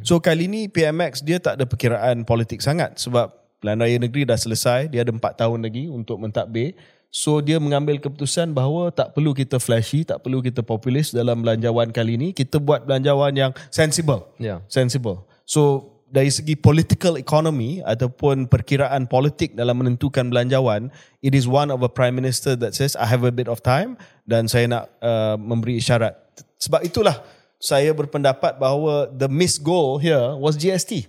So 0.00 0.18
kali 0.18 0.48
ni 0.48 0.66
PMX 0.66 1.20
dia 1.24 1.36
tak 1.38 1.60
ada 1.60 1.64
perkiraan 1.68 2.24
politik 2.24 2.64
sangat 2.64 2.96
sebab 2.96 3.32
pilihan 3.60 3.78
raya 3.78 3.96
negeri 4.00 4.24
dah 4.24 4.40
selesai, 4.40 4.88
dia 4.88 5.04
ada 5.04 5.12
4 5.12 5.20
tahun 5.20 5.60
lagi 5.60 5.86
untuk 5.92 6.16
mentadbir. 6.16 6.72
So 7.10 7.42
dia 7.42 7.58
mengambil 7.58 7.98
keputusan 7.98 8.54
bahawa 8.54 8.94
tak 8.94 9.18
perlu 9.18 9.34
kita 9.34 9.58
flashy, 9.58 10.06
tak 10.06 10.22
perlu 10.22 10.38
kita 10.40 10.62
populis 10.62 11.10
dalam 11.10 11.42
belanjawan 11.42 11.90
kali 11.90 12.14
ini. 12.14 12.28
Kita 12.30 12.62
buat 12.62 12.86
belanjawan 12.86 13.34
yang 13.34 13.52
sensible. 13.68 14.30
Ya. 14.38 14.62
Sensible. 14.70 15.26
So 15.42 15.90
dari 16.10 16.30
segi 16.30 16.54
political 16.54 17.18
economy 17.18 17.82
ataupun 17.82 18.46
perkiraan 18.46 19.10
politik 19.10 19.58
dalam 19.58 19.82
menentukan 19.82 20.30
belanjawan, 20.30 20.90
it 21.22 21.34
is 21.34 21.50
one 21.50 21.70
of 21.74 21.82
a 21.82 21.90
prime 21.90 22.14
minister 22.14 22.54
that 22.58 22.78
says 22.78 22.94
I 22.94 23.10
have 23.10 23.26
a 23.26 23.34
bit 23.34 23.50
of 23.50 23.58
time 23.62 23.98
dan 24.26 24.46
saya 24.46 24.70
nak 24.70 24.84
uh, 25.02 25.34
memberi 25.34 25.82
isyarat. 25.82 26.14
Sebab 26.62 26.86
itulah 26.86 27.26
saya 27.60 27.92
berpendapat 27.92 28.56
bahawa 28.56 29.12
the 29.12 29.28
missed 29.28 29.60
goal 29.60 30.00
here 30.00 30.32
was 30.40 30.56
GST. 30.56 31.04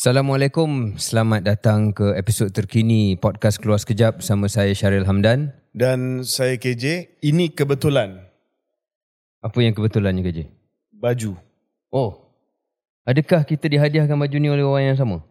Assalamualaikum, 0.00 0.96
selamat 0.96 1.44
datang 1.44 1.92
ke 1.92 2.16
episod 2.16 2.48
terkini 2.48 3.20
podcast 3.20 3.60
Keluar 3.60 3.76
Sekejap 3.76 4.24
bersama 4.24 4.48
saya 4.48 4.72
Syaril 4.72 5.04
Hamdan. 5.04 5.52
Dan 5.76 6.24
saya 6.24 6.56
KJ, 6.56 7.20
ini 7.20 7.52
kebetulan 7.52 8.24
Apa 9.40 9.60
yang 9.60 9.76
kebetulannya 9.76 10.24
KJ? 10.24 10.38
baju. 11.00 11.32
Oh, 11.88 12.28
adakah 13.04 13.40
kita 13.44 13.68
dihadiahkan 13.68 14.12
baju 14.12 14.36
ni 14.36 14.48
oleh 14.52 14.64
orang 14.64 14.92
yang 14.92 14.98
sama? 15.00 15.24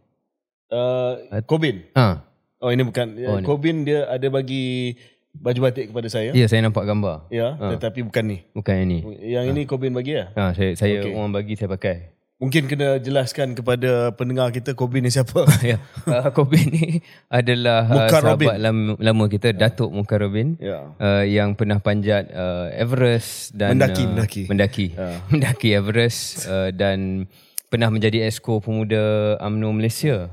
Uh, 0.69 1.41
Kobin. 1.43 1.85
Ha, 1.93 2.25
Oh 2.59 2.69
ini 2.69 2.83
bukan. 2.83 3.15
Oh, 3.23 3.35
Oh. 3.35 3.41
Kobin 3.41 3.83
dia 3.83 4.03
ada 4.05 4.27
bagi 4.27 4.91
baju 5.31 5.59
batik 5.63 5.89
kepada 5.89 6.07
saya. 6.07 6.29
ya 6.31 6.45
saya 6.45 6.59
nampak 6.61 6.83
gambar. 6.83 7.29
Ya, 7.29 7.53
Ha. 7.53 7.71
tetapi 7.73 8.03
bukan 8.03 8.23
ni. 8.25 8.37
Bukan 8.51 8.73
yang 8.75 8.87
ni. 8.87 8.99
Yang 9.23 9.45
ini 9.47 9.61
Kobin 9.63 9.91
bagi 9.91 10.13
ya? 10.13 10.29
Ha, 10.33 10.51
saya 10.51 10.75
saya 10.75 10.99
Okey. 10.99 11.13
orang 11.13 11.31
bagi 11.31 11.53
saya 11.53 11.69
pakai. 11.69 12.17
Mungkin 12.35 12.67
kena 12.67 12.95
jelaskan 12.97 13.51
kepada 13.51 14.11
pendengar 14.13 14.47
kita 14.49 14.71
Kobin 14.71 15.03
ni 15.03 15.09
siapa. 15.09 15.43
ya. 15.65 15.79
Uh, 16.03 16.31
Kobin 16.31 16.67
ni 16.67 16.85
adalah 17.27 17.83
uh, 17.83 17.95
Muka 17.97 18.15
sahabat 18.17 18.27
Robin. 18.47 18.49
lama, 18.59 18.91
lama 18.97 19.23
kita 19.27 19.49
Datuk 19.51 19.89
Muka 19.89 20.15
Robin. 20.15 20.55
ya. 20.57 20.91
Uh, 20.95 21.23
yang 21.23 21.51
pernah 21.53 21.79
panjat 21.79 22.27
uh, 22.29 22.67
Everest 22.73 23.51
dan 23.53 23.75
Mendaki, 23.75 24.03
uh, 24.03 24.07
mendaki. 24.09 24.43
mendaki, 24.47 24.87
Ya. 24.93 25.09
mendaki 25.31 25.69
Everest 25.73 26.43
uh, 26.45 26.69
dan 26.69 27.27
pernah 27.67 27.87
menjadi 27.87 28.23
esko 28.25 28.59
pemuda 28.59 29.35
UMNO 29.39 29.69
Malaysia. 29.73 30.27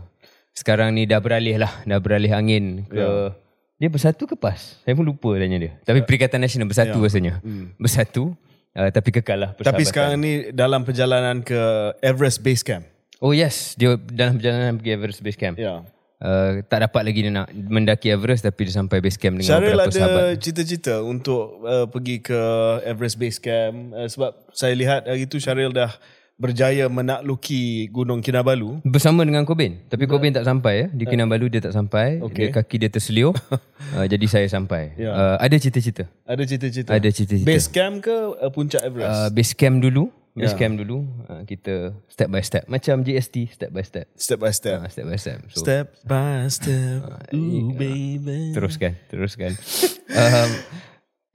Sekarang 0.57 0.89
ni 0.91 1.05
dah 1.05 1.21
beralih 1.21 1.61
lah, 1.61 1.73
dah 1.85 2.01
beralih 2.01 2.33
angin 2.33 2.89
ke 2.89 2.97
Ya. 2.97 3.37
dia 3.77 3.89
bersatu 3.93 4.25
ke 4.25 4.33
PAS? 4.35 4.81
Saya 4.83 4.97
pun 4.97 5.05
lupa 5.05 5.37
tanya 5.37 5.61
dia. 5.61 5.73
Tapi 5.85 6.01
Perikatan 6.01 6.41
Nasional 6.41 6.65
bersatu 6.65 6.97
rasanya. 6.97 7.45
Bersatu 7.77 8.33
uh, 8.73 8.89
tapi 8.89 9.13
kekal 9.13 9.37
lah 9.37 9.51
Ya. 9.53 9.69
Tapi 9.69 9.85
sekarang 9.85 10.17
ni 10.17 10.49
dalam 10.51 10.81
perjalanan 10.81 11.45
ke 11.45 11.61
Everest 12.01 12.41
Base 12.41 12.65
Camp. 12.65 12.89
Oh 13.21 13.37
yes, 13.37 13.77
dia 13.77 14.01
dalam 14.09 14.41
perjalanan 14.41 14.81
pergi 14.81 14.91
Everest 14.93 15.21
Base 15.21 15.37
Camp. 15.37 15.61
Ya. 15.61 15.85
Uh, 16.17 16.65
tak 16.65 16.81
dapat 16.81 17.13
lagi 17.13 17.21
dia 17.21 17.33
nak 17.33 17.53
mendaki 17.53 18.09
Everest 18.09 18.41
tapi 18.41 18.65
dia 18.65 18.81
sampai 18.81 19.05
base 19.05 19.21
camp 19.21 19.37
dengan 19.37 19.53
Syaril 19.53 19.77
beberapa 19.77 19.85
ada 19.85 20.01
sahabat. 20.01 20.41
cita-cita 20.41 21.05
untuk 21.05 21.61
uh, 21.61 21.85
pergi 21.85 22.25
ke 22.25 22.41
Everest 22.89 23.21
Base 23.21 23.37
Camp 23.37 23.93
uh, 23.93 24.09
sebab 24.09 24.33
saya 24.49 24.73
lihat 24.73 25.05
hari 25.05 25.29
itu 25.29 25.37
Syaril 25.37 25.77
dah 25.77 25.93
berjaya 26.37 26.85
menakluki 26.87 27.89
Gunung 27.89 28.21
Kinabalu. 28.21 28.85
Bersama 28.85 29.25
dengan 29.25 29.43
Cobain 29.43 29.81
Tapi 29.87 30.05
Cobain 30.05 30.29
tak 30.31 30.45
sampai 30.45 30.75
ya. 30.77 30.87
Di 30.93 31.05
Kinabalu 31.05 31.49
dia 31.49 31.61
tak 31.61 31.73
sampai 31.73 32.21
Okey. 32.21 32.49
dia, 32.49 32.55
Kaki 32.55 32.77
dia 32.77 32.91
terseliur 32.91 33.33
uh, 33.97 34.05
Jadi 34.05 34.27
saya 34.27 34.45
sampai 34.47 34.93
Ya. 34.95 35.11
uh, 35.11 35.37
Ada 35.37 35.57
cita-cita 35.57 36.05
Ada 36.23 36.45
cita-cita. 36.45 36.93
Ada 36.93 37.09
cita-cita 37.09 37.49
Base 37.49 37.69
Camp 37.69 38.01
ke 38.01 38.13
uh, 38.13 38.53
puncak 38.53 38.85
Everest? 38.85 39.09
uh, 39.09 39.29
Base 39.33 39.53
camp 39.53 39.81
dulu 39.81 40.13
Base 40.33 40.53
Ya. 40.53 40.59
camp 40.59 40.77
dulu 40.77 41.09
uh, 41.25 41.41
Kita 41.43 41.97
step 42.07 42.29
by 42.29 42.45
step 42.45 42.69
Macam 42.69 43.01
GST 43.01 43.57
Step 43.57 43.73
by 43.73 43.81
step 43.81 44.05
step 44.13 44.37
by 44.37 44.53
step. 44.53 44.77
uh, 44.77 44.89
Step 44.93 45.05
by 45.07 45.17
step 45.17 45.39
so, 45.49 45.57
Step 45.59 45.85
by 46.05 46.45
step. 46.47 47.01
Ooh 47.33 47.73
baby. 47.73 48.53
Teruskan 48.53 48.93
Teruskan 49.09 49.57
um, 50.13 50.51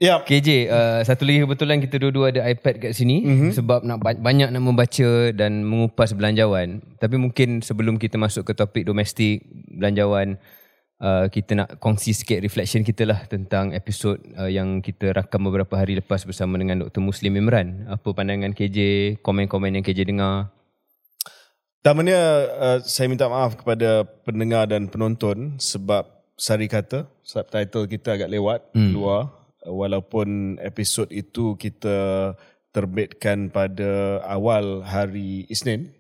Ya. 0.02 0.18
KJ 0.26 0.66
uh, 0.66 1.00
Satu 1.06 1.30
lagi 1.30 1.46
kebetulan 1.46 1.78
Kita 1.78 2.02
dua-dua 2.02 2.34
ada 2.34 2.42
iPad 2.50 2.90
kat 2.90 2.92
sini 2.98 3.22
Mhm. 3.22 3.30
mm-hmm. 3.30 3.52
Sebab 3.54 3.80
nak 3.86 4.02
ba- 4.02 4.18
banyak 4.18 4.50
nak 4.50 4.64
membaca 4.66 5.30
Dan 5.30 5.62
mengupas 5.62 6.18
belanjawan 6.18 6.82
Tapi 6.98 7.22
mungkin 7.22 7.62
sebelum 7.62 8.02
kita 8.02 8.18
masuk 8.18 8.50
ke 8.50 8.58
topik 8.58 8.90
domestik 8.90 9.46
Belanjawan 9.78 10.42
uh, 10.98 11.30
Kita 11.30 11.54
nak 11.54 11.78
kongsi 11.78 12.18
sikit 12.18 12.42
reflection 12.42 12.82
kita 12.82 13.06
lah 13.06 13.30
Tentang 13.30 13.78
episod 13.78 14.18
uh, 14.42 14.50
yang 14.50 14.82
kita 14.82 15.14
rakam 15.14 15.46
beberapa 15.46 15.78
hari 15.78 15.94
lepas 15.94 16.26
Bersama 16.26 16.58
dengan 16.58 16.82
Dr. 16.82 16.98
Muslim 16.98 17.38
Imran 17.38 17.86
Apa 17.86 18.10
pandangan 18.18 18.58
KJ 18.58 18.78
Komen-komen 19.22 19.78
yang 19.78 19.86
KJ 19.86 20.10
dengar 20.10 20.50
Pertamanya 21.82 22.20
uh, 22.58 22.78
saya 22.82 23.06
minta 23.06 23.26
maaf 23.26 23.58
kepada 23.58 24.06
pendengar 24.22 24.70
dan 24.70 24.86
penonton 24.86 25.58
sebab 25.58 26.06
sari 26.38 26.70
kata 26.70 27.10
subtitle 27.26 27.90
kita 27.90 28.22
agak 28.22 28.30
lewat 28.30 28.70
hmm. 28.74 28.94
keluar 28.94 29.22
uh, 29.34 29.41
walaupun 29.66 30.58
episod 30.62 31.10
itu 31.14 31.54
kita 31.58 32.32
terbitkan 32.72 33.52
pada 33.52 34.24
awal 34.26 34.82
hari 34.82 35.46
Isnin 35.52 35.92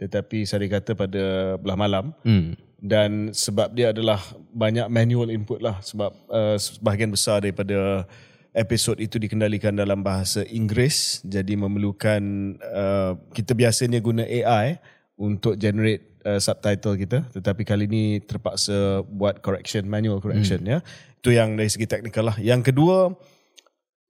tetapi 0.00 0.48
sari 0.48 0.70
kata 0.70 0.96
pada 0.96 1.56
belah 1.60 1.76
malam 1.76 2.16
hmm. 2.24 2.56
dan 2.80 3.34
sebab 3.36 3.76
dia 3.76 3.92
adalah 3.92 4.22
banyak 4.54 4.88
manual 4.88 5.28
input 5.28 5.60
lah 5.60 5.76
sebab 5.84 6.08
uh, 6.32 6.56
sebahagian 6.56 7.12
besar 7.12 7.44
daripada 7.44 8.08
episod 8.56 8.96
itu 8.96 9.20
dikendalikan 9.20 9.76
dalam 9.76 10.00
bahasa 10.00 10.46
Inggeris 10.48 11.20
jadi 11.26 11.52
memerlukan 11.58 12.22
uh, 12.62 13.12
kita 13.36 13.52
biasanya 13.52 14.00
guna 14.00 14.24
AI 14.24 14.80
untuk 15.20 15.60
generate 15.60 16.09
uh, 16.24 16.40
subtitle 16.40 16.96
kita 16.96 17.24
tetapi 17.32 17.62
kali 17.64 17.84
ini 17.88 18.04
terpaksa 18.24 19.04
buat 19.04 19.40
correction 19.44 19.86
manual 19.86 20.18
correction 20.18 20.62
hmm. 20.64 20.70
ya 20.70 20.78
itu 21.20 21.30
yang 21.36 21.56
dari 21.56 21.68
segi 21.68 21.86
teknikal 21.86 22.30
lah 22.32 22.36
yang 22.40 22.64
kedua 22.64 23.12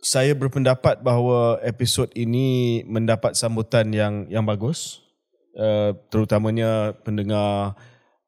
saya 0.01 0.33
berpendapat 0.33 1.05
bahawa 1.05 1.61
episod 1.61 2.09
ini 2.17 2.81
mendapat 2.89 3.37
sambutan 3.37 3.93
yang 3.93 4.25
yang 4.33 4.47
bagus 4.49 5.05
uh, 5.59 5.93
terutamanya 6.09 6.97
pendengar 7.05 7.77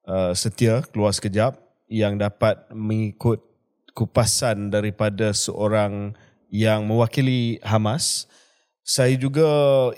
uh, 0.05 0.33
setia 0.37 0.85
keluar 0.93 1.17
sekejap 1.17 1.57
yang 1.93 2.17
dapat 2.17 2.69
mengikut 2.73 3.45
kupasan 3.93 4.73
daripada 4.73 5.37
seorang 5.37 6.17
yang 6.49 6.85
mewakili 6.89 7.61
Hamas. 7.65 8.29
Saya 8.83 9.15
juga 9.15 9.47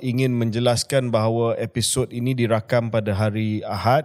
ingin 0.05 0.37
menjelaskan 0.37 1.09
bahawa 1.09 1.57
episod 1.57 2.13
ini 2.13 2.37
dirakam 2.37 2.93
pada 2.93 3.17
hari 3.17 3.65
Ahad, 3.65 4.05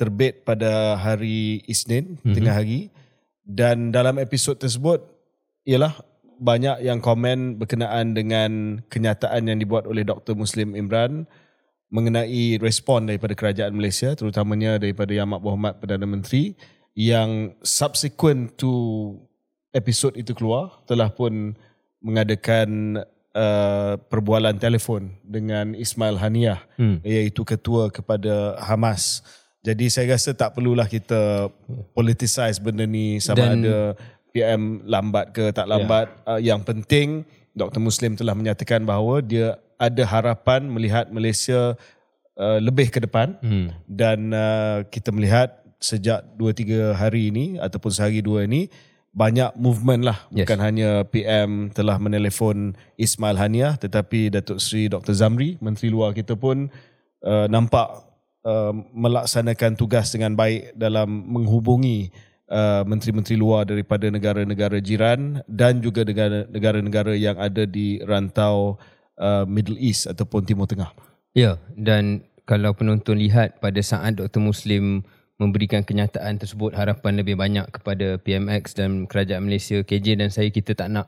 terbit 0.00 0.48
pada 0.48 0.96
hari 0.96 1.60
Isnin 1.68 2.16
mm-hmm. 2.18 2.34
tengah 2.34 2.54
hari 2.56 2.88
dan 3.44 3.92
dalam 3.92 4.16
episod 4.16 4.56
tersebut 4.56 5.04
ialah 5.68 5.92
banyak 6.40 6.82
yang 6.82 6.98
komen 6.98 7.60
berkenaan 7.60 8.16
dengan 8.16 8.82
kenyataan 8.90 9.46
yang 9.46 9.60
dibuat 9.60 9.86
oleh 9.86 10.02
Dr. 10.02 10.34
Muslim 10.34 10.74
Imran 10.74 11.28
mengenai 11.94 12.58
respon 12.58 13.06
daripada 13.06 13.38
kerajaan 13.38 13.76
Malaysia 13.76 14.16
terutamanya 14.18 14.82
daripada 14.82 15.14
Yang 15.14 15.30
Amat 15.30 15.40
Berhormat 15.46 15.74
Perdana 15.78 16.06
Menteri 16.10 16.58
yang 16.98 17.54
subsequent 17.62 18.58
to 18.58 18.72
episod 19.70 20.16
itu 20.18 20.34
keluar 20.34 20.82
telah 20.90 21.12
pun 21.12 21.54
mengadakan 22.02 22.98
uh, 23.34 23.98
perbualan 24.00 24.56
telefon 24.56 25.12
dengan 25.20 25.74
Ismail 25.74 26.16
Haniah 26.16 26.62
Hmm. 26.78 27.02
iaitu 27.02 27.42
ketua 27.42 27.90
kepada 27.90 28.56
Hamas. 28.58 29.20
Jadi 29.60 29.88
saya 29.88 30.12
rasa 30.12 30.32
tak 30.32 30.54
perlulah 30.54 30.84
kita 30.84 31.48
politicize 31.92 32.60
benda 32.60 32.84
ni 32.84 33.18
sama 33.18 33.42
Dan- 33.42 33.64
ada 33.64 33.76
PM 34.30 34.82
lambat 34.84 35.30
ke 35.30 35.50
tak 35.50 35.66
lambat. 35.66 36.10
Uh, 36.24 36.38
yang 36.38 36.60
penting 36.60 37.22
Dr. 37.54 37.78
Muslim 37.78 38.14
telah 38.14 38.34
menyatakan 38.34 38.82
bahawa 38.82 39.22
dia 39.22 39.56
ada 39.78 40.02
harapan 40.04 40.66
melihat 40.66 41.06
Malaysia 41.08 41.78
uh, 42.34 42.58
lebih 42.58 42.90
ke 42.90 42.98
depan 42.98 43.38
Hmm. 43.40 43.70
dan 43.86 44.30
uh, 44.30 44.82
kita 44.86 45.10
melihat 45.10 45.54
sejak 45.78 46.24
2-3 46.34 46.96
hari 46.96 47.28
ini 47.28 47.60
ataupun 47.60 47.92
sehari 47.92 48.24
dua 48.24 48.48
ini 48.48 48.72
banyak 49.14 49.54
movement 49.54 50.02
lah 50.02 50.18
Yes. 50.34 50.42
bukan 50.44 50.58
hanya 50.58 51.06
PM 51.06 51.70
telah 51.70 52.02
menelefon 52.02 52.74
Ismail 52.98 53.38
Haniah 53.38 53.78
tetapi 53.78 54.34
Datuk 54.34 54.58
Seri 54.58 54.90
Dr 54.90 55.14
Zamri 55.14 55.54
Menteri 55.62 55.88
Luar 55.94 56.10
kita 56.10 56.34
pun 56.34 56.66
uh, 57.22 57.46
nampak 57.46 58.10
uh, 58.42 58.74
melaksanakan 58.90 59.78
tugas 59.78 60.10
dengan 60.10 60.34
baik 60.34 60.74
dalam 60.74 61.08
menghubungi 61.30 62.10
uh, 62.50 62.82
menteri-menteri 62.82 63.38
luar 63.38 63.64
daripada 63.64 64.10
negara-negara 64.10 64.82
jiran 64.82 65.40
dan 65.46 65.78
juga 65.78 66.02
negara- 66.02 66.50
negara-negara 66.50 67.14
yang 67.14 67.38
ada 67.38 67.64
di 67.64 68.02
rantau 68.02 68.76
uh, 69.22 69.46
Middle 69.46 69.78
East 69.78 70.10
ataupun 70.10 70.44
Timur 70.44 70.66
Tengah. 70.66 70.90
Ya, 71.34 71.58
dan 71.74 72.26
kalau 72.44 72.76
penonton 72.76 73.18
lihat 73.18 73.58
pada 73.58 73.80
saat 73.80 74.20
Dr. 74.20 74.38
Muslim 74.38 75.02
memberikan 75.44 75.84
kenyataan 75.84 76.40
tersebut 76.40 76.72
harapan 76.72 77.20
lebih 77.20 77.36
banyak 77.36 77.68
kepada 77.68 78.16
PMX 78.16 78.74
dan 78.80 79.04
kerajaan 79.04 79.44
Malaysia 79.44 79.84
KJ 79.84 80.24
dan 80.24 80.32
saya 80.32 80.48
kita 80.48 80.72
tak 80.72 80.88
nak 80.88 81.06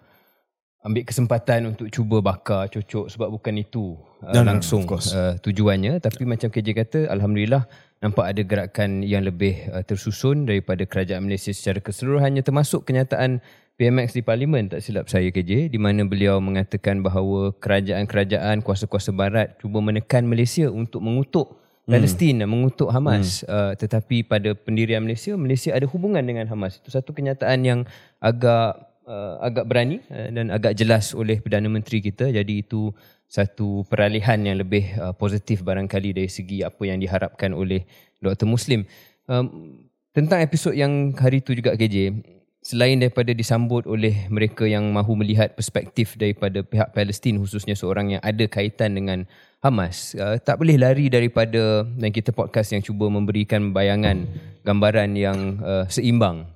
ambil 0.87 1.03
kesempatan 1.03 1.75
untuk 1.75 1.91
cuba 1.91 2.23
bakar 2.23 2.71
cocok 2.71 3.11
sebab 3.11 3.29
bukan 3.33 3.59
itu 3.59 3.99
uh, 4.23 4.31
No, 4.31 4.41
no, 4.41 4.41
no, 4.47 4.49
langsung 4.55 4.87
course. 4.87 5.11
uh, 5.11 5.35
tujuannya 5.43 5.99
tapi 5.99 6.23
macam 6.23 6.47
KJ 6.47 6.69
kata 6.79 6.99
alhamdulillah 7.11 7.67
nampak 7.99 8.23
ada 8.31 8.43
gerakan 8.47 9.03
yang 9.03 9.27
lebih 9.27 9.67
uh, 9.75 9.83
tersusun 9.83 10.47
daripada 10.47 10.87
kerajaan 10.87 11.27
Malaysia 11.27 11.51
secara 11.51 11.83
keseluruhannya 11.83 12.47
termasuk 12.47 12.87
kenyataan 12.87 13.43
PMX 13.77 14.15
di 14.15 14.23
parlimen 14.23 14.71
tak 14.71 14.81
silap 14.81 15.11
saya 15.11 15.27
KJ 15.35 15.75
di 15.75 15.77
mana 15.77 16.07
beliau 16.07 16.39
mengatakan 16.39 17.03
bahawa 17.03 17.51
kerajaan-kerajaan 17.59 18.63
kuasa-kuasa 18.63 19.11
barat 19.11 19.59
cuba 19.59 19.83
menekan 19.83 20.23
Malaysia 20.25 20.71
untuk 20.71 21.03
mengutuk 21.03 21.66
Palestin 21.87 22.43
dan 22.43 22.51
mengutuk 22.51 22.91
Hamas. 22.91 23.47
Hmm. 23.47 23.55
uh, 23.55 23.73
tetapi 23.79 24.27
pada 24.27 24.59
pendirian 24.59 24.99
Malaysia 24.99 25.39
Malaysia 25.39 25.71
ada 25.71 25.87
hubungan 25.87 26.21
dengan 26.21 26.51
Hamas. 26.51 26.83
Itu 26.83 26.91
satu 26.91 27.15
kenyataan 27.15 27.63
yang 27.63 27.81
agak 28.19 28.75
uh, 29.07 29.39
agak 29.39 29.65
berani 29.71 30.03
uh, 30.11 30.29
dan 30.35 30.51
agak 30.51 30.75
jelas 30.75 31.15
oleh 31.15 31.39
Perdana 31.39 31.71
Menteri 31.71 32.03
kita. 32.03 32.27
Jadi 32.27 32.67
itu 32.67 32.91
satu 33.31 33.87
peralihan 33.87 34.39
yang 34.43 34.59
lebih 34.59 34.99
uh, 34.99 35.15
positif 35.15 35.63
barangkali 35.63 36.11
dari 36.15 36.31
segi 36.31 36.67
apa 36.67 36.83
yang 36.83 36.99
diharapkan 36.99 37.55
oleh 37.55 37.87
Dr 38.19 38.51
Muslim. 38.51 38.83
Um, 39.31 39.79
tentang 40.11 40.43
episod 40.43 40.75
yang 40.75 41.15
hari 41.15 41.39
itu 41.39 41.55
juga 41.55 41.79
KJ 41.79 42.19
selain 42.67 42.99
daripada 42.99 43.31
disambut 43.31 43.87
oleh 43.87 44.27
mereka 44.27 44.67
yang 44.67 44.91
mahu 44.91 45.15
melihat 45.15 45.55
perspektif 45.55 46.19
daripada 46.19 46.67
pihak 46.67 46.91
Palestin 46.91 47.39
khususnya 47.39 47.79
seorang 47.79 48.19
yang 48.19 48.23
ada 48.27 48.43
kaitan 48.51 48.99
dengan 48.99 49.23
Hamas 49.63 50.19
uh, 50.19 50.35
tak 50.43 50.59
boleh 50.59 50.75
lari 50.75 51.07
daripada 51.07 51.87
dan 51.87 52.11
kita 52.11 52.35
podcast 52.35 52.75
yang 52.75 52.83
cuba 52.83 53.07
memberikan 53.07 53.71
bayangan 53.71 54.27
gambaran 54.67 55.15
yang 55.15 55.63
uh, 55.63 55.87
seimbang. 55.87 56.51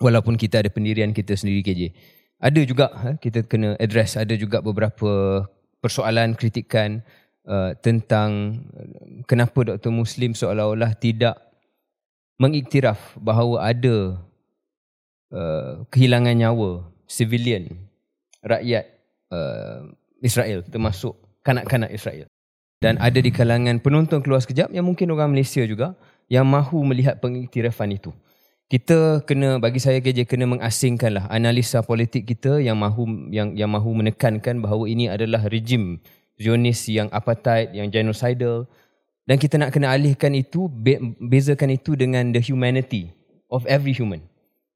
Walaupun 0.00 0.40
kita 0.40 0.64
ada 0.64 0.72
pendirian 0.72 1.12
kita 1.12 1.36
sendiri 1.36 1.60
KJ 1.60 1.92
ada 2.40 2.60
juga 2.64 2.88
uh, 2.92 3.14
kita 3.20 3.44
kena 3.44 3.76
address 3.76 4.16
ada 4.16 4.32
juga 4.40 4.64
beberapa 4.64 5.44
persoalan 5.84 6.32
kritikan 6.40 7.04
uh, 7.44 7.76
tentang 7.84 8.60
uh, 8.72 9.24
kenapa 9.28 9.76
Dr 9.76 9.92
Muslim 9.92 10.32
seolah-olah 10.32 10.96
tidak 10.96 11.36
mengiktiraf 12.40 13.20
bahawa 13.20 13.68
ada 13.68 14.18
uh, 15.34 15.82
kehilangan 15.90 16.34
nyawa 16.38 16.86
civilian 17.10 17.68
rakyat 18.40 18.86
uh, 19.34 19.90
Israel 20.22 20.62
termasuk 20.64 21.18
kanak-kanak 21.44 21.90
Israel. 21.92 22.30
Dan 22.80 23.00
ada 23.00 23.16
di 23.16 23.32
kalangan 23.32 23.80
penonton 23.80 24.20
keluar 24.20 24.44
sekejap 24.44 24.68
yang 24.72 24.84
mungkin 24.84 25.08
orang 25.12 25.32
Malaysia 25.32 25.64
juga 25.64 25.96
yang 26.28 26.44
mahu 26.44 26.84
melihat 26.84 27.16
pengiktirafan 27.20 27.96
itu. 27.96 28.12
Kita 28.68 29.20
kena 29.28 29.60
bagi 29.60 29.80
saya 29.80 30.00
KJ 30.00 30.24
kena 30.24 30.48
mengasingkanlah 30.48 31.28
analisa 31.28 31.84
politik 31.84 32.24
kita 32.24 32.64
yang 32.64 32.80
mahu 32.80 33.28
yang 33.28 33.52
yang 33.52 33.68
mahu 33.68 33.92
menekankan 33.92 34.60
bahawa 34.60 34.88
ini 34.88 35.08
adalah 35.12 35.44
rejim 35.48 36.00
Zionis 36.40 36.88
yang 36.88 37.12
apartheid 37.12 37.76
yang 37.76 37.92
genocidal. 37.92 38.68
Dan 39.24 39.40
kita 39.40 39.56
nak 39.56 39.72
kena 39.72 39.92
alihkan 39.92 40.36
itu 40.36 40.68
be- 40.68 41.00
bezakan 41.16 41.72
itu 41.72 41.96
dengan 41.96 42.28
the 42.32 42.40
humanity 42.44 43.08
of 43.48 43.64
every 43.64 43.96
human 43.96 44.20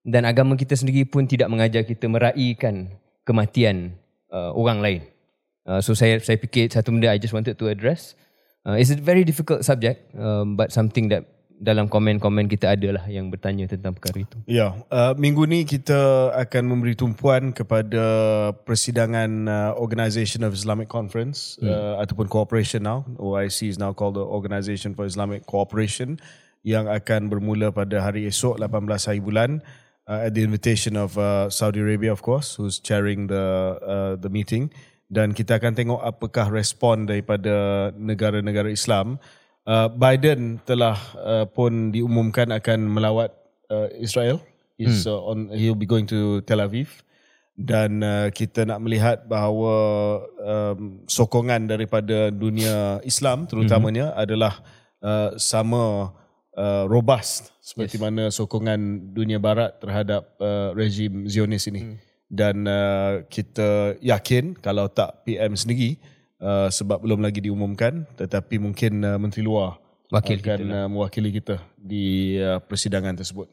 dan 0.08 0.24
agama 0.24 0.56
kita 0.56 0.72
sendiri 0.72 1.04
pun 1.04 1.28
tidak 1.28 1.52
mengajar 1.52 1.84
kita 1.84 2.08
meraihkan 2.08 2.88
kematian 3.28 3.92
uh, 4.32 4.56
orang 4.56 4.80
lain 4.80 5.00
uh, 5.68 5.84
so 5.84 5.92
saya 5.92 6.16
saya 6.24 6.40
fikir 6.40 6.72
satu 6.72 6.88
benda 6.88 7.12
I 7.12 7.20
just 7.20 7.36
wanted 7.36 7.60
to 7.60 7.68
address 7.68 8.16
uh, 8.64 8.80
it's 8.80 8.88
a 8.88 8.96
very 8.96 9.28
difficult 9.28 9.68
subject 9.68 10.08
um, 10.16 10.56
but 10.56 10.72
something 10.72 11.12
that 11.12 11.28
dalam 11.58 11.90
komen-komen 11.90 12.46
kita 12.46 12.78
adalah 12.78 13.04
yang 13.10 13.34
bertanya 13.34 13.66
tentang 13.66 13.90
perkara 13.90 14.22
itu. 14.22 14.38
Ya, 14.46 14.78
uh, 14.94 15.12
minggu 15.18 15.42
ni 15.50 15.66
kita 15.66 16.30
akan 16.38 16.70
memberi 16.70 16.94
tumpuan 16.94 17.50
kepada 17.50 18.02
persidangan 18.62 19.30
uh, 19.50 19.70
Organisation 19.74 20.46
of 20.46 20.54
Islamic 20.54 20.86
Conference 20.86 21.58
hmm. 21.58 21.66
uh, 21.66 21.94
ataupun 21.98 22.30
Cooperation 22.30 22.86
now. 22.86 23.02
OIC 23.18 23.74
is 23.74 23.78
now 23.78 23.90
called 23.90 24.14
the 24.14 24.22
Organisation 24.22 24.94
for 24.94 25.02
Islamic 25.02 25.44
Cooperation 25.50 26.22
yang 26.62 26.86
akan 26.86 27.26
bermula 27.26 27.74
pada 27.74 28.02
hari 28.02 28.26
esok 28.30 28.62
18 28.62 29.10
hari 29.10 29.20
bulan 29.22 29.50
uh, 30.08 30.26
at 30.26 30.32
the 30.32 30.42
invitation 30.42 30.96
of 30.96 31.14
uh, 31.20 31.52
Saudi 31.52 31.84
Arabia 31.84 32.10
of 32.10 32.24
course 32.24 32.56
who's 32.56 32.80
chairing 32.80 33.28
the 33.28 33.76
uh, 33.84 34.12
the 34.16 34.32
meeting 34.32 34.72
dan 35.12 35.36
kita 35.36 35.60
akan 35.60 35.76
tengok 35.76 36.00
apakah 36.00 36.48
respon 36.48 37.04
daripada 37.04 37.88
negara-negara 37.96 38.72
Islam 38.72 39.20
uh, 39.68 39.88
Biden 39.92 40.64
telah 40.64 40.96
uh, 41.20 41.44
pun 41.44 41.92
diumumkan 41.92 42.48
akan 42.48 42.88
melawat 42.88 43.36
uh, 43.68 43.92
Israel. 44.00 44.40
Is 44.78 45.04
hmm. 45.04 45.12
uh, 45.12 45.20
on 45.28 45.38
he'll 45.52 45.78
be 45.78 45.90
going 45.90 46.06
to 46.08 46.40
Tel 46.46 46.62
Aviv 46.62 47.02
dan 47.58 47.98
uh, 48.06 48.30
kita 48.30 48.62
nak 48.62 48.78
melihat 48.78 49.26
bahawa 49.26 49.74
um, 50.38 51.02
sokongan 51.10 51.66
daripada 51.66 52.30
dunia 52.30 53.02
Islam 53.02 53.50
terutamanya 53.50 54.14
hmm. 54.14 54.22
adalah 54.22 54.54
uh, 55.02 55.34
sama 55.34 56.14
uh, 56.58 56.84
robust 56.90 57.54
seperti 57.62 57.96
yes. 57.96 58.02
mana 58.02 58.24
sokongan 58.34 59.14
dunia 59.14 59.38
barat 59.38 59.78
terhadap 59.78 60.34
uh, 60.42 60.74
rejim 60.74 61.30
Zionis 61.30 61.70
ini. 61.70 61.80
Hmm. 61.86 61.96
Dan 62.28 62.56
uh, 62.68 63.24
kita 63.30 63.96
yakin 64.04 64.58
kalau 64.58 64.90
tak 64.92 65.24
PM 65.24 65.56
sendiri 65.56 65.96
uh, 66.42 66.68
sebab 66.68 67.00
belum 67.00 67.24
lagi 67.24 67.40
diumumkan 67.40 68.04
tetapi 68.18 68.60
mungkin 68.60 69.00
uh, 69.00 69.16
menteri 69.16 69.46
luar 69.46 69.80
Wakil 70.08 70.40
akan 70.40 70.58
kita 70.60 70.64
lah. 70.64 70.84
uh, 70.84 70.88
mewakili 70.88 71.30
kita 71.32 71.60
di 71.76 72.36
uh, 72.40 72.60
persidangan 72.64 73.16
tersebut. 73.16 73.48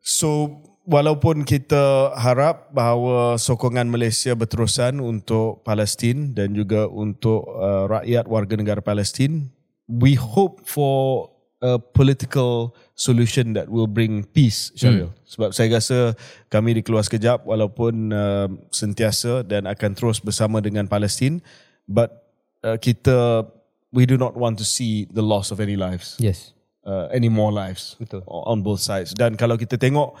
So 0.00 0.60
walaupun 0.88 1.44
kita 1.44 2.16
harap 2.16 2.72
bahawa 2.72 3.36
sokongan 3.36 3.92
Malaysia 3.92 4.32
berterusan 4.32 5.04
untuk 5.04 5.60
Palestin 5.68 6.32
dan 6.32 6.56
juga 6.56 6.88
untuk 6.88 7.44
uh, 7.52 7.84
rakyat 7.84 8.24
warga 8.24 8.56
negara 8.56 8.80
Palestin, 8.80 9.52
we 9.84 10.16
hope 10.16 10.64
for 10.64 11.28
a 11.58 11.78
political 11.78 12.74
solution 12.94 13.52
that 13.58 13.66
will 13.66 13.90
bring 13.90 14.22
peace, 14.30 14.70
Syaril. 14.78 15.10
Hmm. 15.10 15.18
Sebab 15.26 15.50
saya 15.50 15.68
rasa 15.74 15.98
kami 16.46 16.78
di 16.78 16.82
Keluar 16.86 17.02
Sekejap 17.02 17.42
walaupun 17.42 18.14
uh, 18.14 18.46
sentiasa 18.70 19.42
dan 19.42 19.66
akan 19.66 19.90
terus 19.98 20.22
bersama 20.22 20.62
dengan 20.62 20.86
Palestin, 20.86 21.42
but 21.90 22.30
uh, 22.62 22.78
kita 22.78 23.42
we 23.90 24.06
do 24.06 24.14
not 24.14 24.38
want 24.38 24.54
to 24.60 24.66
see 24.66 25.08
the 25.10 25.24
loss 25.24 25.50
of 25.50 25.58
any 25.58 25.74
lives 25.74 26.14
Yes. 26.20 26.52
uh, 26.86 27.08
any 27.10 27.32
more 27.32 27.50
lives 27.50 27.96
Betul. 27.98 28.22
on 28.28 28.62
both 28.62 28.84
sides. 28.84 29.16
Dan 29.16 29.34
kalau 29.34 29.58
kita 29.58 29.80
tengok 29.80 30.14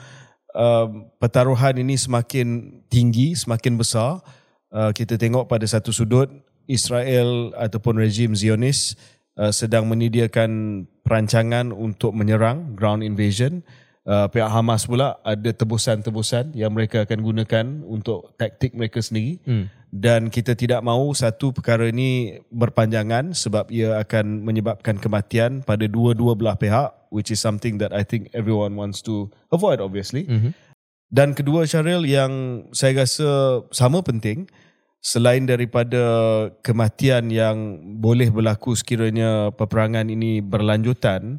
um, 0.58 1.06
pertaruhan 1.22 1.78
ini 1.78 1.94
semakin 1.94 2.80
tinggi, 2.90 3.36
semakin 3.38 3.78
besar, 3.78 4.24
uh, 4.74 4.90
kita 4.90 5.14
tengok 5.20 5.46
pada 5.46 5.68
satu 5.68 5.94
sudut 5.94 6.32
Israel 6.68 7.56
ataupun 7.56 7.96
rejim 7.96 8.36
Zionis 8.36 8.98
uh, 9.38 9.54
sedang 9.54 9.86
menyediakan 9.86 10.84
perancangan 11.06 11.70
untuk 11.70 12.12
menyerang 12.12 12.74
ground 12.74 13.06
invasion. 13.06 13.62
Uh, 14.08 14.24
pihak 14.32 14.48
Hamas 14.48 14.88
pula 14.88 15.20
ada 15.20 15.52
tebusan-tebusan 15.52 16.56
yang 16.56 16.72
mereka 16.72 17.04
akan 17.04 17.20
gunakan 17.20 17.66
untuk 17.84 18.32
taktik 18.40 18.72
mereka 18.72 19.04
sendiri. 19.04 19.36
Hmm. 19.44 19.68
Dan 19.88 20.28
kita 20.28 20.52
tidak 20.52 20.84
mahu 20.84 21.16
satu 21.16 21.52
perkara 21.52 21.88
ini 21.88 22.40
berpanjangan 22.52 23.32
sebab 23.32 23.72
ia 23.72 24.00
akan 24.00 24.44
menyebabkan 24.44 25.00
kematian 25.00 25.64
pada 25.64 25.88
dua-dua 25.88 26.36
belah 26.36 26.60
pihak 26.60 26.92
which 27.08 27.32
is 27.32 27.40
something 27.40 27.80
that 27.80 27.92
I 27.92 28.04
think 28.04 28.28
everyone 28.36 28.76
wants 28.76 29.00
to 29.08 29.32
avoid 29.48 29.80
obviously. 29.80 30.28
Mm-hmm. 30.28 30.52
Dan 31.08 31.32
kedua 31.32 31.64
Syaril 31.64 32.04
yang 32.04 32.64
saya 32.76 33.04
rasa 33.04 33.64
sama 33.72 34.04
penting 34.04 34.44
selain 34.98 35.46
daripada 35.46 36.02
kematian 36.60 37.30
yang 37.30 37.78
boleh 38.02 38.28
berlaku 38.28 38.74
sekiranya 38.74 39.54
peperangan 39.54 40.10
ini 40.10 40.42
berlanjutan 40.42 41.38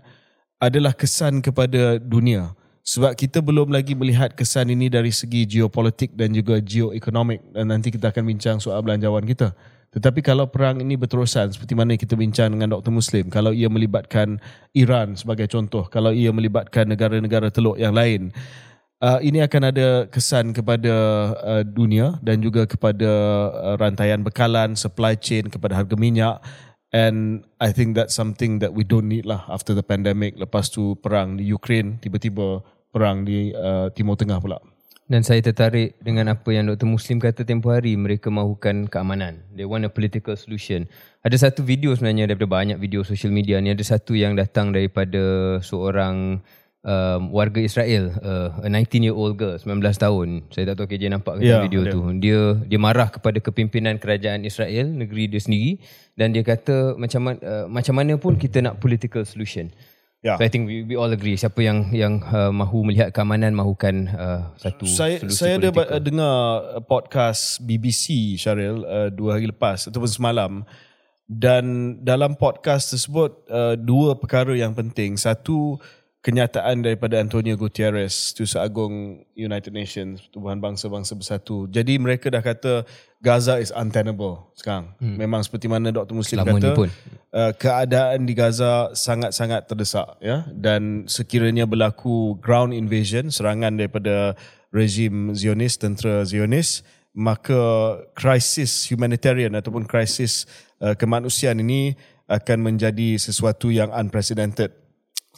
adalah 0.59 0.95
kesan 0.95 1.43
kepada 1.43 1.99
dunia 1.99 2.55
sebab 2.89 3.13
kita 3.13 3.43
belum 3.43 3.69
lagi 3.69 3.93
melihat 3.93 4.33
kesan 4.33 4.73
ini 4.73 4.89
dari 4.89 5.13
segi 5.13 5.45
geopolitik 5.45 6.17
dan 6.17 6.33
juga 6.33 6.57
geoekonomik 6.57 7.53
dan 7.53 7.69
nanti 7.69 7.93
kita 7.93 8.09
akan 8.09 8.23
bincang 8.25 8.57
soal 8.57 8.81
belanjawan 8.81 9.21
kita. 9.29 9.53
Tetapi 9.89 10.21
kalau 10.21 10.45
perang 10.49 10.81
ini 10.81 10.97
berterusan 10.97 11.49
seperti 11.53 11.73
mana 11.73 11.97
kita 11.97 12.13
bincang 12.13 12.53
dengan 12.53 12.77
Dr. 12.77 12.93
Muslim, 12.93 13.29
kalau 13.29 13.53
ia 13.53 13.65
melibatkan 13.69 14.37
Iran 14.77 15.17
sebagai 15.17 15.49
contoh, 15.49 15.85
kalau 15.89 16.13
ia 16.13 16.29
melibatkan 16.29 16.85
negara-negara 16.85 17.49
teluk 17.49 17.77
yang 17.77 17.97
lain, 17.97 18.29
uh, 19.03 19.19
ini 19.19 19.43
akan 19.43 19.61
ada 19.71 19.87
kesan 20.07 20.51
kepada 20.51 20.93
uh, 21.39 21.63
dunia 21.63 22.19
dan 22.23 22.39
juga 22.43 22.67
kepada 22.67 23.09
uh, 23.51 23.75
rantaian 23.79 24.21
bekalan, 24.23 24.75
supply 24.75 25.15
chain, 25.15 25.47
kepada 25.47 25.75
harga 25.75 25.95
minyak 25.95 26.39
and 26.89 27.45
I 27.61 27.69
think 27.69 27.93
that's 27.93 28.17
something 28.17 28.59
that 28.65 28.73
we 28.73 28.81
don't 28.81 29.05
need 29.05 29.25
lah 29.25 29.45
after 29.45 29.77
the 29.77 29.85
pandemic 29.85 30.33
lepas 30.41 30.73
tu 30.73 30.97
perang 30.97 31.37
di 31.37 31.45
Ukraine 31.45 32.01
tiba-tiba 32.01 32.65
perang 32.89 33.25
di 33.25 33.53
uh, 33.53 33.93
Timur 33.93 34.17
Tengah 34.17 34.41
pula. 34.41 34.57
Dan 35.09 35.25
saya 35.25 35.41
tertarik 35.41 35.97
dengan 36.05 36.29
apa 36.29 36.53
yang 36.53 36.69
Dr. 36.69 36.85
Muslim 36.85 37.17
kata 37.17 37.41
tempoh 37.41 37.73
hari. 37.73 37.97
Mereka 37.97 38.29
mahukan 38.29 38.85
keamanan. 38.93 39.41
They 39.57 39.65
want 39.65 39.81
a 39.81 39.89
political 39.89 40.37
solution. 40.37 40.85
Ada 41.25 41.49
satu 41.49 41.65
video 41.65 41.89
sebenarnya 41.97 42.29
daripada 42.29 42.45
banyak 42.45 42.77
video 42.77 43.01
social 43.01 43.33
media 43.33 43.57
ni. 43.57 43.73
Ada 43.73 43.97
satu 43.97 44.13
yang 44.13 44.37
datang 44.37 44.69
daripada 44.69 45.57
seorang 45.65 46.45
um, 46.81 47.29
warga 47.29 47.59
Israel. 47.59 48.13
Uh, 48.19 48.63
a 48.63 48.69
19 48.69 49.03
year 49.03 49.15
old 49.15 49.35
girl, 49.35 49.55
19 49.55 49.79
tahun. 49.95 50.27
Saya 50.49 50.71
tak 50.71 50.75
tahu 50.77 50.87
KJ 50.87 51.03
nampak 51.09 51.39
ke 51.39 51.47
Ya, 51.47 51.59
video 51.61 51.83
ada. 51.83 51.91
tu. 51.91 52.01
Dia 52.17 52.39
dia 52.61 52.79
marah 52.79 53.07
kepada 53.07 53.37
kepimpinan 53.37 53.97
kerajaan 53.97 54.43
Israel, 54.43 54.87
negeri 54.87 55.27
dia 55.27 55.39
sendiri. 55.39 55.79
Dan 56.13 56.31
dia 56.31 56.41
kata 56.41 56.95
macam, 56.95 57.33
uh, 57.33 57.65
macam 57.67 57.93
mana 57.93 58.15
pun 58.15 58.35
kita 58.35 58.59
nak 58.59 58.77
political 58.77 59.23
solution. 59.23 59.71
Ya. 60.19 60.35
So 60.35 60.43
I 60.43 60.51
think 60.51 60.67
we, 60.67 60.83
we 60.83 60.99
all 60.99 61.07
agree 61.07 61.39
siapa 61.39 61.63
yang 61.63 61.95
yang 61.95 62.19
uh, 62.19 62.51
mahu 62.51 62.83
melihat 62.83 63.15
keamanan 63.15 63.55
mahukan 63.55 64.11
uh, 64.11 64.51
satu 64.59 64.83
saya 64.83 65.15
solusi 65.15 65.39
saya 65.39 65.55
ada 65.55 65.71
politik. 65.71 65.87
ba- 65.87 66.03
dengar 66.03 66.35
uh, 66.75 66.83
podcast 66.83 67.63
BBC 67.63 68.35
Syaril 68.35 68.83
uh, 68.83 69.07
dua 69.07 69.39
hari 69.39 69.47
lepas 69.47 69.87
ataupun 69.87 70.11
semalam 70.11 70.67
dan 71.23 71.63
dalam 72.01 72.35
podcast 72.35 72.91
tersebut 72.91 73.47
uh, 73.47 73.79
dua 73.79 74.19
perkara 74.19 74.51
yang 74.51 74.75
penting 74.75 75.15
satu 75.15 75.79
kenyataan 76.19 76.83
daripada 76.83 77.15
Antonio 77.23 77.55
Gutierrez 77.55 78.35
Tusa 78.35 78.59
Agung 78.59 79.23
United 79.39 79.71
Nations 79.71 80.19
Pertubuhan 80.27 80.59
Bangsa-Bangsa 80.59 81.15
Bersatu 81.15 81.63
jadi 81.71 81.95
mereka 81.95 82.27
dah 82.27 82.43
kata 82.43 82.83
Gaza 83.23 83.55
is 83.63 83.71
untenable 83.71 84.51
sekarang 84.51 84.91
hmm. 84.99 85.15
memang 85.15 85.39
seperti 85.47 85.71
mana 85.71 85.95
Dr 85.95 86.11
Muslim 86.11 86.43
Selama 86.43 86.59
kata 86.59 86.69
pun. 86.75 86.89
uh, 87.31 87.55
keadaan 87.55 88.27
di 88.27 88.35
Gaza 88.35 88.91
sangat-sangat 88.91 89.71
terdesak 89.71 90.19
ya 90.19 90.43
dan 90.51 91.07
sekiranya 91.07 91.63
berlaku 91.63 92.35
ground 92.43 92.75
invasion 92.75 93.31
serangan 93.31 93.79
daripada 93.79 94.35
rejim 94.75 95.31
Zionis 95.31 95.79
tentera 95.79 96.27
Zionis 96.27 96.83
maka 97.15 97.95
krisis 98.11 98.91
humanitarian 98.91 99.55
ataupun 99.55 99.87
krisis 99.87 100.51
uh, 100.83 100.99
kemanusiaan 100.99 101.63
ini 101.63 101.95
akan 102.27 102.75
menjadi 102.75 103.15
sesuatu 103.17 103.71
yang 103.71 103.89
unprecedented 103.95 104.88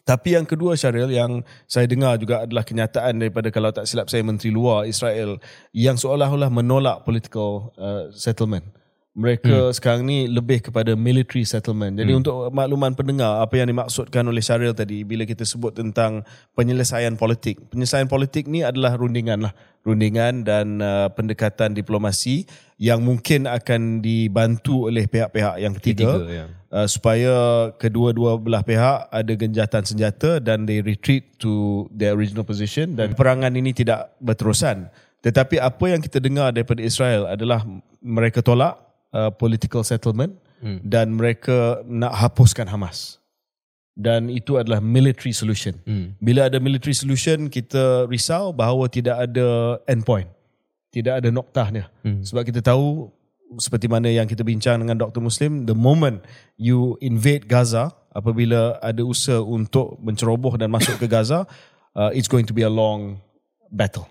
tapi 0.01 0.34
yang 0.34 0.46
kedua 0.50 0.74
Syaril 0.74 1.13
yang 1.13 1.46
saya 1.70 1.86
dengar 1.86 2.17
juga 2.17 2.43
adalah 2.43 2.65
kenyataan 2.65 3.22
daripada 3.22 3.53
kalau 3.53 3.70
tak 3.70 3.86
silap 3.86 4.10
saya 4.10 4.25
Menteri 4.25 4.50
Luar 4.50 4.89
Israel 4.89 5.38
yang 5.72 5.96
seolah-olah 5.98 6.50
menolak 6.50 7.05
political 7.05 7.74
uh, 7.77 8.10
settlement. 8.13 8.65
Mereka 9.12 9.51
hmm. 9.51 9.75
sekarang 9.75 10.08
ni 10.08 10.24
lebih 10.24 10.63
kepada 10.72 10.96
military 10.96 11.43
settlement. 11.43 12.00
Jadi 12.00 12.15
hmm. 12.15 12.22
untuk 12.24 12.48
makluman 12.55 12.96
pendengar 12.96 13.43
apa 13.43 13.60
yang 13.60 13.67
dimaksudkan 13.67 14.24
oleh 14.24 14.39
Syaril 14.39 14.72
tadi 14.72 15.03
bila 15.03 15.27
kita 15.27 15.43
sebut 15.43 15.75
tentang 15.75 16.24
penyelesaian 16.55 17.20
politik. 17.20 17.60
Penyelesaian 17.75 18.08
politik 18.08 18.48
ni 18.48 18.63
adalah 18.63 18.96
rundingan 18.96 19.43
lah. 19.43 19.53
Rundingan 19.84 20.48
dan 20.48 20.79
uh, 20.79 21.12
pendekatan 21.12 21.75
diplomasi 21.75 22.48
yang 22.79 23.03
mungkin 23.03 23.51
akan 23.51 24.00
dibantu 24.00 24.88
oleh 24.88 25.03
pihak-pihak 25.12 25.60
yang 25.60 25.75
ketiga. 25.75 26.15
Ketiga, 26.15 26.31
ya. 26.31 26.61
Uh, 26.71 26.87
supaya 26.87 27.69
kedua-dua 27.77 28.39
belah 28.39 28.63
pihak 28.63 29.11
ada 29.11 29.33
genjatan 29.35 29.83
senjata 29.83 30.39
dan 30.39 30.63
they 30.65 30.79
retreat 30.79 31.37
to 31.37 31.85
their 31.91 32.15
original 32.15 32.47
position 32.47 32.95
dan 32.95 33.13
perangan 33.13 33.51
ini 33.53 33.75
tidak 33.75 34.15
berterusan. 34.23 34.87
Tetapi 35.21 35.61
apa 35.61 35.85
yang 35.85 36.01
kita 36.01 36.17
dengar 36.17 36.49
daripada 36.49 36.81
Israel 36.81 37.29
adalah 37.29 37.61
mereka 38.01 38.41
tolak 38.41 38.81
uh, 39.13 39.29
political 39.29 39.85
settlement 39.85 40.33
hmm. 40.65 40.81
dan 40.81 41.13
mereka 41.13 41.85
nak 41.85 42.17
hapuskan 42.17 42.65
Hamas. 42.65 43.21
Dan 43.91 44.31
itu 44.31 44.57
adalah 44.57 44.81
military 44.81 45.35
solution. 45.35 45.77
Hmm. 45.85 46.17
Bila 46.17 46.49
ada 46.49 46.57
military 46.57 46.95
solution, 46.95 47.51
kita 47.51 48.09
risau 48.09 48.49
bahawa 48.49 48.89
tidak 48.89 49.29
ada 49.29 49.77
endpoint. 49.85 50.31
Tidak 50.89 51.21
ada 51.21 51.29
noktahnya. 51.29 51.91
Hmm. 52.01 52.23
Sebab 52.25 52.41
kita 52.49 52.65
tahu 52.65 53.13
seperti 53.60 53.91
mana 53.91 54.08
yang 54.08 54.29
kita 54.29 54.46
bincang 54.46 54.79
dengan 54.79 54.96
Dr. 54.96 55.20
Muslim, 55.20 55.67
the 55.67 55.75
moment 55.75 56.24
you 56.55 56.96
invade 57.03 57.50
Gaza, 57.50 57.91
apabila 58.15 58.79
ada 58.79 59.03
usaha 59.03 59.39
untuk 59.43 60.00
menceroboh 60.00 60.55
dan 60.55 60.72
masuk 60.72 61.00
ke 61.00 61.08
Gaza, 61.08 61.43
uh, 61.96 62.12
it's 62.15 62.31
going 62.31 62.48
to 62.48 62.55
be 62.55 62.63
a 62.63 62.72
long 62.72 63.20
battle. 63.72 64.08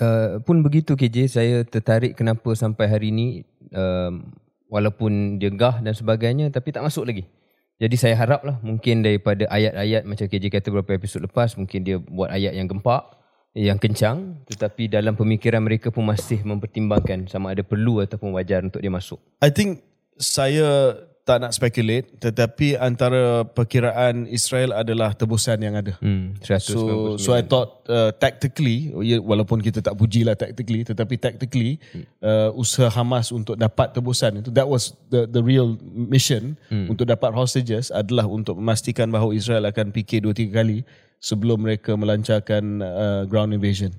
Uh, 0.00 0.40
pun 0.40 0.64
begitu 0.64 0.96
KJ 0.96 1.16
saya 1.28 1.56
tertarik 1.68 2.16
kenapa 2.16 2.56
sampai 2.56 2.88
hari 2.88 3.12
ini 3.12 3.44
um, 3.76 4.32
walaupun 4.72 5.36
dia 5.36 5.52
gah 5.52 5.84
dan 5.84 5.92
sebagainya 5.92 6.48
tapi 6.48 6.72
tak 6.72 6.80
masuk 6.80 7.04
lagi. 7.04 7.28
Jadi 7.76 7.96
saya 7.98 8.14
haraplah 8.16 8.56
mungkin 8.64 9.04
daripada 9.04 9.44
ayat-ayat 9.52 10.08
macam 10.08 10.24
KJ 10.24 10.48
kata 10.48 10.72
beberapa 10.72 10.96
episod 10.96 11.20
lepas 11.20 11.52
mungkin 11.60 11.84
dia 11.84 12.00
buat 12.00 12.32
ayat 12.32 12.56
yang 12.56 12.72
gempak 12.72 13.04
yang 13.52 13.76
kencang 13.76 14.40
tetapi 14.48 14.88
dalam 14.88 15.12
pemikiran 15.12 15.60
mereka 15.60 15.92
pun 15.92 16.08
masih 16.08 16.40
mempertimbangkan 16.40 17.28
sama 17.28 17.52
ada 17.52 17.60
perlu 17.60 18.00
ataupun 18.00 18.32
wajar 18.32 18.64
untuk 18.64 18.80
dia 18.80 18.88
masuk. 18.88 19.20
I 19.44 19.52
think 19.52 19.84
saya 20.16 20.96
tak 21.22 21.38
nak 21.38 21.54
speculate 21.54 22.18
tetapi 22.18 22.74
antara 22.74 23.46
perkiraan 23.46 24.26
Israel 24.26 24.74
adalah 24.74 25.14
tebusan 25.14 25.54
yang 25.62 25.78
ada. 25.78 25.94
Hmm, 26.02 26.34
199. 26.42 26.58
So 26.58 26.80
so 27.14 27.30
I 27.30 27.46
thought 27.46 27.86
uh, 27.86 28.10
tactically 28.16 28.90
ya, 29.06 29.22
walaupun 29.22 29.62
kita 29.62 29.78
tak 29.84 29.94
pujilah 29.94 30.34
tactically 30.34 30.82
tetapi 30.82 31.14
tactically 31.22 31.78
hmm. 31.94 32.04
uh, 32.24 32.50
usaha 32.58 32.90
Hamas 32.90 33.30
untuk 33.30 33.54
dapat 33.54 33.94
tebusan 33.94 34.42
itu 34.42 34.50
that 34.50 34.66
was 34.66 34.98
the 35.14 35.30
the 35.30 35.38
real 35.38 35.78
mission 35.94 36.58
hmm. 36.72 36.90
untuk 36.90 37.06
dapat 37.06 37.30
hostages 37.30 37.94
adalah 37.94 38.26
untuk 38.26 38.58
memastikan 38.58 39.06
bahawa 39.06 39.30
Israel 39.30 39.70
akan 39.70 39.94
fikir 39.94 40.26
dua 40.26 40.34
tiga 40.34 40.64
kali 40.64 40.82
sebelum 41.22 41.62
mereka 41.62 41.94
melancarkan 41.94 42.82
uh, 42.82 43.22
ground 43.30 43.54
invasion 43.54 43.94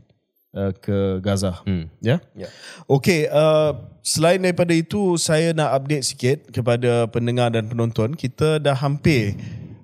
uh, 0.51 0.75
ke 0.75 1.24
Gaza. 1.24 1.63
Hmm. 1.63 1.88
Ya. 2.03 2.20
Yeah? 2.36 2.46
Ya. 2.46 2.48
Okey, 2.92 3.32
uh, 3.32 3.80
selain 4.03 4.44
daripada 4.44 4.75
itu 4.75 5.15
saya 5.15 5.56
nak 5.56 5.72
update 5.80 6.03
sikit 6.03 6.38
kepada 6.51 7.08
pendengar 7.08 7.50
dan 7.50 7.72
penonton. 7.72 8.13
Kita 8.20 8.60
dah 8.60 8.75
hampir 8.75 9.39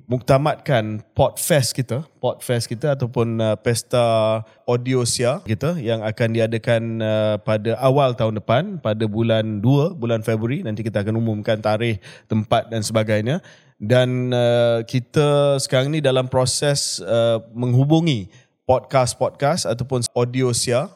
muktamadkan 0.10 1.06
Podfest 1.14 1.78
kita, 1.78 2.02
Podfest 2.18 2.66
kita 2.66 2.98
ataupun 2.98 3.38
uh, 3.40 3.54
pesta 3.62 4.42
Audiosia 4.66 5.38
kita 5.46 5.78
yang 5.78 6.02
akan 6.02 6.30
diadakan 6.34 6.82
uh, 6.98 7.36
pada 7.38 7.78
awal 7.78 8.18
tahun 8.18 8.42
depan 8.42 8.82
pada 8.82 9.06
bulan 9.06 9.62
2 9.62 10.02
bulan 10.02 10.26
Februari 10.26 10.66
nanti 10.66 10.82
kita 10.82 11.06
akan 11.06 11.14
umumkan 11.22 11.62
tarikh, 11.62 12.02
tempat 12.26 12.74
dan 12.74 12.82
sebagainya 12.82 13.38
dan 13.80 14.36
uh, 14.36 14.84
kita 14.84 15.56
sekarang 15.64 15.96
ni 15.96 16.04
dalam 16.04 16.28
proses 16.28 17.00
uh, 17.00 17.40
menghubungi 17.56 18.28
podcast-podcast 18.68 19.64
ataupun 19.66 20.04
Audiosia 20.12 20.92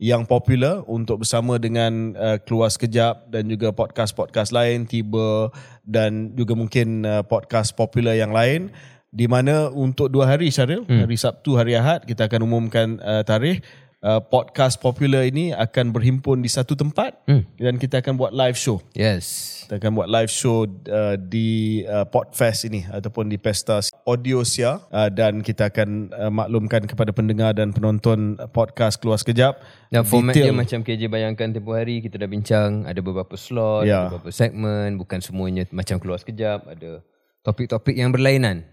yang 0.00 0.24
popular 0.24 0.80
untuk 0.88 1.26
bersama 1.26 1.60
dengan 1.60 2.16
uh, 2.16 2.38
Keluar 2.40 2.72
Sekejap 2.72 3.28
dan 3.28 3.50
juga 3.50 3.74
podcast-podcast 3.74 4.54
lain 4.54 4.88
tiba 4.88 5.52
dan 5.84 6.32
juga 6.32 6.56
mungkin 6.56 7.04
uh, 7.04 7.20
podcast 7.26 7.76
popular 7.76 8.16
yang 8.16 8.32
lain 8.32 8.72
di 9.10 9.26
mana 9.26 9.68
untuk 9.74 10.06
dua 10.06 10.30
hari 10.30 10.54
Syaril, 10.54 10.86
hmm. 10.86 11.02
hari 11.04 11.18
Sabtu, 11.18 11.58
hari 11.58 11.74
Ahad 11.74 12.06
kita 12.06 12.30
akan 12.30 12.46
umumkan 12.46 13.02
uh, 13.02 13.26
tarikh 13.26 13.60
uh, 14.04 14.20
podcast 14.20 14.80
popular 14.80 15.28
ini 15.28 15.52
akan 15.52 15.92
berhimpun 15.92 16.40
di 16.40 16.50
satu 16.50 16.76
tempat 16.76 17.20
hmm. 17.28 17.60
dan 17.60 17.74
kita 17.76 18.00
akan 18.00 18.16
buat 18.16 18.32
live 18.32 18.56
show. 18.56 18.80
Yes. 18.96 19.58
Kita 19.64 19.78
akan 19.78 19.92
buat 20.02 20.08
live 20.10 20.32
show 20.32 20.66
uh, 20.66 21.14
di 21.14 21.82
uh, 21.86 22.02
Podfest 22.08 22.66
ini 22.66 22.82
ataupun 22.90 23.30
di 23.30 23.38
Pesta 23.38 23.78
Audiosia 24.02 24.82
uh, 24.90 25.08
dan 25.12 25.44
kita 25.44 25.70
akan 25.70 26.10
uh, 26.10 26.32
maklumkan 26.32 26.82
kepada 26.88 27.14
pendengar 27.14 27.54
dan 27.54 27.70
penonton 27.70 28.34
podcast 28.50 28.98
Keluar 28.98 29.20
Sekejap. 29.20 29.62
Dan 29.92 30.02
format 30.02 30.34
dia 30.34 30.50
macam 30.50 30.82
KJ 30.82 31.06
bayangkan 31.06 31.54
tempoh 31.54 31.78
hari 31.78 32.02
kita 32.02 32.18
dah 32.18 32.30
bincang 32.30 32.86
ada 32.86 32.98
beberapa 32.98 33.38
slot, 33.38 33.86
ada 33.86 34.10
beberapa 34.10 34.30
segmen, 34.34 34.98
bukan 34.98 35.22
semuanya 35.22 35.66
macam 35.70 36.02
keluar 36.02 36.18
sekejap, 36.18 36.66
ada 36.66 37.02
topik-topik 37.46 37.94
yang 37.94 38.10
berlainan. 38.10 38.66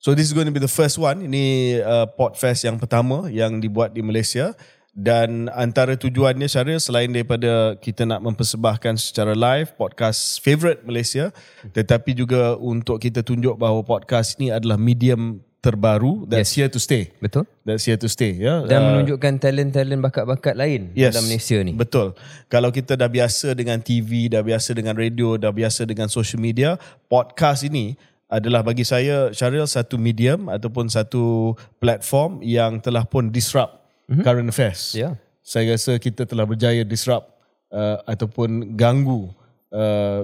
So 0.00 0.16
this 0.16 0.24
is 0.24 0.32
going 0.32 0.48
to 0.48 0.56
be 0.56 0.64
the 0.64 0.72
first 0.72 0.96
one. 0.96 1.28
Ini 1.28 1.76
uh, 1.84 2.08
Podfest 2.08 2.64
yang 2.64 2.80
pertama 2.80 3.28
yang 3.28 3.60
dibuat 3.60 3.92
di 3.92 4.00
Malaysia 4.00 4.56
dan 4.96 5.52
antara 5.52 5.92
tujuannya 5.92 6.48
Syaril 6.48 6.80
selain 6.80 7.12
daripada 7.12 7.76
kita 7.76 8.08
nak 8.08 8.24
mempersembahkan 8.24 8.96
secara 8.96 9.36
live 9.36 9.76
podcast 9.76 10.40
favorite 10.40 10.82
Malaysia 10.88 11.30
tetapi 11.76 12.16
juga 12.16 12.56
untuk 12.56 12.96
kita 12.96 13.20
tunjuk 13.20 13.60
bahawa 13.60 13.84
podcast 13.84 14.40
ini 14.40 14.50
adalah 14.50 14.80
medium 14.80 15.44
terbaru 15.60 16.24
that's 16.24 16.56
here 16.56 16.72
to 16.72 16.80
stay. 16.80 17.12
Betul? 17.20 17.44
That's 17.68 17.84
here 17.84 18.00
to 18.00 18.08
stay 18.08 18.40
ya. 18.40 18.64
Dan 18.64 18.80
Uh, 18.80 18.86
menunjukkan 18.96 19.36
talent-talent 19.36 20.00
bakat-bakat 20.00 20.56
lain 20.56 20.96
Yes, 20.96 21.12
dalam 21.12 21.28
Malaysia 21.28 21.60
ni. 21.60 21.76
Betul. 21.76 22.16
Kalau 22.48 22.72
kita 22.72 22.96
dah 22.96 23.12
biasa 23.12 23.52
dengan 23.52 23.84
TV, 23.84 24.32
dah 24.32 24.40
biasa 24.40 24.72
dengan 24.72 24.96
radio, 24.96 25.36
dah 25.36 25.52
biasa 25.52 25.84
dengan 25.84 26.08
social 26.08 26.40
media, 26.40 26.80
podcast 27.12 27.68
ini 27.68 28.00
adalah 28.30 28.62
bagi 28.62 28.86
saya 28.86 29.34
Syaril 29.34 29.66
satu 29.66 29.98
medium 29.98 30.46
ataupun 30.46 30.86
satu 30.86 31.58
platform 31.82 32.40
yang 32.46 32.78
telah 32.78 33.02
pun 33.02 33.34
disrupt 33.34 33.82
mm-hmm. 34.06 34.22
current 34.22 34.48
affairs. 34.48 34.94
Ya. 34.94 35.18
Saya 35.42 35.74
rasa 35.74 35.98
kita 35.98 36.24
telah 36.24 36.46
berjaya 36.46 36.86
disrupt 36.86 37.26
uh, 37.74 37.98
ataupun 38.06 38.78
ganggu 38.78 39.34
uh, 39.74 40.22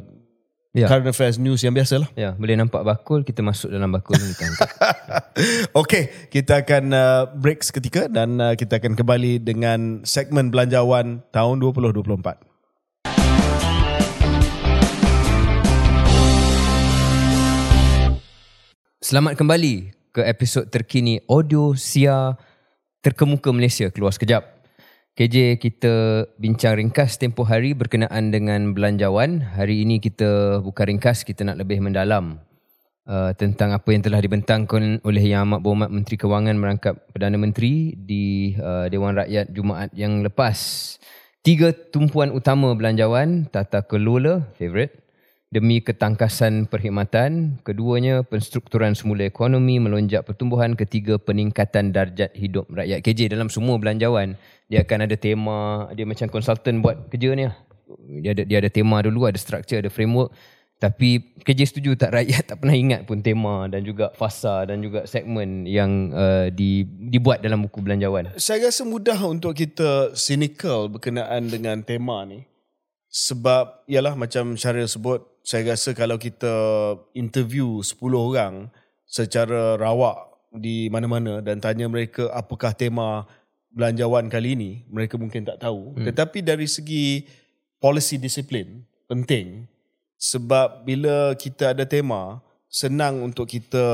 Ya. 0.76 0.92
current 0.92 1.08
affairs 1.08 1.40
news 1.40 1.64
yang 1.64 1.72
biasa 1.72 2.04
lah. 2.04 2.12
Ya, 2.12 2.36
boleh 2.36 2.52
nampak 2.52 2.84
bakul, 2.84 3.24
kita 3.24 3.40
masuk 3.40 3.72
dalam 3.72 3.88
bakul 3.88 4.20
kita 4.20 4.44
angkat. 4.44 4.68
Okey, 5.80 6.28
kita 6.28 6.60
akan 6.60 6.92
uh, 6.92 7.32
break 7.32 7.64
seketika 7.64 8.12
dan 8.12 8.36
uh, 8.36 8.52
kita 8.52 8.76
akan 8.76 8.92
kembali 8.92 9.40
dengan 9.40 10.04
segmen 10.04 10.52
belanjawan 10.52 11.24
tahun 11.32 11.64
2024. 11.64 12.44
Selamat 19.06 19.38
kembali 19.38 19.94
ke 20.10 20.18
episod 20.26 20.66
terkini 20.66 21.22
Audio 21.30 21.78
Sia 21.78 22.34
Terkemuka 23.06 23.54
Malaysia 23.54 23.86
keluar 23.94 24.10
sekejap. 24.10 24.66
KJ 25.14 25.62
kita 25.62 26.26
bincang 26.42 26.74
ringkas 26.74 27.14
tempoh 27.14 27.46
hari 27.46 27.70
berkenaan 27.70 28.34
dengan 28.34 28.74
belanjawan. 28.74 29.46
Hari 29.54 29.86
ini 29.86 30.02
kita 30.02 30.58
bukan 30.58 30.90
ringkas, 30.90 31.22
kita 31.22 31.46
nak 31.46 31.62
lebih 31.62 31.78
mendalam 31.86 32.42
uh, 33.06 33.30
tentang 33.38 33.78
apa 33.78 33.86
yang 33.94 34.02
telah 34.02 34.18
dibentangkan 34.18 34.98
oleh 35.06 35.22
Yang 35.22 35.54
Amat 35.54 35.60
Berhormat 35.62 35.90
Menteri 35.94 36.16
Kewangan 36.18 36.58
merangkap 36.58 36.98
Perdana 37.14 37.38
Menteri 37.38 37.94
di 37.94 38.58
uh, 38.58 38.90
Dewan 38.90 39.22
Rakyat 39.22 39.54
Jumaat 39.54 39.94
yang 39.94 40.26
lepas. 40.26 40.58
Tiga 41.46 41.70
tumpuan 41.70 42.34
utama 42.34 42.74
belanjawan, 42.74 43.46
tata 43.54 43.86
kelola, 43.86 44.50
favourite, 44.58 45.05
demi 45.54 45.78
ketangkasan 45.78 46.66
perkhidmatan, 46.66 47.62
keduanya 47.62 48.26
penstrukturan 48.26 48.98
semula 48.98 49.22
ekonomi, 49.22 49.78
melonjak 49.78 50.26
pertumbuhan, 50.26 50.74
ketiga 50.74 51.22
peningkatan 51.22 51.94
darjat 51.94 52.34
hidup 52.34 52.66
rakyat 52.68 52.98
KJ 53.02 53.30
dalam 53.30 53.46
semua 53.46 53.78
belanjawan. 53.78 54.34
Dia 54.66 54.82
akan 54.82 55.06
ada 55.06 55.14
tema, 55.14 55.86
dia 55.94 56.02
macam 56.02 56.26
konsultan 56.26 56.82
buat 56.82 57.06
kerja 57.06 57.38
ni 57.38 57.46
lah. 57.46 57.56
Dia 58.20 58.34
ada 58.34 58.42
dia 58.42 58.58
ada 58.58 58.70
tema 58.70 58.98
dulu, 58.98 59.30
ada 59.30 59.38
structure, 59.38 59.78
ada 59.78 59.90
framework. 59.90 60.34
Tapi 60.76 61.40
KJ 61.40 61.72
setuju 61.72 61.96
tak 61.96 62.12
rakyat 62.12 62.52
tak 62.52 62.60
pernah 62.60 62.76
ingat 62.76 63.08
pun 63.08 63.24
tema 63.24 63.64
dan 63.64 63.80
juga 63.80 64.12
fasa 64.12 64.68
dan 64.68 64.84
juga 64.84 65.08
segmen 65.08 65.64
yang 65.64 66.12
uh, 66.12 66.52
di, 66.52 66.84
dibuat 66.84 67.40
dalam 67.40 67.64
buku 67.64 67.80
belanjawan. 67.80 68.36
Saya 68.36 68.68
rasa 68.68 68.84
mudah 68.84 69.16
untuk 69.24 69.56
kita 69.56 70.12
cynical 70.12 70.92
berkenaan 70.92 71.48
dengan 71.48 71.80
tema 71.80 72.28
ni. 72.28 72.44
Sebab 73.16 73.88
ialah 73.88 74.12
macam 74.12 74.60
Syaril 74.60 74.84
sebut, 74.84 75.24
saya 75.40 75.72
rasa 75.72 75.96
kalau 75.96 76.20
kita 76.20 76.52
interview 77.16 77.80
10 77.80 77.96
orang 78.12 78.68
secara 79.08 79.80
rawak 79.80 80.20
di 80.52 80.92
mana-mana 80.92 81.40
dan 81.40 81.56
tanya 81.56 81.88
mereka 81.88 82.28
apakah 82.36 82.76
tema 82.76 83.24
belanjawan 83.72 84.28
kali 84.28 84.52
ini, 84.52 84.84
mereka 84.92 85.16
mungkin 85.16 85.48
tak 85.48 85.64
tahu. 85.64 85.96
Hmm. 85.96 86.04
Tetapi 86.04 86.44
dari 86.44 86.68
segi 86.68 87.24
policy 87.80 88.20
disiplin 88.20 88.84
penting 89.08 89.64
sebab 90.20 90.84
bila 90.84 91.32
kita 91.40 91.72
ada 91.72 91.88
tema 91.88 92.44
senang 92.68 93.24
untuk 93.24 93.48
kita 93.48 93.84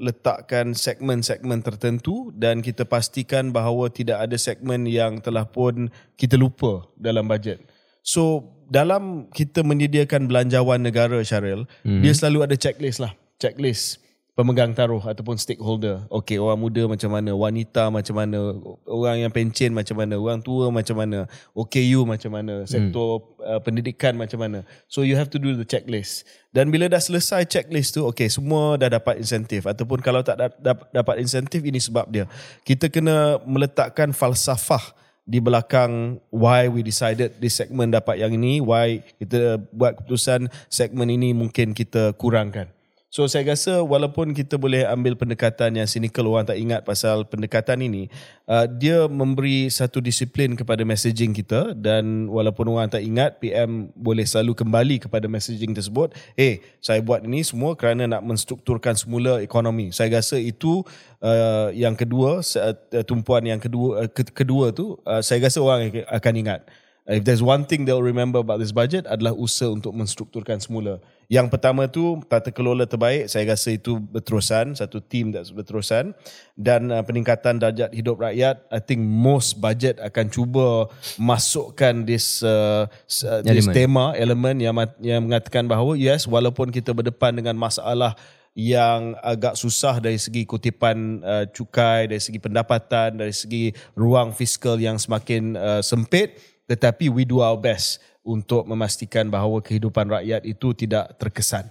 letakkan 0.00 0.72
segmen-segmen 0.72 1.60
tertentu 1.60 2.32
dan 2.32 2.64
kita 2.64 2.88
pastikan 2.88 3.52
bahawa 3.52 3.92
tidak 3.92 4.24
ada 4.24 4.40
segmen 4.40 4.88
yang 4.88 5.20
telah 5.20 5.44
pun 5.44 5.92
kita 6.16 6.40
lupa 6.40 6.88
dalam 6.96 7.28
bajet. 7.28 7.60
So 8.00 8.56
dalam 8.70 9.26
kita 9.34 9.66
menyediakan 9.66 10.30
belanjawan 10.30 10.78
negara 10.78 11.18
Syaril, 11.26 11.66
hmm. 11.82 12.06
dia 12.06 12.14
selalu 12.14 12.46
ada 12.46 12.56
checklist 12.56 13.02
lah. 13.02 13.12
Checklist 13.42 13.98
pemegang 14.40 14.72
taruh 14.72 15.04
ataupun 15.04 15.36
stakeholder. 15.36 16.08
Okey, 16.08 16.40
orang 16.40 16.56
muda 16.56 16.88
macam 16.88 17.12
mana, 17.12 17.36
wanita 17.36 17.92
macam 17.92 18.14
mana, 18.16 18.56
orang 18.88 19.26
yang 19.26 19.28
pencen 19.28 19.76
macam 19.76 20.00
mana, 20.00 20.16
orang 20.16 20.40
tua 20.40 20.72
macam 20.72 20.96
mana, 20.96 21.28
OKU 21.52 22.08
macam 22.08 22.32
mana, 22.32 22.64
sektor 22.64 23.20
hmm. 23.20 23.44
uh, 23.44 23.60
pendidikan 23.60 24.16
macam 24.16 24.40
mana. 24.40 24.64
So 24.88 25.04
you 25.04 25.20
have 25.20 25.28
to 25.34 25.38
do 25.38 25.52
the 25.52 25.68
checklist. 25.68 26.24
Dan 26.56 26.72
bila 26.72 26.88
dah 26.88 27.02
selesai 27.04 27.44
checklist 27.52 28.00
tu, 28.00 28.08
okey, 28.08 28.32
semua 28.32 28.80
dah 28.80 28.88
dapat 28.88 29.20
insentif 29.20 29.68
ataupun 29.68 30.00
kalau 30.00 30.24
tak 30.24 30.40
da- 30.40 30.88
dapat 30.88 31.20
insentif 31.20 31.60
ini 31.60 31.76
sebab 31.76 32.08
dia. 32.08 32.24
Kita 32.64 32.88
kena 32.88 33.44
meletakkan 33.44 34.16
falsafah 34.16 34.96
di 35.28 35.38
belakang 35.38 36.18
why 36.32 36.66
we 36.66 36.82
decided 36.82 37.38
this 37.38 37.58
segment 37.58 37.94
dapat 37.94 38.18
yang 38.18 38.34
ini, 38.34 38.58
why 38.58 39.04
kita 39.20 39.60
buat 39.70 40.00
keputusan 40.00 40.50
segmen 40.66 41.08
ini 41.12 41.30
mungkin 41.36 41.76
kita 41.76 42.16
kurangkan. 42.16 42.72
So 43.10 43.26
saya 43.26 43.42
rasa 43.42 43.82
walaupun 43.82 44.30
kita 44.30 44.54
boleh 44.54 44.86
ambil 44.86 45.18
pendekatan 45.18 45.74
yang 45.74 45.90
cynical 45.90 46.30
orang 46.30 46.46
tak 46.46 46.62
ingat 46.62 46.86
pasal 46.86 47.26
pendekatan 47.26 47.82
ini, 47.82 48.06
uh, 48.46 48.70
dia 48.70 49.10
memberi 49.10 49.66
satu 49.66 49.98
disiplin 49.98 50.54
kepada 50.54 50.86
messaging 50.86 51.34
kita 51.34 51.74
dan 51.74 52.30
walaupun 52.30 52.70
orang 52.70 52.86
tak 52.86 53.02
ingat, 53.02 53.42
PM 53.42 53.90
boleh 53.98 54.22
selalu 54.22 54.54
kembali 54.54 54.96
kepada 55.02 55.26
messaging 55.26 55.74
tersebut. 55.74 56.14
Eh, 56.38 56.38
hey, 56.38 56.54
saya 56.78 57.02
buat 57.02 57.26
ini 57.26 57.42
semua 57.42 57.74
kerana 57.74 58.06
nak 58.06 58.22
menstrukturkan 58.22 58.94
semula 58.94 59.42
ekonomi. 59.42 59.90
Saya 59.90 60.22
rasa 60.22 60.38
itu 60.38 60.86
uh, 61.18 61.74
yang 61.74 61.98
kedua, 61.98 62.46
uh, 62.46 63.02
tumpuan 63.02 63.42
yang 63.42 63.58
kedua, 63.58 64.06
uh, 64.06 64.10
kedua 64.14 64.70
tu, 64.70 64.94
uh, 65.02 65.18
saya 65.18 65.42
rasa 65.42 65.58
orang 65.58 66.06
akan 66.06 66.34
ingat. 66.46 66.62
If 67.08 67.24
there's 67.24 67.40
one 67.42 67.64
thing 67.64 67.88
they'll 67.88 68.04
remember 68.04 68.38
about 68.44 68.60
this 68.60 68.70
budget 68.70 69.08
adalah 69.08 69.32
usaha 69.32 69.72
untuk 69.72 69.96
menstrukturkan 69.96 70.60
semula. 70.60 71.00
Yang 71.30 71.46
pertama 71.54 71.86
tu 71.86 72.18
tata 72.26 72.50
kelola 72.50 72.90
terbaik, 72.90 73.30
saya 73.30 73.46
rasa 73.54 73.74
itu 73.74 74.02
berterusan, 74.02 74.74
satu 74.74 74.98
team 74.98 75.30
that 75.30 75.46
berterusan 75.50 76.12
dan 76.58 76.90
uh, 76.90 77.06
peningkatan 77.06 77.62
darjat 77.62 77.94
hidup 77.94 78.18
rakyat. 78.18 78.66
I 78.68 78.82
think 78.82 79.00
most 79.02 79.62
budget 79.62 80.02
akan 80.02 80.26
cuba 80.28 80.90
masukkan 81.16 82.02
this 82.02 82.42
uh, 82.42 82.90
uh, 83.26 83.40
this 83.46 83.70
tema 83.70 84.12
elemen 84.18 84.58
yang 84.58 84.74
yang 84.98 85.22
mengatakan 85.22 85.70
bahawa 85.70 85.94
yes 85.94 86.26
walaupun 86.26 86.74
kita 86.74 86.90
berdepan 86.90 87.38
dengan 87.38 87.54
masalah 87.54 88.18
yang 88.58 89.14
agak 89.22 89.54
susah 89.54 90.02
dari 90.02 90.18
segi 90.18 90.42
kutipan 90.42 91.22
uh, 91.22 91.46
cukai, 91.46 92.10
dari 92.10 92.18
segi 92.18 92.42
pendapatan, 92.42 93.22
dari 93.22 93.30
segi 93.30 93.70
ruang 93.94 94.34
fiskal 94.34 94.74
yang 94.82 94.98
semakin 94.98 95.54
uh, 95.54 95.80
sempit, 95.80 96.34
tetapi 96.70 97.10
we 97.10 97.26
do 97.26 97.42
our 97.42 97.58
best 97.58 97.98
untuk 98.22 98.62
memastikan 98.70 99.26
bahawa 99.26 99.58
kehidupan 99.58 100.06
rakyat 100.06 100.46
itu 100.46 100.70
tidak 100.70 101.18
terkesan. 101.18 101.66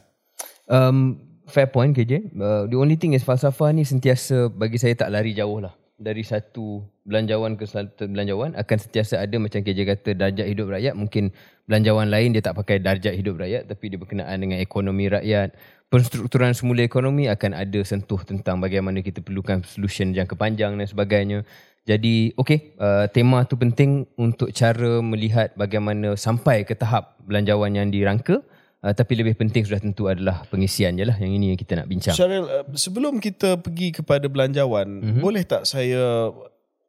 Um, 0.68 1.24
fair 1.48 1.72
point 1.72 1.96
KJ. 1.96 2.36
Uh, 2.36 2.68
the 2.68 2.76
only 2.76 3.00
thing 3.00 3.16
is 3.16 3.24
falsafah 3.24 3.72
ni 3.72 3.88
sentiasa 3.88 4.52
bagi 4.52 4.76
saya 4.76 5.00
tak 5.00 5.16
lari 5.16 5.32
jauh 5.32 5.64
lah. 5.64 5.72
Dari 6.00 6.24
satu 6.24 6.80
belanjawan 7.04 7.60
ke 7.60 7.68
satu 7.68 8.08
belanjawan 8.08 8.56
akan 8.56 8.78
sentiasa 8.80 9.20
ada 9.20 9.36
macam 9.36 9.60
KJ 9.64 9.80
kata 9.88 10.10
darjat 10.16 10.48
hidup 10.52 10.72
rakyat. 10.72 10.96
Mungkin 10.96 11.32
belanjawan 11.68 12.08
lain 12.12 12.36
dia 12.36 12.44
tak 12.44 12.60
pakai 12.60 12.84
darjat 12.84 13.16
hidup 13.16 13.40
rakyat 13.40 13.68
tapi 13.72 13.92
dia 13.92 14.00
berkenaan 14.00 14.36
dengan 14.40 14.60
ekonomi 14.60 15.12
rakyat. 15.12 15.56
Penstrukturan 15.90 16.54
semula 16.54 16.86
ekonomi 16.86 17.26
akan 17.26 17.58
ada 17.58 17.82
sentuh 17.82 18.22
tentang 18.22 18.62
bagaimana 18.62 19.02
kita 19.02 19.26
perlukan 19.26 19.66
solution 19.66 20.14
jangka 20.14 20.38
panjang 20.38 20.78
dan 20.78 20.86
sebagainya. 20.86 21.44
Jadi 21.90 22.38
okey, 22.38 22.78
uh, 22.78 23.10
tema 23.10 23.42
tu 23.50 23.58
penting 23.58 24.06
untuk 24.14 24.54
cara 24.54 25.02
melihat 25.02 25.58
bagaimana 25.58 26.14
sampai 26.14 26.62
ke 26.62 26.78
tahap 26.78 27.18
belanjawan 27.26 27.74
yang 27.74 27.90
dirangka. 27.90 28.46
Uh, 28.80 28.94
tapi 28.94 29.18
lebih 29.18 29.34
penting 29.34 29.66
sudah 29.66 29.82
tentu 29.82 30.06
adalah 30.06 30.46
pengisian 30.54 30.94
je 31.02 31.10
lah. 31.10 31.18
Yang 31.18 31.32
ini 31.42 31.46
yang 31.52 31.60
kita 31.60 31.74
nak 31.82 31.90
bincang. 31.90 32.14
Syaril, 32.14 32.46
uh, 32.46 32.62
sebelum 32.78 33.18
kita 33.18 33.58
pergi 33.58 33.90
kepada 33.90 34.30
belanjawan, 34.30 34.86
mm-hmm. 35.02 35.22
boleh 35.26 35.42
tak 35.42 35.66
saya 35.66 36.30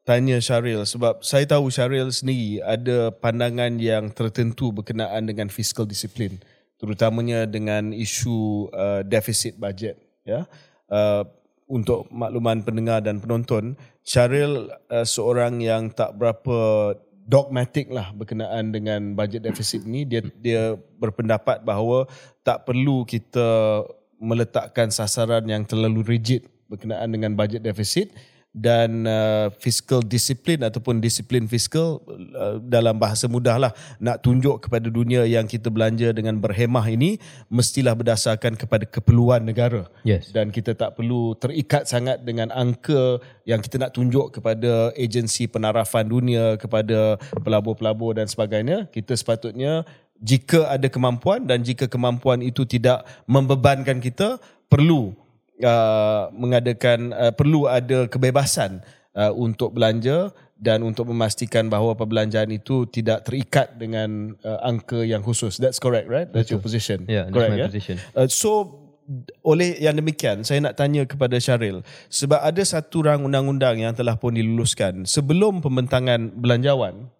tanya 0.04 0.36
Syaril 0.36 0.84
sebab 0.84 1.24
saya 1.24 1.48
tahu 1.48 1.72
Syaril 1.72 2.12
sendiri 2.12 2.60
ada 2.60 3.08
pandangan 3.08 3.80
yang 3.80 4.12
tertentu 4.12 4.68
berkenaan 4.68 5.24
dengan 5.24 5.48
fiscal 5.48 5.88
discipline 5.88 6.44
terutamanya 6.80 7.44
dengan 7.44 7.92
isu 7.92 8.68
uh, 8.72 9.00
deficit 9.04 9.56
budget 9.56 9.96
ya. 10.28 10.44
Uh, 10.92 11.24
untuk 11.70 12.10
makluman 12.10 12.66
pendengar 12.66 12.98
dan 12.98 13.22
penonton, 13.22 13.78
Syaril 14.11 14.66
uh, 14.90 15.07
seorang 15.07 15.62
yang 15.62 15.87
tak 15.94 16.18
berapa 16.18 16.59
dogmatik 17.31 17.94
lah 17.94 18.11
berkenaan 18.11 18.75
dengan 18.75 19.14
budget 19.14 19.46
deficit 19.46 19.87
ni. 19.87 20.03
Dia 20.03 20.27
dia 20.42 20.75
berpendapat 20.99 21.62
bahawa 21.62 22.11
tak 22.42 22.66
perlu 22.66 23.07
kita 23.07 23.46
meletakkan 24.18 24.90
sasaran 24.90 25.46
yang 25.46 25.62
terlalu 25.62 26.03
rigid 26.03 26.42
berkenaan 26.66 27.07
dengan 27.14 27.38
budget 27.38 27.62
deficit 27.62 28.11
dan 28.50 29.06
uh, 29.06 29.46
fiscal 29.62 30.02
discipline 30.02 30.66
ataupun 30.66 30.98
disiplin 30.98 31.46
fiskal 31.46 32.02
uh, 32.34 32.58
dalam 32.58 32.98
bahasa 32.98 33.30
mudahlah 33.30 33.70
nak 34.02 34.26
tunjuk 34.26 34.66
kepada 34.66 34.90
dunia 34.90 35.22
yang 35.22 35.46
kita 35.46 35.70
belanja 35.70 36.10
dengan 36.10 36.34
berhemah 36.42 36.82
ini 36.90 37.22
mestilah 37.46 37.94
berdasarkan 37.94 38.58
kepada 38.58 38.90
keperluan 38.90 39.46
negara 39.46 39.86
yes. 40.02 40.34
dan 40.34 40.50
kita 40.50 40.74
tak 40.74 40.98
perlu 40.98 41.38
terikat 41.38 41.86
sangat 41.86 42.26
dengan 42.26 42.50
angka 42.50 43.22
yang 43.46 43.62
kita 43.62 43.78
nak 43.78 43.94
tunjuk 43.94 44.34
kepada 44.34 44.90
agensi 44.98 45.46
penarafan 45.46 46.10
dunia 46.10 46.58
kepada 46.58 47.22
pelabur-pelabur 47.46 48.18
dan 48.18 48.26
sebagainya 48.26 48.90
kita 48.90 49.14
sepatutnya 49.14 49.86
jika 50.18 50.66
ada 50.68 50.90
kemampuan 50.90 51.46
dan 51.46 51.62
jika 51.62 51.86
kemampuan 51.86 52.42
itu 52.42 52.66
tidak 52.66 53.06
membebankan 53.30 54.02
kita 54.02 54.42
perlu 54.66 55.14
uh, 55.62 56.33
mengadakan 56.35 57.12
uh, 57.12 57.33
perlu 57.33 57.68
ada 57.70 58.09
kebebasan 58.11 58.85
uh, 59.16 59.33
untuk 59.33 59.77
belanja 59.77 60.33
dan 60.61 60.85
untuk 60.85 61.09
memastikan 61.09 61.73
bahawa 61.73 61.96
perbelanjaan 61.96 62.53
itu 62.53 62.85
tidak 62.92 63.25
terikat 63.25 63.81
dengan 63.81 64.37
uh, 64.44 64.61
angka 64.61 65.01
yang 65.01 65.25
khusus. 65.25 65.57
That's 65.57 65.81
correct, 65.81 66.12
right? 66.12 66.29
That's 66.29 66.53
your 66.53 66.61
position. 66.61 67.09
Yeah, 67.09 67.29
that's 67.29 67.33
correct, 67.33 67.53
my 67.57 67.61
yeah? 67.64 67.68
position. 67.73 67.96
Uh, 68.12 68.29
so 68.29 68.81
oleh 69.42 69.75
yang 69.83 69.99
demikian 69.99 70.46
saya 70.46 70.62
nak 70.62 70.79
tanya 70.79 71.03
kepada 71.03 71.35
Syaril 71.42 71.83
sebab 72.07 72.38
ada 72.38 72.62
satu 72.62 73.03
rang 73.03 73.27
undang-undang 73.27 73.83
yang 73.83 73.90
telah 73.90 74.14
pun 74.14 74.38
diluluskan 74.38 75.03
sebelum 75.03 75.59
pembentangan 75.59 76.31
belanjawan 76.38 77.11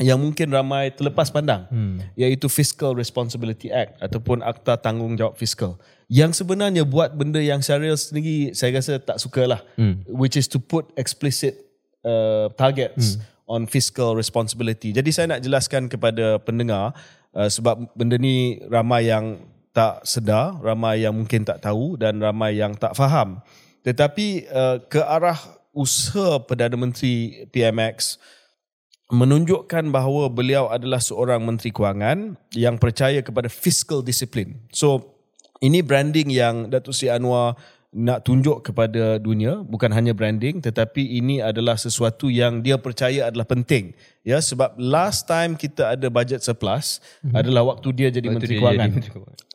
yang 0.00 0.18
mungkin 0.18 0.50
ramai 0.50 0.90
terlepas 0.90 1.28
pandang 1.28 1.68
hmm. 1.68 2.16
iaitu 2.16 2.48
Fiscal 2.48 2.96
Responsibility 2.96 3.68
Act 3.68 4.00
ataupun 4.00 4.40
Akta 4.40 4.80
Tanggungjawab 4.80 5.36
Fiskal 5.36 5.76
yang 6.08 6.36
sebenarnya 6.36 6.84
buat 6.84 7.16
benda 7.16 7.40
yang 7.40 7.64
Syaril 7.64 7.96
sendiri 7.96 8.52
saya 8.52 8.76
rasa 8.76 9.00
tak 9.00 9.16
sukalah 9.16 9.64
hmm. 9.80 10.04
which 10.08 10.36
is 10.36 10.44
to 10.50 10.60
put 10.60 10.92
explicit 11.00 11.64
uh, 12.04 12.52
targets 12.54 13.16
hmm. 13.16 13.24
on 13.48 13.60
fiscal 13.64 14.12
responsibility. 14.12 14.92
Jadi 14.92 15.10
saya 15.10 15.36
nak 15.36 15.42
jelaskan 15.42 15.88
kepada 15.88 16.38
pendengar 16.44 16.92
uh, 17.32 17.48
sebab 17.48 17.88
benda 17.96 18.20
ni 18.20 18.60
ramai 18.68 19.08
yang 19.08 19.40
tak 19.74 20.06
sedar, 20.06 20.54
ramai 20.62 21.02
yang 21.02 21.16
mungkin 21.16 21.42
tak 21.42 21.58
tahu 21.64 21.98
dan 21.98 22.22
ramai 22.22 22.54
yang 22.54 22.78
tak 22.78 22.94
faham. 22.94 23.42
Tetapi 23.82 24.48
uh, 24.48 24.76
ke 24.86 25.02
arah 25.02 25.36
usaha 25.74 26.38
Perdana 26.38 26.78
Menteri 26.78 27.44
PMX 27.50 28.22
menunjukkan 29.12 29.92
bahawa 29.92 30.32
beliau 30.32 30.72
adalah 30.72 31.02
seorang 31.02 31.44
menteri 31.44 31.74
kewangan 31.74 32.40
yang 32.56 32.80
percaya 32.80 33.20
kepada 33.20 33.52
fiscal 33.52 34.00
discipline. 34.00 34.64
So 34.72 35.13
ini 35.62 35.84
branding 35.84 36.32
yang 36.32 36.66
Datuk 36.72 36.96
Seri 36.96 37.14
Anwar 37.14 37.54
nak 37.94 38.26
tunjuk 38.26 38.66
kepada 38.66 39.22
dunia 39.22 39.62
bukan 39.62 39.86
hanya 39.94 40.10
branding 40.10 40.58
tetapi 40.58 40.98
ini 41.14 41.38
adalah 41.38 41.78
sesuatu 41.78 42.26
yang 42.26 42.58
dia 42.58 42.74
percaya 42.74 43.30
adalah 43.30 43.46
penting. 43.46 43.94
Ya 44.26 44.42
sebab 44.42 44.74
last 44.74 45.30
time 45.30 45.54
kita 45.54 45.94
ada 45.94 46.10
budget 46.10 46.42
surplus 46.42 46.98
mm-hmm. 46.98 47.38
adalah 47.38 47.62
waktu 47.70 47.88
dia 47.94 48.08
jadi 48.10 48.26
waktu 48.26 48.34
menteri 48.34 48.54
dia 48.58 48.60
kewangan. 48.66 48.90
jadi, 48.90 49.06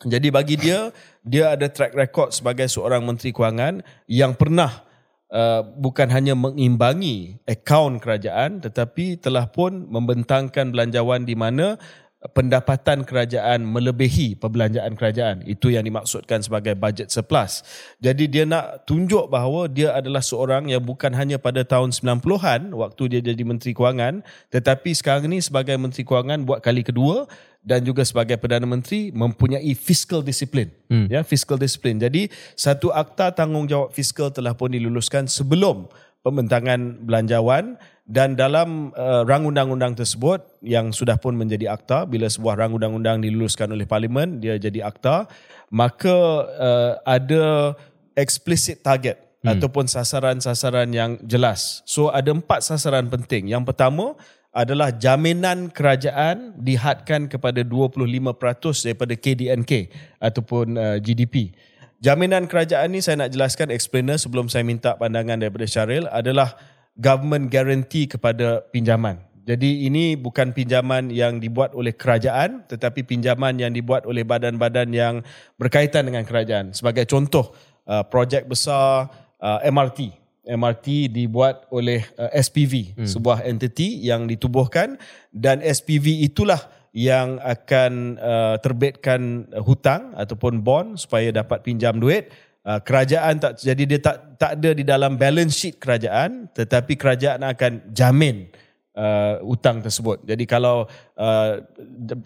jadi 0.08 0.28
bagi 0.32 0.56
dia 0.56 0.80
dia 1.28 1.46
ada 1.52 1.68
track 1.68 1.92
record 1.92 2.32
sebagai 2.32 2.72
seorang 2.72 3.04
menteri 3.04 3.36
kewangan 3.36 3.84
yang 4.08 4.32
pernah 4.32 4.88
uh, 5.36 5.62
bukan 5.76 6.08
hanya 6.08 6.32
mengimbangi 6.32 7.44
akaun 7.44 8.00
kerajaan 8.00 8.64
tetapi 8.64 9.20
telah 9.20 9.52
pun 9.52 9.84
membentangkan 9.92 10.72
belanjawan 10.72 11.28
di 11.28 11.36
mana 11.36 11.76
pendapatan 12.20 13.08
kerajaan 13.08 13.64
melebihi 13.64 14.36
perbelanjaan 14.36 14.92
kerajaan. 15.00 15.40
Itu 15.48 15.72
yang 15.72 15.88
dimaksudkan 15.88 16.44
sebagai 16.44 16.76
budget 16.76 17.08
surplus. 17.08 17.64
Jadi 18.04 18.28
dia 18.28 18.44
nak 18.44 18.84
tunjuk 18.84 19.32
bahawa 19.32 19.72
dia 19.72 19.96
adalah 19.96 20.20
seorang 20.20 20.68
yang 20.68 20.84
bukan 20.84 21.16
hanya 21.16 21.40
pada 21.40 21.64
tahun 21.64 21.96
90-an 21.96 22.76
waktu 22.76 23.04
dia 23.08 23.22
jadi 23.24 23.44
Menteri 23.48 23.72
Kewangan 23.72 24.20
tetapi 24.52 24.92
sekarang 24.92 25.32
ni 25.32 25.40
sebagai 25.40 25.80
Menteri 25.80 26.04
Kewangan 26.04 26.44
buat 26.44 26.60
kali 26.60 26.84
kedua 26.84 27.24
dan 27.64 27.84
juga 27.84 28.04
sebagai 28.08 28.40
Perdana 28.40 28.68
Menteri 28.68 29.12
mempunyai 29.12 29.72
fiscal 29.76 30.20
discipline. 30.20 30.72
Hmm. 30.88 31.08
Ya, 31.12 31.24
fiscal 31.24 31.60
discipline. 31.60 32.00
Jadi 32.00 32.32
satu 32.56 32.92
akta 32.92 33.32
tanggungjawab 33.36 33.92
fiskal 33.96 34.32
telah 34.32 34.56
pun 34.56 34.72
diluluskan 34.72 35.28
sebelum 35.28 35.88
pembentangan 36.22 37.06
belanjawan 37.08 37.80
dan 38.10 38.34
dalam 38.34 38.92
uh, 38.98 39.24
rang 39.24 39.46
undang-undang 39.46 39.94
tersebut 39.96 40.42
yang 40.66 40.92
sudah 40.92 41.16
pun 41.22 41.38
menjadi 41.38 41.72
akta 41.72 42.10
bila 42.10 42.28
sebuah 42.28 42.60
rang 42.60 42.76
undang-undang 42.76 43.22
diluluskan 43.22 43.72
oleh 43.72 43.86
parlimen 43.86 44.42
dia 44.42 44.58
jadi 44.60 44.90
akta 44.90 45.30
maka 45.70 46.16
uh, 46.58 46.94
ada 47.06 47.78
explicit 48.18 48.82
target 48.84 49.16
hmm. 49.44 49.56
ataupun 49.56 49.88
sasaran-sasaran 49.88 50.90
yang 50.92 51.16
jelas. 51.24 51.86
So 51.88 52.12
ada 52.12 52.36
empat 52.36 52.66
sasaran 52.68 53.08
penting. 53.08 53.48
Yang 53.48 53.72
pertama 53.72 54.20
adalah 54.50 54.90
jaminan 54.90 55.70
kerajaan 55.70 56.58
dihadkan 56.58 57.30
kepada 57.30 57.62
25% 57.62 58.90
daripada 58.90 59.14
KDNK 59.14 59.72
ataupun 60.18 60.66
uh, 60.76 60.98
GDP 60.98 61.54
Jaminan 62.00 62.48
kerajaan 62.48 62.96
ni 62.96 63.04
saya 63.04 63.28
nak 63.28 63.36
jelaskan 63.36 63.76
explainer 63.76 64.16
sebelum 64.16 64.48
saya 64.48 64.64
minta 64.64 64.96
pandangan 64.96 65.36
daripada 65.36 65.68
Syaril 65.68 66.08
adalah 66.08 66.56
government 66.96 67.52
guarantee 67.52 68.08
kepada 68.08 68.64
pinjaman. 68.72 69.20
Jadi 69.44 69.84
ini 69.84 70.16
bukan 70.16 70.56
pinjaman 70.56 71.12
yang 71.12 71.44
dibuat 71.44 71.76
oleh 71.76 71.92
kerajaan 71.92 72.64
tetapi 72.72 73.04
pinjaman 73.04 73.60
yang 73.60 73.76
dibuat 73.76 74.08
oleh 74.08 74.24
badan-badan 74.24 74.96
yang 74.96 75.28
berkaitan 75.60 76.08
dengan 76.08 76.24
kerajaan. 76.24 76.72
Sebagai 76.72 77.04
contoh, 77.04 77.52
uh, 77.84 78.08
projek 78.08 78.48
besar 78.48 79.12
uh, 79.44 79.60
MRT. 79.68 80.16
MRT 80.48 81.12
dibuat 81.12 81.68
oleh 81.68 82.08
uh, 82.16 82.32
SPV, 82.32 82.96
hmm. 82.96 83.12
sebuah 83.12 83.44
entiti 83.44 84.08
yang 84.08 84.24
ditubuhkan 84.24 84.96
dan 85.36 85.60
SPV 85.60 86.24
itulah 86.24 86.64
yang 86.96 87.38
akan 87.42 88.18
uh, 88.18 88.56
terbitkan 88.62 89.46
hutang 89.62 90.14
ataupun 90.18 90.66
bond 90.66 90.98
supaya 90.98 91.30
dapat 91.30 91.62
pinjam 91.62 91.98
duit. 91.98 92.34
Uh, 92.60 92.82
kerajaan 92.84 93.40
tak 93.40 93.56
jadi 93.62 93.84
dia 93.88 94.00
tak 94.04 94.18
tak 94.36 94.52
ada 94.60 94.70
di 94.76 94.84
dalam 94.84 95.16
balance 95.16 95.56
sheet 95.56 95.80
kerajaan 95.80 96.52
tetapi 96.52 97.00
kerajaan 97.00 97.40
akan 97.48 97.96
jamin 97.96 98.52
uh, 98.96 99.42
hutang 99.46 99.84
tersebut. 99.84 100.24
Jadi 100.26 100.44
kalau 100.50 100.88
uh, 101.18 101.52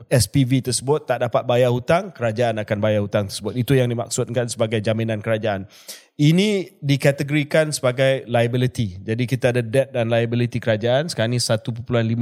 SPV 0.07 0.63
tersebut 0.63 1.03
tak 1.09 1.25
dapat 1.25 1.43
bayar 1.43 1.73
hutang, 1.73 2.13
kerajaan 2.13 2.61
akan 2.61 2.77
bayar 2.79 3.01
hutang 3.03 3.27
tersebut. 3.27 3.57
Itu 3.57 3.75
yang 3.75 3.91
dimaksudkan 3.91 4.47
sebagai 4.47 4.79
jaminan 4.79 5.19
kerajaan. 5.19 5.67
Ini 6.13 6.77
dikategorikan 6.77 7.73
sebagai 7.73 8.21
liability. 8.29 9.01
Jadi 9.01 9.23
kita 9.25 9.49
ada 9.49 9.65
debt 9.65 9.89
dan 9.97 10.13
liability 10.13 10.61
kerajaan. 10.61 11.09
Sekarang 11.09 11.33
ni 11.33 11.41
1.5 11.41 11.73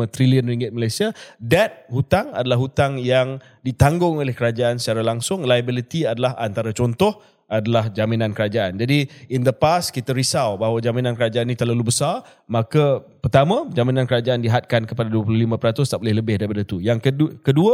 trilion 0.07 0.47
ringgit 0.47 0.71
Malaysia. 0.71 1.11
Debt, 1.35 1.91
hutang 1.91 2.31
adalah 2.31 2.55
hutang 2.55 3.03
yang 3.03 3.43
ditanggung 3.67 4.23
oleh 4.23 4.31
kerajaan 4.31 4.79
secara 4.79 5.03
langsung. 5.03 5.43
Liability 5.43 6.07
adalah 6.07 6.39
antara 6.39 6.71
contoh 6.71 7.19
adalah 7.51 7.91
jaminan 7.91 8.31
kerajaan. 8.31 8.79
Jadi 8.79 9.11
in 9.27 9.43
the 9.43 9.51
past 9.51 9.91
kita 9.91 10.15
risau 10.15 10.55
bahawa 10.55 10.79
jaminan 10.79 11.19
kerajaan 11.19 11.51
ini 11.51 11.59
terlalu 11.59 11.91
besar, 11.91 12.23
maka 12.47 13.03
pertama 13.19 13.67
jaminan 13.75 14.07
kerajaan 14.07 14.39
dihadkan 14.39 14.87
kepada 14.87 15.11
25% 15.11 15.91
tak 15.91 15.99
boleh 15.99 16.15
lebih 16.15 16.39
daripada 16.39 16.63
itu. 16.63 16.79
Yang 16.79 17.11
kedua, 17.11 17.29
kedua 17.43 17.73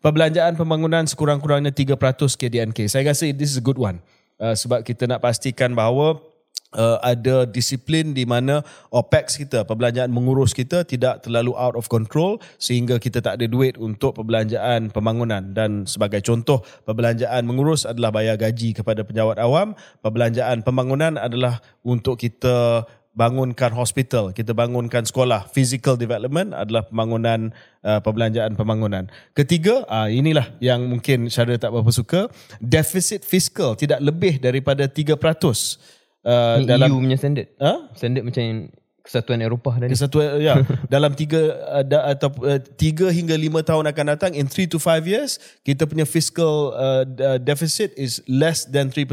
perbelanjaan 0.00 0.56
pembangunan 0.56 1.04
sekurang-kurangnya 1.04 1.76
3% 1.76 2.40
KDNK. 2.40 2.88
Saya 2.88 3.12
rasa 3.12 3.28
this 3.36 3.52
is 3.52 3.60
a 3.60 3.64
good 3.64 3.76
one. 3.76 4.00
Uh, 4.40 4.56
sebab 4.56 4.80
kita 4.80 5.04
nak 5.04 5.20
pastikan 5.20 5.76
bahawa 5.76 6.16
uh, 6.74 6.98
ada 7.00 7.48
disiplin 7.48 8.12
di 8.12 8.28
mana 8.28 8.60
OPEX 8.92 9.40
kita, 9.40 9.64
perbelanjaan 9.64 10.12
mengurus 10.12 10.52
kita 10.52 10.84
tidak 10.84 11.24
terlalu 11.24 11.54
out 11.56 11.78
of 11.78 11.88
control 11.88 12.36
sehingga 12.60 13.00
kita 13.00 13.24
tak 13.24 13.40
ada 13.40 13.46
duit 13.48 13.80
untuk 13.80 14.18
perbelanjaan 14.18 14.92
pembangunan 14.92 15.54
dan 15.54 15.88
sebagai 15.88 16.20
contoh 16.20 16.60
perbelanjaan 16.84 17.46
mengurus 17.48 17.88
adalah 17.88 18.12
bayar 18.12 18.36
gaji 18.36 18.76
kepada 18.76 19.06
penjawat 19.06 19.40
awam, 19.40 19.72
perbelanjaan 20.04 20.60
pembangunan 20.66 21.16
adalah 21.16 21.62
untuk 21.86 22.20
kita 22.20 22.84
bangunkan 23.18 23.74
hospital, 23.74 24.30
kita 24.30 24.54
bangunkan 24.54 25.02
sekolah. 25.02 25.50
Physical 25.50 25.98
development 25.98 26.54
adalah 26.54 26.86
pembangunan 26.86 27.50
uh, 27.82 27.98
perbelanjaan 27.98 28.54
pembangunan. 28.54 29.10
Ketiga, 29.34 29.82
uh, 29.90 30.06
inilah 30.06 30.54
yang 30.62 30.86
mungkin 30.86 31.26
Syaril 31.26 31.58
tak 31.58 31.74
berapa 31.74 31.90
suka, 31.90 32.30
deficit 32.62 33.26
fiskal 33.26 33.74
tidak 33.74 33.98
lebih 33.98 34.38
daripada 34.38 34.86
3% 34.86 35.18
uh, 36.28 36.60
dalam 36.68 36.92
EU 36.92 37.00
punya 37.00 37.16
standard. 37.16 37.48
Ha? 37.56 37.88
Standard 37.96 38.24
macam 38.28 38.42
yang 38.44 38.60
Kesatuan 39.08 39.40
Eropah 39.40 39.80
dan 39.80 39.88
Kesatuan 39.88 40.36
ya 40.36 40.60
dalam 40.92 41.16
tiga 41.16 41.56
uh, 41.64 41.80
da, 41.80 42.12
atau 42.12 42.28
uh, 42.44 42.60
tiga 42.60 43.08
hingga 43.08 43.40
lima 43.40 43.64
tahun 43.64 43.88
akan 43.88 44.04
datang 44.12 44.32
in 44.36 44.44
three 44.44 44.68
to 44.68 44.76
five 44.76 45.08
years 45.08 45.40
kita 45.64 45.88
punya 45.88 46.04
fiscal 46.04 46.76
uh, 46.76 47.08
deficit 47.40 47.96
is 47.96 48.20
less 48.28 48.68
than 48.68 48.92
3% 48.92 49.08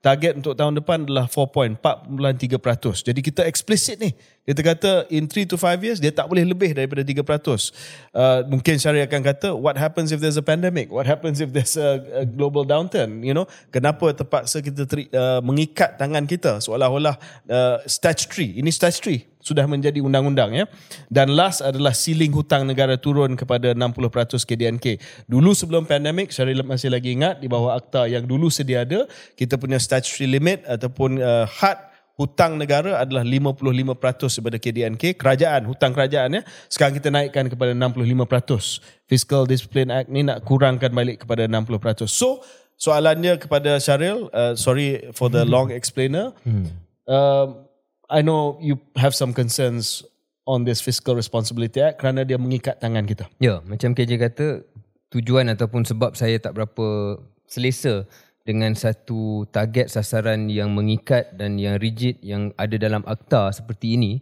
target 0.00 0.32
untuk 0.40 0.56
tahun 0.56 0.80
depan 0.80 1.04
adalah 1.04 1.28
4.43%. 1.28 3.04
Jadi 3.04 3.20
kita 3.20 3.44
explicit 3.44 4.00
ni. 4.00 4.16
Kita 4.48 4.64
kata 4.64 4.90
in 5.12 5.28
3 5.28 5.44
to 5.44 5.60
5 5.60 5.76
years 5.84 6.00
dia 6.00 6.08
tak 6.08 6.26
boleh 6.26 6.42
lebih 6.42 6.72
daripada 6.72 7.04
3%. 7.04 7.20
Uh, 7.20 8.40
mungkin 8.48 8.80
Syari 8.80 9.04
akan 9.04 9.20
kata 9.20 9.48
what 9.52 9.76
happens 9.76 10.08
if 10.10 10.18
there's 10.18 10.40
a 10.40 10.44
pandemic? 10.44 10.88
What 10.88 11.04
happens 11.04 11.44
if 11.44 11.52
there's 11.52 11.76
a, 11.76 12.24
a 12.24 12.24
global 12.24 12.64
downturn? 12.64 13.20
You 13.20 13.36
know, 13.36 13.44
kenapa 13.68 14.16
terpaksa 14.16 14.64
kita 14.64 14.88
teri, 14.88 15.12
uh, 15.12 15.44
mengikat 15.44 16.00
tangan 16.00 16.24
kita 16.24 16.64
seolah-olah 16.64 17.20
uh, 17.52 17.76
statutory. 17.84 18.56
Ini 18.56 18.72
statutory 18.72 19.30
sudah 19.40 19.64
menjadi 19.66 19.98
undang-undang 20.04 20.54
ya. 20.54 20.64
Dan 21.08 21.32
last 21.34 21.64
adalah 21.64 21.96
ceiling 21.96 22.30
hutang 22.32 22.68
negara 22.68 23.00
turun 23.00 23.34
kepada 23.34 23.72
60% 23.72 24.44
KDNK. 24.46 25.00
Dulu 25.26 25.50
sebelum 25.56 25.88
pandemik, 25.88 26.30
Syari 26.30 26.54
masih 26.60 26.92
lagi 26.92 27.16
ingat 27.16 27.40
di 27.40 27.48
bawah 27.48 27.74
akta 27.74 28.06
yang 28.06 28.28
dulu 28.28 28.52
sedia 28.52 28.84
ada, 28.84 29.08
kita 29.34 29.56
punya 29.56 29.80
statutory 29.80 30.28
limit 30.28 30.62
ataupun 30.68 31.18
uh, 31.18 31.48
had 31.48 31.90
hutang 32.20 32.60
negara 32.60 33.00
adalah 33.00 33.24
55% 33.24 33.96
daripada 34.28 34.56
KDNK 34.60 35.16
kerajaan 35.16 35.64
hutang 35.64 35.96
kerajaan 35.96 36.36
ya 36.36 36.42
sekarang 36.68 37.00
kita 37.00 37.08
naikkan 37.08 37.48
kepada 37.48 37.72
65% 37.72 39.08
Fiscal 39.08 39.48
Discipline 39.48 39.88
Act 39.88 40.12
ni 40.12 40.20
nak 40.20 40.44
kurangkan 40.44 40.92
balik 40.92 41.24
kepada 41.24 41.48
60% 41.48 42.04
so 42.04 42.44
soalannya 42.76 43.40
kepada 43.40 43.80
Syaril 43.80 44.28
uh, 44.36 44.52
sorry 44.52 45.08
for 45.16 45.32
the 45.32 45.48
hmm. 45.48 45.48
long 45.48 45.68
explainer 45.72 46.36
hmm. 46.44 46.68
uh, 47.08 47.69
I 48.10 48.26
know 48.26 48.58
you 48.58 48.82
have 48.98 49.14
some 49.14 49.30
concerns 49.30 50.02
on 50.42 50.66
this 50.66 50.82
Fiscal 50.82 51.14
Responsibility 51.14 51.78
Act 51.78 52.02
kerana 52.02 52.26
dia 52.26 52.34
mengikat 52.34 52.82
tangan 52.82 53.06
kita. 53.06 53.30
Ya, 53.38 53.62
macam 53.62 53.94
KJ 53.94 54.18
kata, 54.18 54.66
tujuan 55.14 55.46
ataupun 55.54 55.86
sebab 55.86 56.18
saya 56.18 56.42
tak 56.42 56.58
berapa 56.58 57.18
selesa 57.46 58.10
dengan 58.42 58.74
satu 58.74 59.46
target 59.54 59.94
sasaran 59.94 60.50
yang 60.50 60.74
mengikat 60.74 61.30
dan 61.38 61.54
yang 61.54 61.78
rigid 61.78 62.18
yang 62.18 62.50
ada 62.58 62.74
dalam 62.74 63.06
akta 63.06 63.54
seperti 63.54 63.94
ini. 63.94 64.18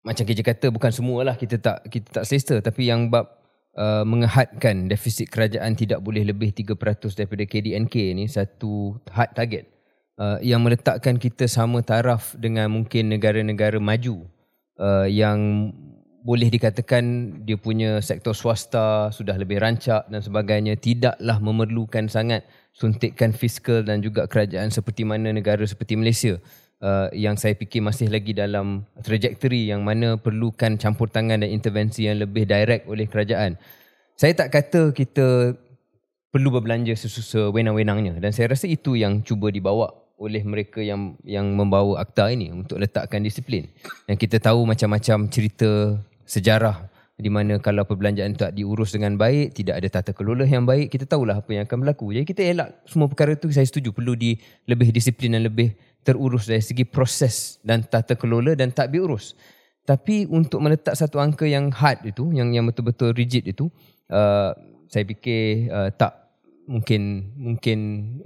Macam 0.00 0.24
KJ 0.24 0.40
kata, 0.40 0.66
bukan 0.72 0.88
semualah 0.88 1.36
kita 1.36 1.60
tak 1.60 1.84
kita 1.92 2.22
tak 2.22 2.24
selesa. 2.24 2.64
Tapi 2.64 2.88
yang 2.88 3.12
bab 3.12 3.28
uh, 3.76 4.04
mengehadkan 4.08 4.88
defisit 4.88 5.28
kerajaan 5.28 5.76
tidak 5.76 6.00
boleh 6.00 6.24
lebih 6.24 6.52
3% 6.56 6.80
daripada 7.12 7.44
KDNK 7.44 7.96
ni 8.16 8.24
satu 8.24 8.96
had 9.12 9.36
target. 9.36 9.71
Uh, 10.20 10.36
yang 10.44 10.60
meletakkan 10.60 11.16
kita 11.16 11.48
sama 11.48 11.80
taraf 11.80 12.36
dengan 12.36 12.68
mungkin 12.68 13.08
negara-negara 13.08 13.80
maju 13.80 14.28
uh, 14.76 15.08
yang 15.08 15.72
boleh 16.22 16.52
dikatakan 16.52 17.02
dia 17.42 17.58
punya 17.58 17.98
sektor 17.98 18.30
swasta 18.30 19.10
sudah 19.10 19.34
lebih 19.34 19.58
rancak 19.58 20.06
dan 20.06 20.20
sebagainya 20.22 20.78
tidaklah 20.78 21.40
memerlukan 21.42 22.06
sangat 22.06 22.46
suntikan 22.70 23.34
fiskal 23.34 23.82
dan 23.82 24.04
juga 24.04 24.30
kerajaan 24.30 24.70
seperti 24.70 25.02
mana 25.02 25.34
negara 25.34 25.64
seperti 25.66 25.98
Malaysia 25.98 26.38
uh, 26.84 27.10
yang 27.10 27.34
saya 27.34 27.58
fikir 27.58 27.80
masih 27.82 28.06
lagi 28.06 28.36
dalam 28.36 28.86
trajectory 29.02 29.72
yang 29.72 29.82
mana 29.82 30.14
perlukan 30.14 30.78
campur 30.78 31.10
tangan 31.10 31.42
dan 31.42 31.50
intervensi 31.50 32.06
yang 32.06 32.22
lebih 32.22 32.46
direct 32.46 32.84
oleh 32.84 33.10
kerajaan. 33.10 33.58
Saya 34.14 34.36
tak 34.36 34.54
kata 34.54 34.94
kita 34.94 35.56
perlu 36.30 36.48
berbelanja 36.54 36.94
sesusa 36.96 37.50
wenang-wenangnya 37.50 38.22
dan 38.22 38.30
saya 38.30 38.54
rasa 38.54 38.70
itu 38.70 38.94
yang 38.96 39.20
cuba 39.26 39.50
dibawa 39.50 40.01
oleh 40.22 40.46
mereka 40.46 40.78
yang 40.78 41.18
yang 41.26 41.50
membawa 41.50 41.98
akta 41.98 42.30
ini 42.30 42.54
untuk 42.54 42.78
letakkan 42.78 43.26
disiplin. 43.26 43.66
Dan 44.06 44.14
kita 44.14 44.38
tahu 44.38 44.62
macam-macam 44.62 45.26
cerita 45.26 45.98
sejarah 46.22 46.86
di 47.18 47.30
mana 47.30 47.58
kalau 47.62 47.82
perbelanjaan 47.86 48.34
tak 48.34 48.54
diurus 48.54 48.94
dengan 48.94 49.18
baik, 49.18 49.54
tidak 49.54 49.82
ada 49.82 49.88
tata 50.00 50.10
kelola 50.14 50.46
yang 50.46 50.66
baik, 50.66 50.90
kita 50.90 51.06
tahulah 51.06 51.42
apa 51.42 51.50
yang 51.54 51.62
akan 51.66 51.76
berlaku. 51.86 52.14
Jadi 52.14 52.26
kita 52.26 52.42
elak 52.46 52.68
semua 52.86 53.06
perkara 53.10 53.34
itu 53.34 53.50
saya 53.50 53.66
setuju 53.66 53.90
perlu 53.94 54.14
di 54.18 54.38
lebih 54.66 54.90
disiplin 54.94 55.34
dan 55.34 55.46
lebih 55.46 55.74
terurus 56.02 56.50
dari 56.50 56.62
segi 56.62 56.82
proses 56.82 57.62
dan 57.62 57.86
tata 57.86 58.18
kelola 58.18 58.58
dan 58.58 58.74
tak 58.74 58.90
diurus. 58.90 59.38
Tapi 59.82 60.30
untuk 60.30 60.62
meletak 60.62 60.94
satu 60.94 61.18
angka 61.18 61.46
yang 61.46 61.70
hard 61.74 62.06
itu, 62.06 62.30
yang 62.30 62.54
yang 62.54 62.66
betul-betul 62.66 63.14
rigid 63.14 63.50
itu, 63.50 63.66
uh, 64.10 64.54
saya 64.86 65.02
fikir 65.06 65.70
uh, 65.70 65.90
tak 65.94 66.22
mungkin 66.66 67.34
mungkin 67.34 67.78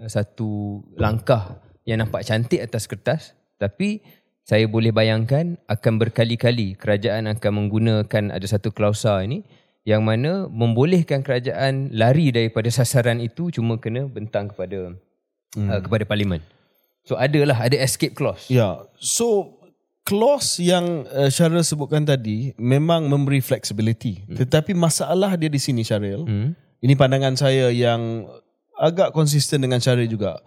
satu 0.05 0.81
langkah 1.01 1.57
yang 1.87 2.03
nampak 2.03 2.27
cantik 2.27 2.61
atas 2.61 2.91
kertas 2.91 3.33
tapi 3.57 4.05
saya 4.47 4.69
boleh 4.71 4.95
bayangkan 4.95 5.59
akan 5.67 5.99
berkali-kali 5.99 6.79
kerajaan 6.79 7.27
akan 7.27 7.67
menggunakan 7.67 8.31
ada 8.31 8.47
satu 8.47 8.71
klausa 8.71 9.19
ini 9.23 9.43
yang 9.87 10.03
mana 10.03 10.51
membolehkan 10.51 11.23
kerajaan 11.23 11.95
lari 11.95 12.35
daripada 12.35 12.67
sasaran 12.71 13.23
itu 13.23 13.55
cuma 13.55 13.79
kena 13.79 14.11
bentang 14.11 14.51
kepada 14.51 14.95
hmm. 15.55 15.67
uh, 15.71 15.81
kepada 15.83 16.03
parlimen. 16.03 16.43
So 17.07 17.15
adalah 17.15 17.71
ada 17.71 17.79
escape 17.79 18.19
clause. 18.19 18.51
Ya. 18.51 18.59
Yeah. 18.59 18.75
So 18.99 19.59
clause 20.03 20.59
yang 20.59 21.07
uh, 21.11 21.31
Syaril 21.31 21.63
sebutkan 21.63 22.03
tadi 22.03 22.51
memang 22.59 23.07
memberi 23.07 23.39
flexibility. 23.39 24.27
Hmm. 24.27 24.43
Tetapi 24.43 24.75
masalah 24.75 25.39
dia 25.39 25.47
di 25.47 25.63
sini 25.63 25.87
Syaril. 25.87 26.27
Hmm. 26.27 26.59
Ini 26.83 26.99
pandangan 26.99 27.39
saya 27.39 27.71
yang 27.71 28.27
agak 28.75 29.15
konsisten 29.15 29.63
dengan 29.63 29.79
Syaril 29.79 30.11
juga 30.11 30.43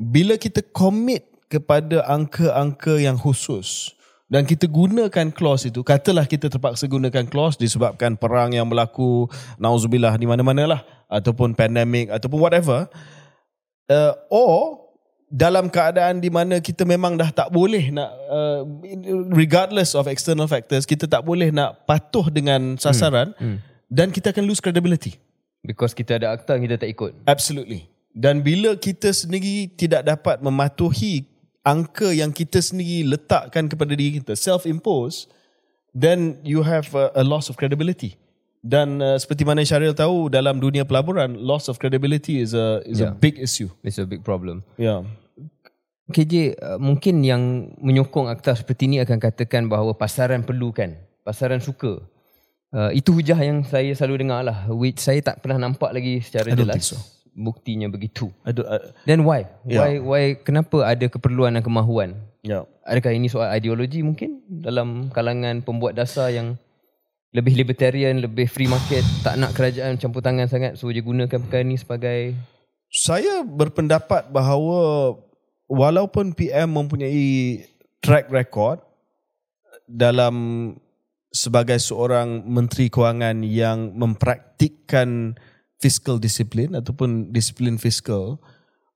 bila 0.00 0.40
kita 0.40 0.64
commit 0.72 1.28
kepada 1.52 2.00
angka-angka 2.08 2.96
yang 2.96 3.20
khusus 3.20 3.92
dan 4.32 4.48
kita 4.48 4.64
gunakan 4.64 5.28
clause 5.28 5.68
itu 5.68 5.84
katalah 5.84 6.24
kita 6.24 6.48
terpaksa 6.48 6.88
gunakan 6.88 7.28
clause 7.28 7.60
disebabkan 7.60 8.16
perang 8.16 8.56
yang 8.56 8.64
berlaku 8.64 9.28
nauzubillah 9.60 10.16
di 10.16 10.24
mana-mana 10.24 10.64
lah 10.64 10.80
ataupun 11.12 11.52
pandemik 11.52 12.08
ataupun 12.08 12.40
whatever 12.40 12.88
uh, 13.92 14.14
or 14.32 14.88
dalam 15.30 15.68
keadaan 15.68 16.18
di 16.22 16.32
mana 16.32 16.62
kita 16.64 16.88
memang 16.88 17.18
dah 17.20 17.28
tak 17.28 17.52
boleh 17.52 17.92
nak 17.92 18.10
uh, 18.30 18.64
regardless 19.34 19.92
of 19.92 20.08
external 20.08 20.48
factors 20.48 20.88
kita 20.88 21.04
tak 21.04 21.26
boleh 21.26 21.52
nak 21.52 21.84
patuh 21.84 22.30
dengan 22.32 22.80
sasaran 22.80 23.36
hmm. 23.36 23.44
Hmm. 23.44 23.58
dan 23.90 24.14
kita 24.14 24.32
akan 24.32 24.48
lose 24.48 24.62
credibility 24.62 25.18
because 25.66 25.92
kita 25.92 26.22
ada 26.22 26.32
akta 26.32 26.56
kita 26.56 26.78
tak 26.78 26.88
ikut 26.88 27.14
absolutely 27.26 27.90
dan 28.20 28.44
bila 28.44 28.76
kita 28.76 29.16
sendiri 29.16 29.72
tidak 29.80 30.04
dapat 30.04 30.44
mematuhi 30.44 31.24
angka 31.64 32.12
yang 32.12 32.36
kita 32.36 32.60
sendiri 32.60 33.08
letakkan 33.16 33.64
kepada 33.64 33.96
diri 33.96 34.20
kita, 34.20 34.36
self-impose, 34.36 35.24
then 35.96 36.36
you 36.44 36.60
have 36.60 36.92
a, 36.92 37.08
a 37.16 37.24
loss 37.24 37.48
of 37.48 37.56
credibility. 37.56 38.20
Dan 38.60 39.00
uh, 39.00 39.16
seperti 39.16 39.48
mana 39.48 39.64
Syaril 39.64 39.96
tahu 39.96 40.28
dalam 40.28 40.60
dunia 40.60 40.84
pelaburan, 40.84 41.32
loss 41.32 41.72
of 41.72 41.80
credibility 41.80 42.44
is 42.44 42.52
a 42.52 42.84
is 42.84 43.00
yeah. 43.00 43.08
a 43.08 43.16
big 43.16 43.40
issue. 43.40 43.72
It's 43.80 43.96
a 43.96 44.04
big 44.04 44.20
problem. 44.20 44.68
Yeah. 44.76 45.08
KJ, 46.12 46.60
uh, 46.60 46.76
mungkin 46.76 47.24
yang 47.24 47.72
menyokong 47.80 48.28
akta 48.28 48.52
seperti 48.52 48.84
ini 48.84 49.00
akan 49.00 49.16
katakan 49.16 49.64
bahawa 49.72 49.96
pasaran 49.96 50.44
perlukan, 50.44 50.92
pasaran 51.24 51.64
suka. 51.64 52.04
Uh, 52.68 52.92
itu 52.92 53.16
hujah 53.16 53.40
yang 53.40 53.64
saya 53.64 53.96
selalu 53.96 54.28
dengar 54.28 54.44
lah, 54.44 54.68
which 54.68 55.00
saya 55.00 55.24
tak 55.24 55.40
pernah 55.40 55.56
nampak 55.56 55.88
lagi 55.96 56.20
secara 56.20 56.52
jelas. 56.52 56.92
So 56.92 57.00
buktinya 57.34 57.86
begitu. 57.90 58.28
Aduh, 58.42 58.66
uh, 58.66 58.92
Then 59.06 59.24
why? 59.24 59.48
Yeah. 59.64 59.82
Why 59.82 59.90
why 60.00 60.22
kenapa 60.40 60.84
ada 60.84 61.06
keperluan 61.06 61.56
dan 61.58 61.62
kemahuan? 61.64 62.18
Yeah. 62.40 62.68
Adakah 62.84 63.12
ini 63.14 63.28
soal 63.28 63.52
ideologi 63.52 64.00
mungkin 64.00 64.42
dalam 64.48 65.12
kalangan 65.12 65.62
pembuat 65.62 65.94
dasar 65.94 66.32
yang 66.32 66.56
lebih 67.30 67.54
libertarian, 67.54 68.18
lebih 68.18 68.50
free 68.50 68.66
market, 68.66 69.06
tak 69.22 69.38
nak 69.38 69.54
kerajaan 69.54 69.94
campur 70.00 70.18
tangan 70.18 70.50
sangat 70.50 70.74
so 70.74 70.90
dia 70.90 71.04
gunakan 71.04 71.38
perkara 71.38 71.62
ini 71.62 71.78
sebagai 71.78 72.34
saya 72.90 73.46
berpendapat 73.46 74.34
bahawa 74.34 75.14
walaupun 75.70 76.34
PM 76.34 76.74
mempunyai 76.74 77.62
track 78.02 78.26
record 78.34 78.82
dalam 79.86 80.34
sebagai 81.30 81.78
seorang 81.78 82.42
menteri 82.42 82.90
kewangan 82.90 83.46
yang 83.46 83.94
mempraktikkan 83.94 85.38
fiscal 85.80 86.20
discipline 86.20 86.76
ataupun 86.76 87.32
disiplin 87.32 87.80
fiskal, 87.80 88.36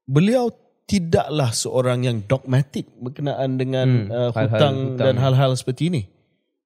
beliau 0.05 0.53
tidaklah 0.85 1.51
seorang 1.51 2.05
yang 2.05 2.21
dogmatik 2.29 2.85
berkenaan 3.01 3.57
dengan 3.57 3.89
hmm, 3.89 4.13
uh, 4.13 4.31
hutang, 4.37 4.53
hutang 4.53 4.77
dan 5.01 5.15
hal-hal 5.17 5.57
seperti 5.57 5.89
ini. 5.89 6.03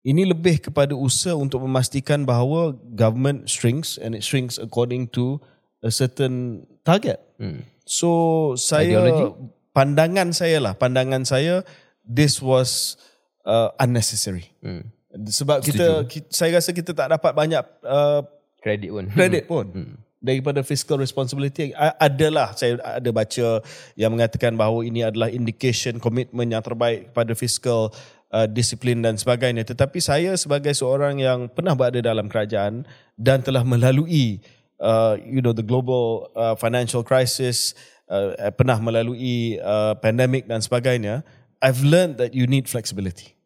Ini 0.03 0.27
lebih 0.27 0.59
kepada 0.63 0.95
usaha 0.95 1.39
untuk 1.39 1.63
memastikan 1.63 2.27
bahawa 2.27 2.75
government 2.99 3.47
shrinks 3.47 3.99
and 3.99 4.19
it 4.19 4.27
shrinks 4.27 4.59
according 4.59 5.07
to 5.15 5.39
a 5.87 5.91
certain 5.95 6.67
target. 6.83 7.23
Hmm. 7.39 7.63
So 7.87 8.55
saya 8.59 8.99
Ideology? 8.99 9.55
pandangan 9.71 10.35
saya 10.35 10.59
lah, 10.59 10.75
pandangan 10.75 11.23
saya 11.23 11.63
this 12.03 12.43
was 12.43 12.99
uh, 13.47 13.71
unnecessary. 13.79 14.51
Hmm. 14.65 14.91
Sebab 15.15 15.63
kita, 15.63 16.07
kita 16.11 16.27
saya 16.31 16.59
rasa 16.59 16.75
kita 16.75 16.91
tak 16.91 17.11
dapat 17.15 17.33
banyak 17.35 17.63
uh, 17.87 18.23
kredit 18.59 18.91
pun. 18.91 19.05
Kredit 19.15 19.45
pun. 19.47 19.67
Hmm 19.71 20.08
daripada 20.19 20.67
fiscal 20.67 20.99
responsibility 20.99 21.71
adalah 22.03 22.51
saya 22.59 22.79
ada 22.83 23.11
baca 23.15 23.63
yang 23.95 24.11
mengatakan 24.11 24.59
bahawa 24.59 24.83
ini 24.83 25.07
adalah 25.07 25.31
indication 25.31 26.03
komitmen 26.03 26.51
yang 26.51 26.63
terbaik 26.63 27.15
pada 27.15 27.39
fiscal 27.39 27.95
uh, 28.35 28.47
disiplin 28.51 28.99
dan 28.99 29.15
sebagainya 29.15 29.63
tetapi 29.63 30.03
saya 30.03 30.35
sebagai 30.35 30.75
seorang 30.75 31.23
yang 31.23 31.47
pernah 31.47 31.79
berada 31.79 32.03
dalam 32.03 32.27
kerajaan 32.27 32.83
dan 33.15 33.47
telah 33.47 33.63
melalui 33.63 34.43
uh, 34.83 35.15
you 35.23 35.39
know 35.39 35.55
the 35.55 35.63
global 35.63 36.27
uh, 36.35 36.59
financial 36.59 37.07
crisis 37.07 37.79
uh, 38.11 38.51
pernah 38.59 38.83
melalui 38.83 39.63
uh, 39.63 39.95
pandemic 40.03 40.51
dan 40.51 40.59
sebagainya 40.59 41.23
i've 41.63 41.87
learned 41.87 42.19
that 42.19 42.35
you 42.35 42.51
need 42.51 42.67
flexibility 42.67 43.39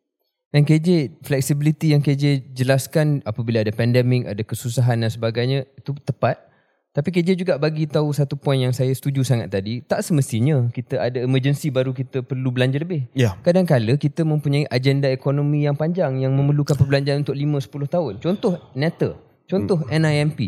dan 0.52 0.68
KJ, 0.68 1.16
flexibility 1.24 1.96
yang 1.96 2.04
KJ 2.04 2.52
jelaskan 2.52 3.24
apabila 3.24 3.64
ada 3.64 3.72
pandemik, 3.72 4.28
ada 4.28 4.44
kesusahan 4.44 5.00
dan 5.00 5.08
sebagainya, 5.08 5.64
itu 5.80 5.96
tepat. 6.04 6.51
Tapi 6.92 7.08
KJ 7.08 7.40
juga 7.40 7.56
bagi 7.56 7.88
tahu 7.88 8.12
satu 8.12 8.36
poin 8.36 8.60
yang 8.60 8.76
saya 8.76 8.92
setuju 8.92 9.24
sangat 9.24 9.48
tadi. 9.48 9.80
Tak 9.80 10.04
semestinya 10.04 10.68
kita 10.68 11.00
ada 11.00 11.24
emergency 11.24 11.72
baru 11.72 11.96
kita 11.96 12.20
perlu 12.20 12.52
belanja 12.52 12.76
lebih. 12.76 13.08
Ya. 13.16 13.32
Kadang-kadang 13.40 13.96
kita 13.96 14.28
mempunyai 14.28 14.68
agenda 14.68 15.08
ekonomi 15.08 15.64
yang 15.64 15.72
panjang 15.72 16.20
yang 16.20 16.36
memerlukan 16.36 16.76
perbelanjaan 16.76 17.24
untuk 17.24 17.32
5-10 17.32 17.88
tahun. 17.96 18.12
Contoh 18.20 18.60
NETA. 18.76 19.16
Contoh 19.48 19.80
hmm. 19.88 19.88
NIMP. 19.88 20.40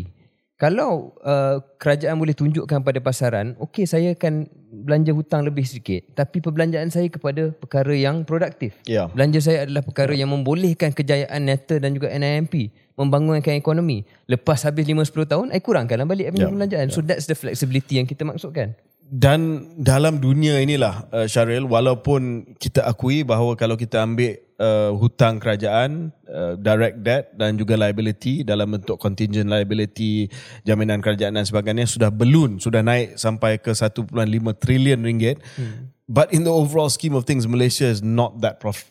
Kalau 0.65 1.13
uh, 1.21 1.61
kerajaan 1.77 2.17
boleh 2.17 2.33
tunjukkan 2.33 2.81
pada 2.81 2.97
pasaran, 2.97 3.53
okey 3.61 3.85
saya 3.85 4.17
akan 4.17 4.49
belanja 4.81 5.13
hutang 5.13 5.45
lebih 5.45 5.61
sedikit. 5.61 6.01
Tapi 6.17 6.41
perbelanjaan 6.41 6.89
saya 6.89 7.05
kepada 7.05 7.53
perkara 7.53 7.93
yang 7.93 8.25
produktif. 8.25 8.73
Ya. 8.89 9.05
Belanja 9.13 9.45
saya 9.45 9.69
adalah 9.69 9.85
perkara 9.85 10.17
yang 10.17 10.33
membolehkan 10.33 10.89
kejayaan 10.89 11.45
NETA 11.45 11.77
dan 11.77 11.93
juga 11.93 12.09
NIMP 12.09 12.73
membangunkan 12.97 13.53
ekonomi. 13.53 14.09
Lepas 14.25 14.65
habis 14.65 14.89
5-10 14.89 15.29
tahun, 15.29 15.47
I 15.53 15.61
kurangkanlah 15.61 16.09
balik 16.09 16.33
yeah. 16.33 16.49
perbelanjaan. 16.49 16.89
Yeah. 16.89 16.95
So 16.97 17.05
that's 17.05 17.29
the 17.29 17.37
flexibility 17.37 18.01
yang 18.01 18.09
kita 18.09 18.25
maksudkan. 18.25 18.73
Dan 19.05 19.69
dalam 19.77 20.17
dunia 20.17 20.57
inilah 20.57 21.05
uh, 21.13 21.27
Syaril 21.29 21.69
walaupun 21.69 22.53
kita 22.57 22.89
akui 22.89 23.21
bahawa 23.21 23.53
kalau 23.53 23.77
kita 23.77 24.01
ambil 24.01 24.33
uh, 24.57 24.97
hutang 24.97 25.37
kerajaan 25.37 26.09
uh, 26.25 26.57
direct 26.57 27.05
debt 27.05 27.29
dan 27.37 27.53
juga 27.53 27.77
liability 27.77 28.41
dalam 28.41 28.73
bentuk 28.73 28.97
contingent 28.97 29.45
liability 29.45 30.25
jaminan 30.65 31.05
kerajaan 31.05 31.37
dan 31.37 31.45
sebagainya 31.45 31.85
sudah 31.85 32.09
belun 32.09 32.57
sudah 32.57 32.81
naik 32.81 33.13
sampai 33.21 33.61
ke 33.61 33.77
1.5 33.77 34.09
trilion 34.57 34.97
ringgit 35.05 35.37
hmm. 35.53 35.93
but 36.09 36.33
in 36.33 36.41
the 36.41 36.51
overall 36.51 36.89
scheme 36.89 37.13
of 37.13 37.29
things 37.29 37.45
Malaysia 37.45 37.85
is 37.85 38.01
not 38.01 38.41
that 38.41 38.57
prof, 38.57 38.89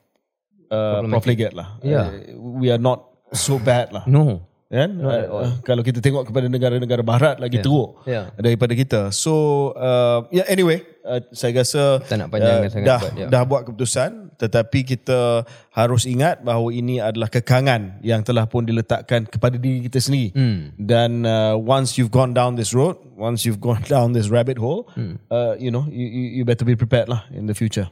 uh, 0.71 1.03
profligate 1.11 1.59
lah 1.59 1.75
Yeah. 1.83 2.15
uh, 2.15 2.39
we 2.39 2.71
are 2.71 2.81
not 2.81 3.11
so 3.35 3.59
bad 3.59 3.91
lah 3.91 4.07
No. 4.07 4.47
Kan 4.75 4.91
uh, 4.99 5.23
uh, 5.31 5.53
kalau 5.63 5.81
kita 5.81 6.03
tengok 6.03 6.27
kepada 6.27 6.51
negara-negara 6.51 7.01
barat 7.01 7.37
lagi 7.39 7.59
yeah. 7.59 7.65
teruk 7.65 7.91
Yeah. 8.05 8.25
daripada 8.35 8.75
kita 8.75 9.01
so 9.09 9.35
uh, 9.73 10.27
yeah 10.29 10.43
anyway 10.47 10.83
uh, 11.03 11.23
saya 11.31 11.63
rasa 11.63 12.03
Tak 12.03 12.17
nak 12.19 12.29
panjangkan 12.29 12.69
sangat, 12.69 12.87
dah 12.87 13.01
yeah. 13.15 13.29
dah 13.31 13.43
buat 13.43 13.63
keputusan 13.65 14.35
tetapi 14.35 14.83
kita 14.83 15.47
harus 15.71 16.05
ingat 16.05 16.43
bahawa 16.43 16.69
ini 16.69 16.99
adalah 16.99 17.31
kekangan 17.31 18.03
yang 18.03 18.21
telah 18.21 18.45
pun 18.45 18.67
diletakkan 18.67 19.25
kepada 19.25 19.55
diri 19.55 19.87
kita 19.87 20.03
sendiri 20.03 20.35
Hmm. 20.35 20.75
dan 20.75 21.23
uh, 21.23 21.55
once 21.55 21.95
you've 21.95 22.11
gone 22.11 22.35
down 22.35 22.59
this 22.59 22.75
road 22.75 22.99
once 23.15 23.47
you've 23.47 23.63
gone 23.63 23.81
down 23.95 24.11
this 24.11 24.27
rabbit 24.27 24.59
hole 24.59 24.91
Hmm. 24.99 25.23
uh, 25.31 25.55
you 25.55 25.71
know 25.71 25.87
you, 25.87 26.03
you 26.05 26.25
you 26.37 26.43
better 26.43 26.63
be 26.63 26.75
prepared 26.75 27.07
lah 27.07 27.23
in 27.31 27.47
the 27.47 27.55
future 27.55 27.87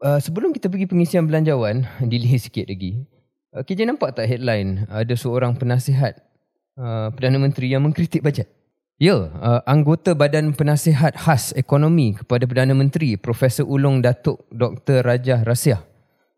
Uh, 0.00 0.16
sebelum 0.16 0.56
kita 0.56 0.72
pergi 0.72 0.88
pengisian 0.88 1.28
belanjawan, 1.28 1.84
delay 2.08 2.40
sikit 2.40 2.64
lagi. 2.72 3.04
Uh, 3.50 3.66
KJ 3.66 3.90
nampak 3.90 4.14
tak 4.14 4.30
headline 4.30 4.86
ada 4.86 5.10
seorang 5.18 5.58
penasihat 5.58 6.22
uh, 6.78 7.10
Perdana 7.10 7.42
Menteri 7.42 7.74
yang 7.74 7.82
mengkritik 7.82 8.22
bajet? 8.22 8.46
Ya, 9.00 9.16
uh, 9.16 9.60
anggota 9.66 10.14
Badan 10.14 10.54
Penasihat 10.54 11.18
Khas 11.18 11.50
Ekonomi 11.58 12.14
kepada 12.14 12.46
Perdana 12.46 12.78
Menteri 12.78 13.18
Profesor 13.18 13.66
Ulung 13.66 14.06
Datuk 14.06 14.46
Dr. 14.54 15.02
Rajah 15.02 15.42
Rasiah 15.42 15.82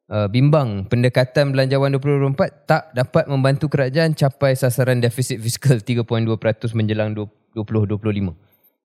uh, 0.08 0.24
bimbang 0.24 0.88
pendekatan 0.88 1.52
belanjawan 1.52 1.96
2024 2.00 2.68
tak 2.68 2.88
dapat 2.96 3.24
membantu 3.28 3.68
kerajaan 3.68 4.16
capai 4.16 4.56
sasaran 4.56 5.00
defisit 5.00 5.36
fiskal 5.36 5.84
3.2% 5.84 6.08
menjelang 6.72 7.12
2025. 7.12 7.60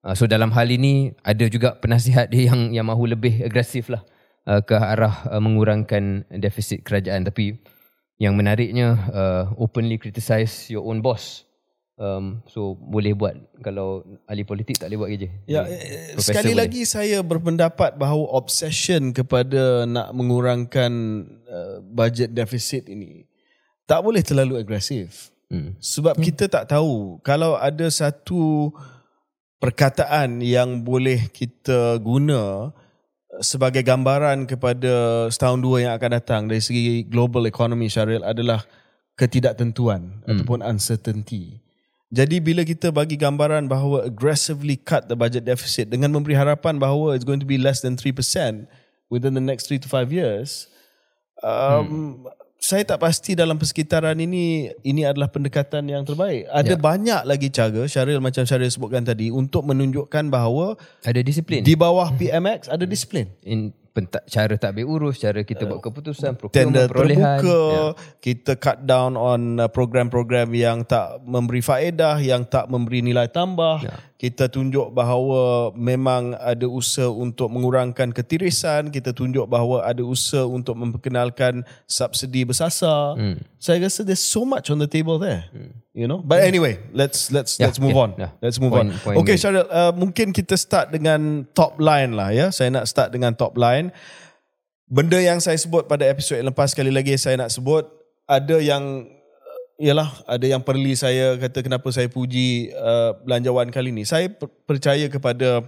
Uh, 0.03 0.15
so 0.15 0.27
dalam 0.27 0.51
hal 0.51 0.67
ini 0.67 1.15
ada 1.23 1.47
juga 1.47 1.79
penasihat 1.79 2.27
dia 2.27 2.51
yang 2.51 2.75
yang 2.75 2.87
mahu 2.91 3.07
lebih 3.07 3.43
agresif 3.47 3.87
lah 3.87 4.03
uh, 4.47 4.59
ke 4.63 4.75
arah 4.75 5.27
uh, 5.31 5.39
mengurangkan 5.39 6.27
defisit 6.31 6.83
kerajaan 6.83 7.23
tapi 7.23 7.55
yang 8.17 8.33
menariknya 8.33 8.97
uh, 9.13 9.43
openly 9.57 10.01
criticize 10.01 10.69
your 10.73 10.85
own 10.85 11.01
boss. 11.01 11.45
Um, 11.97 12.45
so 12.45 12.77
boleh 12.77 13.17
buat 13.17 13.33
kalau 13.65 14.05
ahli 14.29 14.45
politik 14.45 14.77
tak 14.77 14.93
boleh 14.93 14.99
buat 15.01 15.09
kerja. 15.17 15.29
Ya, 15.49 15.61
Ni, 15.65 15.73
eh, 15.73 16.13
profesor 16.13 16.29
sekali 16.29 16.53
boleh. 16.53 16.61
lagi 16.61 16.81
saya 16.85 17.17
berpendapat 17.25 17.97
bahawa 17.97 18.37
obsession 18.37 19.09
kepada 19.17 19.89
nak 19.89 20.13
mengurangkan 20.13 20.91
uh, 21.49 21.81
budget 21.81 22.37
deficit 22.37 22.85
ini 22.85 23.25
tak 23.87 24.03
boleh 24.03 24.21
terlalu 24.21 24.61
agresif. 24.61 25.31
Hmm. 25.47 25.73
Sebab 25.79 26.19
kita 26.19 26.51
tak 26.51 26.69
tahu 26.69 27.23
kalau 27.23 27.55
ada 27.55 27.87
satu 27.87 28.69
perkataan 29.63 30.43
yang 30.43 30.83
boleh 30.83 31.31
kita 31.31 31.97
guna 32.03 32.75
sebagai 33.41 33.85
gambaran 33.85 34.49
kepada 34.49 35.27
setahun 35.29 35.59
dua 35.61 35.77
yang 35.87 35.93
akan 35.93 36.11
datang 36.17 36.41
dari 36.49 36.61
segi 36.61 37.05
global 37.05 37.45
economy 37.45 37.89
Syaril 37.89 38.25
adalah 38.25 38.65
ketidaktentuan 39.17 40.21
hmm. 40.23 40.29
ataupun 40.29 40.61
uncertainty. 40.61 41.61
Jadi 42.07 42.39
bila 42.39 42.63
kita 42.63 42.87
bagi 42.87 43.19
gambaran 43.19 43.67
bahawa 43.67 44.07
aggressively 44.07 44.79
cut 44.79 45.11
the 45.11 45.17
budget 45.17 45.43
deficit 45.43 45.91
dengan 45.91 46.15
memberi 46.15 46.39
harapan 46.39 46.79
bahawa 46.79 47.11
it's 47.11 47.27
going 47.27 47.41
to 47.41 47.49
be 47.49 47.59
less 47.59 47.83
than 47.83 47.99
3% 47.99 48.15
within 49.11 49.35
the 49.35 49.43
next 49.43 49.67
3 49.67 49.83
to 49.83 49.89
5 49.91 50.07
years, 50.15 50.71
um, 51.43 51.83
hmm. 51.83 52.46
Saya 52.57 52.81
tak 52.83 52.99
pasti 52.99 53.31
dalam 53.31 53.55
persekitaran 53.55 54.17
ini 54.17 54.67
ini 54.81 55.01
adalah 55.01 55.27
pendekatan 55.27 55.85
yang 55.85 56.01
terbaik. 56.01 56.49
Ada 56.49 56.73
Ya. 56.73 56.75
banyak 56.75 57.21
lagi 57.23 57.47
cara 57.47 57.85
Syaril 57.85 58.17
macam 58.17 58.43
Syaril 58.43 58.67
sebutkan 58.67 59.01
tadi 59.01 59.29
untuk 59.29 59.61
menunjukkan 59.63 60.27
bahawa 60.27 60.73
Ada 61.01 61.21
disiplin. 61.21 61.61
di 61.61 61.73
bawah 61.73 62.09
PMX 62.11 62.67
ada 62.67 62.83
disiplin. 62.83 63.29
in 63.43 63.71
penta- 63.97 64.21
cara 64.23 64.53
tak 64.53 64.69
ambil 64.71 64.85
urus, 64.85 65.17
cara 65.17 65.41
kita 65.41 65.65
buat 65.65 65.81
keputusan, 65.81 66.37
tender 66.53 66.85
procurement, 66.85 66.89
perolehan. 66.93 67.39
terbuka, 67.41 67.59
Ya. 67.67 67.85
kita 68.21 68.53
cut 68.55 68.77
down 68.85 69.17
on 69.17 69.57
uh, 69.57 69.65
program-program 69.65 70.53
yang 70.53 70.85
tak 70.85 71.17
memberi 71.25 71.59
faedah, 71.59 72.21
yang 72.21 72.45
tak 72.45 72.69
memberi 72.69 73.01
nilai 73.01 73.25
tambah. 73.25 73.81
Ya. 73.81 73.97
Kita 74.17 74.49
tunjuk 74.49 74.89
bahawa 74.91 75.69
memang 75.73 76.33
ada 76.33 76.65
usaha 76.65 77.05
untuk 77.05 77.49
mengurangkan 77.49 78.09
ketirisan, 78.09 78.89
kita 78.89 79.13
tunjuk 79.13 79.45
bahawa 79.45 79.85
ada 79.85 80.01
usaha 80.01 80.41
untuk 80.41 80.73
memperkenalkan 80.73 81.61
subsidi 81.85 82.41
bersasar. 82.41 83.13
Hmm. 83.13 83.37
Saya 83.57 83.81
rasa 83.81 84.05
there's 84.05 84.21
so 84.21 84.45
much 84.45 84.69
on 84.69 84.77
the 84.77 84.85
table 84.85 85.17
there. 85.17 85.49
You 85.97 86.05
know. 86.05 86.21
But 86.21 86.45
anyway, 86.45 86.77
let's 86.93 87.33
let's 87.33 87.57
Ya, 87.57 87.67
let's 87.73 87.81
move 87.81 87.97
ya, 87.97 88.03
on. 88.05 88.09
ya. 88.13 88.29
Let's 88.37 88.61
move 88.61 88.69
Point- 88.69 88.93
on. 88.93 89.01
point 89.01 89.17
okay. 89.25 89.33
Syaril, 89.33 89.65
uh, 89.65 89.89
mungkin 89.97 90.29
kita 90.29 90.53
start 90.53 90.93
dengan 90.93 91.41
top 91.57 91.81
line 91.81 92.13
lah 92.13 92.29
ya. 92.29 92.53
Saya 92.53 92.69
nak 92.69 92.85
start 92.85 93.09
dengan 93.09 93.33
top 93.33 93.57
line. 93.57 93.89
Benda 94.85 95.17
yang 95.17 95.41
saya 95.41 95.57
sebut 95.57 95.89
pada 95.89 96.05
episod 96.05 96.37
yang 96.37 96.53
lepas 96.53 96.71
sekali 96.71 96.93
lagi 96.93 97.17
saya 97.17 97.35
nak 97.35 97.49
sebut 97.51 97.83
ada 98.29 98.61
yang 98.61 99.09
ialah 99.81 100.09
ada 100.29 100.45
yang 100.45 100.61
perli 100.61 100.93
saya 100.95 101.35
kata 101.37 101.59
kenapa 101.65 101.89
saya 101.89 102.07
puji 102.07 102.71
uh, 102.77 103.17
belanjawan 103.25 103.67
kali 103.73 103.89
ni. 103.89 104.05
Saya 104.05 104.29
per- 104.29 104.53
percaya 104.69 105.09
kepada 105.09 105.65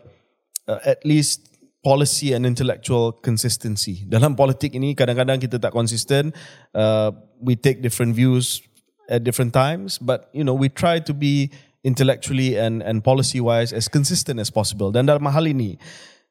uh, 0.70 0.80
at 0.86 1.02
least 1.02 1.49
policy 1.84 2.36
and 2.36 2.44
intellectual 2.44 3.16
consistency. 3.24 4.04
Dalam 4.04 4.36
politik 4.36 4.76
ini 4.76 4.92
kadang-kadang 4.96 5.40
kita 5.40 5.58
tak 5.60 5.72
konsisten. 5.72 6.36
Uh, 6.76 7.16
we 7.40 7.56
take 7.56 7.80
different 7.80 8.16
views 8.16 8.60
at 9.08 9.24
different 9.24 9.56
times 9.56 9.98
but 9.98 10.28
you 10.36 10.44
know 10.44 10.54
we 10.54 10.68
try 10.68 11.00
to 11.00 11.16
be 11.16 11.50
intellectually 11.88 12.60
and 12.60 12.84
and 12.84 13.02
policy 13.02 13.40
wise 13.40 13.72
as 13.72 13.88
consistent 13.88 14.44
as 14.44 14.52
possible. 14.52 14.92
Dan 14.92 15.08
dalam 15.08 15.24
hal 15.32 15.48
ini 15.48 15.80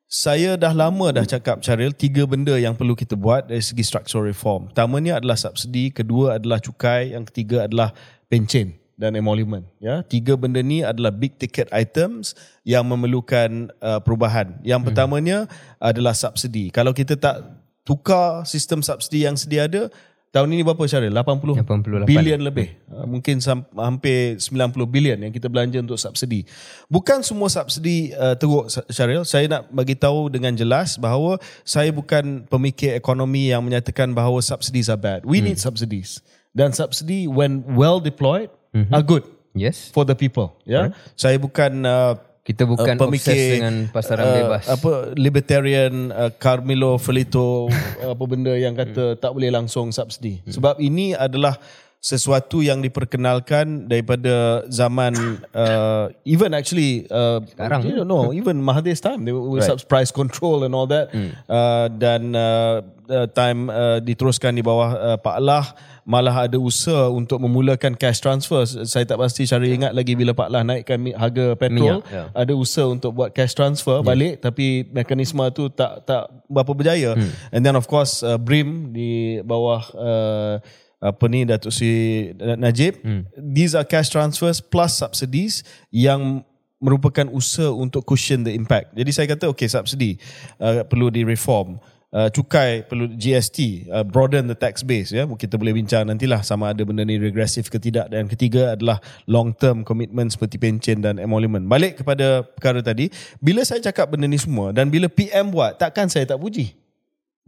saya 0.08 0.56
dah 0.56 0.72
lama 0.72 1.12
dah 1.12 1.24
cakap 1.24 1.60
Syaril 1.60 1.92
tiga 1.92 2.24
benda 2.24 2.56
yang 2.56 2.72
perlu 2.72 2.96
kita 2.96 3.12
buat 3.16 3.48
dari 3.48 3.60
segi 3.60 3.84
structural 3.84 4.24
reform. 4.24 4.72
Pertamanya 4.72 5.20
adalah 5.20 5.36
subsidi, 5.36 5.92
kedua 5.92 6.40
adalah 6.40 6.60
cukai, 6.60 7.12
yang 7.12 7.28
ketiga 7.28 7.68
adalah 7.68 7.92
pencen 8.28 8.87
dan 8.98 9.14
emolument. 9.14 9.62
Ya, 9.78 10.02
tiga 10.02 10.34
benda 10.34 10.58
ni 10.58 10.82
adalah 10.82 11.14
big 11.14 11.38
ticket 11.38 11.70
items 11.70 12.34
yang 12.66 12.82
memerlukan 12.82 13.70
uh, 13.78 14.02
perubahan. 14.02 14.58
Yang 14.66 14.90
pertamanya 14.90 15.46
adalah 15.78 16.18
subsidi. 16.18 16.74
Kalau 16.74 16.90
kita 16.90 17.14
tak 17.14 17.46
tukar 17.86 18.42
sistem 18.42 18.82
subsidi 18.82 19.22
yang 19.22 19.38
sedia 19.38 19.70
ada, 19.70 19.86
tahun 20.34 20.50
ini 20.50 20.66
berapa 20.66 20.82
Syaril? 20.90 21.14
80 21.14 21.62
88. 21.62 22.10
bilion 22.10 22.42
lebih. 22.42 22.74
Uh, 22.90 23.06
mungkin 23.06 23.38
sam- 23.38 23.70
hampir 23.78 24.34
90 24.42 24.74
bilion 24.90 25.18
yang 25.22 25.30
kita 25.30 25.46
belanja 25.46 25.78
untuk 25.78 25.94
subsidi. 25.94 26.42
Bukan 26.90 27.22
semua 27.22 27.46
subsidi 27.46 28.10
uh, 28.18 28.34
teruk 28.34 28.66
Syaril. 28.90 29.22
Saya 29.22 29.46
nak 29.46 29.70
bagi 29.70 29.94
tahu 29.94 30.26
dengan 30.26 30.58
jelas 30.58 30.98
bahawa 30.98 31.38
saya 31.62 31.94
bukan 31.94 32.50
pemikir 32.50 32.98
ekonomi 32.98 33.54
yang 33.54 33.62
menyatakan 33.62 34.10
bahawa 34.10 34.42
subsidies 34.42 34.90
are 34.90 34.98
bad. 34.98 35.22
We 35.22 35.38
need 35.38 35.62
subsidies. 35.62 36.18
Dan 36.50 36.74
subsidi 36.74 37.30
when 37.30 37.62
well 37.78 38.02
deployed 38.02 38.50
are 38.90 39.02
good 39.02 39.24
Yes. 39.52 39.90
for 39.90 40.04
the 40.04 40.14
people. 40.14 40.54
Ya. 40.62 40.94
Saya 41.18 41.34
bukan 41.36 41.82
uh, 41.82 42.14
Kita 42.46 42.64
bukan 42.64 42.96
uh, 42.96 43.08
obses 43.12 43.60
dengan 43.60 43.92
pasaran 43.92 44.24
bebas. 44.24 44.64
apa 44.72 45.12
libertarian 45.12 46.08
uh, 46.08 46.32
Carmelo 46.32 46.96
Felito 46.96 47.68
apa 48.14 48.24
benda 48.24 48.56
yang 48.56 48.72
kata 48.72 49.20
tak 49.20 49.36
boleh 49.36 49.52
langsung 49.52 49.92
subsidi. 49.92 50.40
Sebab 50.46 50.80
ini 50.80 51.12
adalah 51.12 51.60
sesuatu 51.98 52.62
yang 52.62 52.78
diperkenalkan 52.78 53.90
daripada 53.90 54.62
zaman 54.70 55.12
uh, 55.52 56.06
even 56.22 56.54
actually 56.54 57.04
uh, 57.10 57.42
Sekarang. 57.42 57.82
you 57.82 57.98
don't 57.98 58.06
know 58.06 58.30
even 58.38 58.62
Mahathir's 58.62 59.02
time 59.02 59.26
they 59.26 59.34
were 59.34 59.58
right. 59.58 59.82
price 59.84 60.14
control 60.14 60.62
and 60.62 60.78
all 60.78 60.86
that 60.86 61.10
uh, 61.50 61.90
dan 61.90 62.38
uh, 62.38 62.86
uh, 63.10 63.26
time 63.34 63.66
uh, 63.66 63.98
diteruskan 63.98 64.54
di 64.54 64.62
bawah 64.62 64.94
uh, 64.94 65.18
Pak 65.18 65.36
Lah 65.42 65.66
malah 66.08 66.48
ada 66.48 66.56
usaha 66.56 67.12
untuk 67.12 67.36
memulakan 67.36 67.92
cash 67.92 68.24
transfer 68.24 68.64
saya 68.64 69.04
tak 69.04 69.20
pasti 69.20 69.44
Syaril 69.44 69.76
ingat 69.76 69.92
lagi 69.92 70.16
bila 70.16 70.32
Pak 70.32 70.48
Lah 70.48 70.64
naikkan 70.64 70.96
harga 71.12 71.52
petrol 71.52 72.00
Minyak, 72.00 72.08
ya. 72.08 72.24
ada 72.32 72.52
usaha 72.56 72.88
untuk 72.88 73.12
buat 73.12 73.36
cash 73.36 73.52
transfer 73.52 74.00
yeah. 74.00 74.08
balik 74.08 74.40
tapi 74.40 74.88
mekanisme 74.88 75.44
tu 75.52 75.68
tak 75.68 76.08
tak 76.08 76.32
berapa 76.48 76.72
berjaya 76.72 77.12
hmm. 77.12 77.52
and 77.52 77.60
then 77.60 77.76
of 77.76 77.84
course 77.84 78.24
uh, 78.24 78.40
BRIM 78.40 78.96
di 78.96 79.44
bawah 79.44 79.84
uh, 79.92 80.56
apa 80.98 81.24
ni 81.28 81.44
Datuk 81.44 81.76
Sri 81.76 82.32
Najib 82.56 83.04
hmm. 83.04 83.28
these 83.36 83.76
are 83.76 83.84
cash 83.84 84.08
transfers 84.08 84.64
plus 84.64 84.96
subsidies 84.96 85.60
yang 85.92 86.40
merupakan 86.80 87.28
usaha 87.28 87.68
untuk 87.68 88.08
cushion 88.08 88.48
the 88.48 88.56
impact 88.56 88.96
jadi 88.96 89.10
saya 89.12 89.26
kata 89.28 89.44
okay 89.52 89.68
subsidi 89.68 90.16
uh, 90.56 90.88
perlu 90.88 91.12
di 91.12 91.20
reform 91.20 91.76
uh, 92.12 92.28
cukai 92.32 92.84
perlu 92.86 93.10
GST 93.12 93.88
uh, 93.88 94.04
broaden 94.04 94.48
the 94.48 94.56
tax 94.56 94.80
base 94.84 95.12
ya. 95.12 95.28
Kita 95.28 95.60
boleh 95.60 95.76
bincang 95.76 96.08
nantilah 96.08 96.40
sama 96.44 96.72
ada 96.72 96.82
benda 96.84 97.04
ni 97.04 97.20
regresif 97.20 97.68
ke 97.68 97.76
tidak. 97.80 98.08
Dan 98.12 98.28
ketiga 98.30 98.76
adalah 98.76 99.00
long 99.28 99.52
term 99.52 99.84
commitment 99.84 100.32
seperti 100.32 100.56
pencen 100.56 101.04
dan 101.04 101.20
emolument. 101.20 101.64
Balik 101.66 102.04
kepada 102.04 102.44
perkara 102.44 102.80
tadi 102.80 103.12
bila 103.40 103.64
saya 103.64 103.82
cakap 103.84 104.12
benda 104.14 104.28
ni 104.28 104.38
semua 104.40 104.72
dan 104.72 104.88
bila 104.88 105.10
PM 105.10 105.52
buat 105.52 105.76
takkan 105.76 106.08
saya 106.08 106.24
tak 106.28 106.40
puji? 106.40 106.76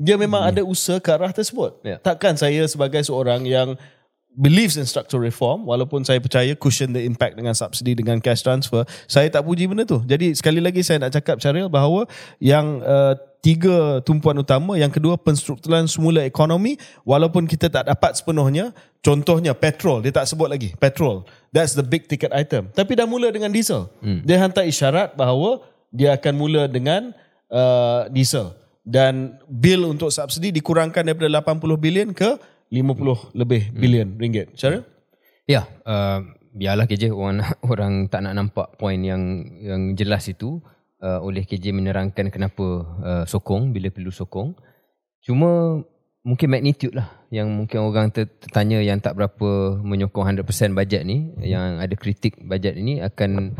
Dia 0.00 0.16
memang 0.16 0.40
hmm. 0.40 0.50
ada 0.56 0.62
usaha 0.64 0.96
ke 0.96 1.12
arah 1.12 1.28
tersebut. 1.28 1.84
Ya. 1.84 2.00
takkan 2.00 2.32
saya 2.32 2.64
sebagai 2.64 3.04
seorang 3.04 3.44
yang 3.44 3.76
believes 4.37 4.78
in 4.78 4.87
structural 4.87 5.26
reform 5.26 5.66
walaupun 5.66 6.07
saya 6.07 6.22
percaya 6.22 6.55
cushion 6.55 6.95
the 6.95 7.03
impact 7.03 7.35
dengan 7.35 7.51
subsidi 7.51 7.99
dengan 7.99 8.22
cash 8.22 8.47
transfer 8.47 8.87
saya 9.11 9.26
tak 9.26 9.43
puji 9.43 9.66
benda 9.66 9.83
tu. 9.83 9.99
Jadi 10.07 10.39
sekali 10.39 10.62
lagi 10.62 10.87
saya 10.87 11.03
nak 11.03 11.14
cakap 11.18 11.43
Syaril 11.43 11.66
bahawa 11.66 12.07
yang 12.39 12.78
uh, 12.87 13.18
tiga 13.43 14.05
tumpuan 14.07 14.37
utama 14.39 14.76
yang 14.76 14.93
kedua 14.93 15.16
penstrukturan 15.18 15.89
semula 15.91 16.22
ekonomi 16.22 16.76
walaupun 17.03 17.49
kita 17.49 17.72
tak 17.72 17.89
dapat 17.89 18.12
sepenuhnya 18.14 18.70
contohnya 19.01 19.57
petrol 19.57 20.05
dia 20.05 20.14
tak 20.14 20.31
sebut 20.31 20.47
lagi 20.47 20.76
petrol. 20.78 21.26
That's 21.51 21.74
the 21.74 21.83
big 21.83 22.07
ticket 22.07 22.31
item. 22.31 22.70
Tapi 22.70 22.95
dah 22.95 23.11
mula 23.11 23.35
dengan 23.35 23.51
diesel. 23.51 23.91
Hmm. 23.99 24.22
dia 24.22 24.39
hantar 24.39 24.62
isyarat 24.62 25.18
bahawa 25.18 25.66
dia 25.91 26.14
akan 26.14 26.35
mula 26.39 26.62
dengan 26.70 27.11
uh, 27.51 28.07
diesel. 28.14 28.55
Dan 28.81 29.37
bil 29.47 29.85
untuk 29.85 30.09
subsidi 30.09 30.51
dikurangkan 30.55 31.05
daripada 31.05 31.28
80 31.28 31.61
bilion 31.76 32.11
ke 32.16 32.41
50 32.71 33.35
lebih 33.35 33.75
bilion 33.75 34.14
ringgit. 34.16 34.55
Cara? 34.55 34.87
Ya, 35.51 35.66
uh, 35.83 36.23
biarlah 36.55 36.87
KJ 36.87 37.11
orang 37.11 37.43
orang 37.73 38.07
tak 38.07 38.23
nak 38.23 38.35
nampak 38.39 38.79
poin 38.79 38.99
yang 39.03 39.43
yang 39.59 39.99
jelas 39.99 40.31
itu 40.31 40.62
uh, 41.03 41.18
oleh 41.18 41.43
KJ 41.43 41.75
menerangkan 41.75 42.31
kenapa 42.31 42.87
uh, 43.03 43.25
sokong 43.27 43.75
bila 43.75 43.91
perlu 43.91 44.14
sokong. 44.14 44.55
Cuma 45.21 45.83
mungkin 46.23 46.49
magnitude 46.53 46.95
lah 46.95 47.11
yang 47.33 47.49
mungkin 47.49 47.81
orang 47.81 48.12
ter- 48.12 48.29
tertanya 48.29 48.79
yang 48.85 49.01
tak 49.01 49.16
berapa 49.16 49.81
menyokong 49.81 50.37
100% 50.37 50.77
bajet 50.77 51.03
ni 51.03 51.33
yang 51.41 51.81
ada 51.81 51.97
kritik 51.97 52.37
bajet 52.45 52.77
ini 52.77 53.01
akan 53.01 53.57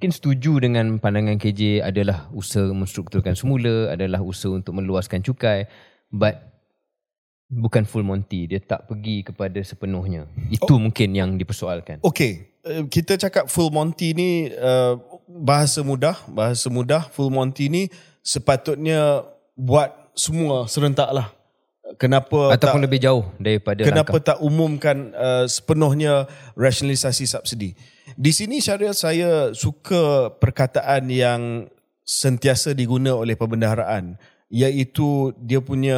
mungkin 0.00 0.10
setuju 0.16 0.64
dengan 0.64 0.96
pandangan 0.96 1.36
KJ 1.36 1.84
adalah 1.84 2.32
usaha 2.32 2.72
menstrukturkan 2.72 3.36
semula, 3.36 3.92
adalah 3.92 4.24
usaha 4.24 4.48
untuk 4.48 4.80
meluaskan 4.80 5.20
cukai 5.20 5.68
but 6.08 6.49
bukan 7.50 7.82
full 7.82 8.06
monty 8.06 8.46
dia 8.46 8.62
tak 8.62 8.86
pergi 8.86 9.26
kepada 9.26 9.58
sepenuhnya 9.58 10.30
itu 10.48 10.70
oh. 10.70 10.78
mungkin 10.78 11.10
yang 11.12 11.34
dipersoalkan 11.34 11.98
Okey, 12.06 12.50
uh, 12.64 12.84
kita 12.88 13.16
cakap 13.16 13.48
full 13.48 13.72
Monty 13.72 14.12
ni 14.12 14.30
uh, 14.56 14.96
bahasa 15.28 15.80
mudah, 15.84 16.16
bahasa 16.28 16.68
mudah 16.68 17.08
full 17.12 17.32
Monty 17.32 17.68
ni 17.68 17.82
sepatutnya 18.20 19.24
buat 19.56 19.92
semua 20.16 20.68
serentak 20.68 21.10
lah. 21.12 21.32
Kenapa 21.98 22.54
ataupun 22.54 22.78
tak, 22.78 22.86
lebih 22.86 23.02
jauh 23.02 23.26
daripada 23.42 23.82
kenapa 23.82 24.14
langkah 24.14 24.28
tak 24.30 24.38
umumkan 24.46 25.10
uh, 25.10 25.42
sepenuhnya 25.50 26.30
rasionalisasi 26.54 27.26
subsidi? 27.26 27.74
Di 28.14 28.30
sini 28.30 28.62
Syariah 28.62 28.94
saya 28.94 29.30
suka 29.50 30.30
perkataan 30.38 31.10
yang 31.10 31.66
sentiasa 32.06 32.78
diguna 32.78 33.18
oleh 33.18 33.34
perbendaharaan 33.34 34.14
iaitu 34.50 35.30
dia 35.38 35.62
punya 35.62 35.96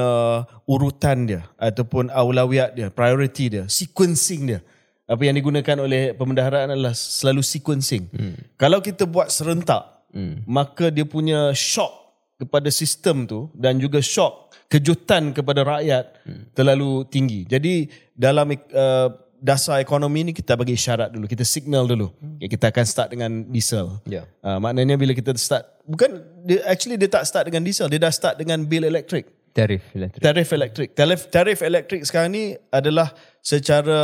urutan 0.68 1.24
dia 1.24 1.48
ataupun 1.56 2.12
aulawiyat 2.12 2.76
dia, 2.76 2.88
priority 2.92 3.48
dia, 3.48 3.64
sequencing 3.64 4.42
dia. 4.54 4.60
Apa 5.08 5.24
yang 5.24 5.36
digunakan 5.36 5.76
oleh 5.82 6.12
perbendaharaan 6.12 6.76
adalah 6.76 6.92
selalu 6.92 7.42
sequencing. 7.42 8.06
Hmm. 8.12 8.36
Kalau 8.60 8.78
kita 8.84 9.08
buat 9.08 9.32
serentak, 9.32 10.04
hmm. 10.12 10.44
maka 10.46 10.92
dia 10.92 11.08
punya 11.08 11.50
shock 11.56 11.90
kepada 12.36 12.68
sistem 12.68 13.24
tu 13.24 13.48
dan 13.56 13.80
juga 13.80 14.04
shock 14.04 14.52
kejutan 14.68 15.32
kepada 15.36 15.64
rakyat 15.64 16.04
hmm. 16.24 16.42
terlalu 16.56 17.04
tinggi. 17.08 17.44
Jadi 17.48 17.88
dalam 18.12 18.52
uh, 18.52 19.08
dasar 19.42 19.82
ekonomi 19.82 20.30
ni 20.30 20.32
kita 20.32 20.54
bagi 20.54 20.78
isyarat 20.78 21.10
dulu, 21.10 21.26
kita 21.26 21.42
signal 21.42 21.90
dulu. 21.90 22.14
Hmm. 22.22 22.38
Kita 22.38 22.70
akan 22.70 22.84
start 22.86 23.08
dengan 23.10 23.42
diesel. 23.50 23.98
Ya. 24.06 24.22
Uh, 24.38 24.62
maknanya 24.62 24.94
bila 24.94 25.10
kita 25.12 25.34
start 25.34 25.66
bukan 25.82 26.22
dia 26.46 26.62
actually 26.70 26.94
dia 26.94 27.10
tak 27.10 27.26
start 27.26 27.50
dengan 27.50 27.66
diesel, 27.66 27.90
dia 27.90 27.98
dah 27.98 28.14
start 28.14 28.38
dengan 28.38 28.62
bil 28.62 28.86
elektrik. 28.86 29.26
tarif 29.52 29.84
elektrik 29.92 30.22
Tarif 30.22 30.48
elektrik. 30.54 30.88
Tarif 30.96 31.20
tarif 31.28 31.58
elektrik 31.60 32.02
sekarang 32.06 32.30
ni 32.32 32.44
adalah 32.72 33.12
secara 33.42 34.00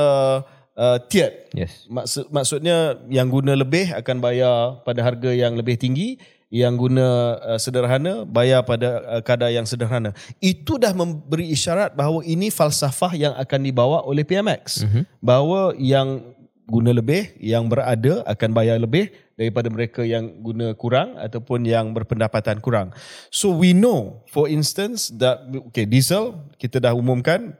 uh, 0.75 0.99
tiered. 1.07 1.49
yes 1.55 1.87
Maksud 1.87 2.29
maksudnya 2.35 2.99
yang 3.09 3.31
guna 3.31 3.55
lebih 3.55 3.95
akan 3.95 4.19
bayar 4.19 4.83
pada 4.83 5.01
harga 5.07 5.31
yang 5.31 5.55
lebih 5.55 5.79
tinggi, 5.79 6.19
yang 6.49 6.81
guna 6.81 7.37
uh, 7.45 7.61
sederhana 7.61 8.25
bayar 8.25 8.65
pada 8.65 9.05
uh, 9.05 9.23
kadar 9.25 9.53
yang 9.53 9.69
sederhana. 9.69 10.17
Itu 10.41 10.81
dah 10.81 10.97
memberi 10.97 11.53
isyarat 11.53 11.93
bahawa 11.93 12.25
ini 12.25 12.49
falsafah 12.49 13.13
yang 13.13 13.35
akan 13.37 13.61
dibawa 13.61 14.01
oleh 14.09 14.25
PMX. 14.25 14.85
Mm-hmm. 14.85 15.03
Bahawa 15.21 15.77
yang 15.77 16.25
guna 16.69 16.93
lebih, 16.93 17.33
yang 17.41 17.69
berada 17.69 18.25
akan 18.29 18.51
bayar 18.53 18.77
lebih 18.81 19.13
daripada 19.37 19.69
mereka 19.73 20.05
yang 20.05 20.41
guna 20.41 20.73
kurang 20.77 21.17
ataupun 21.17 21.65
yang 21.69 21.93
berpendapatan 21.93 22.61
kurang. 22.61 22.93
So 23.33 23.53
we 23.53 23.73
know 23.77 24.25
for 24.29 24.49
instance 24.49 25.09
that 25.21 25.45
okay 25.73 25.89
diesel 25.89 26.49
kita 26.61 26.81
dah 26.81 26.93
umumkan 26.93 27.57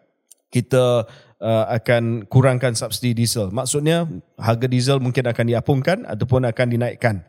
kita 0.49 1.05
uh, 1.41 1.65
akan 1.73 2.25
kurangkan 2.29 2.73
subsidi 2.73 3.25
diesel. 3.25 3.53
Maksudnya 3.53 4.09
harga 4.41 4.67
diesel 4.69 4.99
mungkin 5.01 5.29
akan 5.29 5.45
diapungkan 5.45 5.99
ataupun 6.09 6.49
akan 6.49 6.67
dinaikkan. 6.73 7.25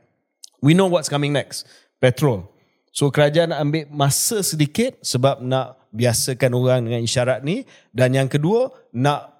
We 0.59 0.75
know 0.75 0.91
what's 0.91 1.07
coming 1.07 1.31
next. 1.31 1.67
Petrol. 1.99 2.47
So 2.91 3.07
kerajaan 3.13 3.55
ambil 3.55 3.87
masa 3.91 4.43
sedikit 4.43 4.99
sebab 5.05 5.39
nak 5.39 5.79
biasakan 5.93 6.51
orang 6.51 6.79
dengan 6.85 7.01
isyarat 7.03 7.45
ni. 7.45 7.63
Dan 7.95 8.17
yang 8.17 8.27
kedua 8.27 8.73
nak 8.91 9.39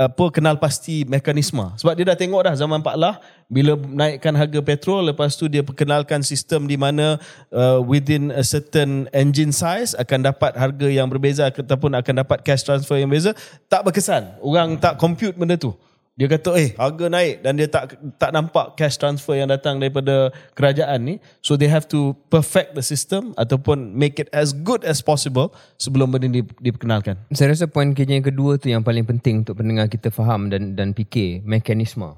apa 0.00 0.24
kenal 0.34 0.56
pasti 0.58 1.04
mekanisme 1.06 1.62
sebab 1.78 1.94
dia 1.94 2.08
dah 2.08 2.18
tengok 2.18 2.42
dah 2.48 2.54
zaman 2.56 2.80
Pak 2.80 2.96
Lah 2.96 3.20
bila 3.46 3.76
naikkan 3.76 4.34
harga 4.34 4.58
petrol 4.64 5.12
lepas 5.12 5.36
tu 5.36 5.46
dia 5.46 5.60
perkenalkan 5.60 6.24
sistem 6.24 6.64
di 6.64 6.80
mana 6.80 7.20
uh, 7.52 7.78
within 7.84 8.32
a 8.32 8.42
certain 8.42 9.06
engine 9.12 9.52
size 9.52 9.94
akan 9.94 10.32
dapat 10.32 10.56
harga 10.56 10.88
yang 10.88 11.06
berbeza 11.06 11.52
ataupun 11.52 11.92
akan 11.92 12.24
dapat 12.24 12.40
cash 12.40 12.64
transfer 12.64 12.98
yang 12.98 13.12
berbeza. 13.12 13.36
Tak 13.68 13.84
berkesan. 13.84 14.40
Orang 14.40 14.80
tak 14.80 14.96
compute 14.98 15.36
benda 15.36 15.54
tu 15.60 15.76
dia 16.12 16.28
kata 16.28 16.52
eh 16.60 16.76
harga 16.76 17.08
naik 17.08 17.40
dan 17.40 17.56
dia 17.56 17.64
tak 17.72 17.96
tak 18.20 18.36
nampak 18.36 18.76
cash 18.76 19.00
transfer 19.00 19.32
yang 19.32 19.48
datang 19.48 19.80
daripada 19.80 20.28
kerajaan 20.52 21.00
ni. 21.08 21.14
So 21.40 21.56
they 21.56 21.72
have 21.72 21.88
to 21.88 22.12
perfect 22.28 22.76
the 22.76 22.84
system 22.84 23.32
ataupun 23.40 23.96
make 23.96 24.20
it 24.20 24.28
as 24.36 24.52
good 24.52 24.84
as 24.84 25.00
possible 25.00 25.56
sebelum 25.80 26.12
benda 26.12 26.28
ni 26.28 26.44
diperkenalkan. 26.60 27.16
Saya 27.32 27.56
rasa 27.56 27.64
poin 27.64 27.96
KJ 27.96 28.20
yang 28.20 28.28
kedua 28.28 28.60
tu 28.60 28.68
yang 28.68 28.84
paling 28.84 29.08
penting 29.08 29.40
untuk 29.40 29.56
pendengar 29.64 29.88
kita 29.88 30.12
faham 30.12 30.52
dan 30.52 30.76
dan 30.76 30.92
fikir 30.92 31.40
mekanisme. 31.48 32.12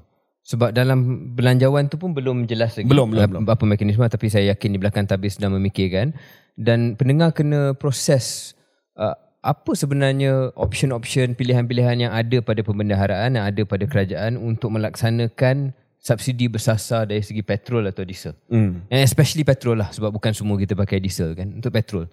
Sebab 0.45 0.75
dalam 0.75 1.31
belanjawan 1.33 1.89
tu 1.89 1.97
pun 1.97 2.13
belum 2.13 2.45
jelas 2.45 2.77
lagi 2.77 2.85
Belum, 2.85 3.09
belum, 3.09 3.23
apa, 3.25 3.31
belum. 3.33 3.43
apa 3.49 3.63
mekanisme 3.65 4.05
tapi 4.05 4.29
saya 4.29 4.53
yakin 4.53 4.75
di 4.75 4.77
belakang 4.77 5.09
tabir 5.09 5.31
sedang 5.33 5.57
memikirkan. 5.57 6.13
Dan 6.53 6.93
pendengar 6.99 7.33
kena 7.33 7.73
proses 7.73 8.53
uh, 8.99 9.17
apa 9.45 9.77
sebenarnya 9.77 10.49
option-option 10.57 11.37
pilihan-pilihan 11.37 12.09
yang 12.09 12.11
ada 12.11 12.41
pada 12.41 12.65
pembendaharaan 12.65 13.37
yang 13.37 13.45
ada 13.45 13.61
pada 13.61 13.85
kerajaan 13.85 14.41
untuk 14.41 14.73
melaksanakan 14.73 15.77
subsidi 16.01 16.49
bersasar 16.49 17.05
dari 17.05 17.21
segi 17.21 17.45
petrol 17.45 17.85
atau 17.85 18.01
diesel. 18.01 18.33
hmm. 18.49 18.89
And 18.89 19.01
especially 19.05 19.45
petrol 19.45 19.77
lah 19.77 19.93
sebab 19.93 20.09
bukan 20.09 20.33
semua 20.33 20.57
kita 20.57 20.73
pakai 20.73 20.97
diesel 20.97 21.37
kan 21.37 21.53
untuk 21.53 21.69
petrol. 21.69 22.09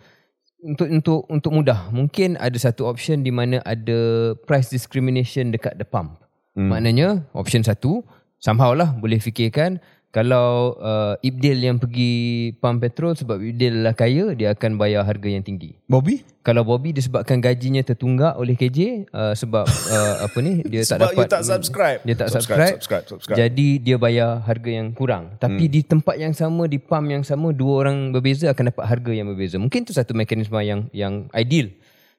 Untuk 0.62 0.87
untuk 0.93 1.20
untuk 1.26 1.51
mudah 1.57 1.89
mungkin 1.89 2.37
ada 2.37 2.55
satu 2.55 2.85
option 2.85 3.24
di 3.24 3.33
mana 3.33 3.64
ada 3.64 4.33
price 4.45 4.68
discrimination 4.68 5.49
dekat 5.49 5.80
the 5.80 5.89
pump. 5.89 6.20
Hmm. 6.53 6.68
Maknanya 6.68 7.24
option 7.33 7.64
satu 7.64 8.05
somehow 8.37 8.76
lah 8.76 8.93
boleh 8.93 9.16
fikirkan 9.16 9.80
kalau 10.13 10.77
uh, 10.77 11.17
Ibdil 11.25 11.65
yang 11.65 11.81
pergi 11.81 12.53
pump 12.61 12.85
petrol 12.85 13.17
sebab 13.17 13.41
Ibdil 13.41 13.81
lah 13.81 13.97
kaya 13.97 14.37
dia 14.37 14.53
akan 14.53 14.77
bayar 14.77 15.09
harga 15.09 15.25
yang 15.25 15.41
tinggi. 15.41 15.73
Bobby 15.89 16.21
Kalau 16.45 16.69
Bobby 16.69 16.93
disebabkan 16.93 17.41
gajinya 17.41 17.81
tertunggak 17.81 18.37
oleh 18.37 18.53
KJ 18.53 19.09
uh, 19.09 19.33
sebab 19.33 19.65
uh, 19.65 20.15
apa 20.29 20.39
ni 20.45 20.61
dia 20.73 20.85
tak 20.85 21.01
Sebab 21.01 21.09
dapat 21.09 21.17
you 21.17 21.33
tak 21.33 21.43
subscribe. 21.49 22.01
Dia 22.05 22.15
tak 22.21 22.29
Subscribe, 22.29 22.37
subscribe. 22.37 22.73
subscribe, 22.77 23.05
subscribe. 23.09 23.39
Jadi 23.41 23.69
dia 23.81 23.97
bayar 23.97 24.45
harga 24.45 24.71
yang 24.71 24.93
kurang. 24.93 25.33
Tapi 25.41 25.65
hmm. 25.65 25.73
di 25.73 25.81
tempat 25.81 26.21
yang 26.21 26.37
sama 26.37 26.69
di 26.69 26.77
pump 26.77 27.09
yang 27.09 27.25
sama 27.25 27.57
dua 27.57 27.89
orang 27.89 28.13
berbeza 28.13 28.53
akan 28.53 28.69
dapat 28.69 28.85
harga 28.85 29.13
yang 29.17 29.33
berbeza. 29.33 29.57
Mungkin 29.57 29.89
tu 29.89 29.97
satu 29.97 30.13
mekanisme 30.13 30.61
yang 30.61 30.93
yang 30.93 31.25
ideal. 31.33 31.73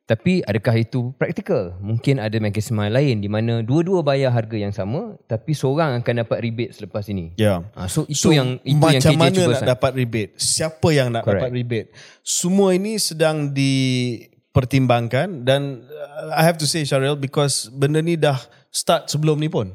Tapi 0.04 0.44
adakah 0.44 0.76
itu 0.84 1.16
praktikal? 1.16 1.80
Mungkin 1.80 2.20
ada 2.20 2.36
mekanisme 2.36 2.84
lain 2.84 3.24
di 3.24 3.32
mana 3.32 3.64
dua-dua 3.64 4.04
bayar 4.04 4.36
harga 4.36 4.60
yang 4.60 4.76
sama 4.76 5.16
tapi 5.32 5.56
seorang 5.56 5.96
akan 6.04 6.28
dapat 6.28 6.44
rebate 6.44 6.76
selepas 6.76 7.08
ini. 7.08 7.32
Ya. 7.40 7.64
Ha, 7.72 7.88
so 7.88 8.04
itu 8.12 8.28
So, 8.28 8.36
yang 8.36 8.60
itu 8.68 8.76
macam 8.76 9.00
yang 9.00 9.00
KJ 9.00 9.16
mana 9.16 9.32
cuba 9.32 9.56
nak 9.56 9.64
sa- 9.64 9.72
dapat 9.72 9.92
rebate? 9.96 10.32
Siapa 10.36 10.88
yang 10.92 11.08
nak 11.08 11.24
Correct. 11.24 11.48
dapat 11.48 11.56
rebate? 11.56 11.88
Semua 12.20 12.76
ini 12.76 13.00
sedang 13.00 13.56
dipertimbangkan 13.56 15.48
dan 15.48 15.88
uh, 15.88 16.36
I 16.36 16.44
have 16.44 16.60
to 16.60 16.68
say 16.68 16.84
Syaril 16.84 17.16
because 17.16 17.72
benda 17.72 18.04
ni 18.04 18.20
dah 18.20 18.36
start 18.76 19.08
sebelum 19.08 19.40
ni 19.40 19.48
pun. 19.48 19.72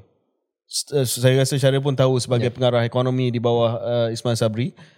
Uh, 0.92 1.08
Saya 1.08 1.40
rasa 1.40 1.56
Syaril 1.56 1.80
pun 1.80 1.96
tahu 1.96 2.20
sebagai 2.20 2.52
yeah. 2.52 2.56
pengarah 2.60 2.84
ekonomi 2.84 3.32
di 3.32 3.40
bawah 3.40 3.80
uh, 3.80 4.08
Ismail 4.12 4.36
Sabri. 4.36 4.76
uh, 4.76 4.97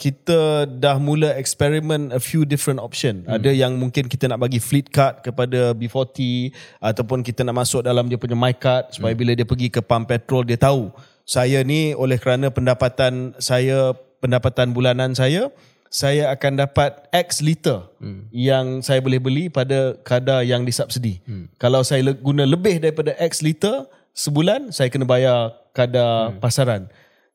kita 0.00 0.64
dah 0.78 0.96
mula 0.96 1.36
experiment 1.36 2.14
a 2.16 2.20
few 2.22 2.48
different 2.48 2.80
option. 2.80 3.26
Hmm. 3.26 3.36
Ada 3.36 3.50
yang 3.52 3.76
mungkin 3.76 4.08
kita 4.08 4.30
nak 4.30 4.40
bagi 4.40 4.62
fleet 4.62 4.88
card 4.88 5.20
kepada 5.20 5.76
B40 5.76 6.50
ataupun 6.80 7.20
kita 7.20 7.44
nak 7.44 7.66
masuk 7.66 7.84
dalam 7.84 8.08
dia 8.08 8.16
punya 8.16 8.38
my 8.38 8.56
card 8.56 8.94
supaya 8.94 9.12
hmm. 9.12 9.20
bila 9.20 9.32
dia 9.36 9.44
pergi 9.44 9.68
ke 9.68 9.80
pump 9.84 10.08
petrol 10.08 10.46
dia 10.46 10.56
tahu 10.56 10.88
saya 11.30 11.62
ni 11.62 11.94
oleh 11.94 12.18
kerana 12.18 12.50
pendapatan 12.50 13.38
saya 13.38 13.94
pendapatan 14.18 14.74
bulanan 14.74 15.14
saya 15.14 15.52
saya 15.90 16.30
akan 16.30 16.66
dapat 16.66 17.10
X 17.10 17.42
liter 17.42 17.82
hmm. 17.98 18.30
yang 18.30 18.78
saya 18.78 19.02
boleh 19.02 19.18
beli 19.18 19.50
pada 19.50 19.98
kadar 20.06 20.46
yang 20.46 20.62
disubsidi. 20.62 21.18
Hmm. 21.26 21.50
Kalau 21.58 21.82
saya 21.82 22.14
guna 22.14 22.46
lebih 22.46 22.78
daripada 22.78 23.10
X 23.18 23.42
liter 23.42 23.90
sebulan, 24.14 24.70
saya 24.70 24.86
kena 24.86 25.02
bayar 25.02 25.50
kadar 25.74 26.30
hmm. 26.30 26.38
pasaran. 26.38 26.86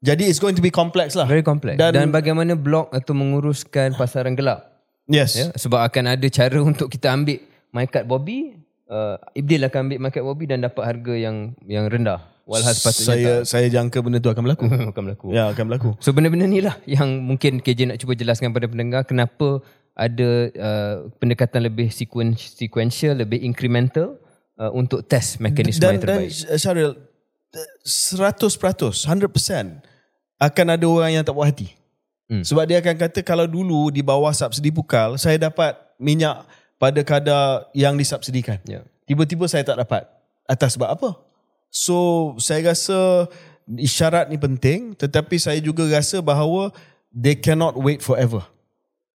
Jadi 0.03 0.27
it's 0.27 0.41
going 0.41 0.55
to 0.57 0.63
be 0.63 0.73
complex 0.73 1.15
lah. 1.15 1.27
Very 1.27 1.45
complex. 1.45 1.79
Dan, 1.79 1.95
Dan 1.95 2.07
bagaimana 2.11 2.53
blok 2.57 2.91
atau 2.91 3.15
menguruskan 3.15 3.95
pasaran 3.95 4.35
gelap? 4.35 4.75
Yes. 5.07 5.37
Ya? 5.37 5.53
Sebab 5.55 5.79
akan 5.85 6.17
ada 6.17 6.27
cara 6.29 6.59
untuk 6.69 6.91
kita 6.91 7.13
ambil 7.13 7.39
my 7.71 7.85
card 7.87 8.05
Bobby, 8.09 8.57
uh, 8.89 9.17
Ibdil 9.37 9.65
akan 9.69 9.79
ambil 9.89 9.97
my 10.01 10.11
card 10.11 10.25
Bobby 10.25 10.45
dan 10.49 10.65
dapat 10.65 10.83
harga 10.83 11.13
yang 11.13 11.55
yang 11.65 11.87
rendah. 11.87 12.21
Walhal 12.45 12.77
sepatutnya 12.77 13.09
saya 13.09 13.25
tak. 13.41 13.49
saya 13.49 13.67
jangka 13.73 13.97
benda 14.05 14.17
tu 14.21 14.29
akan 14.29 14.41
berlaku. 14.45 14.65
akan 14.93 15.01
berlaku. 15.01 15.25
ya, 15.33 15.49
akan 15.49 15.63
berlaku. 15.65 15.89
So 15.97 16.13
benda-benda 16.13 16.45
ni 16.45 16.61
lah 16.61 16.77
yang 16.85 17.25
mungkin 17.25 17.57
KJ 17.57 17.89
nak 17.89 17.97
cuba 17.97 18.13
jelaskan 18.13 18.53
pada 18.53 18.69
pendengar 18.69 19.01
kenapa 19.09 19.65
ada 19.97 20.29
uh, 20.53 20.95
pendekatan 21.17 21.65
lebih 21.65 21.89
sequen- 21.89 22.37
sequential, 22.37 23.17
lebih 23.17 23.41
incremental 23.41 24.21
uh, 24.61 24.69
untuk 24.75 25.07
test 25.07 25.41
mekanisme 25.41 25.81
dan, 25.81 25.97
yang 25.97 26.03
dan 26.03 26.05
terbaik. 26.05 26.31
Syaril, 26.59 26.91
100%, 27.83 28.91
100% 28.91 29.81
akan 30.35 30.65
ada 30.67 30.85
orang 30.85 31.11
yang 31.15 31.23
tak 31.23 31.35
puas 31.35 31.47
hati. 31.47 31.71
Hmm. 32.25 32.41
Sebab 32.41 32.65
dia 32.65 32.81
akan 32.81 32.95
kata 32.97 33.21
kalau 33.21 33.45
dulu 33.45 33.93
di 33.93 34.01
bawah 34.01 34.33
subsidi 34.33 34.73
pukal, 34.73 35.15
saya 35.21 35.37
dapat 35.37 35.77
minyak 36.01 36.43
pada 36.75 36.99
kadar 37.05 37.69
yang 37.71 37.95
disubsidikan. 37.95 38.59
Ya. 38.65 38.83
Tiba-tiba 39.05 39.45
saya 39.45 39.63
tak 39.63 39.79
dapat. 39.79 40.09
Atas 40.45 40.77
sebab 40.77 40.89
apa? 40.91 41.09
So, 41.69 42.33
saya 42.41 42.73
rasa 42.73 43.29
isyarat 43.65 44.29
ni 44.29 44.37
penting 44.37 44.93
tetapi 44.93 45.41
saya 45.41 45.57
juga 45.57 45.85
rasa 45.89 46.21
bahawa 46.21 46.69
they 47.09 47.33
cannot 47.33 47.77
wait 47.77 48.01
forever. 48.01 48.45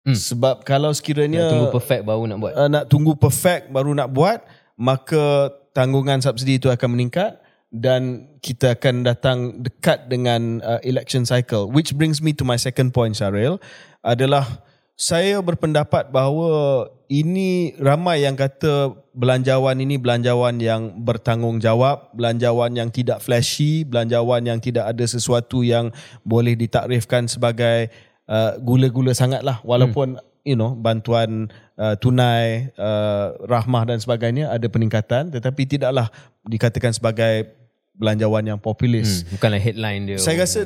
Hmm. 0.08 0.16
Sebab 0.16 0.64
kalau 0.64 0.90
sekiranya 0.96 1.44
Nak 1.46 1.52
tunggu 1.52 1.68
perfect 1.76 2.04
baru 2.08 2.24
nak 2.26 2.38
buat. 2.40 2.54
uh, 2.56 2.70
nak 2.72 2.84
tunggu 2.88 3.14
perfect 3.20 3.64
baru 3.70 3.92
nak 3.94 4.10
buat, 4.10 4.40
maka 4.80 5.52
tanggungan 5.76 6.24
subsidi 6.24 6.58
itu 6.58 6.72
akan 6.72 6.96
meningkat 6.96 7.38
dan 7.70 8.26
kita 8.42 8.74
akan 8.74 9.06
datang 9.06 9.62
dekat 9.62 10.10
dengan 10.10 10.62
uh, 10.66 10.82
election 10.82 11.26
cycle. 11.26 11.70
Which 11.70 11.94
brings 11.94 12.18
me 12.18 12.34
to 12.38 12.44
my 12.46 12.58
second 12.58 12.94
point, 12.98 13.14
Syaril, 13.14 13.62
adalah 14.02 14.66
saya 15.00 15.40
berpendapat 15.40 16.12
bahawa 16.12 16.90
ini 17.08 17.74
ramai 17.80 18.28
yang 18.28 18.36
kata 18.36 18.94
belanjawan 19.16 19.80
ini 19.80 19.96
belanjawan 19.96 20.60
yang 20.60 21.02
bertanggungjawab, 21.02 22.14
belanjawan 22.14 22.76
yang 22.76 22.90
tidak 22.92 23.24
flashy, 23.24 23.88
belanjawan 23.88 24.44
yang 24.44 24.60
tidak 24.60 24.92
ada 24.92 25.06
sesuatu 25.08 25.64
yang 25.64 25.96
boleh 26.28 26.54
ditakrifkan 26.60 27.32
sebagai 27.32 27.90
uh, 28.28 28.60
gula-gula 28.62 29.16
sangatlah 29.16 29.58
walaupun 29.66 30.22
hmm. 30.22 30.26
you 30.46 30.58
know 30.60 30.78
bantuan 30.78 31.50
uh, 31.82 31.98
tunai, 31.98 32.70
uh, 32.78 33.40
rahmah 33.48 33.90
dan 33.90 33.98
sebagainya 33.98 34.54
ada 34.54 34.70
peningkatan 34.70 35.34
tetapi 35.34 35.66
tidaklah 35.66 36.14
dikatakan 36.46 36.94
sebagai 36.94 37.59
belanjawan 38.00 38.56
yang 38.56 38.60
populis. 38.60 39.28
Hmm, 39.28 39.36
bukanlah 39.36 39.60
headline 39.60 40.02
dia. 40.08 40.18
Saya 40.18 40.48
rasa 40.48 40.66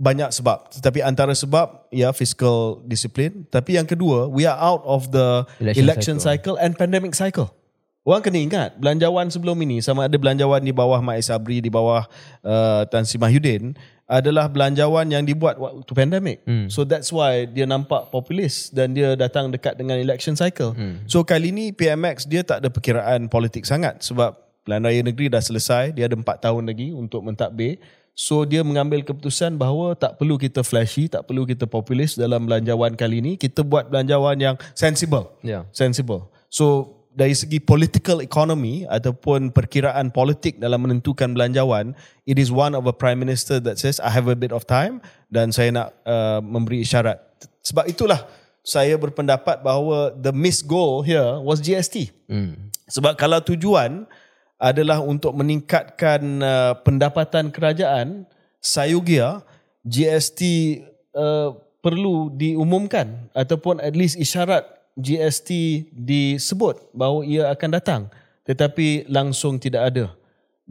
banyak 0.00 0.32
sebab 0.32 0.72
tetapi 0.72 1.04
antara 1.04 1.36
sebab 1.36 1.92
ya 1.92 2.08
fiscal 2.16 2.80
discipline 2.88 3.44
tapi 3.52 3.76
yang 3.76 3.84
kedua 3.84 4.32
we 4.32 4.48
are 4.48 4.56
out 4.56 4.80
of 4.88 5.12
the 5.12 5.44
election, 5.60 5.84
Election 5.84 6.16
cycle. 6.16 6.56
cycle 6.56 6.64
and 6.64 6.72
pandemic 6.80 7.12
cycle. 7.12 7.52
Orang 8.00 8.24
kena 8.24 8.40
ingat 8.40 8.80
belanjawan 8.80 9.28
sebelum 9.28 9.60
ini 9.60 9.84
sama 9.84 10.08
ada 10.08 10.16
belanjawan 10.16 10.64
di 10.64 10.72
bawah 10.72 11.04
Mak 11.04 11.20
Sabri 11.20 11.60
di 11.60 11.68
bawah 11.68 12.08
uh, 12.40 12.88
Tan 12.88 13.04
Sri 13.04 13.20
Mahyudin 13.20 13.76
adalah 14.10 14.50
belanjawan 14.50 15.06
yang 15.06 15.22
dibuat 15.22 15.60
waktu 15.60 15.92
pandemic. 15.94 16.42
Hmm. 16.42 16.66
So 16.66 16.82
that's 16.82 17.12
why 17.14 17.46
dia 17.46 17.68
nampak 17.68 18.10
populis 18.10 18.72
dan 18.74 18.96
dia 18.96 19.14
datang 19.14 19.52
dekat 19.52 19.78
dengan 19.78 20.00
election 20.00 20.34
cycle. 20.34 20.74
Hmm. 20.74 21.04
So 21.06 21.22
kali 21.22 21.52
ni 21.52 21.76
PMX 21.76 22.26
dia 22.26 22.40
tak 22.42 22.64
ada 22.64 22.72
perkiraan 22.72 23.28
politik 23.28 23.62
sangat 23.68 24.02
sebab 24.02 24.49
pilihan 24.70 24.86
raya 24.86 25.02
negeri 25.02 25.26
dah 25.26 25.42
selesai, 25.42 25.90
dia 25.90 26.06
ada 26.06 26.14
4 26.14 26.22
tahun 26.22 26.70
lagi 26.70 26.94
untuk 26.94 27.26
mentadbir. 27.26 27.82
So 28.14 28.46
dia 28.46 28.62
mengambil 28.62 29.02
keputusan 29.02 29.58
bahawa 29.58 29.98
tak 29.98 30.14
perlu 30.20 30.38
kita 30.38 30.62
flashy, 30.62 31.10
tak 31.10 31.26
perlu 31.26 31.42
kita 31.42 31.66
populis 31.66 32.14
dalam 32.14 32.46
belanjawan 32.46 32.94
kali 32.94 33.18
ini. 33.18 33.32
Kita 33.34 33.66
buat 33.66 33.90
belanjawan 33.90 34.36
yang 34.38 34.56
sensible. 34.78 35.34
Ya. 35.42 35.66
Sensible. 35.74 36.30
So 36.52 36.94
dari 37.10 37.34
segi 37.34 37.58
political 37.58 38.22
economy 38.22 38.86
ataupun 38.86 39.50
perkiraan 39.50 40.14
politik 40.14 40.62
dalam 40.62 40.86
menentukan 40.86 41.34
belanjawan, 41.34 41.96
it 42.28 42.38
is 42.38 42.54
one 42.54 42.76
of 42.78 42.86
a 42.86 42.94
prime 42.94 43.18
minister 43.18 43.58
that 43.58 43.80
says 43.80 43.98
I 43.98 44.12
have 44.14 44.30
a 44.30 44.38
bit 44.38 44.54
of 44.54 44.68
time 44.68 45.02
dan 45.32 45.50
saya 45.50 45.74
nak 45.74 45.88
uh, 46.06 46.38
memberi 46.44 46.84
isyarat. 46.86 47.18
Sebab 47.66 47.88
itulah 47.88 48.28
saya 48.60 48.94
berpendapat 49.00 49.64
bahawa 49.64 50.12
the 50.14 50.30
missed 50.30 50.68
goal 50.68 51.00
here 51.00 51.40
was 51.40 51.58
GST. 51.64 52.12
Hmm. 52.28 52.70
Sebab 52.90 53.16
kalau 53.16 53.40
tujuan 53.40 54.04
adalah 54.60 55.00
untuk 55.00 55.32
meningkatkan 55.32 56.20
uh, 56.44 56.76
pendapatan 56.84 57.48
kerajaan, 57.48 58.28
sayugia 58.60 59.40
GST 59.88 60.40
uh, 61.16 61.56
perlu 61.80 62.28
diumumkan 62.36 63.32
ataupun 63.32 63.80
at 63.80 63.96
least 63.96 64.20
isyarat 64.20 64.68
GST 65.00 65.48
disebut 65.96 66.92
bahawa 66.92 67.24
ia 67.24 67.48
akan 67.48 67.70
datang 67.72 68.02
tetapi 68.50 69.06
langsung 69.06 69.62
tidak 69.62 69.94
ada. 69.94 70.06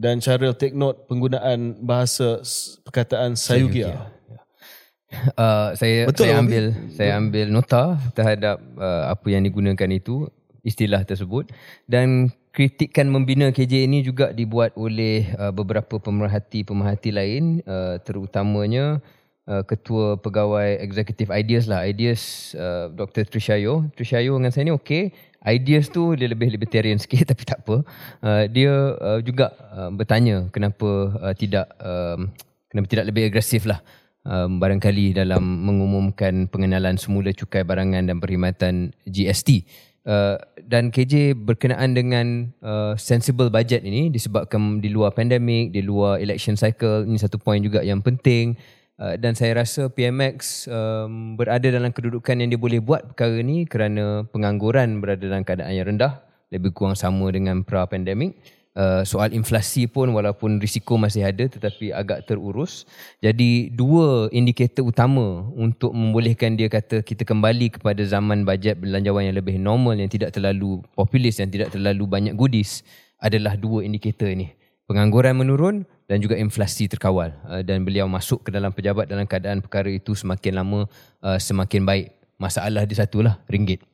Dan 0.00 0.20
Syaril 0.20 0.56
take 0.56 0.76
note 0.76 1.04
penggunaan 1.08 1.76
bahasa 1.80 2.40
perkataan 2.84 3.36
sayugia. 3.36 4.08
Uh, 5.34 5.74
saya 5.74 6.06
Betul, 6.06 6.30
saya 6.30 6.38
Abi. 6.38 6.42
ambil 6.46 6.64
saya 6.94 7.10
ambil 7.18 7.46
nota 7.50 7.98
terhadap 8.14 8.62
uh, 8.78 9.10
apa 9.10 9.26
yang 9.26 9.42
digunakan 9.42 9.90
itu 9.90 10.30
istilah 10.62 11.02
tersebut 11.02 11.50
dan 11.90 12.30
kritikan 12.50 13.06
membina 13.06 13.54
KJ 13.54 13.86
ini 13.86 14.02
juga 14.02 14.34
dibuat 14.34 14.74
oleh 14.74 15.30
uh, 15.38 15.54
beberapa 15.54 16.02
pemerhati 16.02 16.66
pemerhati 16.66 17.14
lain 17.14 17.62
uh, 17.62 18.02
terutamanya 18.02 18.98
uh, 19.46 19.62
ketua 19.62 20.18
pegawai 20.18 20.82
eksekutif 20.82 21.30
Ideas 21.30 21.70
lah 21.70 21.86
Ideas 21.86 22.52
uh, 22.58 22.90
Dr. 22.90 23.26
Trishayo 23.30 23.86
Trishayo 23.94 24.34
dengan 24.38 24.50
saya 24.50 24.66
ni 24.66 24.74
okey 24.74 25.14
Ideas 25.40 25.88
tu 25.94 26.12
dia 26.18 26.26
lebih 26.26 26.50
libertarian 26.50 26.98
sikit 27.02 27.30
tapi 27.30 27.46
tak 27.46 27.62
apa 27.62 27.86
uh, 28.26 28.44
dia 28.50 28.98
uh, 28.98 29.22
juga 29.22 29.54
uh, 29.70 29.90
bertanya 29.94 30.50
kenapa 30.50 30.90
uh, 31.22 31.34
tidak 31.38 31.70
um, 31.78 32.34
kenapa 32.66 32.86
tidak 32.90 33.06
lebih 33.14 33.30
agresif 33.30 33.62
lah 33.62 33.78
um, 34.24 34.60
barangkali 34.60 35.16
dalam 35.16 35.42
mengumumkan 35.42 36.48
pengenalan 36.50 36.98
semula 37.00 37.32
cukai 37.32 37.64
barangan 37.64 38.04
dan 38.08 38.16
perkhidmatan 38.20 38.92
GST. 39.08 39.64
Uh, 40.00 40.40
dan 40.64 40.88
KJ 40.88 41.36
berkenaan 41.36 41.92
dengan 41.92 42.48
uh, 42.64 42.96
sensible 42.96 43.52
budget 43.52 43.84
ini 43.84 44.08
disebabkan 44.08 44.80
di 44.80 44.88
luar 44.88 45.12
pandemik, 45.12 45.76
di 45.76 45.84
luar 45.84 46.16
election 46.24 46.56
cycle, 46.56 47.04
ini 47.04 47.20
satu 47.20 47.36
poin 47.36 47.60
juga 47.60 47.84
yang 47.84 48.00
penting. 48.00 48.56
Uh, 48.96 49.16
dan 49.16 49.36
saya 49.36 49.56
rasa 49.60 49.88
PMX 49.92 50.68
um, 50.68 51.36
berada 51.36 51.68
dalam 51.68 51.92
kedudukan 51.92 52.36
yang 52.36 52.48
dia 52.52 52.60
boleh 52.60 52.80
buat 52.80 53.12
perkara 53.12 53.40
ni 53.40 53.64
kerana 53.64 54.24
pengangguran 54.28 55.00
berada 55.00 55.24
dalam 55.24 55.44
keadaan 55.44 55.72
yang 55.72 55.88
rendah, 55.88 56.20
lebih 56.48 56.72
kurang 56.72 56.96
sama 56.96 57.28
dengan 57.32 57.60
pra-pandemik. 57.64 58.40
Uh, 58.80 59.04
soal 59.04 59.28
inflasi 59.36 59.84
pun 59.84 60.08
walaupun 60.08 60.56
risiko 60.56 60.96
masih 60.96 61.20
ada 61.28 61.44
tetapi 61.44 61.92
agak 61.92 62.24
terurus. 62.24 62.88
Jadi 63.20 63.68
dua 63.68 64.32
indikator 64.32 64.88
utama 64.88 65.44
untuk 65.52 65.92
membolehkan 65.92 66.56
dia 66.56 66.72
kata 66.72 67.04
kita 67.04 67.28
kembali 67.28 67.76
kepada 67.76 68.00
zaman 68.08 68.48
bajet 68.48 68.80
belanjawan 68.80 69.28
yang 69.28 69.36
lebih 69.36 69.60
normal 69.60 70.00
yang 70.00 70.08
tidak 70.08 70.32
terlalu 70.32 70.80
populis 70.96 71.36
yang 71.44 71.52
tidak 71.52 71.68
terlalu 71.76 72.08
banyak 72.08 72.32
goodies 72.32 72.80
adalah 73.20 73.52
dua 73.52 73.84
indikator 73.84 74.32
ini. 74.32 74.48
Pengangguran 74.88 75.36
menurun 75.36 75.84
dan 76.08 76.24
juga 76.24 76.40
inflasi 76.40 76.88
terkawal 76.88 77.36
uh, 77.52 77.60
dan 77.60 77.84
beliau 77.84 78.08
masuk 78.08 78.48
ke 78.48 78.50
dalam 78.50 78.72
pejabat 78.72 79.12
dalam 79.12 79.28
keadaan 79.28 79.60
perkara 79.60 79.92
itu 79.92 80.16
semakin 80.16 80.56
lama 80.56 80.88
uh, 81.20 81.36
semakin 81.36 81.84
baik. 81.84 82.16
Masalah 82.40 82.88
dia 82.88 82.96
satulah 82.96 83.44
ringgit. 83.44 83.89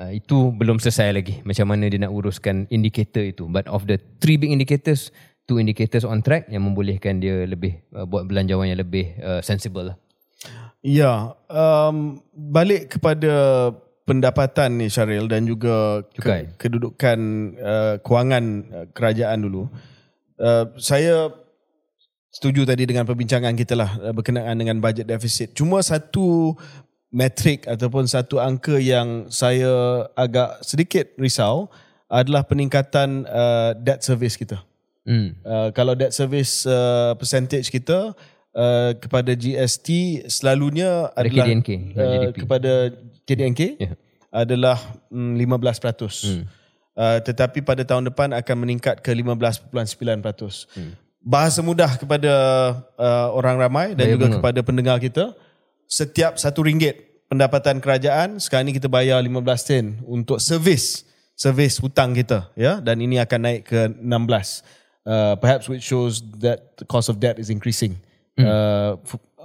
Uh, 0.00 0.16
itu 0.16 0.48
belum 0.56 0.80
selesai 0.80 1.12
lagi 1.12 1.44
macam 1.44 1.68
mana 1.68 1.84
dia 1.92 2.00
nak 2.00 2.16
uruskan 2.16 2.64
indikator 2.72 3.20
itu 3.20 3.44
but 3.52 3.68
of 3.68 3.84
the 3.84 4.00
three 4.16 4.40
big 4.40 4.48
indicators 4.48 5.12
two 5.44 5.60
indicators 5.60 6.08
on 6.08 6.24
track 6.24 6.48
yang 6.48 6.64
membolehkan 6.64 7.20
dia 7.20 7.44
lebih 7.44 7.84
uh, 7.92 8.08
buat 8.08 8.24
belanjawan 8.24 8.72
yang 8.72 8.80
lebih 8.80 9.12
uh, 9.20 9.44
sensible 9.44 9.92
lah 9.92 10.00
Ya, 10.80 11.36
um, 11.52 12.24
balik 12.32 12.96
kepada 12.96 13.68
pendapatan 14.08 14.80
ni 14.80 14.88
Syaril 14.88 15.28
dan 15.28 15.44
juga 15.44 16.00
Cukai. 16.16 16.56
ke, 16.56 16.66
kedudukan 16.66 17.18
uh, 17.60 17.94
kewangan 18.00 18.44
uh, 18.72 18.86
kerajaan 18.96 19.44
dulu. 19.44 19.68
Uh, 20.40 20.72
saya 20.80 21.28
setuju 22.32 22.64
tadi 22.64 22.88
dengan 22.88 23.04
perbincangan 23.04 23.52
kita 23.52 23.76
lah 23.76 23.92
uh, 24.00 24.12
berkenaan 24.16 24.56
dengan 24.56 24.80
budget 24.80 25.04
deficit. 25.04 25.52
Cuma 25.52 25.84
satu 25.84 26.56
metrik 27.10 27.66
ataupun 27.66 28.06
satu 28.06 28.38
angka 28.38 28.78
yang 28.78 29.26
saya 29.28 30.06
agak 30.14 30.62
sedikit 30.62 31.10
risau 31.18 31.66
adalah 32.06 32.46
peningkatan 32.46 33.26
uh, 33.26 33.74
debt 33.78 34.02
service 34.02 34.38
kita. 34.38 34.62
Hmm. 35.06 35.34
Uh, 35.42 35.68
kalau 35.74 35.98
debt 35.98 36.14
service 36.14 36.66
uh, 36.66 37.14
percentage 37.18 37.70
kita 37.70 38.14
uh, 38.54 38.90
kepada 38.98 39.34
GST 39.34 40.22
selalunya 40.30 41.10
Pada 41.10 41.26
adalah 41.26 41.46
KDNK, 41.46 41.70
uh, 41.98 42.28
kepada 42.34 42.72
KDNK 43.26 43.60
Ya. 43.78 43.94
adalah 44.30 44.78
mm, 45.10 45.34
15%. 45.34 46.30
Hmm. 46.30 46.44
Uh, 46.94 47.18
tetapi 47.22 47.62
pada 47.62 47.82
tahun 47.86 48.10
depan 48.10 48.34
akan 48.34 48.56
meningkat 48.58 49.02
ke 49.02 49.10
15.9%. 49.10 49.66
Hmm. 50.74 50.94
Bahasa 51.20 51.60
mudah 51.60 51.94
kepada 52.00 52.32
uh, 52.96 53.28
orang 53.34 53.56
ramai 53.60 53.86
dan 53.98 54.08
Bayar 54.08 54.14
juga 54.16 54.26
bunga. 54.30 54.36
kepada 54.40 54.60
pendengar 54.64 54.96
kita, 54.98 55.34
setiap 55.90 56.38
satu 56.38 56.62
ringgit 56.62 57.26
pendapatan 57.26 57.82
kerajaan 57.82 58.38
sekarang 58.38 58.70
ni 58.70 58.74
kita 58.78 58.86
bayar 58.86 59.18
15 59.18 59.42
sen 59.58 59.84
untuk 60.06 60.38
servis 60.38 61.02
servis 61.34 61.82
hutang 61.82 62.14
kita 62.14 62.46
ya 62.54 62.78
dan 62.78 63.02
ini 63.02 63.18
akan 63.18 63.40
naik 63.42 63.60
ke 63.66 63.90
16 63.98 63.98
uh, 63.98 65.34
perhaps 65.36 65.66
which 65.66 65.82
shows 65.82 66.22
that 66.38 66.78
the 66.78 66.86
cost 66.86 67.10
of 67.10 67.18
debt 67.18 67.36
is 67.36 67.50
increasing 67.50 67.98
Hmm. 68.38 68.46
uh, 68.46 68.90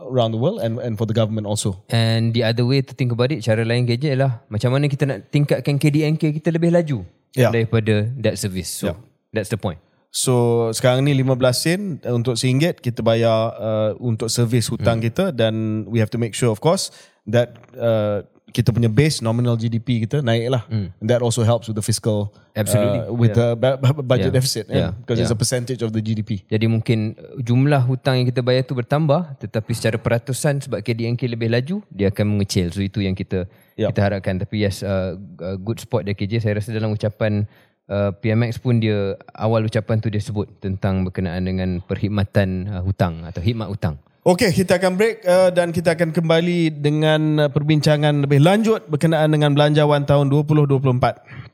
around 0.07 0.29
the 0.31 0.39
world 0.39 0.61
and 0.61 0.77
and 0.77 0.93
for 0.95 1.09
the 1.09 1.11
government 1.11 1.49
also 1.49 1.81
And 1.89 2.31
the 2.31 2.45
other 2.45 2.63
way 2.63 2.85
to 2.85 2.93
think 2.93 3.09
about 3.09 3.33
it, 3.33 3.41
cara 3.41 3.65
lain 3.65 3.89
KJ 3.89 4.13
ialah 4.13 4.45
macam 4.47 4.71
mana 4.71 4.85
kita 4.85 5.09
nak 5.09 5.33
tingkatkan 5.33 5.81
KDNK 5.81 6.31
kita 6.39 6.53
lebih 6.53 6.69
laju 6.71 7.01
Ya. 7.35 7.49
daripada 7.51 8.07
debt 8.15 8.37
service. 8.39 8.71
So, 8.71 8.93
Ya. 8.93 8.95
that's 9.35 9.51
the 9.51 9.59
point. 9.59 9.81
So 10.15 10.33
sekarang 10.71 11.03
ni 11.03 11.11
15 11.11 11.35
sen 11.51 11.79
uh, 11.99 12.15
untuk 12.15 12.39
RM1 12.39 12.79
kita 12.79 13.03
bayar 13.03 13.51
uh, 13.51 13.91
untuk 13.99 14.31
servis 14.31 14.71
hutang 14.71 15.03
Hmm. 15.03 15.07
kita 15.11 15.23
dan 15.29 15.83
we 15.85 15.99
have 15.99 16.07
to 16.07 16.15
make 16.15 16.31
sure 16.31 16.47
of 16.47 16.63
course 16.63 16.87
that 17.27 17.51
uh, 17.75 18.23
kita 18.47 18.71
punya 18.71 18.87
base 18.87 19.19
nominal 19.19 19.59
GDP 19.59 20.07
kita 20.07 20.23
naik 20.23 20.47
lah. 20.47 20.63
And 20.71 20.95
that 21.03 21.19
also 21.19 21.43
helps 21.43 21.67
with 21.67 21.75
the 21.75 21.83
fiscal 21.83 22.31
Hmm. 22.55 22.63
Absolutely. 22.63 22.99
uh, 23.01 23.11
with 23.11 23.35
the 23.35 23.47
bu- 23.53 23.75
bu- 23.75 24.07
budget 24.07 24.31
Yeah. 24.31 24.37
deficit 24.39 24.65
Yeah. 24.65 24.77
yeah. 24.79 24.91
because 24.95 25.19
it's 25.19 25.27
Yeah. 25.27 25.35
a 25.35 25.41
percentage 25.43 25.83
of 25.83 25.91
the 25.91 25.99
GDP. 25.99 26.47
Jadi 26.47 26.63
mungkin 26.63 27.19
jumlah 27.35 27.83
hutang 27.83 28.23
yang 28.23 28.27
kita 28.31 28.39
bayar 28.39 28.63
tu 28.63 28.71
bertambah 28.71 29.35
tetapi 29.43 29.75
secara 29.75 29.99
peratusan 29.99 30.63
sebab 30.63 30.79
KDNK 30.79 31.27
lebih 31.27 31.51
laju 31.51 31.83
dia 31.91 32.07
akan 32.07 32.39
mengecil. 32.39 32.71
So 32.71 32.79
itu 32.79 33.03
yang 33.03 33.11
kita 33.11 33.51
Yup. 33.75 33.91
kita 33.91 33.99
harapkan 33.99 34.39
tapi 34.39 34.63
yes 34.63 34.79
uh, 34.79 35.19
uh, 35.43 35.59
good 35.59 35.83
spot 35.83 36.07
dari 36.07 36.15
KJ 36.15 36.39
saya 36.39 36.55
rasa 36.55 36.71
dalam 36.71 36.95
ucapan 36.95 37.43
uh, 37.89 38.11
PMX 38.17 38.61
pun 38.61 38.81
dia 38.81 39.17
awal 39.33 39.65
ucapan 39.65 40.01
tu 40.01 40.09
dia 40.09 40.21
sebut 40.21 40.49
tentang 40.61 41.05
berkenaan 41.05 41.45
dengan 41.45 41.81
perkhidmatan 41.81 42.69
uh, 42.69 42.81
hutang 42.81 43.25
atau 43.25 43.41
khidmat 43.41 43.69
hutang. 43.69 43.97
Okey, 44.25 44.49
kita 44.57 44.81
akan 44.81 44.97
break 44.97 45.21
uh, 45.21 45.53
dan 45.53 45.69
kita 45.69 45.93
akan 45.93 46.09
kembali 46.09 46.81
dengan 46.81 47.45
uh, 47.45 47.49
perbincangan 47.53 48.25
lebih 48.25 48.41
lanjut 48.41 48.89
berkenaan 48.89 49.29
dengan 49.29 49.53
belanjawan 49.53 50.01
tahun 50.09 50.33
2024. 50.33 51.45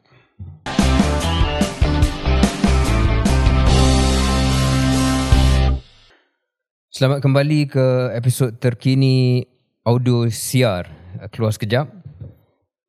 Selamat 6.91 7.19
kembali 7.23 7.59
ke 7.65 8.13
episod 8.13 8.53
terkini 8.61 9.41
audio 9.81 10.29
siar 10.29 10.85
keluar 11.33 11.49
sekejap 11.49 12.00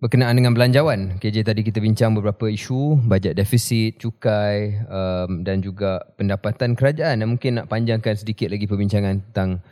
berkenaan 0.02 0.34
dengan 0.34 0.50
belanjawan. 0.50 1.22
KJ 1.22 1.46
tadi 1.46 1.62
kita 1.62 1.78
bincang 1.78 2.10
beberapa 2.18 2.50
isu, 2.50 2.98
bajet 3.06 3.38
defisit, 3.38 4.02
cukai 4.02 4.82
um, 4.90 5.46
dan 5.46 5.62
juga 5.62 6.02
pendapatan 6.18 6.74
kerajaan. 6.74 7.22
Dan 7.22 7.38
mungkin 7.38 7.62
nak 7.62 7.70
panjangkan 7.70 8.18
sedikit 8.18 8.50
lagi 8.50 8.66
perbincangan 8.66 9.22
tentang 9.30 9.62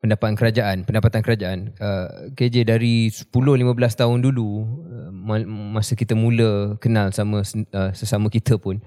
pendapatan 0.00 0.40
kerajaan, 0.40 0.76
pendapatan 0.88 1.20
kerajaan. 1.20 1.58
Uh, 1.76 2.32
KJ 2.32 2.64
dari 2.64 3.12
10 3.12 3.28
15 3.28 4.00
tahun 4.00 4.24
dulu 4.24 4.48
uh, 4.88 5.10
ma- 5.12 5.76
masa 5.76 5.92
kita 5.92 6.16
mula 6.16 6.80
kenal 6.80 7.12
sama 7.12 7.44
uh, 7.44 7.92
sesama 7.92 8.32
kita 8.32 8.56
pun 8.56 8.80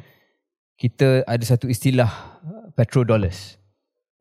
kita 0.77 1.25
ada 1.25 1.41
satu 1.45 1.69
istilah 1.69 2.09
uh, 2.41 2.69
petrodollars 2.73 3.57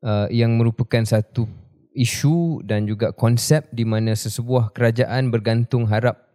uh, 0.01 0.25
yang 0.29 0.57
merupakan 0.57 1.01
satu 1.05 1.45
isu 1.93 2.61
dan 2.65 2.85
juga 2.85 3.13
konsep 3.13 3.65
di 3.73 3.81
mana 3.85 4.13
sesebuah 4.13 4.73
kerajaan 4.73 5.33
bergantung 5.33 5.89
harap 5.89 6.26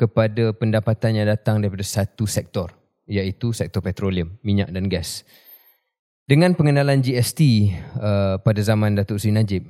kepada 0.00 0.56
pendapatan 0.56 1.20
yang 1.20 1.28
datang 1.28 1.60
daripada 1.60 1.84
satu 1.84 2.24
sektor 2.24 2.72
iaitu 3.04 3.52
sektor 3.52 3.84
petroleum, 3.84 4.40
minyak 4.40 4.72
dan 4.72 4.88
gas. 4.88 5.28
Dengan 6.24 6.54
pengenalan 6.54 7.02
GST 7.02 7.68
uh, 7.98 8.38
pada 8.40 8.60
zaman 8.62 8.94
Datuk 8.94 9.18
Seri 9.18 9.34
Najib, 9.34 9.66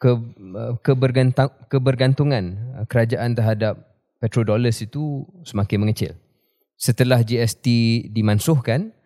ke, 0.00 0.16
uh, 0.16 0.74
kebergantung, 0.80 1.52
kebergantungan 1.68 2.56
uh, 2.80 2.84
kerajaan 2.88 3.36
terhadap 3.36 3.78
petrodollars 4.16 4.80
itu 4.80 5.28
semakin 5.44 5.84
mengecil. 5.84 6.12
Setelah 6.80 7.20
GST 7.20 7.68
dimansuhkan, 8.16 8.96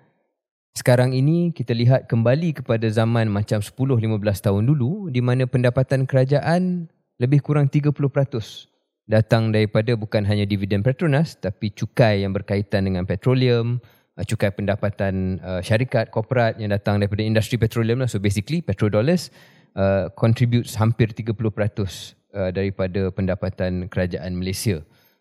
sekarang 0.71 1.19
ini 1.19 1.51
kita 1.51 1.75
lihat 1.75 2.07
kembali 2.07 2.63
kepada 2.63 2.87
zaman 2.87 3.27
macam 3.27 3.59
10-15 3.59 3.99
tahun 4.39 4.63
dulu 4.71 5.11
di 5.11 5.19
mana 5.19 5.51
pendapatan 5.51 6.07
kerajaan 6.07 6.87
lebih 7.19 7.43
kurang 7.43 7.67
30% 7.67 8.70
datang 9.11 9.51
daripada 9.51 9.99
bukan 9.99 10.23
hanya 10.23 10.47
dividen 10.47 10.87
Petronas 10.87 11.35
tapi 11.35 11.75
cukai 11.75 12.23
yang 12.23 12.31
berkaitan 12.31 12.87
dengan 12.87 13.03
petroleum, 13.03 13.83
uh, 14.15 14.23
cukai 14.23 14.55
pendapatan 14.55 15.43
uh, 15.43 15.59
syarikat, 15.59 16.15
korporat 16.15 16.55
yang 16.63 16.71
datang 16.71 17.03
daripada 17.03 17.27
industri 17.27 17.59
petroleum 17.59 17.99
lah. 17.99 18.07
So 18.07 18.23
basically 18.23 18.63
petrodollars 18.63 19.35
uh, 19.75 20.15
contributes 20.15 20.79
hampir 20.79 21.11
30% 21.11 21.35
uh, 21.35 22.51
daripada 22.55 23.11
pendapatan 23.11 23.91
kerajaan 23.91 24.39
Malaysia. 24.39 24.79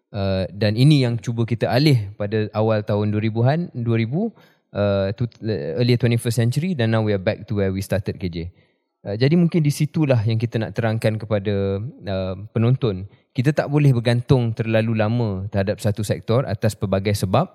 Uh, 0.09 0.45
dan 0.53 0.73
ini 0.77 1.05
yang 1.05 1.17
cuba 1.21 1.45
kita 1.45 1.69
alih 1.69 2.09
pada 2.17 2.49
awal 2.53 2.81
tahun 2.81 3.13
2000-an, 3.13 3.73
2000 3.73 3.85
uh, 4.73 5.13
to, 5.13 5.29
early 5.77 5.97
21st 5.97 6.37
century 6.37 6.71
dan 6.73 6.93
now 6.93 7.01
we 7.01 7.13
are 7.13 7.21
back 7.21 7.45
to 7.45 7.57
where 7.57 7.73
we 7.73 7.81
started 7.81 8.17
KJ. 8.17 8.49
Uh, 8.99 9.15
jadi 9.15 9.39
mungkin 9.39 9.63
di 9.63 9.71
situlah 9.71 10.19
yang 10.27 10.35
kita 10.35 10.59
nak 10.59 10.75
terangkan 10.75 11.15
kepada 11.15 11.79
uh, 11.83 12.35
penonton. 12.51 13.07
Kita 13.31 13.55
tak 13.55 13.71
boleh 13.71 13.95
bergantung 13.95 14.51
terlalu 14.51 14.99
lama 14.99 15.47
terhadap 15.47 15.79
satu 15.79 16.03
sektor 16.03 16.43
atas 16.43 16.75
pelbagai 16.75 17.15
sebab. 17.15 17.47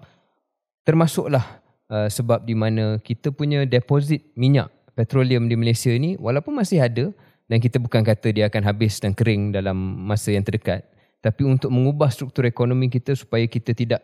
Termasuklah 0.89 1.61
uh, 1.93 2.09
sebab 2.09 2.49
di 2.49 2.57
mana 2.57 2.97
kita 2.97 3.29
punya 3.29 3.69
deposit 3.69 4.25
minyak 4.37 4.73
petroleum 4.97 5.51
di 5.51 5.57
Malaysia 5.59 5.93
ni 5.93 6.17
walaupun 6.17 6.57
masih 6.57 6.81
ada 6.81 7.13
dan 7.45 7.59
kita 7.61 7.77
bukan 7.77 8.01
kata 8.01 8.33
dia 8.33 8.49
akan 8.49 8.63
habis 8.65 8.97
dan 9.03 9.13
kering 9.13 9.53
dalam 9.53 9.77
masa 9.77 10.33
yang 10.33 10.47
terdekat. 10.47 10.89
Tapi 11.21 11.45
untuk 11.45 11.69
mengubah 11.73 12.09
struktur 12.09 12.49
ekonomi 12.49 12.89
kita 12.89 13.13
supaya 13.13 13.45
kita 13.45 13.77
tidak 13.77 14.01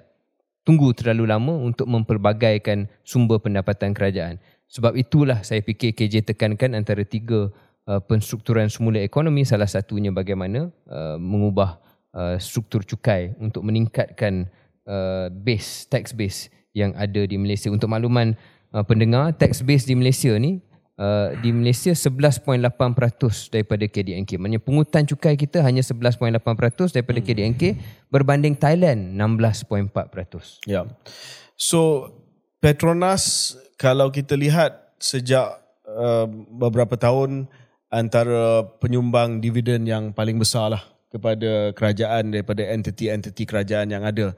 tunggu 0.65 0.93
terlalu 0.93 1.25
lama 1.29 1.57
untuk 1.57 1.89
memperbagaikan 1.89 2.89
sumber 3.01 3.41
pendapatan 3.41 3.97
kerajaan. 3.97 4.37
Sebab 4.71 4.95
itulah 4.95 5.43
saya 5.43 5.67
fikir 5.67 5.99
KJ 5.99 6.31
tekankan 6.31 6.79
antara 6.79 7.03
tiga 7.03 7.51
uh, 7.91 8.01
penstrukturan 8.07 8.71
semula 8.71 9.03
ekonomi 9.03 9.43
salah 9.43 9.67
satunya 9.67 10.15
bagaimana 10.15 10.71
uh, 10.87 11.19
mengubah 11.19 11.83
uh, 12.15 12.39
struktur 12.39 12.87
cukai 12.87 13.35
untuk 13.43 13.67
meningkatkan 13.67 14.47
uh, 14.87 15.27
base 15.27 15.91
tax 15.91 16.15
base 16.15 16.55
yang 16.71 16.95
ada 16.95 17.27
di 17.27 17.35
Malaysia. 17.35 17.67
Untuk 17.67 17.91
makluman 17.91 18.39
uh, 18.71 18.87
pendengar, 18.87 19.35
tax 19.35 19.59
base 19.67 19.91
di 19.91 19.99
Malaysia 19.99 20.31
ni 20.39 20.63
uh, 21.03 21.35
di 21.43 21.51
Malaysia 21.51 21.91
11.8% 21.91 22.63
daripada 23.51 23.85
KDNK. 23.91 24.39
Maksudnya 24.39 24.61
pungutan 24.63 25.03
cukai 25.03 25.35
kita 25.35 25.67
hanya 25.67 25.83
11.8% 25.83 26.95
daripada 26.95 27.19
hmm. 27.19 27.27
KDNK 27.27 27.63
berbanding 28.07 28.55
Thailand 28.55 29.19
16.4%. 29.19 30.71
Ya. 30.71 30.87
Yeah. 30.87 30.87
So 31.59 32.13
Petronas 32.61 33.57
kalau 33.81 34.13
kita 34.13 34.37
lihat 34.37 34.93
sejak 35.01 35.57
uh, 35.89 36.29
beberapa 36.53 36.93
tahun 36.93 37.49
antara 37.89 38.69
penyumbang 38.79 39.41
dividen 39.41 39.89
yang 39.89 40.13
paling 40.13 40.37
besar 40.37 40.77
lah 40.77 40.85
kepada 41.09 41.73
kerajaan 41.73 42.37
daripada 42.37 42.63
entiti-entiti 42.69 43.49
kerajaan 43.49 43.89
yang 43.91 44.05
ada. 44.05 44.37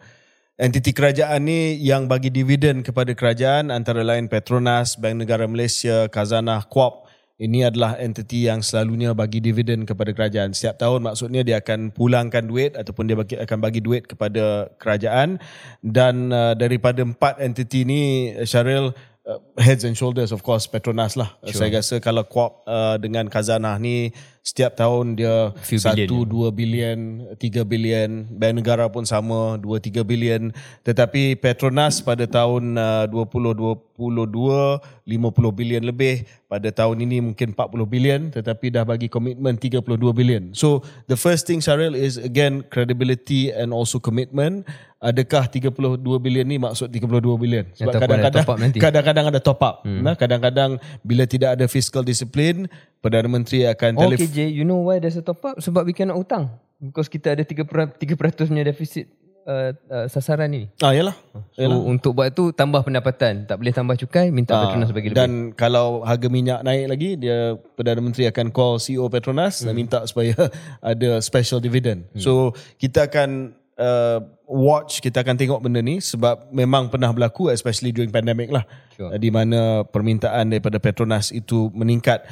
Entiti 0.54 0.94
kerajaan 0.94 1.42
ni 1.42 1.74
yang 1.82 2.06
bagi 2.06 2.30
dividen 2.30 2.86
kepada 2.86 3.10
kerajaan 3.12 3.74
antara 3.74 4.06
lain 4.06 4.30
Petronas, 4.30 4.94
Bank 4.94 5.18
Negara 5.26 5.50
Malaysia, 5.50 6.06
Khazanah, 6.06 6.70
Kuop. 6.70 7.10
Ini 7.40 7.72
adalah 7.72 7.96
entiti 7.96 8.44
yang 8.44 8.60
selalunya 8.60 9.16
bagi 9.16 9.40
dividen 9.40 9.88
kepada 9.88 10.12
kerajaan. 10.12 10.52
Setiap 10.52 10.76
tahun 10.78 11.00
maksudnya 11.02 11.42
dia 11.42 11.64
akan 11.64 11.90
pulangkan 11.90 12.44
duit 12.44 12.76
ataupun 12.76 13.08
dia 13.08 13.16
bagi, 13.16 13.34
akan 13.40 13.58
bagi 13.58 13.80
duit 13.80 14.04
kepada 14.04 14.68
kerajaan. 14.76 15.40
Dan 15.80 16.30
uh, 16.30 16.52
daripada 16.52 17.00
empat 17.02 17.40
entiti 17.40 17.88
ni, 17.88 18.30
Syaril, 18.44 18.92
uh, 19.26 19.40
heads 19.58 19.82
and 19.86 19.96
shoulders 19.96 20.30
of 20.30 20.44
course 20.44 20.68
Petronas 20.68 21.16
lah. 21.16 21.34
Sure. 21.46 21.66
Saya 21.66 21.82
rasa 21.82 21.98
kalau 21.98 22.26
kuap 22.26 22.62
uh, 22.68 22.98
dengan 22.98 23.26
khazanah 23.30 23.78
ni 23.78 24.12
setiap 24.42 24.74
tahun 24.74 25.14
dia 25.14 25.54
Few 25.62 25.78
1 25.78 25.94
billion, 25.94 26.26
2 26.26 26.50
bilion, 26.50 26.98
3 27.38 27.62
bilion, 27.62 28.10
bank 28.26 28.54
negara 28.58 28.90
pun 28.90 29.06
sama 29.06 29.54
2 29.62 29.78
3 29.78 30.02
bilion. 30.02 30.50
Tetapi 30.82 31.38
Petronas 31.38 32.02
pada 32.02 32.26
tahun 32.26 32.74
uh, 32.74 33.06
2022 33.06 34.02
50 34.02 35.58
bilion 35.58 35.82
lebih, 35.86 36.26
pada 36.50 36.68
tahun 36.68 37.06
ini 37.06 37.32
mungkin 37.32 37.56
40 37.56 37.86
bilion 37.88 38.20
tetapi 38.28 38.68
dah 38.74 38.84
bagi 38.84 39.08
komitmen 39.08 39.56
32 39.56 39.80
bilion. 40.12 40.50
So 40.52 40.82
the 41.06 41.16
first 41.16 41.46
thing 41.48 41.62
Syaril 41.62 41.94
is 41.94 42.18
again 42.18 42.66
credibility 42.66 43.54
and 43.54 43.70
also 43.70 44.02
commitment. 44.02 44.68
Adakah 45.02 45.50
32 45.50 45.98
bilion 46.22 46.46
ni 46.46 46.62
maksud 46.62 46.86
32 46.92 47.24
bilion? 47.40 47.66
Sebab 47.74 47.90
ada 47.90 47.98
kadang-kadang 48.06 48.46
kadang-kadang 48.78 49.26
ada 49.34 49.40
top 49.42 49.58
up. 49.66 49.82
Hmm. 49.82 49.98
Nah, 49.98 50.14
kadang-kadang 50.14 50.78
bila 51.02 51.26
tidak 51.26 51.58
ada 51.58 51.66
fiscal 51.66 52.06
discipline, 52.06 52.70
Perdana 53.02 53.26
Menteri 53.26 53.66
akan 53.66 53.98
Oh 53.98 54.06
telefon 54.06 54.30
KJ, 54.32 54.48
you 54.48 54.64
know 54.64 54.80
why 54.80 54.96
there's 54.96 55.20
a 55.20 55.22
top 55.22 55.44
up? 55.44 55.60
Sebab 55.60 55.84
we 55.84 55.92
cannot 55.92 56.16
hutang. 56.16 56.48
Because 56.80 57.06
kita 57.06 57.36
ada 57.36 57.44
3%, 57.44 57.68
3% 58.00 58.48
punya 58.48 58.64
defisit 58.64 59.06
uh, 59.46 59.70
uh, 59.86 60.06
sasaran 60.08 60.50
ni. 60.50 60.66
Ah, 60.82 60.90
yalah. 60.90 61.14
So 61.54 61.68
untuk 61.86 62.16
buat 62.16 62.34
tu 62.34 62.50
tambah 62.50 62.82
pendapatan. 62.82 63.46
Tak 63.46 63.60
boleh 63.60 63.70
tambah 63.70 63.94
cukai, 63.98 64.34
minta 64.34 64.56
Ah, 64.56 64.66
Petronas 64.66 64.90
bagi 64.90 65.10
lebih. 65.10 65.18
dan 65.18 65.30
kalau 65.54 66.02
harga 66.02 66.26
minyak 66.26 66.66
naik 66.66 66.86
lagi, 66.90 67.10
dia 67.14 67.54
Perdana 67.78 68.02
Menteri 68.02 68.26
akan 68.26 68.50
call 68.50 68.82
CEO 68.82 69.06
Petronas 69.06 69.62
dan 69.62 69.76
minta 69.76 70.02
supaya 70.08 70.34
ada 70.82 71.22
special 71.22 71.62
dividend. 71.62 72.08
So 72.18 72.56
kita 72.82 73.06
akan 73.06 73.54
uh, 73.78 74.18
watch, 74.46 74.98
kita 74.98 75.22
akan 75.22 75.38
tengok 75.38 75.62
benda 75.62 75.80
ni 75.80 76.02
sebab 76.02 76.50
memang 76.50 76.90
pernah 76.90 77.14
berlaku 77.14 77.46
especially 77.50 77.94
during 77.94 78.10
pandemic 78.10 78.50
lah. 78.50 78.66
Sure. 78.98 79.14
Di 79.16 79.30
mana 79.30 79.86
permintaan 79.86 80.50
daripada 80.50 80.82
Petronas 80.82 81.30
itu 81.30 81.70
meningkat. 81.72 82.26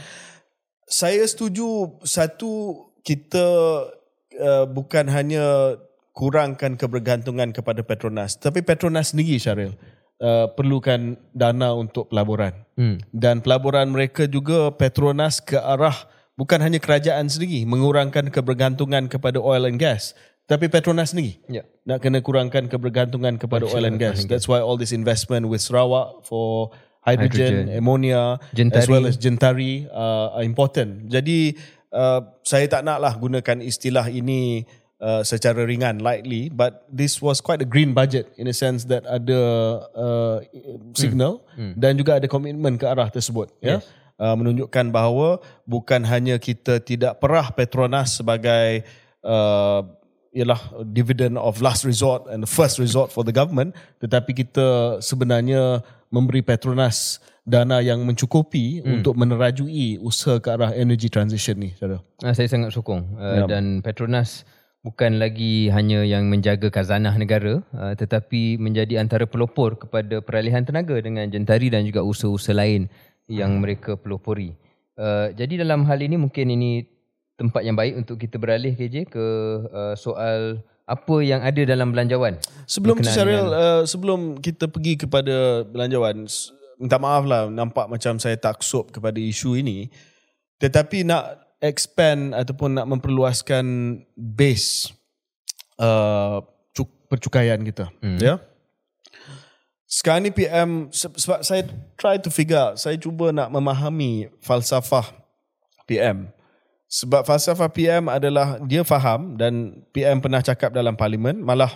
Saya 0.90 1.22
setuju 1.22 2.02
satu 2.02 2.82
kita 3.06 3.46
uh, 4.34 4.66
bukan 4.66 5.06
hanya 5.06 5.78
kurangkan 6.12 6.74
kebergantungan 6.74 7.54
kepada 7.54 7.80
Petronas 7.80 8.34
tapi 8.36 8.60
Petronas 8.60 9.14
sendiri 9.14 9.38
Syaril 9.38 9.72
uh, 10.18 10.50
perlukan 10.52 11.14
dana 11.32 11.72
untuk 11.72 12.10
pelaburan 12.10 12.52
Hmm. 12.74 12.96
dan 13.12 13.44
pelaburan 13.44 13.92
mereka 13.92 14.24
juga 14.24 14.72
Petronas 14.72 15.38
ke 15.38 15.56
arah 15.56 15.94
bukan 16.34 16.58
hanya 16.64 16.80
kerajaan 16.80 17.28
sendiri 17.28 17.68
mengurangkan 17.68 18.32
kebergantungan 18.32 19.04
kepada 19.06 19.36
oil 19.36 19.68
and 19.68 19.76
gas 19.76 20.12
tapi 20.48 20.66
Petronas 20.66 21.14
sendiri 21.14 21.38
Ya. 21.46 21.62
nak 21.86 22.02
kena 22.02 22.18
kurangkan 22.20 22.66
kebergantungan 22.66 23.38
kepada 23.38 23.68
oil 23.70 23.86
and 23.86 24.00
gas 24.02 24.26
that's 24.26 24.48
why 24.50 24.58
all 24.58 24.74
this 24.74 24.90
investment 24.90 25.46
with 25.46 25.62
Sarawak 25.62 26.26
for 26.26 26.74
hydrogen, 27.00 27.68
Hydrogen. 27.68 27.78
ammonia 27.80 28.22
Gentari. 28.52 28.78
as 28.80 28.86
well 28.88 29.04
as 29.08 29.16
Gentari 29.16 29.88
uh, 29.88 30.36
are 30.36 30.44
important. 30.44 31.08
Jadi 31.08 31.56
uh, 31.92 32.20
saya 32.44 32.66
tak 32.68 32.84
naklah 32.84 33.16
gunakan 33.16 33.58
istilah 33.64 34.06
ini 34.12 34.64
uh, 35.00 35.24
secara 35.24 35.64
ringan 35.64 36.04
lightly 36.04 36.52
but 36.52 36.84
this 36.92 37.18
was 37.24 37.40
quite 37.40 37.60
a 37.64 37.68
green 37.68 37.96
budget 37.96 38.30
in 38.36 38.46
a 38.46 38.54
sense 38.54 38.84
that 38.86 39.02
ada 39.08 39.40
uh, 39.96 40.36
signal 40.92 41.42
dan 41.56 41.96
juga 41.96 42.20
ada 42.20 42.28
komitmen 42.28 42.76
ke 42.76 42.84
arah 42.86 43.08
tersebut 43.08 43.50
ya. 43.64 43.80
Uh, 44.20 44.36
menunjukkan 44.36 44.92
bahawa 44.92 45.40
bukan 45.64 46.04
hanya 46.04 46.36
kita 46.36 46.76
tidak 46.84 47.24
perah 47.24 47.48
Petronas 47.56 48.20
sebagai 48.20 48.84
uh, 49.24 49.80
ialah 50.30 50.60
dividend 50.92 51.40
of 51.40 51.58
last 51.64 51.82
resort 51.88 52.28
and 52.28 52.44
the 52.44 52.50
first 52.50 52.76
resort 52.76 53.08
for 53.10 53.24
the 53.24 53.32
government 53.32 53.72
tetapi 53.98 54.36
kita 54.36 55.00
sebenarnya 55.00 55.80
memberi 56.10 56.42
Petronas 56.42 57.22
dana 57.46 57.80
yang 57.80 58.02
mencukupi 58.04 58.82
hmm. 58.82 59.00
untuk 59.00 59.14
menerajui 59.16 59.98
usaha 60.02 60.38
ke 60.42 60.48
arah 60.50 60.70
energy 60.76 61.08
transition 61.08 61.56
ni 61.56 61.72
saudara. 61.78 62.02
Ah, 62.20 62.34
saya 62.36 62.50
sangat 62.50 62.74
sokong 62.74 63.16
uh, 63.16 63.46
dan 63.46 63.80
Petronas 63.80 64.44
bukan 64.82 65.18
lagi 65.22 65.70
hanya 65.70 66.02
yang 66.04 66.26
menjaga 66.28 66.68
khazanah 66.68 67.14
negara 67.16 67.62
uh, 67.74 67.94
tetapi 67.94 68.58
menjadi 68.60 69.00
antara 69.00 69.24
pelopor 69.24 69.78
kepada 69.78 70.20
peralihan 70.20 70.66
tenaga 70.66 70.98
dengan 71.00 71.26
jentari 71.30 71.70
dan 71.72 71.86
juga 71.86 72.04
usaha-usaha 72.04 72.54
lain 72.54 72.90
yang 73.30 73.62
mereka 73.62 73.94
pelopori. 73.94 74.54
Uh, 74.98 75.30
jadi 75.32 75.62
dalam 75.62 75.86
hal 75.86 76.02
ini 76.02 76.18
mungkin 76.18 76.50
ini 76.50 76.84
tempat 77.38 77.62
yang 77.64 77.78
baik 77.78 77.96
untuk 77.96 78.20
kita 78.20 78.36
beralih 78.36 78.74
KJ 78.76 79.08
ke 79.08 79.26
uh, 79.70 79.94
soal 79.96 80.60
apa 80.90 81.22
yang 81.22 81.38
ada 81.38 81.62
dalam 81.62 81.94
belanjawan. 81.94 82.34
Sebelum 82.66 82.98
tu 82.98 83.06
Syaril, 83.06 83.46
uh, 83.54 83.82
sebelum 83.86 84.42
kita 84.42 84.66
pergi 84.66 84.98
kepada 84.98 85.62
belanjawan, 85.62 86.26
minta 86.82 86.98
maaf 86.98 87.22
lah 87.22 87.46
nampak 87.46 87.86
macam 87.86 88.18
saya 88.18 88.34
taksub 88.34 88.90
kepada 88.90 89.22
isu 89.22 89.54
ini. 89.54 89.86
Tetapi 90.58 91.06
nak 91.06 91.38
expand 91.62 92.34
ataupun 92.34 92.74
nak 92.74 92.90
memperluaskan 92.90 93.64
base 94.18 94.90
uh, 95.78 96.42
cuk- 96.74 97.06
percukaian 97.06 97.60
kita. 97.62 97.92
Hmm. 98.02 98.18
Ya. 98.18 98.42
Sekarang 99.90 100.26
ni 100.26 100.30
PM, 100.32 100.88
se- 100.90 101.10
sebab 101.10 101.42
saya 101.42 101.66
try 101.98 102.18
to 102.18 102.30
figure 102.30 102.58
out, 102.58 102.74
saya 102.78 102.94
cuba 102.96 103.30
nak 103.30 103.50
memahami 103.52 104.32
falsafah 104.42 105.06
PM. 105.84 106.30
Sebab 106.90 107.22
falsafah 107.22 107.70
PM 107.70 108.10
adalah 108.10 108.58
dia 108.66 108.82
faham 108.82 109.38
dan 109.38 109.78
PM 109.94 110.18
pernah 110.18 110.42
cakap 110.42 110.74
dalam 110.74 110.98
parlimen, 110.98 111.38
malah 111.38 111.70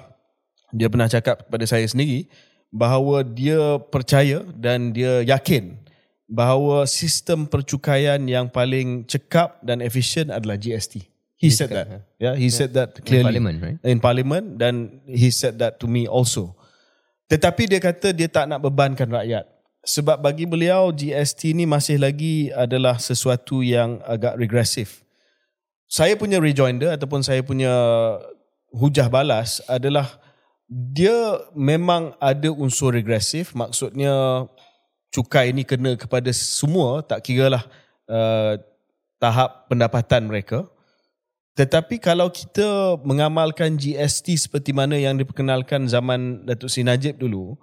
dia 0.75 0.91
pernah 0.91 1.07
cakap 1.07 1.47
kepada 1.47 1.62
saya 1.71 1.87
sendiri 1.87 2.27
bahawa 2.75 3.23
dia 3.23 3.79
percaya 3.95 4.43
dan 4.59 4.91
dia 4.91 5.23
yakin 5.23 5.79
bahawa 6.27 6.83
sistem 6.91 7.47
percukaian 7.47 8.19
yang 8.27 8.51
paling 8.51 9.07
cekap 9.07 9.62
dan 9.62 9.79
efisien 9.79 10.35
adalah 10.35 10.59
GST. 10.59 11.07
He 11.39 11.55
said 11.55 11.71
that. 11.71 11.87
Yeah, 12.19 12.35
he 12.35 12.51
said 12.51 12.75
that 12.75 12.99
clearly 13.07 13.39
parliament, 13.39 13.57
right? 13.62 13.79
in 13.87 14.03
parliament 14.03 14.59
dan 14.59 15.05
he 15.07 15.31
said 15.31 15.62
that 15.62 15.79
to 15.79 15.87
me 15.87 16.11
also. 16.11 16.59
Tetapi 17.31 17.71
dia 17.71 17.79
kata 17.79 18.11
dia 18.11 18.27
tak 18.27 18.51
nak 18.51 18.59
bebankan 18.65 19.07
rakyat. 19.07 19.47
Sebab 19.85 20.25
bagi 20.25 20.49
beliau 20.49 20.89
GST 20.91 21.53
ni 21.53 21.69
masih 21.69 22.01
lagi 22.01 22.49
adalah 22.57 22.97
sesuatu 22.97 23.61
yang 23.61 24.01
agak 24.09 24.41
regresif. 24.41 25.04
Saya 25.95 26.18
punya 26.18 26.42
rejoinder 26.42 26.90
ataupun 26.90 27.22
saya 27.22 27.38
punya 27.47 27.70
hujah 28.74 29.07
balas 29.07 29.62
adalah 29.70 30.18
dia 30.66 31.38
memang 31.55 32.18
ada 32.18 32.51
unsur 32.51 32.99
regresif 32.99 33.55
maksudnya 33.55 34.42
cukai 35.14 35.55
ini 35.55 35.62
kena 35.62 35.95
kepada 35.95 36.34
semua 36.34 36.99
tak 37.07 37.22
kiralah 37.22 37.62
uh, 38.11 38.59
tahap 39.22 39.70
pendapatan 39.70 40.26
mereka. 40.26 40.66
Tetapi 41.55 42.03
kalau 42.03 42.26
kita 42.26 42.99
mengamalkan 43.07 43.78
GST 43.78 44.51
seperti 44.51 44.74
mana 44.74 44.99
yang 44.99 45.14
diperkenalkan 45.14 45.86
zaman 45.86 46.42
Datuk 46.42 46.74
Seri 46.74 46.90
Najib 46.90 47.22
dulu, 47.22 47.55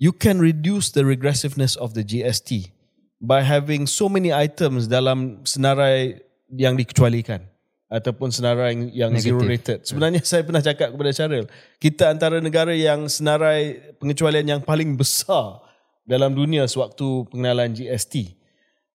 you 0.00 0.16
can 0.16 0.40
reduce 0.40 0.88
the 0.88 1.04
regressiveness 1.04 1.76
of 1.76 1.92
the 1.92 2.00
GST 2.00 2.72
by 3.20 3.44
having 3.44 3.84
so 3.84 4.08
many 4.08 4.32
items 4.32 4.88
dalam 4.88 5.44
senarai 5.44 6.24
yang 6.48 6.80
dikecualikan 6.80 7.52
ataupun 7.94 8.34
senarai 8.34 8.74
yang, 8.74 8.80
yang 8.90 9.12
zero 9.22 9.38
rated. 9.38 9.86
Sebenarnya 9.86 10.18
saya 10.30 10.42
pernah 10.42 10.58
cakap 10.58 10.90
kepada 10.90 11.14
Syaril, 11.14 11.46
kita 11.78 12.10
antara 12.10 12.42
negara 12.42 12.74
yang 12.74 13.06
senarai 13.06 13.94
pengecualian 14.02 14.58
yang 14.58 14.60
paling 14.66 14.98
besar 14.98 15.62
dalam 16.02 16.34
dunia 16.34 16.66
sewaktu 16.66 17.30
pengenalan 17.30 17.70
GST. 17.70 18.34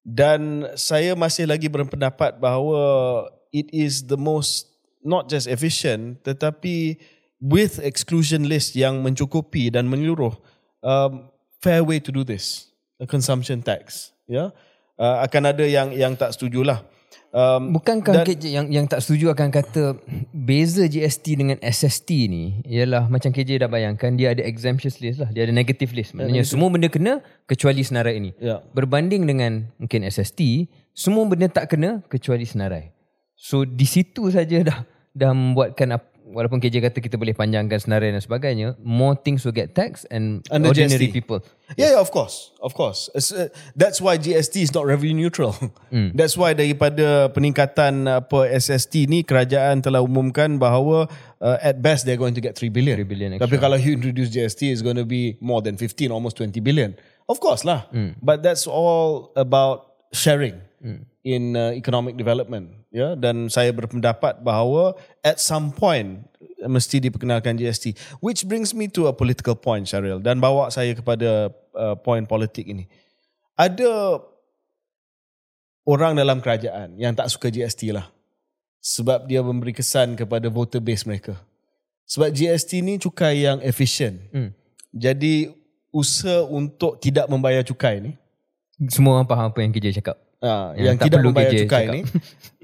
Dan 0.03 0.67
saya 0.75 1.15
masih 1.15 1.47
lagi 1.47 1.71
berpendapat 1.71 2.43
bahawa 2.43 3.23
it 3.55 3.71
is 3.71 4.03
the 4.11 4.19
most 4.19 4.67
not 4.99 5.31
just 5.31 5.47
efficient 5.47 6.19
tetapi 6.27 6.99
with 7.39 7.79
exclusion 7.79 8.45
list 8.51 8.75
yang 8.75 8.99
mencukupi 8.99 9.71
dan 9.71 9.87
menyeluruh 9.87 10.35
um, 10.83 11.31
fair 11.63 11.83
way 11.83 12.03
to 12.03 12.11
do 12.11 12.27
this 12.27 12.71
a 12.99 13.07
consumption 13.07 13.63
tax 13.63 14.11
ya 14.27 14.35
yeah? 14.35 14.47
uh, 14.99 15.23
akan 15.23 15.55
ada 15.55 15.63
yang 15.63 15.95
yang 15.95 16.13
tak 16.19 16.35
setujulah 16.35 16.83
um, 17.33 17.73
Bukankah 17.77 18.25
KJ 18.25 18.43
yang 18.49 18.67
yang 18.69 18.85
tak 18.85 19.01
setuju 19.01 19.33
akan 19.33 19.49
kata 19.53 19.97
beza 20.33 20.85
GST 20.89 21.25
dengan 21.37 21.57
SST 21.61 22.09
ni 22.29 22.61
ialah 22.65 23.09
macam 23.09 23.29
KJ 23.29 23.65
dah 23.65 23.69
bayangkan 23.69 24.13
dia 24.17 24.33
ada 24.33 24.41
exemption 24.45 24.89
list 24.89 25.21
lah, 25.21 25.29
dia 25.29 25.45
ada 25.45 25.53
negative 25.53 25.93
list. 25.93 26.17
Maknanya 26.17 26.45
semua 26.45 26.69
benda 26.73 26.89
kena 26.89 27.21
kecuali 27.45 27.81
senarai 27.85 28.17
ini. 28.17 28.31
Ya. 28.41 28.61
Berbanding 28.73 29.25
dengan 29.25 29.69
mungkin 29.77 30.05
SST, 30.05 30.69
semua 30.93 31.25
benda 31.29 31.47
tak 31.49 31.73
kena 31.73 32.01
kecuali 32.09 32.45
senarai. 32.45 32.91
So 33.39 33.63
di 33.63 33.87
situ 33.87 34.27
saja 34.29 34.59
dah 34.65 34.79
dah 35.15 35.31
membuatkan 35.31 35.95
walaupun 36.29 36.61
KJ 36.61 36.85
kata 36.85 37.01
kita 37.01 37.17
boleh 37.17 37.33
panjangkan 37.33 37.81
senarai 37.81 38.13
dan 38.13 38.21
sebagainya, 38.21 38.77
more 38.81 39.17
things 39.17 39.41
will 39.41 39.55
get 39.55 39.73
taxed 39.73 40.05
and 40.13 40.45
Under 40.53 40.69
ordinary 40.69 41.09
GST. 41.09 41.13
people. 41.13 41.41
Yeah, 41.77 41.97
yeah, 41.97 42.01
of 42.01 42.09
course, 42.13 42.53
of 42.61 42.73
course. 42.77 43.09
Uh, 43.13 43.49
that's 43.73 43.97
why 44.01 44.17
GST 44.17 44.61
is 44.61 44.71
not 44.73 44.85
revenue 44.85 45.29
neutral. 45.29 45.53
That's 46.17 46.33
why 46.33 46.57
daripada 46.57 47.29
peningkatan 47.33 48.09
apa 48.09 48.49
SST 48.57 49.05
ni 49.05 49.21
kerajaan 49.21 49.85
telah 49.85 50.01
umumkan 50.01 50.57
bahawa 50.57 51.05
uh, 51.41 51.57
at 51.61 51.81
best 51.81 52.09
they're 52.09 52.17
going 52.17 52.33
to 52.33 52.41
get 52.41 52.57
3 52.57 52.73
billion. 52.73 52.97
3 52.97 53.05
billion 53.05 53.29
Tapi 53.37 53.61
kalau 53.61 53.77
you 53.77 53.93
introduce 53.93 54.33
GST 54.33 54.73
it's 54.73 54.81
going 54.81 54.97
to 54.97 55.05
be 55.05 55.37
more 55.41 55.61
than 55.61 55.77
15, 55.77 56.09
almost 56.09 56.37
20 56.41 56.57
billion. 56.61 56.97
Of 57.29 57.37
course 57.37 57.61
lah. 57.61 57.85
But 58.17 58.41
that's 58.41 58.65
all 58.65 59.29
about 59.37 60.09
sharing 60.09 60.57
in 61.21 61.53
uh, 61.53 61.77
economic 61.77 62.17
development. 62.17 62.78
Ya, 62.89 63.13
dan 63.13 63.53
saya 63.53 63.69
berpendapat 63.69 64.41
bahawa 64.41 64.97
at 65.21 65.37
some 65.37 65.69
point 65.69 66.25
mesti 66.65 66.97
diperkenalkan 66.97 67.53
GST. 67.53 67.93
Which 68.17 68.49
brings 68.49 68.73
me 68.73 68.89
to 68.97 69.05
a 69.05 69.13
political 69.13 69.53
point, 69.53 69.85
Syaril. 69.85 70.17
Dan 70.17 70.41
bawa 70.41 70.73
saya 70.73 70.97
kepada 70.97 71.53
uh, 71.77 71.95
point 72.01 72.25
politik 72.25 72.65
ini. 72.65 72.89
Ada 73.53 74.17
orang 75.85 76.17
dalam 76.17 76.41
kerajaan 76.41 76.97
yang 76.97 77.13
tak 77.13 77.29
suka 77.29 77.53
GST 77.53 77.93
lah. 77.93 78.09
Sebab 78.81 79.29
dia 79.29 79.43
memberi 79.43 79.75
kesan 79.75 80.17
kepada 80.17 80.49
voter 80.49 80.81
base 80.81 81.05
mereka. 81.05 81.37
Sebab 82.09 82.33
GST 82.33 82.81
ni 82.81 82.97
cukai 82.97 83.45
yang 83.45 83.61
efisien. 83.61 84.17
Hmm. 84.33 84.49
Jadi 84.89 85.53
usaha 85.93 86.41
untuk 86.47 86.97
tidak 86.97 87.29
membayar 87.29 87.61
cukai 87.65 88.01
ni 88.01 88.13
Semua 88.89 89.19
orang 89.19 89.27
faham 89.27 89.51
apa 89.51 89.59
yang 89.59 89.75
KJ 89.75 89.99
cakap. 89.99 90.17
Uh, 90.41 90.71
Yang 90.73 90.85
yang, 90.85 90.95
tidak 90.97 91.17
perlu 91.17 91.29
membayar 91.29 91.51
cukai 91.53 91.83
cakap. 91.83 91.93
ni 91.93 92.01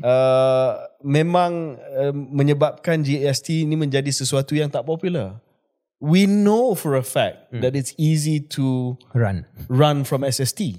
uh, 0.02 0.72
memang 1.18 1.52
uh, 1.78 2.14
menyebabkan 2.14 3.00
GST 3.00 3.64
ni 3.64 3.76
menjadi 3.76 4.10
sesuatu 4.10 4.52
yang 4.52 4.68
tak 4.68 4.84
popular. 4.84 5.40
We 5.98 6.28
know 6.28 6.76
for 6.76 6.94
a 6.94 7.04
fact 7.04 7.50
Hmm. 7.50 7.62
that 7.62 7.72
it's 7.72 7.96
easy 7.96 8.44
to 8.54 8.96
Run. 9.12 9.48
run 9.66 10.04
from 10.04 10.22
SST. 10.22 10.76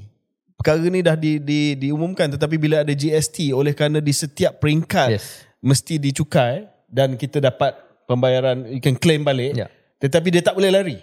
Perkara 0.54 0.80
ni 0.82 1.00
dah 1.00 1.14
di, 1.14 1.36
di, 1.36 1.72
diumumkan 1.74 2.28
tetapi 2.28 2.56
bila 2.56 2.80
ada 2.80 2.90
GST 2.90 3.50
oleh 3.50 3.72
kerana 3.72 4.00
di 4.00 4.10
setiap 4.10 4.56
peringkat 4.56 5.08
Yes. 5.12 5.44
mesti 5.60 5.96
dicukai 5.96 6.64
dan 6.86 7.14
kita 7.14 7.40
dapat 7.40 7.76
pembayaran 8.04 8.64
you 8.66 8.78
can 8.78 8.94
claim 8.94 9.20
balik 9.20 9.52
Ya. 9.52 9.66
tetapi 9.98 10.30
dia 10.30 10.40
tak 10.40 10.54
boleh 10.54 10.70
lari 10.70 10.96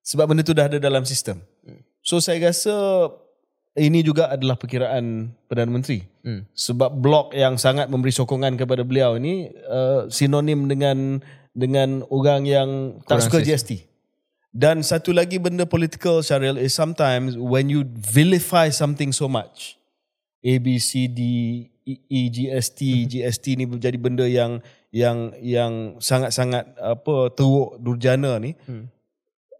sebab 0.00 0.28
benda 0.28 0.42
tu 0.42 0.54
dah 0.54 0.66
ada 0.66 0.78
dalam 0.78 1.02
sistem. 1.02 1.42
So 1.98 2.18
saya 2.18 2.38
rasa 2.44 2.70
ini 3.76 4.00
juga 4.00 4.32
adalah 4.32 4.56
perkiraan 4.56 5.30
Perdana 5.46 5.70
Menteri. 5.70 6.00
Hmm. 6.24 6.48
Sebab 6.52 6.96
blok 6.96 7.36
yang 7.36 7.60
sangat 7.60 7.92
memberi 7.92 8.10
sokongan 8.10 8.56
kepada 8.56 8.82
beliau 8.82 9.20
ini 9.20 9.52
uh, 9.68 10.08
sinonim 10.08 10.64
dengan 10.66 11.20
dengan 11.52 12.04
orang 12.12 12.44
yang 12.44 12.68
tak 13.04 13.20
Kurang 13.20 13.24
suka 13.24 13.38
sis- 13.40 13.48
GST. 13.48 13.70
Dan 14.56 14.80
satu 14.80 15.12
lagi 15.12 15.36
benda 15.36 15.68
political 15.68 16.24
Syaril 16.24 16.56
is 16.56 16.72
sometimes 16.72 17.36
when 17.36 17.68
you 17.68 17.84
vilify 17.92 18.72
something 18.72 19.12
so 19.12 19.28
much 19.28 19.76
A 20.40 20.56
B 20.56 20.80
C 20.80 21.04
D 21.12 21.20
E, 21.84 21.94
e 22.08 22.20
GST 22.32 22.80
GST 23.06 23.60
ni 23.60 23.68
menjadi 23.68 24.00
benda 24.00 24.24
yang 24.24 24.64
yang 24.88 25.36
yang 25.44 26.00
sangat-sangat 26.00 26.72
apa 26.80 27.28
teruk 27.36 27.76
durjana 27.78 28.40
ni 28.40 28.56
Hmm. 28.64 28.88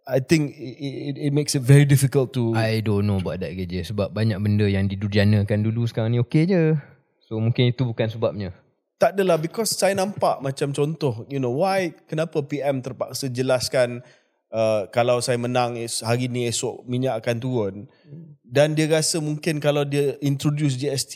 I 0.07 0.23
think 0.23 0.55
it, 0.55 0.79
it, 0.79 1.15
it 1.19 1.33
makes 1.35 1.59
it 1.59 1.67
very 1.67 1.83
difficult 1.83 2.31
to 2.39 2.55
I 2.55 2.79
don't 2.79 3.11
know 3.11 3.19
about 3.19 3.43
that 3.43 3.51
KJ 3.51 3.91
sebab 3.91 4.15
banyak 4.15 4.39
benda 4.39 4.71
yang 4.71 4.87
didurjanakan 4.87 5.67
dulu 5.67 5.83
sekarang 5.91 6.15
ni 6.15 6.23
okey 6.23 6.47
je. 6.47 6.79
So 7.27 7.43
mungkin 7.43 7.75
itu 7.75 7.83
bukan 7.83 8.07
sebabnya. 8.07 8.55
Tak 9.03 9.19
adalah 9.19 9.37
because 9.37 9.75
saya 9.75 9.99
nampak 9.99 10.39
macam 10.41 10.71
contoh 10.71 11.27
you 11.27 11.43
know 11.43 11.59
why 11.59 11.91
kenapa 12.07 12.39
PM 12.47 12.81
terpaksa 12.81 13.27
jelaskan 13.27 14.01
uh, 14.55 14.87
kalau 14.95 15.19
saya 15.19 15.37
menang 15.37 15.77
hari 16.07 16.31
ni 16.31 16.47
esok 16.47 16.87
minyak 16.87 17.19
akan 17.21 17.37
turun 17.37 17.75
dan 18.47 18.79
dia 18.79 18.87
rasa 18.87 19.19
mungkin 19.19 19.59
kalau 19.59 19.83
dia 19.83 20.15
introduce 20.23 20.79
GST 20.79 21.15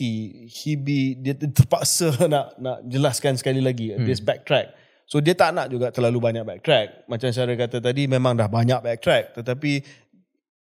he 0.50 0.74
be 0.74 1.14
dia 1.14 1.32
terpaksa 1.38 2.10
nak 2.32 2.58
nak 2.58 2.82
jelaskan 2.90 3.38
sekali 3.38 3.62
lagi 3.62 3.94
hmm. 3.94 4.04
dia 4.04 4.18
backtrack 4.20 4.74
so 5.10 5.18
dia 5.18 5.34
tak 5.34 5.50
nak 5.50 5.66
juga 5.66 5.90
terlalu 5.90 6.22
banyak 6.22 6.46
backtrack 6.46 7.10
macam 7.10 7.28
saya 7.34 7.58
kata 7.58 7.82
tadi 7.82 8.06
memang 8.06 8.38
dah 8.38 8.46
banyak 8.46 8.78
backtrack 8.78 9.34
tetapi 9.42 9.82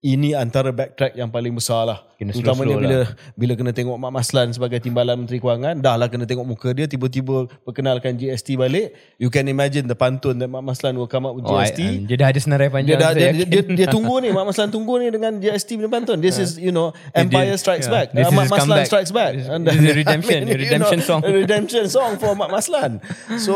ini 0.07 0.39
antara 0.39 0.71
backtrack 0.71 1.19
yang 1.19 1.33
paling 1.35 1.51
besar 1.51 1.83
lah. 1.83 1.99
Kena 2.17 2.33
Terutamanya 2.33 2.73
slow-slow 2.73 2.81
bila 2.81 2.99
bila 3.37 3.53
kena 3.55 3.71
tengok 3.71 3.97
Mak 3.99 4.09
Maslan 4.11 4.49
sebagai 4.49 4.81
timbalan 4.81 5.21
Menteri 5.21 5.37
Kewangan, 5.37 5.79
dah 5.79 5.95
lah 5.95 6.09
kena 6.09 6.25
tengok 6.25 6.45
muka 6.45 6.73
dia, 6.73 6.85
tiba-tiba 6.85 7.45
perkenalkan 7.61 8.17
GST 8.17 8.57
balik. 8.57 8.97
You 9.17 9.29
can 9.29 9.45
imagine 9.47 9.85
the 9.85 9.93
pantun 9.93 10.39
that 10.39 10.49
Mak 10.49 10.65
Maslan 10.65 10.97
will 10.97 11.07
come 11.07 11.25
up 11.25 11.37
with 11.37 11.45
Oh, 11.45 11.53
GST. 11.55 11.77
I, 11.77 11.89
um, 11.95 11.97
dia 12.05 12.17
dah 12.17 12.29
ada 12.29 12.41
senarai 12.41 12.67
dia, 12.67 12.75
panjang. 12.75 12.97
dah, 12.97 13.11
saya 13.11 13.21
dia, 13.21 13.29
yakin. 13.39 13.49
dia, 13.69 13.77
dia, 13.77 13.87
tunggu 13.87 14.17
ni 14.19 14.33
Mak 14.37 14.45
Maslan 14.49 14.69
tunggu 14.71 14.97
ni 14.97 15.07
dengan 15.09 15.33
GST 15.37 15.77
punya 15.77 15.91
pantun 15.91 16.17
this 16.17 16.37
is 16.37 16.57
you 16.57 16.73
know 16.73 16.89
Empire 17.13 17.53
Dia- 17.53 17.61
Strikes 17.61 17.85
yeah. 17.85 17.95
Back 17.95 18.07
This 18.11 18.25
uh, 18.25 18.33
Mak 18.33 18.45
Maslan 18.47 18.61
comeback. 18.65 18.87
Strikes 18.89 19.11
Back 19.11 19.33
This- 19.37 19.49
And- 19.49 19.63
this 19.63 19.77
is 19.77 19.85
a 19.85 19.97
redemption, 20.01 20.39
a 20.39 20.49
you 20.49 20.57
redemption 20.59 20.99
song. 21.01 21.21
a 21.21 21.29
redemption 21.45 21.85
song 21.87 22.17
for 22.17 22.33
Mak 22.33 22.49
Maslan 22.49 22.91
so 23.37 23.55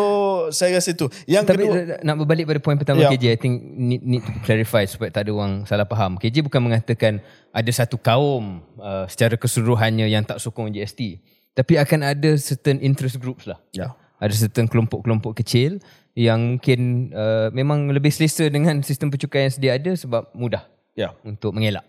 saya 0.50 0.76
rasa 0.76 0.92
itu 0.92 1.08
yang 1.24 1.42
Tapi 1.42 1.64
kedua 1.64 2.00
nak 2.02 2.16
berbalik 2.18 2.44
pada 2.46 2.60
poin 2.60 2.76
pertama 2.76 3.00
Ya. 3.00 3.08
KJ, 3.08 3.24
I 3.26 3.38
think 3.38 3.54
need, 3.72 4.02
need 4.02 4.20
to 4.20 4.32
clarify 4.42 4.84
supaya 4.84 5.08
tak 5.08 5.24
ada 5.24 5.32
orang 5.32 5.64
salah 5.64 5.88
faham. 5.88 6.14
KJ 6.14 6.44
bukan 6.44 6.60
mengatakan 6.60 7.24
ada 7.50 7.70
satu 7.74 7.98
kaum 7.98 8.62
uh, 8.78 9.06
secara 9.10 9.34
keseluruhannya 9.34 10.06
yang 10.06 10.22
tak 10.22 10.38
sokong 10.38 10.70
GST. 10.70 11.18
Tapi 11.54 11.76
akan 11.76 12.06
ada 12.06 12.30
certain 12.38 12.78
interest 12.78 13.18
groups 13.18 13.46
lah. 13.50 13.58
Ya. 13.74 13.94
Ada 14.22 14.48
certain 14.48 14.70
kelompok-kelompok 14.70 15.42
kecil 15.42 15.82
yang 16.14 16.56
mungkin 16.58 17.10
uh, 17.14 17.48
memang 17.50 17.90
lebih 17.90 18.12
selesa 18.12 18.46
dengan 18.52 18.82
sistem 18.86 19.10
pencukaian 19.10 19.48
yang 19.48 19.54
sedia 19.54 19.72
ada 19.74 19.92
sebab 19.96 20.30
mudah 20.36 20.66
ya 20.94 21.14
untuk 21.26 21.54
mengelak. 21.56 21.86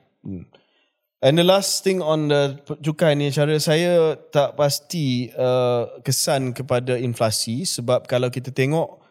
And 1.21 1.37
the 1.37 1.45
last 1.45 1.85
thing 1.85 2.01
on 2.01 2.33
the 2.33 2.57
cukai 2.81 3.13
ni 3.13 3.29
cara 3.29 3.53
saya 3.61 4.17
tak 4.33 4.57
pasti 4.57 5.29
uh, 5.37 6.01
kesan 6.01 6.57
kepada 6.57 6.97
inflasi 6.97 7.61
sebab 7.61 8.09
kalau 8.09 8.33
kita 8.33 8.49
tengok 8.49 9.01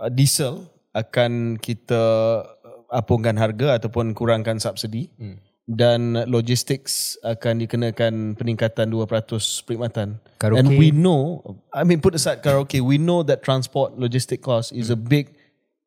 uh, 0.00 0.08
diesel 0.08 0.72
akan 0.96 1.60
kita 1.60 2.00
uh, 2.48 2.88
apungkan 2.88 3.36
harga 3.36 3.76
ataupun 3.76 4.16
kurangkan 4.16 4.56
subsidi 4.60 5.12
hmm. 5.20 5.51
Dan 5.76 6.14
logistics 6.28 7.16
akan 7.22 7.64
dikenakan 7.64 8.36
peningkatan 8.36 8.92
2% 8.92 9.08
perkhidmatan. 9.66 10.20
Karaoke. 10.36 10.58
And 10.60 10.68
we 10.76 10.90
know 10.90 11.40
I 11.72 11.84
mean 11.84 12.00
put 12.00 12.14
aside 12.14 12.42
karaoke 12.42 12.82
we 12.82 12.98
know 12.98 13.22
that 13.24 13.42
transport 13.42 13.96
logistic 13.96 14.42
cost 14.42 14.72
is 14.72 14.90
a 14.92 14.98
big 14.98 15.32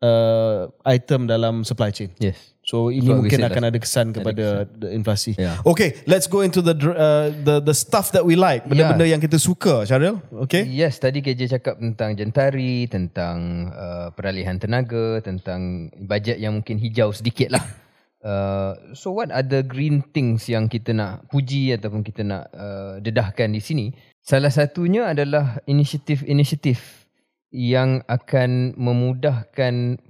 uh, 0.01 0.67
item 0.85 1.27
dalam 1.27 1.63
supply 1.63 1.91
chain. 1.91 2.11
Yes. 2.19 2.55
So 2.65 2.89
ini 2.89 3.05
we 3.05 3.29
mungkin 3.29 3.45
akan 3.45 3.61
last- 3.61 3.71
ada 3.77 3.79
kesan 3.79 4.07
kepada 4.09 4.65
the 4.73 4.89
inflasi. 4.89 5.37
Yeah. 5.37 5.61
Okay, 5.61 6.01
let's 6.09 6.25
go 6.25 6.41
into 6.41 6.65
the 6.65 6.73
dr- 6.73 6.97
uh, 6.97 7.29
the 7.45 7.61
the 7.61 7.75
stuff 7.77 8.09
that 8.17 8.25
we 8.25 8.33
like, 8.33 8.65
benda-benda 8.65 9.05
yang 9.05 9.21
kita 9.21 9.37
suka, 9.37 9.85
Syaril. 9.85 10.17
Okay? 10.49 10.65
Yes, 10.65 10.97
tadi 10.97 11.21
KJ 11.21 11.61
cakap 11.61 11.77
tentang 11.77 12.17
jentari, 12.17 12.89
tentang 12.89 13.69
uh, 13.69 14.09
peralihan 14.17 14.57
tenaga, 14.57 15.21
tentang 15.21 15.93
bajet 15.93 16.41
yang 16.41 16.57
mungkin 16.57 16.81
hijau 16.81 17.13
sedikit 17.13 17.53
lah. 17.53 17.84
Uh, 18.25 18.73
so 18.97 19.13
what 19.13 19.29
are 19.29 19.45
the 19.45 19.61
green 19.61 20.01
things 20.09 20.49
yang 20.49 20.65
kita 20.65 20.97
nak 20.97 21.29
puji 21.29 21.69
ataupun 21.77 22.01
kita 22.01 22.25
nak 22.25 22.49
uh, 22.57 22.97
dedahkan 22.97 23.53
di 23.53 23.61
sini? 23.61 23.85
Salah 24.25 24.49
satunya 24.49 25.13
adalah 25.13 25.61
inisiatif-inisiatif 25.69 27.05
yang 27.53 28.01
akan 28.09 28.73
memudahkan 28.73 30.01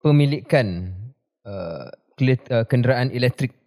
pemilikan 0.00 0.96
uh, 1.44 1.92
uh, 1.92 2.64
kenderaan 2.64 3.12
elektrik 3.12 3.60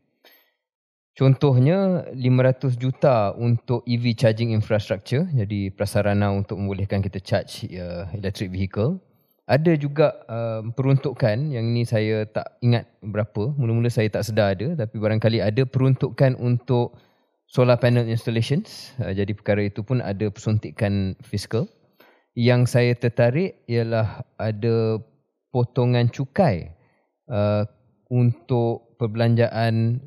Contohnya 1.13 2.09
500 2.09 2.73
juta 2.73 3.37
untuk 3.37 3.85
EV 3.85 4.17
charging 4.17 4.49
infrastructure 4.49 5.29
jadi 5.29 5.69
prasarana 5.69 6.33
untuk 6.33 6.57
membolehkan 6.57 7.05
kita 7.05 7.21
charge 7.21 7.69
uh, 7.77 8.09
electric 8.17 8.49
vehicle. 8.49 8.97
Ada 9.43 9.75
juga 9.75 10.23
uh, 10.31 10.63
peruntukan 10.71 11.51
yang 11.51 11.75
ini 11.75 11.83
saya 11.83 12.23
tak 12.23 12.55
ingat 12.63 12.87
berapa, 13.03 13.51
mula-mula 13.59 13.91
saya 13.91 14.07
tak 14.07 14.23
sedar 14.23 14.55
ada 14.55 14.71
tapi 14.79 14.95
barangkali 14.95 15.43
ada 15.43 15.67
peruntukan 15.67 16.39
untuk 16.39 16.95
solar 17.51 17.75
panel 17.75 18.07
installations. 18.07 18.95
Uh, 19.03 19.11
jadi 19.11 19.35
perkara 19.35 19.67
itu 19.67 19.83
pun 19.83 19.99
ada 19.99 20.31
persuntikan 20.31 21.19
fiskal. 21.27 21.67
Yang 22.39 22.61
saya 22.71 22.95
tertarik 22.95 23.67
ialah 23.67 24.23
ada 24.39 25.03
potongan 25.51 26.07
cukai 26.07 26.71
uh, 27.27 27.67
untuk 28.07 28.95
perbelanjaan 28.95 29.99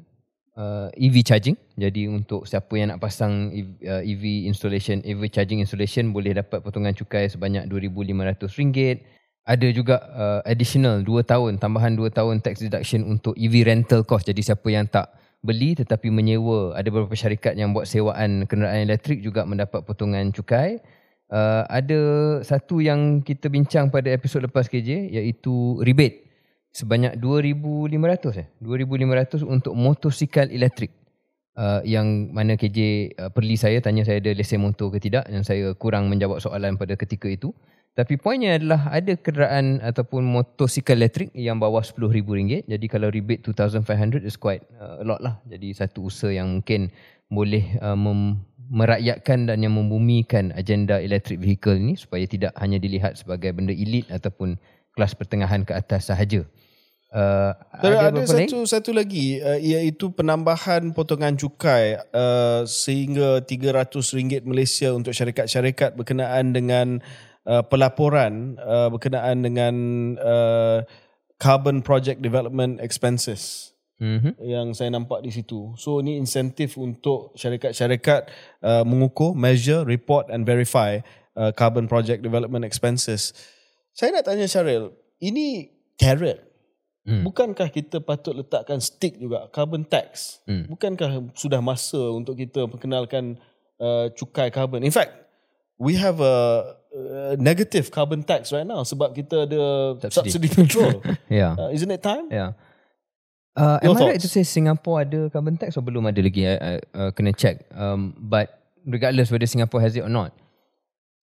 uh, 0.56 0.88
EV 0.96 1.20
charging. 1.22 1.60
Jadi 1.76 2.08
untuk 2.08 2.48
siapa 2.48 2.72
yang 2.80 2.96
nak 2.96 3.04
pasang 3.04 3.52
EV, 3.52 3.68
uh, 3.84 4.02
EV 4.02 4.48
installation, 4.48 5.04
EV 5.04 5.28
charging 5.28 5.60
installation 5.60 6.10
boleh 6.10 6.32
dapat 6.34 6.64
potongan 6.64 6.96
cukai 6.96 7.28
sebanyak 7.28 7.68
RM2,500. 7.68 9.15
Ada 9.46 9.70
juga 9.70 10.02
uh, 10.10 10.40
additional 10.42 11.06
2 11.06 11.22
tahun, 11.22 11.62
tambahan 11.62 11.94
2 11.94 12.10
tahun 12.10 12.42
tax 12.42 12.66
deduction 12.66 13.06
untuk 13.06 13.38
EV 13.38 13.62
rental 13.62 14.02
cost. 14.02 14.26
Jadi 14.26 14.42
siapa 14.42 14.66
yang 14.66 14.90
tak 14.90 15.14
beli 15.38 15.78
tetapi 15.78 16.10
menyewa, 16.10 16.74
ada 16.74 16.90
beberapa 16.90 17.14
syarikat 17.14 17.54
yang 17.54 17.70
buat 17.70 17.86
sewaan 17.86 18.50
kenderaan 18.50 18.82
elektrik 18.82 19.22
juga 19.22 19.46
mendapat 19.46 19.86
potongan 19.86 20.34
cukai. 20.34 20.82
Uh, 21.30 21.62
ada 21.70 22.00
satu 22.42 22.82
yang 22.82 23.22
kita 23.22 23.46
bincang 23.46 23.90
pada 23.90 24.10
episod 24.10 24.42
lepas 24.42 24.70
KJ 24.70 25.10
iaitu 25.10 25.78
rebate 25.82 26.26
sebanyak 26.70 27.18
2500 27.18 28.42
eh 28.42 28.46
2500 28.62 29.42
untuk 29.42 29.74
motosikal 29.74 30.46
elektrik 30.46 30.94
uh, 31.56 31.80
yang 31.82 32.30
mana 32.30 32.54
KJ 32.54 32.78
uh, 33.16 33.30
perli 33.32 33.56
saya 33.56 33.80
tanya 33.80 34.04
saya 34.04 34.20
ada 34.20 34.30
lesen 34.36 34.62
motor 34.62 34.92
ke 34.92 35.02
tidak 35.02 35.26
dan 35.26 35.42
saya 35.42 35.72
kurang 35.74 36.12
menjawab 36.12 36.38
soalan 36.38 36.76
pada 36.76 36.94
ketika 36.94 37.26
itu 37.26 37.50
Tapi 37.96 38.20
poinnya 38.20 38.60
adalah 38.60 38.92
ada 38.92 39.16
kenderaan 39.16 39.80
ataupun 39.80 40.20
motosikal 40.20 41.00
elektrik 41.00 41.32
yang 41.32 41.56
bawah 41.56 41.80
RM10,000. 41.80 42.68
Jadi 42.68 42.86
kalau 42.92 43.08
rebate 43.08 43.40
2,500 43.40 44.20
is 44.20 44.36
quite 44.36 44.68
uh, 44.76 45.00
a 45.00 45.04
lot 45.08 45.24
lah. 45.24 45.40
Jadi 45.48 45.72
satu 45.72 46.12
usaha 46.12 46.28
yang 46.28 46.60
mungkin 46.60 46.92
boleh 47.32 47.80
uh, 47.80 47.96
mem- 47.96 48.44
merakyatkan 48.68 49.48
dan 49.48 49.64
yang 49.64 49.72
membumikan 49.72 50.52
agenda 50.52 51.00
electric 51.00 51.40
vehicle 51.40 51.72
ini 51.72 51.96
supaya 51.96 52.28
tidak 52.28 52.52
hanya 52.60 52.76
dilihat 52.76 53.16
sebagai 53.16 53.56
benda 53.56 53.72
elit 53.72 54.04
ataupun 54.12 54.60
kelas 54.92 55.16
pertengahan 55.16 55.64
ke 55.64 55.72
atas 55.72 56.12
sahaja. 56.12 56.44
Uh, 57.16 57.56
ada, 57.80 58.12
ada 58.12 58.22
satu 58.28 58.60
lain? 58.60 58.68
satu 58.68 58.90
lagi 58.92 59.40
uh, 59.40 59.56
iaitu 59.56 60.12
penambahan 60.12 60.92
potongan 60.92 61.32
cukai 61.38 61.96
uh, 62.12 62.66
sehingga 62.68 63.40
RM300 63.40 64.44
Malaysia 64.44 64.92
untuk 64.92 65.16
syarikat-syarikat 65.16 65.96
berkenaan 65.96 66.52
dengan 66.52 67.00
uh, 67.46 67.62
pelaporan 67.64 68.58
uh, 68.60 68.90
berkenaan 68.90 69.40
dengan 69.46 69.74
uh, 70.18 70.82
carbon 71.38 71.80
project 71.80 72.20
development 72.20 72.82
expenses 72.82 73.72
mm-hmm. 74.02 74.36
yang 74.42 74.74
saya 74.76 74.92
nampak 74.92 75.22
di 75.24 75.30
situ. 75.32 75.72
So 75.80 76.02
ini 76.02 76.20
insentif 76.20 76.76
untuk 76.76 77.32
syarikat-syarikat 77.38 78.28
uh, 78.60 78.84
mengukur, 78.84 79.32
measure, 79.32 79.86
report 79.86 80.28
and 80.28 80.44
verify 80.44 81.00
uh, 81.38 81.52
carbon 81.54 81.86
project 81.86 82.20
development 82.20 82.64
expenses. 82.64 83.32
Saya 83.96 84.12
nak 84.12 84.28
tanya 84.28 84.44
Syaril, 84.44 84.92
ini 85.22 85.72
carrot. 85.96 86.44
Hmm. 87.06 87.22
Bukankah 87.22 87.70
kita 87.70 88.02
patut 88.02 88.34
letakkan 88.34 88.82
stick 88.82 89.14
juga 89.16 89.46
carbon 89.54 89.86
tax? 89.86 90.42
Hmm. 90.44 90.66
Bukankah 90.66 91.32
sudah 91.38 91.62
masa 91.62 92.02
untuk 92.10 92.34
kita 92.34 92.66
perkenalkan 92.66 93.38
uh, 93.78 94.10
cukai 94.10 94.50
carbon? 94.50 94.82
In 94.82 94.90
fact, 94.90 95.14
we 95.78 95.94
have 95.94 96.18
a 96.18 96.34
uh, 96.96 97.34
negative 97.36 97.92
carbon 97.92 98.24
tax 98.24 98.50
right 98.50 98.66
now 98.66 98.80
sebab 98.80 99.12
kita 99.12 99.44
ada 99.44 99.60
subsidy, 100.08 100.32
subsidy 100.32 100.48
control. 100.48 101.04
yeah. 101.28 101.52
Uh, 101.54 101.68
isn't 101.70 101.92
it 101.92 102.00
time? 102.00 102.32
Yeah. 102.32 102.56
Uh, 103.56 103.80
am 103.80 103.96
I 103.96 104.16
right 104.16 104.20
to 104.20 104.28
say 104.28 104.44
Singapore 104.44 105.04
ada 105.04 105.32
carbon 105.32 105.56
tax 105.56 105.76
atau 105.76 105.84
belum 105.84 106.04
ada 106.08 106.20
lagi? 106.20 106.44
I, 106.44 106.56
I 106.56 106.72
uh, 106.92 107.10
kena 107.12 107.32
check. 107.32 107.64
Um, 107.72 108.12
but 108.20 108.52
regardless 108.84 109.32
whether 109.32 109.48
Singapore 109.48 109.80
has 109.80 109.96
it 109.96 110.04
or 110.04 110.12
not, 110.12 110.36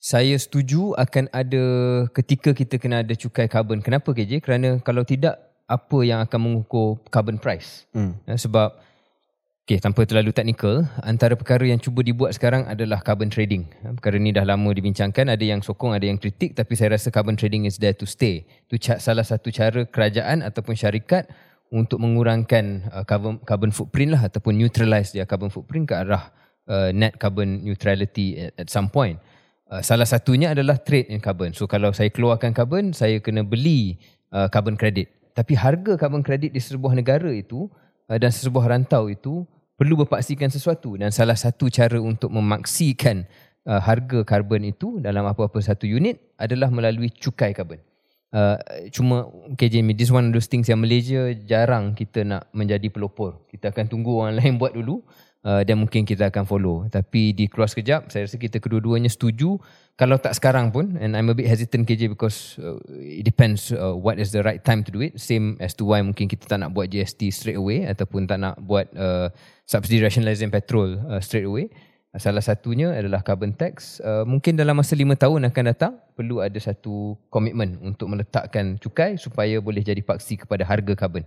saya 0.01 0.34
setuju 0.36 0.97
akan 0.97 1.30
ada 1.30 1.63
ketika 2.11 2.51
kita 2.57 2.82
kena 2.82 3.05
ada 3.05 3.13
cukai 3.13 3.45
carbon. 3.45 3.86
Kenapa 3.86 4.11
KJ? 4.17 4.41
Kerana 4.41 4.82
kalau 4.82 5.05
tidak, 5.05 5.38
apa 5.69 5.97
yang 6.03 6.19
akan 6.26 6.39
mengukur 6.41 6.99
carbon 7.13 7.38
price? 7.38 7.86
Hmm. 7.93 8.17
Uh, 8.26 8.36
sebab 8.36 8.82
Okay, 9.64 9.80
tanpa 9.80 10.03
terlalu 10.03 10.36
teknikal, 10.36 10.84
antara 11.07 11.39
perkara 11.39 11.64
yang 11.64 11.80
cuba 11.80 12.03
dibuat 12.03 12.36
sekarang 12.36 12.68
adalah 12.68 12.99
carbon 12.99 13.32
trading. 13.32 13.64
Perkara 13.95 14.20
ni 14.20 14.36
dah 14.36 14.43
lama 14.43 14.68
dibincangkan, 14.76 15.32
ada 15.32 15.39
yang 15.39 15.64
sokong, 15.64 15.95
ada 15.95 16.03
yang 16.03 16.20
kritik 16.20 16.51
tapi 16.51 16.76
saya 16.76 16.99
rasa 16.99 17.07
carbon 17.16 17.39
trading 17.39 17.64
is 17.64 17.80
there 17.80 17.95
to 17.95 18.03
stay. 18.03 18.43
Itu 18.68 18.76
salah 18.99 19.24
satu 19.24 19.55
cara 19.55 19.88
kerajaan 19.88 20.43
ataupun 20.43 20.76
syarikat 20.76 21.32
untuk 21.72 22.03
mengurangkan 22.03 22.91
uh, 22.91 23.07
carbon, 23.07 23.39
carbon 23.47 23.72
footprint 23.72 24.11
lah 24.11 24.28
ataupun 24.28 24.51
neutralize 24.51 25.16
dia 25.16 25.24
carbon 25.24 25.47
footprint 25.47 25.88
ke 25.88 25.95
arah 25.95 26.28
uh, 26.68 26.91
net 26.91 27.16
carbon 27.16 27.64
neutrality 27.64 28.36
at, 28.43 28.59
at 28.59 28.68
some 28.68 28.91
point. 28.91 29.16
Uh, 29.72 29.80
salah 29.80 30.03
satunya 30.03 30.51
adalah 30.51 30.76
trade 30.76 31.07
in 31.07 31.24
carbon. 31.24 31.55
So 31.55 31.72
kalau 31.72 31.95
saya 31.95 32.11
keluarkan 32.11 32.51
carbon, 32.51 32.91
saya 32.91 33.16
kena 33.24 33.47
beli 33.47 33.95
uh, 34.36 34.51
carbon 34.51 34.76
credit. 34.76 35.07
Tapi 35.32 35.55
harga 35.55 35.95
carbon 35.95 36.20
credit 36.20 36.51
di 36.51 36.59
sebuah 36.59 36.99
negara 36.99 37.32
itu 37.32 37.72
dan 38.20 38.32
sebuah 38.32 38.74
rantau 38.74 39.07
itu 39.09 39.47
perlu 39.74 40.05
berpaksikan 40.05 40.49
sesuatu 40.49 40.95
dan 40.95 41.09
salah 41.09 41.38
satu 41.38 41.68
cara 41.68 41.97
untuk 41.97 42.30
memaksikan 42.30 43.26
uh, 43.68 43.82
harga 43.82 44.24
karbon 44.24 44.64
itu 44.68 45.01
dalam 45.01 45.26
apa-apa 45.26 45.59
satu 45.59 45.88
unit 45.89 46.36
adalah 46.38 46.70
melalui 46.70 47.09
cukai 47.09 47.55
karbon. 47.55 47.82
Uh, 48.34 48.57
cuma 48.89 49.30
okay 49.53 49.70
Jamie, 49.70 49.93
this 49.93 50.09
one 50.09 50.30
of 50.30 50.34
those 50.34 50.49
things 50.49 50.66
yang 50.66 50.82
Malaysia 50.82 51.30
jarang 51.45 51.93
kita 51.93 52.26
nak 52.26 52.49
menjadi 52.49 52.89
pelopor. 52.89 53.45
Kita 53.45 53.70
akan 53.70 53.86
tunggu 53.86 54.09
orang 54.18 54.38
lain 54.41 54.57
buat 54.57 54.74
dulu 54.74 55.05
uh, 55.44 55.62
dan 55.62 55.80
mungkin 55.80 56.08
kita 56.08 56.32
akan 56.32 56.48
follow. 56.48 56.88
Tapi 56.89 57.36
di 57.36 57.46
keluar 57.52 57.70
sekejap, 57.70 58.10
saya 58.10 58.26
rasa 58.26 58.39
kita 58.39 58.58
kedua-duanya 58.58 59.12
setuju. 59.12 59.60
Kalau 59.94 60.18
tak 60.18 60.34
sekarang 60.34 60.74
pun 60.74 60.98
and 60.98 61.14
I'm 61.14 61.30
a 61.30 61.38
bit 61.38 61.46
hesitant 61.46 61.86
KJ 61.86 62.10
because 62.10 62.58
uh, 62.58 62.82
it 62.98 63.22
depends 63.22 63.70
uh, 63.70 63.94
what 63.94 64.18
is 64.18 64.34
the 64.34 64.41
right 64.41 64.64
time 64.64 64.82
to 64.82 64.89
do 64.89 65.06
it. 65.06 65.20
Same 65.22 65.60
as 65.62 65.78
to 65.78 65.86
why 65.86 66.02
mungkin 66.02 66.26
kita 66.26 66.50
tak 66.50 66.66
nak 66.66 66.74
buat 66.74 66.89
GST 66.89 67.30
straight 67.30 67.60
away 67.62 67.86
ataupun 67.86 68.26
tak 68.26 68.41
nak 68.41 68.58
buat 68.58 68.89
uh, 68.98 69.30
subsidy 69.70 70.02
rationalising 70.02 70.50
petrol 70.50 70.98
uh, 71.06 71.22
straight 71.22 71.46
away. 71.46 71.70
Salah 72.14 72.46
satunya 72.46 72.94
adalah 72.94 73.26
carbon 73.26 73.58
tax. 73.58 73.98
Uh, 73.98 74.22
mungkin 74.22 74.54
dalam 74.54 74.78
masa 74.78 74.94
lima 74.94 75.18
tahun 75.18 75.50
akan 75.50 75.64
datang 75.66 75.94
perlu 76.14 76.46
ada 76.46 76.58
satu 76.62 77.18
komitmen 77.34 77.82
untuk 77.82 78.06
meletakkan 78.10 78.78
cukai 78.78 79.18
supaya 79.18 79.58
boleh 79.58 79.82
jadi 79.82 80.02
paksi 80.02 80.46
kepada 80.46 80.62
harga 80.62 80.94
karbon 80.94 81.26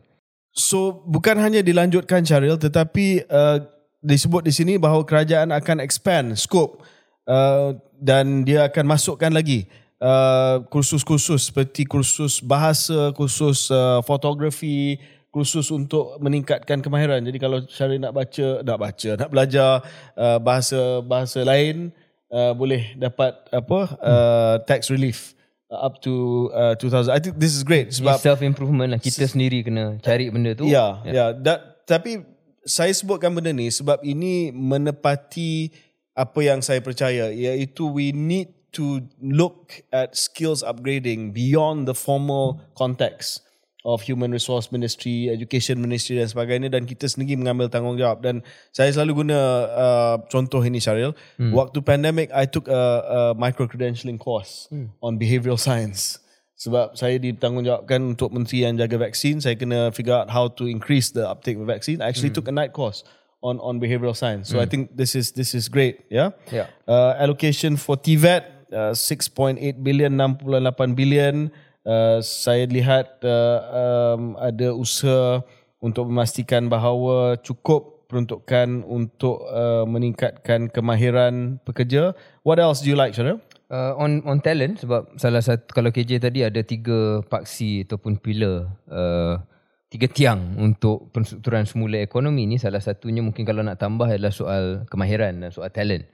so 0.56 1.04
bukan 1.04 1.36
hanya 1.36 1.60
dilanjutkan 1.60 2.24
Charil 2.24 2.56
tetapi 2.56 3.28
uh, 3.28 3.60
disebut 4.06 4.46
di 4.46 4.54
sini 4.54 4.78
bahawa 4.78 5.02
kerajaan 5.02 5.50
akan 5.50 5.82
expand 5.82 6.38
scope 6.38 6.86
Uh, 7.26 7.74
dan 7.98 8.46
dia 8.46 8.70
akan 8.70 8.86
masukkan 8.86 9.34
lagi 9.34 9.66
uh, 9.98 10.62
kursus-kursus 10.70 11.50
seperti 11.50 11.82
kursus 11.82 12.38
bahasa, 12.38 13.10
kursus 13.18 13.66
uh, 13.66 13.98
fotografi, 14.06 14.94
kursus 15.34 15.74
untuk 15.74 16.14
meningkatkan 16.22 16.78
kemahiran. 16.78 17.18
Jadi 17.26 17.38
kalau 17.42 17.66
Syarif 17.66 17.98
nak 17.98 18.14
baca, 18.14 18.62
nak 18.62 18.78
baca, 18.78 19.10
nak 19.18 19.30
belajar 19.34 19.82
uh, 20.14 20.38
bahasa 20.38 21.02
bahasa 21.02 21.42
lain 21.42 21.90
uh, 22.30 22.54
boleh 22.54 22.94
dapat 22.94 23.34
apa 23.50 23.80
uh, 23.98 24.54
tax 24.62 24.86
relief 24.94 25.34
up 25.66 25.98
to 25.98 26.46
uh, 26.54 26.78
2000. 26.78 27.10
I 27.10 27.18
think 27.18 27.42
this 27.42 27.58
is 27.58 27.66
great 27.66 27.90
sebab 27.90 28.22
self 28.22 28.38
improvement 28.38 28.86
lah 28.86 29.02
kita 29.02 29.26
sendiri 29.26 29.66
kena 29.66 29.98
cari 29.98 30.30
benda 30.30 30.54
tu. 30.54 30.70
Ya, 30.70 31.02
yeah, 31.02 31.10
ya. 31.10 31.24
Yeah. 31.42 31.58
Tapi 31.90 32.22
saya 32.66 32.90
sebutkan 32.90 33.30
benda 33.30 33.54
ni 33.54 33.70
sebab 33.70 34.02
ini 34.02 34.50
menepati 34.50 35.70
apa 36.18 36.40
yang 36.42 36.58
saya 36.58 36.82
percaya 36.82 37.30
iaitu 37.30 37.86
we 37.86 38.10
need 38.10 38.50
to 38.74 39.00
look 39.22 39.72
at 39.94 40.12
skills 40.18 40.66
upgrading 40.66 41.30
beyond 41.30 41.86
the 41.86 41.94
formal 41.94 42.60
context 42.74 43.46
of 43.86 44.02
human 44.02 44.34
resource 44.34 44.74
ministry, 44.74 45.30
education 45.30 45.78
ministry 45.78 46.18
dan 46.18 46.26
sebagainya 46.26 46.74
dan 46.74 46.90
kita 46.90 47.06
sendiri 47.06 47.38
mengambil 47.38 47.70
tanggungjawab 47.70 48.18
dan 48.18 48.42
saya 48.74 48.90
selalu 48.90 49.22
guna 49.22 49.38
uh, 49.70 50.16
contoh 50.26 50.58
ini 50.66 50.82
Syaril. 50.82 51.14
Hmm. 51.38 51.54
Waktu 51.54 51.86
pandemic 51.86 52.34
I 52.34 52.50
took 52.50 52.66
a, 52.66 52.82
a 53.06 53.18
micro 53.38 53.70
credentialing 53.70 54.18
course 54.18 54.66
hmm. 54.74 54.90
on 54.98 55.22
behavioral 55.22 55.56
science. 55.56 56.18
Sebab 56.56 56.96
saya 56.96 57.20
ditanggungjawabkan 57.20 58.16
untuk 58.16 58.32
menteri 58.32 58.64
yang 58.64 58.80
jaga 58.80 58.96
vaksin, 58.96 59.44
saya 59.44 59.60
kena 59.60 59.92
figure 59.92 60.16
out 60.16 60.32
how 60.32 60.48
to 60.48 60.64
increase 60.64 61.12
the 61.12 61.28
uptake 61.28 61.60
of 61.60 61.68
vaccine. 61.68 62.00
I 62.00 62.08
actually 62.08 62.32
hmm. 62.32 62.40
took 62.40 62.48
a 62.48 62.54
night 62.56 62.72
course 62.72 63.04
on 63.44 63.60
on 63.60 63.76
behavioral 63.76 64.16
science. 64.16 64.48
So 64.48 64.58
mm. 64.58 64.64
I 64.64 64.66
think 64.66 64.96
this 64.96 65.14
is 65.14 65.36
this 65.36 65.52
is 65.52 65.68
great. 65.68 66.08
Yeah. 66.08 66.32
Yeah. 66.48 66.72
Uh, 66.88 67.14
allocation 67.20 67.76
for 67.76 68.00
TVET 68.00 68.72
uh, 68.72 68.96
6.8 68.96 69.60
billion 69.84 70.12
68 70.16 70.96
billion. 70.96 71.52
Uh, 71.86 72.18
saya 72.18 72.66
lihat 72.66 73.22
uh, 73.22 73.58
um, 73.70 74.34
ada 74.42 74.74
usaha 74.74 75.46
untuk 75.78 76.10
memastikan 76.10 76.66
bahawa 76.66 77.38
cukup 77.38 78.10
peruntukan 78.10 78.82
untuk 78.86 79.46
uh, 79.46 79.86
meningkatkan 79.86 80.66
kemahiran 80.70 81.62
pekerja. 81.62 82.14
What 82.42 82.58
else 82.58 82.82
do 82.82 82.90
you 82.90 82.98
like, 82.98 83.14
Syaril? 83.14 83.38
Uh, 83.66 83.98
on 83.98 84.22
on 84.22 84.38
talent 84.38 84.78
sebab 84.78 85.18
salah 85.18 85.42
satu 85.42 85.66
kalau 85.74 85.90
KJ 85.90 86.22
tadi 86.22 86.46
ada 86.46 86.62
tiga 86.62 87.18
paksi 87.26 87.82
ataupun 87.82 88.22
pillar 88.22 88.70
uh, 88.86 89.42
tiga 89.90 90.06
tiang 90.06 90.54
untuk 90.62 91.10
penstrukturan 91.10 91.66
semula 91.66 91.98
ekonomi 91.98 92.46
ni 92.46 92.62
salah 92.62 92.78
satunya 92.78 93.26
mungkin 93.26 93.42
kalau 93.42 93.66
nak 93.66 93.82
tambah 93.82 94.06
adalah 94.06 94.30
soal 94.30 94.86
kemahiran 94.86 95.42
dan 95.42 95.50
soal 95.50 95.66
talent. 95.74 96.06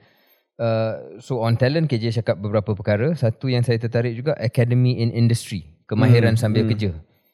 Uh, 0.57 1.17
so 1.17 1.41
on 1.41 1.53
talent 1.57 1.89
KJ 1.89 2.25
cakap 2.25 2.41
beberapa 2.41 2.73
perkara. 2.73 3.13
Satu 3.13 3.49
yang 3.49 3.61
saya 3.61 3.81
tertarik 3.81 4.17
juga 4.17 4.33
Academy 4.37 5.01
in 5.01 5.13
Industry. 5.13 5.65
Kemahiran 5.85 6.37
hmm, 6.37 6.41
sambil 6.41 6.65
hmm. 6.65 6.71
kerja. 6.73 6.91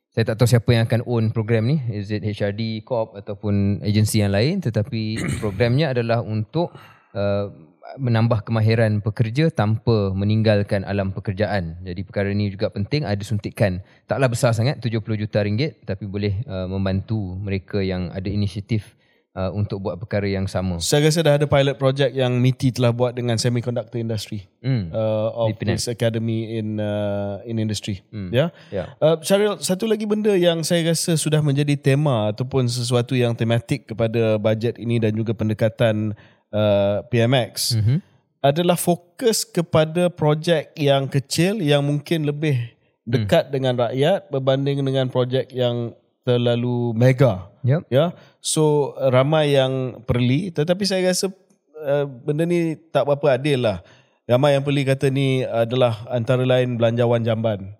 Saya 0.09 0.35
tak 0.35 0.41
tahu 0.41 0.47
siapa 0.49 0.69
yang 0.73 0.83
akan 0.89 1.01
own 1.05 1.25
program 1.29 1.69
ni. 1.69 1.77
Is 1.93 2.09
it 2.09 2.25
HRD, 2.25 2.81
Corp 2.83 3.13
ataupun 3.13 3.83
agensi 3.85 4.19
yang 4.19 4.33
lain. 4.33 4.59
Tetapi 4.63 5.15
programnya 5.43 5.93
adalah 5.93 6.23
untuk 6.23 6.73
uh, 7.13 7.68
menambah 7.97 8.45
kemahiran 8.45 9.01
pekerja 9.01 9.49
tanpa 9.49 10.13
meninggalkan 10.13 10.85
alam 10.85 11.09
pekerjaan. 11.09 11.79
Jadi 11.81 12.01
perkara 12.05 12.29
ini 12.29 12.53
juga 12.53 12.69
penting 12.69 13.07
ada 13.07 13.23
suntikan. 13.25 13.81
Taklah 14.05 14.29
besar 14.29 14.53
sangat 14.53 14.77
70 14.83 15.01
juta 15.01 15.41
ringgit 15.41 15.81
tapi 15.87 16.05
boleh 16.05 16.45
uh, 16.45 16.69
membantu 16.69 17.33
mereka 17.39 17.81
yang 17.81 18.13
ada 18.13 18.29
inisiatif 18.29 18.99
uh, 19.39 19.51
untuk 19.53 19.79
buat 19.79 19.95
perkara 19.95 20.27
yang 20.27 20.45
sama. 20.49 20.81
Saya 20.81 21.07
rasa 21.07 21.23
dah 21.23 21.35
ada 21.39 21.47
pilot 21.47 21.75
project 21.79 22.11
yang 22.15 22.35
MITI 22.37 22.75
telah 22.75 22.91
buat 22.91 23.13
dengan 23.13 23.39
semiconductor 23.39 23.99
industry 23.99 24.47
mm. 24.59 24.91
uh, 24.91 25.29
of 25.47 25.55
this 25.61 25.87
academy 25.87 26.59
in 26.59 26.81
uh, 26.81 27.39
in 27.45 27.61
industry. 27.61 28.01
Mm. 28.11 28.29
Ya. 28.29 28.37
Yeah? 28.37 28.49
Yeah. 28.69 28.87
Uh, 28.99 29.15
Syaril, 29.21 29.55
satu 29.61 29.85
lagi 29.85 30.03
benda 30.03 30.33
yang 30.35 30.65
saya 30.65 30.91
rasa 30.91 31.15
sudah 31.15 31.39
menjadi 31.39 31.79
tema 31.79 32.33
ataupun 32.33 32.67
sesuatu 32.67 33.13
yang 33.13 33.33
tematik 33.37 33.87
kepada 33.93 34.35
bajet 34.41 34.75
ini 34.81 34.99
dan 34.99 35.15
juga 35.15 35.31
pendekatan 35.31 36.17
uh, 36.53 37.05
PMX. 37.07 37.79
Mm-hmm. 37.79 37.99
adalah 38.39 38.79
fokus 38.79 39.43
kepada 39.43 40.07
projek 40.07 40.71
yang 40.79 41.11
kecil 41.11 41.59
yang 41.59 41.83
mungkin 41.83 42.23
lebih 42.23 42.71
dekat 43.09 43.49
hmm. 43.49 43.53
dengan 43.53 43.73
rakyat 43.75 44.31
berbanding 44.31 44.79
dengan 44.85 45.11
projek 45.11 45.49
yang 45.49 45.91
terlalu 46.21 46.93
mega. 46.93 47.49
Yep. 47.65 47.89
Ya. 47.89 48.13
So 48.39 48.95
ramai 48.95 49.57
yang 49.57 50.05
perli 50.05 50.53
tetapi 50.53 50.85
saya 50.85 51.09
rasa 51.09 51.33
uh, 51.81 52.05
benda 52.05 52.45
ni 52.45 52.77
tak 52.93 53.09
berapa 53.09 53.35
adil 53.35 53.65
lah. 53.65 53.81
Ramai 54.29 54.53
yang 54.53 54.63
perli 54.63 54.85
kata 54.85 55.09
ni 55.09 55.41
adalah 55.41 56.05
antara 56.13 56.45
lain 56.45 56.77
belanjawan 56.77 57.25
jamban. 57.25 57.73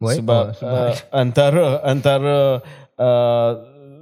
Why? 0.00 0.18
Sebab, 0.18 0.44
Oh, 0.50 0.56
sebab- 0.56 0.72
uh, 0.72 0.94
antara 1.12 1.64
antara 1.84 2.36
uh, 2.96 3.50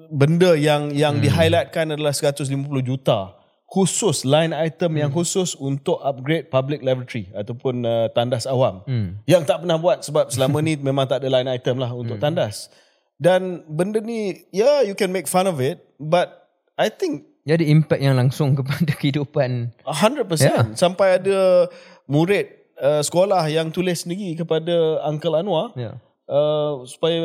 benda 0.08 0.54
yang 0.54 0.94
yang 0.94 1.18
hmm. 1.18 1.22
di-highlightkan 1.26 1.98
adalah 1.98 2.14
150 2.14 2.46
juta 2.86 3.39
khusus 3.70 4.26
line 4.26 4.50
item 4.50 4.98
hmm. 4.98 5.00
yang 5.06 5.10
khusus 5.14 5.54
untuk 5.54 6.02
upgrade 6.02 6.50
public 6.50 6.82
lavatory 6.82 7.30
ataupun 7.30 7.86
uh, 7.86 8.10
tandas 8.10 8.42
awam. 8.44 8.82
Hmm. 8.82 9.22
Yang 9.24 9.46
tak 9.46 9.62
pernah 9.62 9.78
buat 9.78 10.02
sebab 10.02 10.26
selama 10.28 10.58
ni 10.58 10.74
memang 10.90 11.06
tak 11.06 11.22
ada 11.22 11.30
line 11.30 11.46
item 11.46 11.78
lah 11.78 11.94
untuk 11.94 12.18
Hmm. 12.18 12.24
tandas. 12.26 12.66
Dan 13.14 13.62
benda 13.70 14.02
ni, 14.02 14.42
yeah, 14.50 14.82
you 14.82 14.98
can 14.98 15.14
make 15.14 15.30
fun 15.30 15.46
of 15.46 15.62
it, 15.62 15.78
but 15.96 16.50
I 16.74 16.90
think 16.90 17.30
Jadi 17.40 17.70
impact 17.70 18.02
yang 18.02 18.18
langsung 18.18 18.52
kepada 18.58 18.90
kehidupan 18.90 19.72
100% 19.86 20.28
Yeah. 20.40 20.64
sampai 20.74 21.22
ada 21.22 21.70
murid 22.04 22.50
uh, 22.76 23.00
sekolah 23.00 23.46
yang 23.46 23.70
tulis 23.70 24.02
sendiri 24.02 24.34
kepada 24.34 25.00
Uncle 25.06 25.38
Anwar 25.38 25.72
ya. 25.72 25.94
uh, 26.26 26.82
supaya 26.84 27.22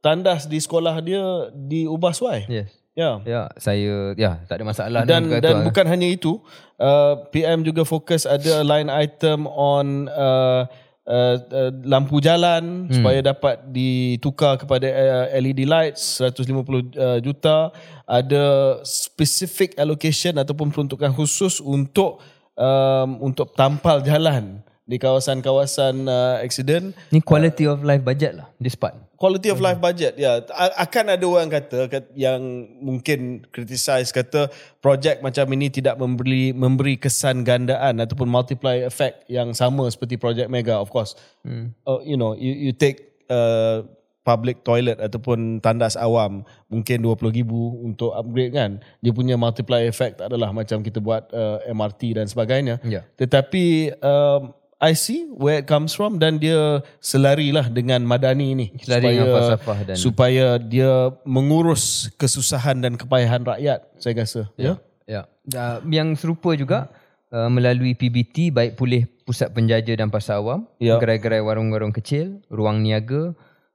tandas 0.00 0.44
di 0.44 0.56
sekolah 0.56 1.00
dia 1.00 1.50
diubah 1.50 2.12
suai. 2.12 2.44
Yes. 2.46 2.72
Ya. 2.94 3.18
Ya, 3.26 3.50
saya 3.58 4.14
ya 4.14 4.38
tak 4.46 4.62
ada 4.62 4.64
masalah 4.70 5.02
Dan 5.02 5.26
dengan 5.26 5.42
dan 5.42 5.54
tu. 5.58 5.62
bukan 5.66 5.86
hanya 5.90 6.06
itu, 6.06 6.38
uh, 6.78 7.26
PM 7.34 7.66
juga 7.66 7.82
fokus 7.82 8.22
ada 8.22 8.62
line 8.62 8.86
item 8.86 9.50
on 9.50 10.06
uh, 10.14 10.62
uh, 11.02 11.36
uh, 11.42 11.70
lampu 11.82 12.22
jalan 12.22 12.86
hmm. 12.86 12.94
supaya 12.94 13.18
dapat 13.18 13.66
ditukar 13.74 14.62
kepada 14.62 14.86
uh, 14.86 15.26
LED 15.42 15.66
lights 15.66 16.22
150 16.22 16.54
uh, 16.94 17.18
juta, 17.18 17.74
ada 18.06 18.44
specific 18.86 19.74
allocation 19.74 20.38
ataupun 20.38 20.70
peruntukan 20.70 21.10
khusus 21.18 21.58
untuk 21.58 22.22
um, 22.54 23.18
untuk 23.26 23.52
tampal 23.58 24.06
jalan 24.06 24.62
di 24.84 25.00
kawasan-kawasan 25.00 26.04
uh, 26.04 26.36
accident 26.38 26.92
Ni 27.08 27.24
quality 27.24 27.64
of 27.64 27.80
life 27.80 28.00
budget 28.00 28.36
lah 28.36 28.52
this 28.60 28.76
part. 28.76 28.92
quality 29.16 29.48
of 29.48 29.56
life 29.56 29.80
budget 29.80 30.12
ya 30.14 30.44
A- 30.52 30.84
akan 30.84 31.16
ada 31.16 31.24
orang 31.24 31.48
kata 31.48 31.88
kat- 31.88 32.12
yang 32.12 32.40
mungkin 32.78 33.48
criticize 33.48 34.12
kata 34.12 34.52
projek 34.78 35.24
macam 35.24 35.48
ini 35.50 35.72
tidak 35.72 35.96
memberi 35.96 36.52
memberi 36.52 37.00
kesan 37.00 37.40
gandaan 37.42 37.96
ataupun 37.96 38.28
multiply 38.28 38.84
effect 38.84 39.24
yang 39.26 39.56
sama 39.56 39.88
seperti 39.88 40.20
projek 40.20 40.46
mega 40.46 40.76
of 40.76 40.92
course 40.92 41.16
hmm. 41.40 41.72
uh, 41.84 42.04
you 42.04 42.20
know 42.20 42.36
you, 42.36 42.68
you 42.68 42.72
take 42.76 43.24
uh, 43.32 43.80
public 44.20 44.60
toilet 44.60 45.00
ataupun 45.00 45.60
tandas 45.60 45.96
awam 45.96 46.44
mungkin 46.68 47.00
20 47.00 47.28
ribu 47.34 47.80
untuk 47.80 48.12
upgrade 48.12 48.52
kan 48.52 48.70
dia 49.00 49.12
punya 49.12 49.36
multiply 49.36 49.84
effect 49.84 50.20
adalah 50.20 50.52
macam 50.52 50.80
kita 50.80 51.00
buat 51.00 51.32
uh, 51.32 51.64
MRT 51.64 52.20
dan 52.20 52.28
sebagainya 52.28 52.76
Ya. 52.84 53.04
tetapi 53.16 53.96
um, 54.00 54.52
I 54.84 54.92
see 54.92 55.24
where 55.32 55.64
it 55.64 55.66
comes 55.66 55.96
from 55.96 56.20
dan 56.20 56.36
dia 56.36 56.84
selarilah 57.00 57.72
dengan 57.72 58.04
Madani 58.04 58.52
ni 58.52 58.66
Selari 58.84 59.16
dengan 59.16 59.32
falsafah 59.32 59.78
dan- 59.88 59.96
supaya 59.96 60.60
dia 60.60 61.08
mengurus 61.24 62.12
kesusahan 62.20 62.84
dan 62.84 63.00
kepayahan 63.00 63.40
rakyat 63.40 63.80
saya 63.96 64.12
rasa 64.20 64.44
ya, 64.60 64.76
Ya. 65.04 65.28
Uh, 65.52 65.80
yang 65.88 66.12
serupa 66.16 66.52
juga 66.56 66.92
uh, 67.32 67.48
melalui 67.48 67.92
PBT 67.92 68.52
baik 68.52 68.76
pulih 68.76 69.04
pusat 69.24 69.52
penjaja 69.52 69.92
dan 69.96 70.08
pasar 70.12 70.40
awam, 70.40 70.68
Ya. 70.80 70.96
gerai-gerai 71.00 71.40
warung-warung 71.40 71.92
kecil, 71.92 72.40
ruang 72.48 72.80
niaga, 72.80 73.32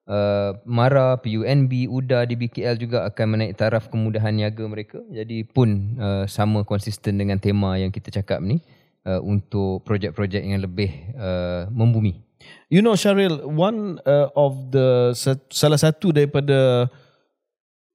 uh, 0.09 0.51
MARA, 0.65 1.21
PUNB, 1.21 1.85
UDA 1.85 2.25
di 2.25 2.33
BKL 2.33 2.81
juga 2.81 3.05
akan 3.05 3.25
menaik 3.37 3.53
taraf 3.57 3.93
kemudahan 3.93 4.33
niaga 4.33 4.65
mereka. 4.65 5.01
Jadi 5.13 5.45
pun 5.45 5.97
uh, 6.01 6.25
sama 6.25 6.65
konsisten 6.65 7.17
dengan 7.21 7.37
tema 7.37 7.77
yang 7.77 7.93
kita 7.93 8.09
cakap 8.09 8.41
ni 8.41 8.61
uh, 9.09 9.21
untuk 9.25 9.81
projek-projek 9.81 10.45
yang 10.45 10.61
lebih 10.61 10.93
uh, 11.17 11.65
membumi. 11.73 12.21
You 12.69 12.85
know 12.85 12.93
Syaril, 12.93 13.41
one 13.49 13.97
uh, 14.05 14.29
of 14.37 14.69
the 14.69 15.17
sa- 15.17 15.41
salah 15.49 15.81
satu 15.81 16.13
daripada 16.13 16.85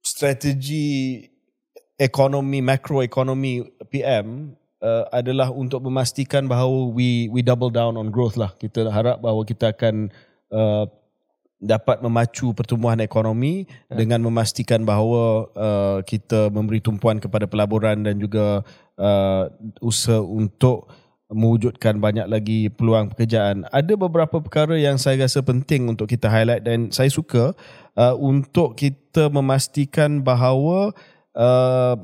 strategi 0.03 1.23
ekonomi 1.95 2.59
makroekonomi 2.59 3.63
PM 3.87 4.53
uh, 4.83 5.07
adalah 5.09 5.49
untuk 5.49 5.79
memastikan 5.81 6.45
bahawa 6.45 6.91
we 6.91 7.31
we 7.31 7.39
double 7.41 7.71
down 7.71 7.95
on 7.95 8.11
growth 8.11 8.35
lah. 8.35 8.51
Kita 8.59 8.85
harap 8.91 9.23
bahawa 9.23 9.41
kita 9.47 9.71
akan 9.73 10.11
uh, 10.51 10.85
dapat 11.57 12.03
memacu 12.03 12.51
pertumbuhan 12.53 12.99
ekonomi 13.01 13.65
Ya. 13.89 13.97
dengan 13.97 14.21
memastikan 14.27 14.83
bahawa 14.83 15.49
uh, 15.55 15.97
kita 16.05 16.51
memberi 16.51 16.83
tumpuan 16.83 17.17
kepada 17.17 17.47
pelaburan 17.49 18.03
dan 18.05 18.19
juga 18.19 18.61
uh, 18.99 19.43
usaha 19.81 20.19
untuk 20.21 20.91
mewujudkan 21.33 21.97
banyak 21.97 22.29
lagi 22.29 22.69
peluang 22.69 23.09
pekerjaan. 23.09 23.65
Ada 23.73 23.97
beberapa 23.97 24.37
perkara 24.37 24.77
yang 24.77 25.01
saya 25.01 25.25
rasa 25.25 25.41
penting 25.41 25.89
untuk 25.89 26.05
kita 26.05 26.29
highlight 26.29 26.61
dan 26.61 26.93
saya 26.93 27.09
suka 27.09 27.57
uh, 27.97 28.15
untuk 28.17 28.77
kita 28.77 29.33
memastikan 29.33 30.21
bahawa 30.21 30.93
uh, 31.33 31.97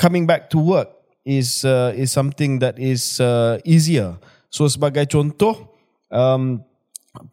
coming 0.00 0.24
back 0.24 0.48
to 0.48 0.56
work 0.56 0.88
is 1.28 1.68
uh, 1.68 1.92
is 1.92 2.08
something 2.08 2.56
that 2.64 2.80
is 2.80 3.20
uh, 3.20 3.60
easier. 3.68 4.16
So 4.48 4.64
sebagai 4.72 5.04
contoh 5.12 5.76
um, 6.08 6.64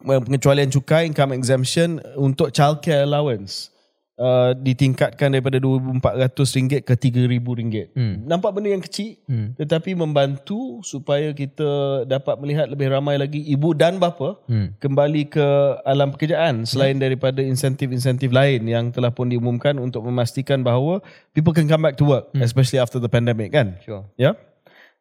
pengecualian 0.04 0.68
cukai 0.68 1.08
income 1.08 1.32
exemption 1.32 2.04
untuk 2.20 2.52
childcare 2.52 3.08
allowance 3.08 3.72
uh, 4.16 4.52
ditingkatkan 4.52 5.32
daripada 5.32 5.56
RM2,400 5.56 6.82
ke 6.82 6.94
RM3,000. 6.96 7.92
Hmm. 7.92 8.14
Nampak 8.24 8.50
benda 8.52 8.72
yang 8.72 8.80
kecil 8.80 9.16
Hmm. 9.26 9.52
tetapi 9.54 9.92
membantu 9.92 10.80
supaya 10.82 11.32
kita 11.32 12.02
dapat 12.04 12.36
melihat 12.38 12.66
lebih 12.66 12.90
ramai 12.90 13.16
lagi 13.16 13.42
ibu 13.42 13.72
dan 13.72 13.98
bapa 13.98 14.38
Hmm. 14.46 14.72
kembali 14.78 15.28
ke 15.28 15.46
alam 15.82 16.12
pekerjaan 16.12 16.64
selain 16.64 16.96
daripada 16.96 17.40
insentif-insentif 17.40 18.30
lain 18.30 18.64
yang 18.64 18.90
telah 18.90 19.10
pun 19.10 19.26
diumumkan 19.26 19.76
untuk 19.76 20.02
memastikan 20.02 20.60
bahawa 20.60 21.02
people 21.32 21.52
can 21.52 21.66
come 21.66 21.82
back 21.82 21.94
to 21.94 22.04
work 22.04 22.28
especially 22.38 22.78
after 22.78 22.96
the 22.96 23.08
pandemic 23.08 23.52
kan 23.52 23.76
Sure. 23.82 24.04
ya 24.16 24.34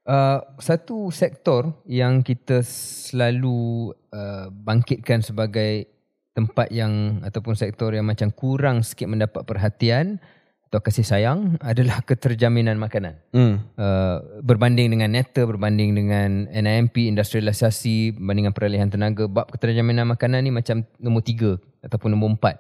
Uh, 0.05 0.37
satu 0.61 1.09
sektor 1.09 1.73
yang 1.89 2.21
kita 2.21 2.61
selalu 2.61 3.89
uh, 4.13 4.53
bangkitkan 4.53 5.25
sebagai 5.25 5.89
tempat 6.35 6.67
yang 6.69 7.23
ataupun 7.23 7.55
sektor 7.55 7.95
yang 7.95 8.03
macam 8.03 8.27
kurang 8.29 8.83
sikit 8.83 9.07
mendapat 9.07 9.47
perhatian 9.47 10.19
atau 10.67 10.83
kasih 10.83 11.07
sayang 11.07 11.55
adalah 11.63 12.03
keterjaminan 12.03 12.75
makanan. 12.75 13.15
hmm. 13.31 13.79
Uh, 13.79 14.43
berbanding 14.43 14.91
dengan 14.91 15.15
neta, 15.15 15.47
berbanding 15.47 15.95
dengan 15.95 16.51
NIMP, 16.51 17.07
industrialisasi, 17.07 18.19
berbanding 18.19 18.51
dengan 18.51 18.55
peralihan 18.55 18.91
tenaga, 18.91 19.31
bab 19.31 19.47
keterjaminan 19.47 20.11
makanan 20.11 20.43
ni 20.43 20.51
macam 20.51 20.83
nombor 20.99 21.23
tiga 21.23 21.55
ataupun 21.79 22.11
nombor 22.11 22.35
empat. 22.35 22.59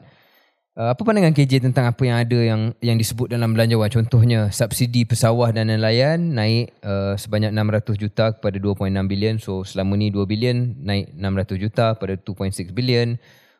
Uh, 0.75 0.91
apa 0.91 1.07
pandangan 1.07 1.31
KJ 1.31 1.71
tentang 1.71 1.87
apa 1.87 2.03
yang 2.03 2.19
ada 2.19 2.35
yang 2.35 2.61
yang 2.83 2.99
disebut 2.99 3.31
dalam 3.31 3.55
belanjawan? 3.55 3.87
Contohnya 3.87 4.51
subsidi 4.51 5.07
pesawah 5.07 5.47
dan 5.55 5.71
nelayan 5.71 6.35
naik 6.35 6.75
uh, 6.83 7.15
sebanyak 7.15 7.55
600 7.55 7.95
juta 7.95 8.35
kepada 8.35 8.59
2.6 8.59 8.91
bilion. 9.07 9.35
So 9.39 9.63
selama 9.63 9.95
ni 9.95 10.11
2 10.11 10.27
bilion 10.27 10.75
naik 10.83 11.15
600 11.15 11.63
juta 11.63 11.95
pada 11.95 12.19
2.6 12.19 12.75
bilion. 12.75 13.15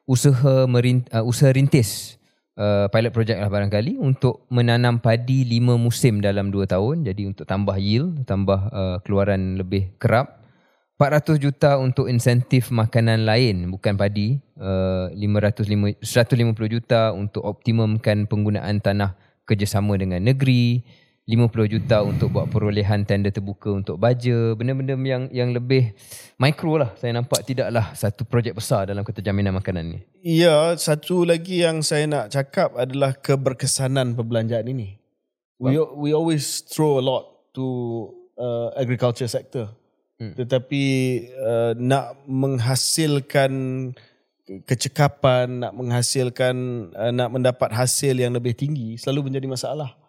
Usaha 0.05 0.69
merin, 0.69 1.01
uh, 1.09 1.25
usaha 1.25 1.49
rintis 1.49 2.21
uh, 2.59 2.87
pilot 2.89 3.11
project 3.11 3.41
lah 3.41 3.49
barangkali 3.51 3.99
untuk 3.99 4.47
menanam 4.53 5.01
padi 5.01 5.43
5 5.45 5.75
musim 5.81 6.21
dalam 6.23 6.49
2 6.49 6.65
tahun. 6.69 7.05
Jadi 7.05 7.25
untuk 7.29 7.45
tambah 7.45 7.75
yield, 7.77 8.23
tambah 8.29 8.59
uh, 8.71 8.97
keluaran 9.03 9.59
lebih 9.59 9.93
kerap. 10.01 10.41
400 10.95 11.43
juta 11.43 11.75
untuk 11.75 12.07
insentif 12.07 12.71
makanan 12.71 13.27
lain 13.27 13.67
bukan 13.67 13.99
padi. 13.99 14.39
Uh, 14.55 15.11
505, 15.11 15.99
150 15.99 16.75
juta 16.79 17.11
untuk 17.11 17.43
optimumkan 17.43 18.23
penggunaan 18.31 18.79
tanah 18.79 19.19
kerjasama 19.43 19.99
dengan 19.99 20.23
negeri. 20.23 20.87
50 21.25 21.73
juta 21.73 22.05
untuk 22.05 22.37
buat 22.37 22.45
perolehan 22.53 23.01
tender 23.01 23.33
terbuka 23.33 23.73
untuk 23.73 23.97
baja. 23.97 24.53
Benda-benda 24.53 24.93
yang 24.93 25.25
yang 25.33 25.49
lebih 25.57 25.97
mikro 26.37 26.77
lah. 26.77 26.93
Saya 27.01 27.17
nampak 27.17 27.41
tidaklah 27.41 27.97
satu 27.97 28.29
projek 28.29 28.53
besar 28.53 28.85
dalam 28.85 29.01
keterjaminan 29.01 29.57
makanan 29.57 29.97
ni. 29.97 29.99
Ya, 30.21 30.77
satu 30.77 31.25
lagi 31.25 31.65
yang 31.65 31.81
saya 31.81 32.05
nak 32.05 32.29
cakap 32.29 32.77
adalah 32.77 33.17
keberkesanan 33.17 34.13
perbelanjaan 34.13 34.69
ini. 34.69 35.01
We 35.57 35.81
we 35.97 36.13
always 36.13 36.61
throw 36.61 37.01
a 37.01 37.03
lot 37.03 37.25
to 37.57 37.65
uh, 38.37 38.77
agriculture 38.77 39.25
sector. 39.25 39.73
Hmm. 40.21 40.37
Tetapi 40.37 40.85
uh, 41.41 41.73
nak 41.73 42.21
menghasilkan 42.29 43.51
ke- 44.45 44.61
kecekapan, 44.61 45.65
nak 45.65 45.73
menghasilkan 45.73 46.55
uh, 46.93 47.09
nak 47.09 47.33
mendapat 47.33 47.73
hasil 47.73 48.13
yang 48.13 48.29
lebih 48.29 48.53
tinggi 48.53 48.93
selalu 49.01 49.33
menjadi 49.33 49.49
masalah. 49.49 50.04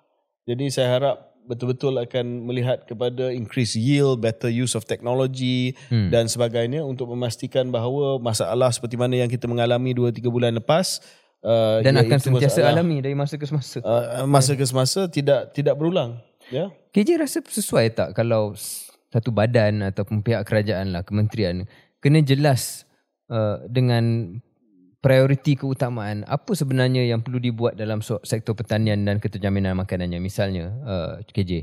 Jadi 0.47 0.71
saya 0.71 0.95
harap 0.95 1.37
betul-betul 1.47 1.95
akan 1.99 2.47
melihat 2.47 2.87
kepada 2.87 3.31
increase 3.31 3.79
yield, 3.79 4.23
better 4.23 4.51
use 4.51 4.75
of 4.75 4.87
technology 4.87 5.75
hmm. 5.91 6.11
dan 6.11 6.27
sebagainya 6.27 6.83
untuk 6.83 7.11
memastikan 7.11 7.71
bahawa 7.71 8.19
masalah 8.19 8.71
seperti 8.75 8.99
mana 8.99 9.15
yang 9.27 9.31
kita 9.31 9.47
mengalami 9.47 9.95
2 9.95 10.11
3 10.11 10.27
bulan 10.27 10.55
lepas 10.59 11.03
uh, 11.47 11.79
Dan 11.83 11.99
akan 12.03 12.19
sentiasa 12.19 12.63
masalah, 12.63 12.83
alami 12.83 12.99
dari 12.99 13.15
masa 13.15 13.35
ke 13.39 13.47
semasa. 13.47 13.79
uh, 13.83 14.27
masa 14.27 14.59
ke 14.59 14.67
semasa 14.67 15.07
tidak 15.07 15.55
tidak 15.55 15.79
berulang 15.79 16.19
ya 16.51 16.71
KJ 16.91 17.23
rasa 17.23 17.39
sesuai 17.43 17.95
tak 17.95 18.09
kalau 18.19 18.55
satu 19.11 19.31
badan 19.31 19.87
ataupun 19.87 20.21
pihak 20.21 20.43
kerajaan 20.45 20.91
lah, 20.93 21.07
kementerian 21.07 21.65
kena 22.03 22.21
jelas 22.21 22.85
uh, 23.31 23.63
dengan 23.71 24.37
prioriti 25.07 25.55
keutamaan 25.55 26.27
apa 26.27 26.51
sebenarnya 26.51 27.07
yang 27.07 27.23
perlu 27.23 27.39
dibuat 27.39 27.79
dalam 27.79 28.03
sektor 28.03 28.59
pertanian 28.59 29.07
dan 29.07 29.23
keterjaminan 29.23 29.79
makanannya. 29.79 30.19
Misalnya 30.19 30.75
uh, 30.83 31.23
KJ, 31.31 31.63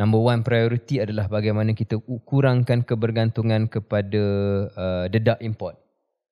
number 0.00 0.16
one 0.16 0.40
priority 0.40 0.96
adalah 0.96 1.28
bagaimana 1.28 1.76
kita 1.76 2.00
kurangkan 2.24 2.80
kebergantungan 2.88 3.68
kepada 3.68 4.24
uh, 4.72 5.04
dedak 5.12 5.44
import. 5.44 5.76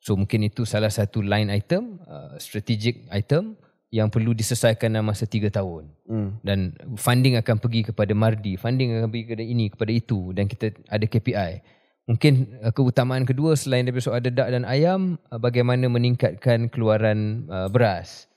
So 0.00 0.16
mungkin 0.16 0.48
itu 0.48 0.64
salah 0.64 0.88
satu 0.88 1.20
line 1.20 1.52
item, 1.52 2.00
uh, 2.08 2.40
strategic 2.40 3.04
item 3.12 3.60
yang 3.92 4.08
perlu 4.08 4.32
diselesaikan 4.32 4.88
dalam 4.88 5.12
masa 5.12 5.28
3 5.28 5.52
tahun 5.52 5.84
hmm. 6.08 6.40
dan 6.40 6.72
funding 6.96 7.36
akan 7.36 7.60
pergi 7.60 7.92
kepada 7.92 8.16
Mardi, 8.16 8.56
funding 8.56 8.96
akan 8.96 9.12
pergi 9.12 9.24
kepada 9.28 9.44
ini, 9.44 9.68
kepada 9.68 9.92
itu 9.92 10.32
dan 10.32 10.48
kita 10.48 10.72
ada 10.88 11.04
KPI. 11.04 11.81
Mungkin 12.12 12.60
uh, 12.60 12.72
keutamaan 12.76 13.24
kedua 13.24 13.56
selain 13.56 13.88
daripada 13.88 14.04
soal 14.04 14.20
dedak 14.20 14.52
dan 14.52 14.68
ayam, 14.68 15.16
uh, 15.32 15.40
bagaimana 15.40 15.88
meningkatkan 15.88 16.68
keluaran 16.68 17.48
uh, 17.48 17.72
beras. 17.72 18.28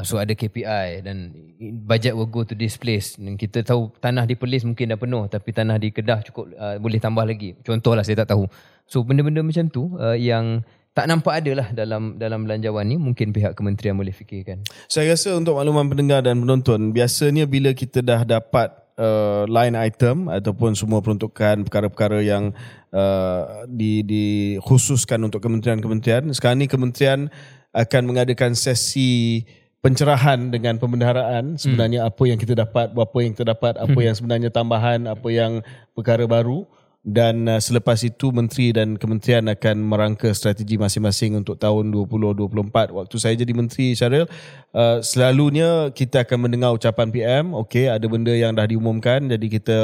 So 0.00 0.16
ada 0.16 0.32
KPI 0.32 1.04
dan 1.04 1.36
budget 1.84 2.16
will 2.16 2.24
go 2.24 2.40
to 2.40 2.56
this 2.56 2.80
place. 2.80 3.20
Dan 3.20 3.36
kita 3.36 3.60
tahu 3.60 3.92
tanah 4.00 4.24
di 4.24 4.32
Perlis 4.32 4.64
mungkin 4.64 4.88
dah 4.88 4.96
penuh 4.96 5.28
tapi 5.28 5.52
tanah 5.52 5.76
di 5.76 5.92
Kedah 5.92 6.24
cukup 6.24 6.56
boleh 6.80 6.96
tambah 6.96 7.20
lagi. 7.20 7.52
Contohlah 7.60 8.00
saya 8.00 8.24
tak 8.24 8.32
tahu. 8.32 8.48
So 8.88 9.04
benda-benda 9.04 9.44
macam 9.44 9.68
tu 9.68 9.92
yang 10.16 10.64
tak 10.96 11.04
nampak 11.04 11.44
ada 11.44 11.52
lah 11.60 11.68
dalam 11.76 12.16
dalam 12.16 12.48
belanjawan 12.48 12.86
ni 12.88 12.96
mungkin 12.96 13.36
pihak 13.36 13.52
kementerian 13.52 13.92
boleh 13.92 14.16
fikirkan. 14.16 14.64
Saya 14.88 15.12
rasa 15.12 15.36
untuk 15.36 15.60
makluman 15.60 15.84
pendengar 15.92 16.24
dan 16.24 16.40
penonton, 16.40 16.94
biasanya 16.96 17.44
bila 17.44 17.76
kita 17.76 18.00
dah 18.00 18.24
dapat 18.24 18.72
uh, 18.96 19.44
line 19.50 19.74
item 19.74 20.30
ataupun 20.30 20.78
semua 20.78 21.02
peruntukan 21.02 21.66
perkara-perkara 21.66 22.22
yang 22.22 22.54
uh, 22.94 23.66
di 23.66 24.06
dikhususkan 24.06 25.18
untuk 25.26 25.42
kementerian-kementerian, 25.42 26.30
sekarang 26.30 26.62
ni 26.62 26.70
kementerian 26.70 27.26
akan 27.74 28.02
mengadakan 28.06 28.54
sesi 28.54 29.42
pencerahan 29.82 30.48
dengan 30.48 30.78
pembendaharaan. 30.78 31.58
Sebenarnya 31.58 32.06
apa 32.06 32.22
yang 32.24 32.38
kita 32.38 32.54
dapat, 32.54 32.94
berapa 32.94 33.18
yang 33.20 33.34
kita 33.34 33.52
dapat, 33.52 33.76
apa 33.76 33.98
yang 34.00 34.14
sebenarnya 34.14 34.48
tambahan, 34.54 35.10
apa 35.10 35.28
yang 35.28 35.60
perkara 35.92 36.24
baru 36.24 36.64
dan 37.04 37.44
uh, 37.46 37.60
selepas 37.60 38.00
itu 38.00 38.32
menteri 38.32 38.72
dan 38.72 38.96
kementerian 38.96 39.44
akan 39.52 39.76
merangka 39.84 40.32
strategi 40.32 40.80
masing-masing 40.80 41.36
untuk 41.36 41.60
tahun 41.60 41.92
2024 41.92 42.48
waktu 42.96 43.16
saya 43.20 43.36
jadi 43.36 43.52
menteri 43.52 43.92
Syaril 43.92 44.24
uh, 44.72 45.04
selalunya 45.04 45.92
kita 45.92 46.24
akan 46.24 46.48
mendengar 46.48 46.72
ucapan 46.72 47.12
PM 47.12 47.52
okey 47.52 47.92
ada 47.92 48.08
benda 48.08 48.32
yang 48.32 48.56
dah 48.56 48.64
diumumkan 48.64 49.28
jadi 49.28 49.46
kita 49.46 49.78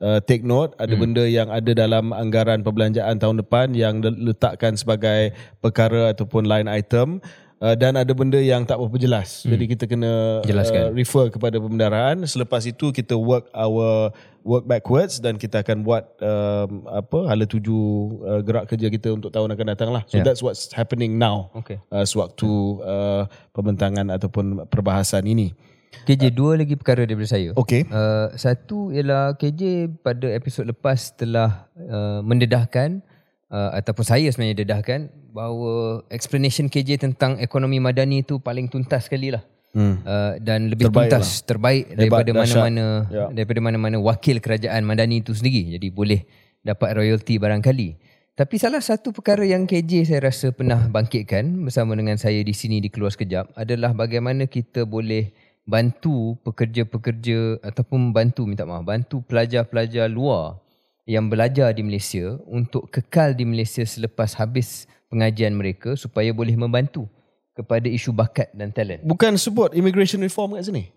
uh, 0.00 0.18
take 0.24 0.42
note. 0.42 0.74
Ada 0.78 0.94
hmm. 0.94 1.02
benda 1.02 1.24
yang 1.26 1.48
ada 1.48 1.70
dalam 1.72 2.10
anggaran 2.10 2.62
perbelanjaan 2.64 3.18
tahun 3.18 3.42
depan 3.44 3.74
yang 3.76 4.00
letakkan 4.02 4.78
sebagai 4.78 5.34
perkara 5.60 6.12
ataupun 6.12 6.46
line 6.46 6.68
item 6.70 7.22
Uh, 7.62 7.78
dan 7.78 7.94
ada 7.94 8.10
benda 8.10 8.42
yang 8.42 8.66
tak 8.66 8.74
berapa 8.74 8.98
jelas. 8.98 9.46
Hmm. 9.46 9.54
Jadi 9.54 9.64
kita 9.70 9.84
kena 9.86 10.42
Jelaskan. 10.42 10.90
uh, 10.90 10.98
refer 10.98 11.30
kepada 11.30 11.62
pembendaraan. 11.62 12.26
Selepas 12.26 12.66
itu 12.66 12.90
kita 12.90 13.14
work 13.14 13.46
our 13.54 14.10
work 14.42 14.66
backwards 14.66 15.22
dan 15.22 15.38
kita 15.38 15.62
akan 15.62 15.86
buat 15.86 16.10
um, 16.18 16.90
apa 16.90 17.30
hala 17.30 17.46
tuju 17.46 17.78
uh, 18.26 18.42
gerak 18.42 18.66
kerja 18.66 18.90
kita 18.90 19.14
untuk 19.14 19.30
tahun 19.30 19.54
akan 19.54 19.66
datang 19.78 19.94
lah. 19.94 20.02
So 20.10 20.18
Yeah. 20.18 20.26
that's 20.26 20.42
what's 20.42 20.74
happening 20.74 21.22
now. 21.22 21.54
Okay. 21.54 21.78
Uh, 21.86 22.02
sewaktu 22.02 22.82
uh, 22.82 23.30
pembentangan 23.54 24.10
ataupun 24.10 24.66
perbahasan 24.66 25.22
ini. 25.30 25.54
KJ 26.02 26.34
dua 26.34 26.58
lagi 26.58 26.74
perkara 26.74 27.06
daripada 27.06 27.30
saya. 27.30 27.54
Okay. 27.54 27.86
Uh, 27.86 28.34
satu 28.34 28.90
ialah 28.90 29.38
KJ 29.38 29.86
pada 30.02 30.26
episod 30.34 30.66
lepas 30.66 31.14
telah 31.14 31.70
uh, 31.78 32.26
mendedahkan 32.26 33.06
uh, 33.52 33.70
ataupun 33.76 34.04
saya 34.08 34.26
sebenarnya 34.32 34.64
dedahkan 34.64 35.12
bahawa 35.30 36.02
explanation 36.08 36.72
KJ 36.72 37.04
tentang 37.04 37.36
ekonomi 37.38 37.78
madani 37.78 38.24
itu 38.24 38.40
paling 38.40 38.66
tuntas 38.72 39.06
sekali 39.06 39.30
lah. 39.30 39.44
Hmm. 39.72 40.04
Uh, 40.04 40.36
dan 40.36 40.68
lebih 40.68 40.92
Terbaik 40.92 41.08
tuntas 41.08 41.40
terbaik 41.48 41.96
daripada 41.96 42.28
mana-mana 42.36 43.08
Ya. 43.08 43.32
daripada 43.32 43.56
mana-mana 43.64 43.96
wakil 44.04 44.36
kerajaan 44.36 44.84
madani 44.84 45.24
itu 45.24 45.32
sendiri 45.32 45.80
jadi 45.80 45.88
boleh 45.88 46.28
dapat 46.60 46.92
royalty 46.92 47.40
barangkali 47.40 47.96
tapi 48.36 48.60
salah 48.60 48.84
satu 48.84 49.16
perkara 49.16 49.48
yang 49.48 49.64
KJ 49.64 50.12
saya 50.12 50.28
rasa 50.28 50.52
pernah 50.52 50.76
bangkitkan 50.92 51.48
bersama 51.64 51.96
dengan 51.96 52.20
saya 52.20 52.44
di 52.44 52.52
sini 52.52 52.84
di 52.84 52.92
keluar 52.92 53.16
sekejap 53.16 53.56
adalah 53.56 53.96
bagaimana 53.96 54.44
kita 54.44 54.84
boleh 54.84 55.32
bantu 55.64 56.36
pekerja-pekerja 56.44 57.64
ataupun 57.64 58.12
bantu 58.12 58.44
minta 58.44 58.68
maaf 58.68 58.84
bantu 58.84 59.24
pelajar-pelajar 59.24 60.04
luar 60.12 60.60
yang 61.04 61.26
belajar 61.26 61.74
di 61.74 61.82
Malaysia 61.82 62.38
untuk 62.46 62.86
kekal 62.88 63.34
di 63.34 63.42
Malaysia 63.42 63.82
selepas 63.82 64.34
habis 64.34 64.86
pengajian 65.10 65.52
mereka 65.52 65.92
supaya 65.94 66.30
boleh 66.30 66.54
membantu 66.54 67.10
kepada 67.52 67.84
isu 67.84 68.10
bakat 68.10 68.48
dan 68.54 68.72
talent. 68.72 69.02
Bukan 69.02 69.36
sebut 69.36 69.74
immigration 69.74 70.22
reform 70.22 70.56
kat 70.56 70.64
sini. 70.64 70.88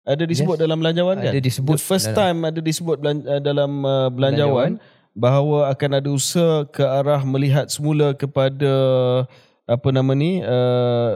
Ada 0.00 0.24
disebut 0.24 0.56
Yes. 0.56 0.62
dalam 0.64 0.78
belanjawan 0.78 1.16
kan? 1.18 1.32
Ada 1.32 1.40
disebut 1.40 1.76
The 1.76 1.82
first 1.82 2.08
dalam- 2.08 2.18
time 2.18 2.38
ada 2.46 2.60
disebut 2.60 2.96
belan- 2.96 3.26
uh, 3.26 3.40
dalam 3.40 3.72
uh, 3.82 4.08
belanjawan 4.08 4.80
bahawa 5.12 5.68
akan 5.68 5.90
ada 5.98 6.08
usaha 6.08 6.64
ke 6.64 6.80
arah 6.80 7.20
melihat 7.20 7.66
semula 7.68 8.14
kepada 8.14 8.72
apa 9.66 9.88
nama 9.90 10.12
ni 10.14 10.40
uh, 10.40 11.12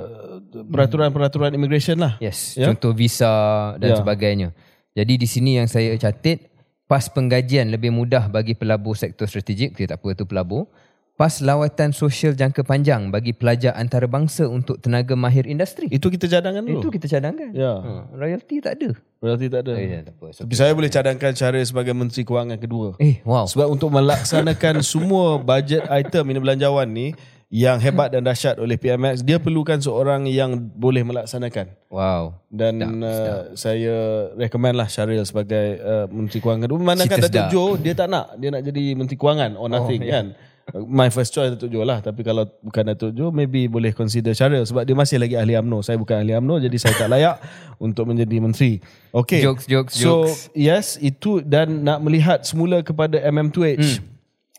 peraturan-peraturan 0.68 1.54
immigration 1.54 1.98
lah. 1.98 2.16
Yes, 2.18 2.54
Ya? 2.54 2.66
contoh 2.66 2.92
visa 2.92 3.30
dan 3.78 3.94
Ya. 3.94 3.96
sebagainya. 3.98 4.48
Jadi 4.94 5.14
di 5.18 5.26
sini 5.26 5.58
yang 5.58 5.66
saya 5.66 5.94
catat, 5.96 6.53
pas 6.84 7.04
penggajian 7.08 7.72
lebih 7.72 7.90
mudah 7.90 8.28
bagi 8.28 8.52
pelabur 8.52 8.94
sektor 8.96 9.24
strategik, 9.24 9.76
kita 9.76 9.96
tak 9.96 10.04
apa 10.04 10.08
itu 10.12 10.24
pelabur. 10.28 10.68
Pas 11.14 11.30
lawatan 11.38 11.94
sosial 11.94 12.34
jangka 12.34 12.66
panjang 12.66 13.14
bagi 13.14 13.30
pelajar 13.30 13.70
antarabangsa 13.78 14.50
untuk 14.50 14.82
tenaga 14.82 15.14
mahir 15.14 15.46
industri. 15.46 15.86
Itu 15.86 16.10
kita 16.10 16.26
cadangkan 16.26 16.66
dulu. 16.66 16.82
Itu 16.82 16.88
kita 16.90 17.06
cadangkan. 17.06 17.54
Ya. 17.54 17.70
Ha, 17.70 18.10
royalty 18.18 18.58
tak 18.58 18.82
ada. 18.82 18.98
Berarti 19.22 19.46
tak 19.46 19.62
ada. 19.62 19.72
Eh, 19.78 20.02
tak 20.02 20.18
apa. 20.18 20.26
So, 20.34 20.42
Tapi 20.42 20.54
saya 20.58 20.74
boleh 20.74 20.90
cadangkan 20.90 21.30
cara 21.38 21.62
sebagai 21.62 21.94
Menteri 21.94 22.26
Kewangan 22.26 22.58
kedua. 22.58 22.98
eh, 22.98 23.22
wow. 23.22 23.46
Sebab 23.46 23.70
untuk 23.70 23.94
melaksanakan 23.94 24.82
semua 24.90 25.38
bajet 25.38 25.86
item 25.86 26.34
ini 26.34 26.38
belanjawan 26.42 26.90
ni 26.90 27.14
yang 27.52 27.78
hebat 27.78 28.10
dan 28.10 28.24
dahsyat 28.24 28.56
oleh 28.58 28.74
PMX, 28.74 29.22
dia 29.22 29.38
perlukan 29.38 29.78
seorang 29.78 30.26
yang 30.26 30.56
boleh 30.58 31.06
melaksanakan. 31.06 31.70
Wow. 31.92 32.40
Dan 32.50 32.82
uh, 33.02 33.54
saya 33.54 34.26
recommend 34.34 34.74
lah 34.74 34.90
Syaril 34.90 35.22
sebagai 35.22 35.78
uh, 35.78 36.06
Menteri 36.10 36.42
Kewangan. 36.42 36.66
Memandangkan 36.66 37.18
Cita 37.22 37.30
Datuk 37.30 37.46
sedap. 37.46 37.52
Jo, 37.54 37.64
dia 37.78 37.94
tak 37.94 38.08
nak. 38.10 38.34
Dia 38.40 38.48
nak 38.50 38.62
jadi 38.64 38.84
Menteri 38.98 39.14
Kewangan 39.14 39.54
or 39.54 39.70
nothing 39.70 40.02
oh, 40.02 40.10
kan. 40.10 40.26
My 40.88 41.12
first 41.12 41.30
choice 41.36 41.54
Datuk 41.54 41.70
Jo 41.70 41.84
lah. 41.84 42.00
Tapi 42.02 42.24
kalau 42.24 42.48
bukan 42.64 42.82
Datuk 42.90 43.12
Jo, 43.14 43.30
maybe 43.30 43.70
boleh 43.70 43.94
consider 43.94 44.34
Syaril. 44.34 44.66
Sebab 44.66 44.82
dia 44.82 44.96
masih 44.96 45.22
lagi 45.22 45.38
ahli 45.38 45.54
UMNO. 45.54 45.84
Saya 45.84 46.00
bukan 46.00 46.24
ahli 46.24 46.34
UMNO, 46.34 46.58
jadi 46.58 46.76
saya 46.80 46.94
tak 46.96 47.12
layak 47.12 47.36
untuk 47.86 48.08
menjadi 48.08 48.40
Menteri. 48.40 48.82
Okay. 49.14 49.44
Jokes, 49.44 49.70
jokes, 49.70 49.92
so, 49.94 50.26
jokes. 50.26 50.50
yes, 50.56 50.98
itu 50.98 51.38
dan 51.44 51.86
nak 51.86 52.02
melihat 52.02 52.42
semula 52.42 52.82
kepada 52.82 53.20
MM2H. 53.20 53.78
Hmm. 53.78 54.13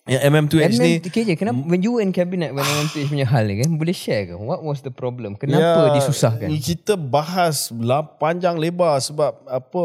Yang 0.06 0.22
MM2H 0.22 0.78
ni, 0.78 0.92
KJ, 1.02 1.34
kenapa 1.34 1.66
when 1.66 1.82
you 1.82 1.98
in 1.98 2.14
cabinet 2.14 2.54
when 2.54 2.62
MMTH 2.62 3.10
punya 3.14 3.26
hal 3.26 3.50
ni 3.50 3.66
kan, 3.66 3.74
boleh 3.74 3.90
share 3.90 4.30
ke? 4.30 4.38
What 4.38 4.62
was 4.62 4.86
the 4.86 4.94
problem? 4.94 5.34
Kenapa 5.34 5.90
Ya, 5.90 5.98
disusahkan? 5.98 6.46
Kita 6.62 6.94
bahas 6.94 7.74
lah 7.74 8.06
panjang 8.06 8.54
lebar 8.62 9.02
sebab 9.02 9.34
apa 9.50 9.84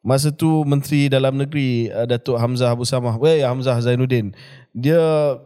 masa 0.00 0.32
tu 0.32 0.64
Menteri 0.64 1.12
Dalam 1.12 1.36
Negeri 1.36 1.92
uh, 1.92 2.08
Datuk 2.08 2.40
Hamzah 2.40 2.72
Abu 2.72 2.88
Samah, 2.88 3.20
eh 3.28 3.44
Hamzah 3.44 3.76
Zainuddin. 3.84 4.32
Dia 4.72 5.36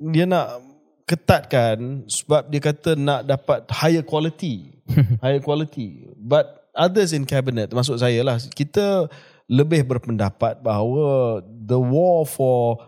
dia 0.00 0.24
nak 0.24 0.64
ketatkan 1.04 2.08
sebab 2.08 2.48
dia 2.48 2.60
kata 2.64 2.96
nak 2.96 3.28
dapat 3.28 3.68
higher 3.68 4.00
quality. 4.00 4.80
higher 5.24 5.44
quality. 5.44 6.08
But 6.16 6.72
others 6.72 7.12
in 7.12 7.28
cabinet 7.28 7.68
termasuk 7.68 8.00
saya 8.00 8.24
lah 8.24 8.40
kita 8.56 9.12
lebih 9.44 9.84
berpendapat 9.84 10.64
bahawa 10.64 11.44
the 11.44 11.76
war 11.76 12.24
for 12.24 12.80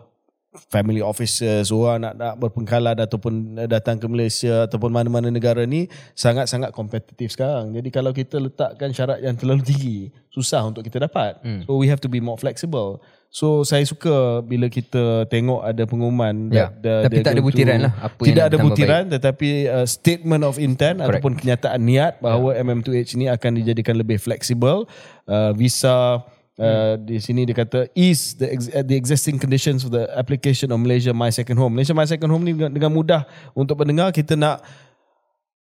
family 0.71 1.03
officers 1.03 1.69
orang 1.69 2.03
nak 2.05 2.13
nak 2.17 2.33
berpengkalan 2.39 2.95
ataupun 2.97 3.59
datang 3.67 3.99
ke 3.99 4.07
Malaysia 4.09 4.65
ataupun 4.65 4.91
mana-mana 4.91 5.29
negara 5.29 5.63
ni 5.63 5.87
sangat-sangat 6.15 6.71
kompetitif 6.71 7.35
sekarang. 7.35 7.75
Jadi 7.75 7.89
kalau 7.91 8.11
kita 8.11 8.39
letakkan 8.39 8.91
syarat 8.95 9.21
yang 9.21 9.35
terlalu 9.35 9.61
tinggi, 9.63 9.99
susah 10.31 10.63
untuk 10.67 10.83
kita 10.83 11.03
dapat. 11.05 11.39
Hmm. 11.43 11.63
So 11.63 11.79
we 11.79 11.87
have 11.87 12.03
to 12.03 12.09
be 12.11 12.19
more 12.19 12.39
flexible. 12.39 12.99
So 13.35 13.67
saya 13.67 13.83
suka 13.83 14.39
bila 14.47 14.71
kita 14.71 15.27
tengok 15.27 15.59
ada 15.59 15.83
pengumuman 15.83 16.47
Ya, 16.47 16.71
that 16.71 17.11
tapi 17.11 17.19
they're 17.19 17.27
tak 17.27 17.35
ada 17.35 17.43
butiran 17.43 17.77
to- 17.77 17.83
lah 17.83 17.93
apa 17.99 18.19
yang 18.23 18.27
tidak 18.31 18.43
nak 18.43 18.47
ada 18.47 18.57
butiran 18.63 19.03
tetapi 19.11 19.49
uh, 19.67 19.83
statement 19.83 20.43
of 20.47 20.55
intent 20.55 21.03
Correct. 21.03 21.19
ataupun 21.19 21.33
kenyataan 21.35 21.81
niat 21.83 22.23
bahawa 22.23 22.55
MM2H 22.63 23.19
ini 23.19 23.27
akan 23.27 23.59
dijadikan 23.59 23.99
lebih 23.99 24.23
fleksibel 24.23 24.87
uh, 25.27 25.51
visa 25.51 26.23
Uh, 26.55 26.95
di 27.03 27.19
sini 27.19 27.43
dia 27.43 27.51
kata 27.51 27.91
ease 27.99 28.39
the 28.39 28.47
ex- 28.47 28.71
the 28.71 28.95
existing 28.95 29.35
conditions 29.35 29.83
of 29.83 29.91
the 29.91 30.07
application 30.15 30.71
of 30.71 30.79
Malaysia 30.79 31.11
My 31.11 31.27
Second 31.27 31.59
Home. 31.59 31.75
Malaysia 31.75 31.91
My 31.91 32.07
Second 32.07 32.31
Home 32.31 32.47
ni 32.47 32.55
dengan, 32.55 32.71
dengan 32.71 32.91
mudah 32.95 33.27
untuk 33.51 33.83
pendengar 33.83 34.15
kita 34.15 34.39
nak 34.39 34.63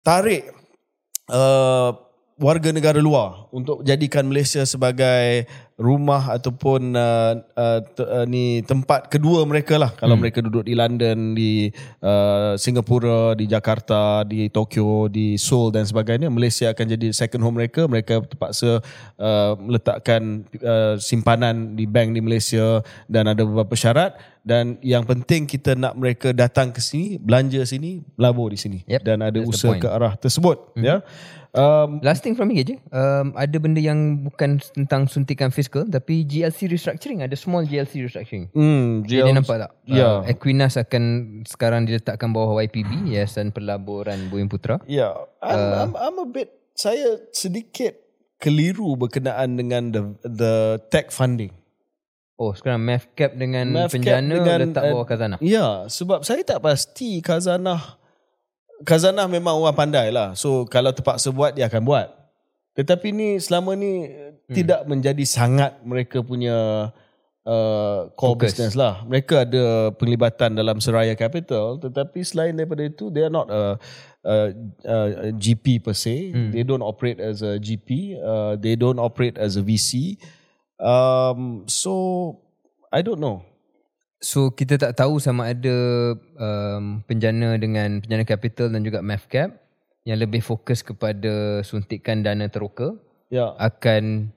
tarik 0.06 0.46
uh, 1.34 1.90
warga 2.38 2.70
negara 2.70 3.02
luar 3.02 3.50
untuk 3.50 3.82
jadikan 3.82 4.30
Malaysia 4.30 4.62
sebagai 4.68 5.50
rumah 5.76 6.40
ataupun 6.40 6.96
uh, 6.96 7.36
uh, 7.52 7.80
uh, 7.84 8.24
ni 8.24 8.64
tempat 8.64 9.12
kedua 9.12 9.44
mereka 9.44 9.76
lah. 9.76 9.92
Kalau 9.92 10.16
hmm. 10.16 10.22
mereka 10.24 10.40
duduk 10.40 10.64
di 10.64 10.72
London 10.72 11.36
di 11.36 11.68
uh, 12.00 12.56
Singapura 12.56 13.36
di 13.36 13.44
Jakarta 13.44 14.24
di 14.24 14.48
Tokyo 14.48 15.12
di 15.12 15.36
Seoul 15.36 15.76
dan 15.76 15.84
sebagainya 15.84 16.32
Malaysia 16.32 16.72
akan 16.72 16.86
jadi 16.96 17.12
second 17.12 17.44
home 17.44 17.60
mereka. 17.60 17.92
Mereka 17.92 18.24
terpaksa 18.24 18.80
uh, 19.20 19.54
meletakkan 19.60 20.48
uh, 20.64 20.96
simpanan 20.96 21.76
di 21.76 21.84
bank 21.84 22.16
di 22.16 22.24
Malaysia 22.24 22.80
dan 23.12 23.28
ada 23.28 23.44
beberapa 23.44 23.76
syarat. 23.76 24.16
Dan 24.46 24.78
yang 24.86 25.02
penting 25.10 25.50
kita 25.50 25.74
nak 25.74 25.98
mereka 25.98 26.30
datang 26.30 26.70
ke 26.70 26.78
sini 26.78 27.18
belanja 27.18 27.66
sini 27.66 28.06
labur 28.14 28.54
di 28.54 28.60
sini. 28.62 28.80
Yep, 28.86 29.02
dan 29.02 29.26
ada 29.26 29.42
that's 29.42 29.50
usaha 29.50 29.74
ke 29.74 29.90
arah 29.90 30.14
tersebut 30.16 30.78
mm-hmm. 30.78 30.86
ya. 30.86 30.96
Um, 31.56 32.04
Last 32.04 32.22
thing 32.22 32.38
from 32.38 32.54
me 32.54 32.62
je. 32.62 32.78
Um, 32.92 33.34
ada 33.34 33.58
benda 33.58 33.82
yang 33.82 34.28
bukan 34.28 34.62
tentang 34.76 35.10
suntikan 35.10 35.50
fiskal 35.50 35.65
tapi 35.70 36.26
GLC 36.26 36.70
restructuring. 36.70 37.26
Ada 37.26 37.34
small 37.34 37.66
GLC 37.66 38.06
restructuring. 38.06 38.50
hmm, 38.54 39.06
Jadi 39.06 39.32
nampak 39.34 39.68
tak? 39.68 39.72
Ya. 39.86 40.22
Uh, 40.22 40.30
Equinas 40.30 40.78
akan 40.78 41.04
sekarang 41.46 41.86
diletakkan 41.90 42.30
bawah 42.30 42.62
YPB, 42.62 43.12
Yayasan 43.14 43.50
Pelaburan 43.56 44.30
Bumi 44.30 44.46
Putra. 44.50 44.82
Ya, 44.86 45.14
I'm, 45.42 45.58
Uh, 45.58 45.76
I'm, 45.82 45.94
I'm 45.96 46.18
a 46.22 46.28
bit 46.28 46.50
saya 46.76 47.24
sedikit 47.32 47.96
keliru 48.38 49.00
berkenaan 49.00 49.56
dengan 49.56 49.84
the 49.90 50.02
the 50.28 50.54
tech 50.92 51.10
funding. 51.10 51.56
Oh, 52.36 52.52
sekarang 52.52 52.84
MAFCAP 52.84 53.40
dengan 53.40 53.72
MAFCAP 53.72 53.96
penjana 53.96 54.34
dengan, 54.36 54.60
letak 54.68 54.84
bawah 54.92 55.08
khazanah. 55.08 55.40
Ya, 55.40 55.88
sebab 55.88 56.28
saya 56.28 56.44
tak 56.44 56.60
pasti 56.60 57.24
Khazanah 57.24 57.96
Khazanah 58.84 59.32
memang 59.32 59.56
orang 59.56 59.72
pandai 59.72 60.12
lah. 60.12 60.36
So 60.36 60.68
kalau 60.68 60.92
terpaksa 60.92 61.32
buat 61.32 61.56
dia 61.56 61.72
akan 61.72 61.88
buat. 61.88 62.12
Tetapi 62.76 63.08
ni 63.16 63.40
selama 63.40 63.72
ni 63.74 64.04
hmm. 64.04 64.52
tidak 64.52 64.84
menjadi 64.84 65.24
sangat 65.24 65.80
mereka 65.88 66.20
punya 66.20 66.92
uh, 67.48 68.12
core 68.20 68.36
Focus. 68.36 68.52
business 68.52 68.74
lah. 68.76 69.00
Mereka 69.08 69.48
ada 69.48 69.96
penglibatan 69.96 70.60
dalam 70.60 70.84
Seraya 70.84 71.16
Capital 71.16 71.80
tetapi 71.80 72.20
selain 72.28 72.52
daripada 72.52 72.84
itu 72.84 73.08
they 73.08 73.24
are 73.24 73.32
not 73.32 73.48
a, 73.48 73.80
a, 74.28 74.36
a 74.92 74.98
GP 75.32 75.80
per 75.88 75.96
se. 75.96 76.36
Hmm. 76.36 76.52
They 76.52 76.68
don't 76.68 76.84
operate 76.84 77.24
as 77.24 77.40
a 77.40 77.56
GP. 77.56 78.20
Uh, 78.20 78.60
they 78.60 78.76
don't 78.76 79.00
operate 79.00 79.40
as 79.40 79.56
a 79.56 79.64
VC. 79.64 80.20
Um, 80.76 81.64
so 81.72 82.36
I 82.92 83.00
don't 83.00 83.24
know. 83.24 83.48
So 84.20 84.52
kita 84.52 84.76
tak 84.76 85.00
tahu 85.00 85.22
sama 85.24 85.54
ada 85.54 85.76
um, 86.36 87.06
penjana 87.08 87.56
dengan 87.56 88.04
penjana 88.04 88.28
capital 88.28 88.74
dan 88.74 88.82
juga 88.84 89.00
MAFCAP 89.00 89.65
yang 90.06 90.18
lebih 90.18 90.40
fokus 90.40 90.80
kepada 90.80 91.60
suntikan 91.62 92.22
dana 92.22 92.46
teroka 92.46 92.94
Ya. 93.28 93.58
akan 93.58 94.30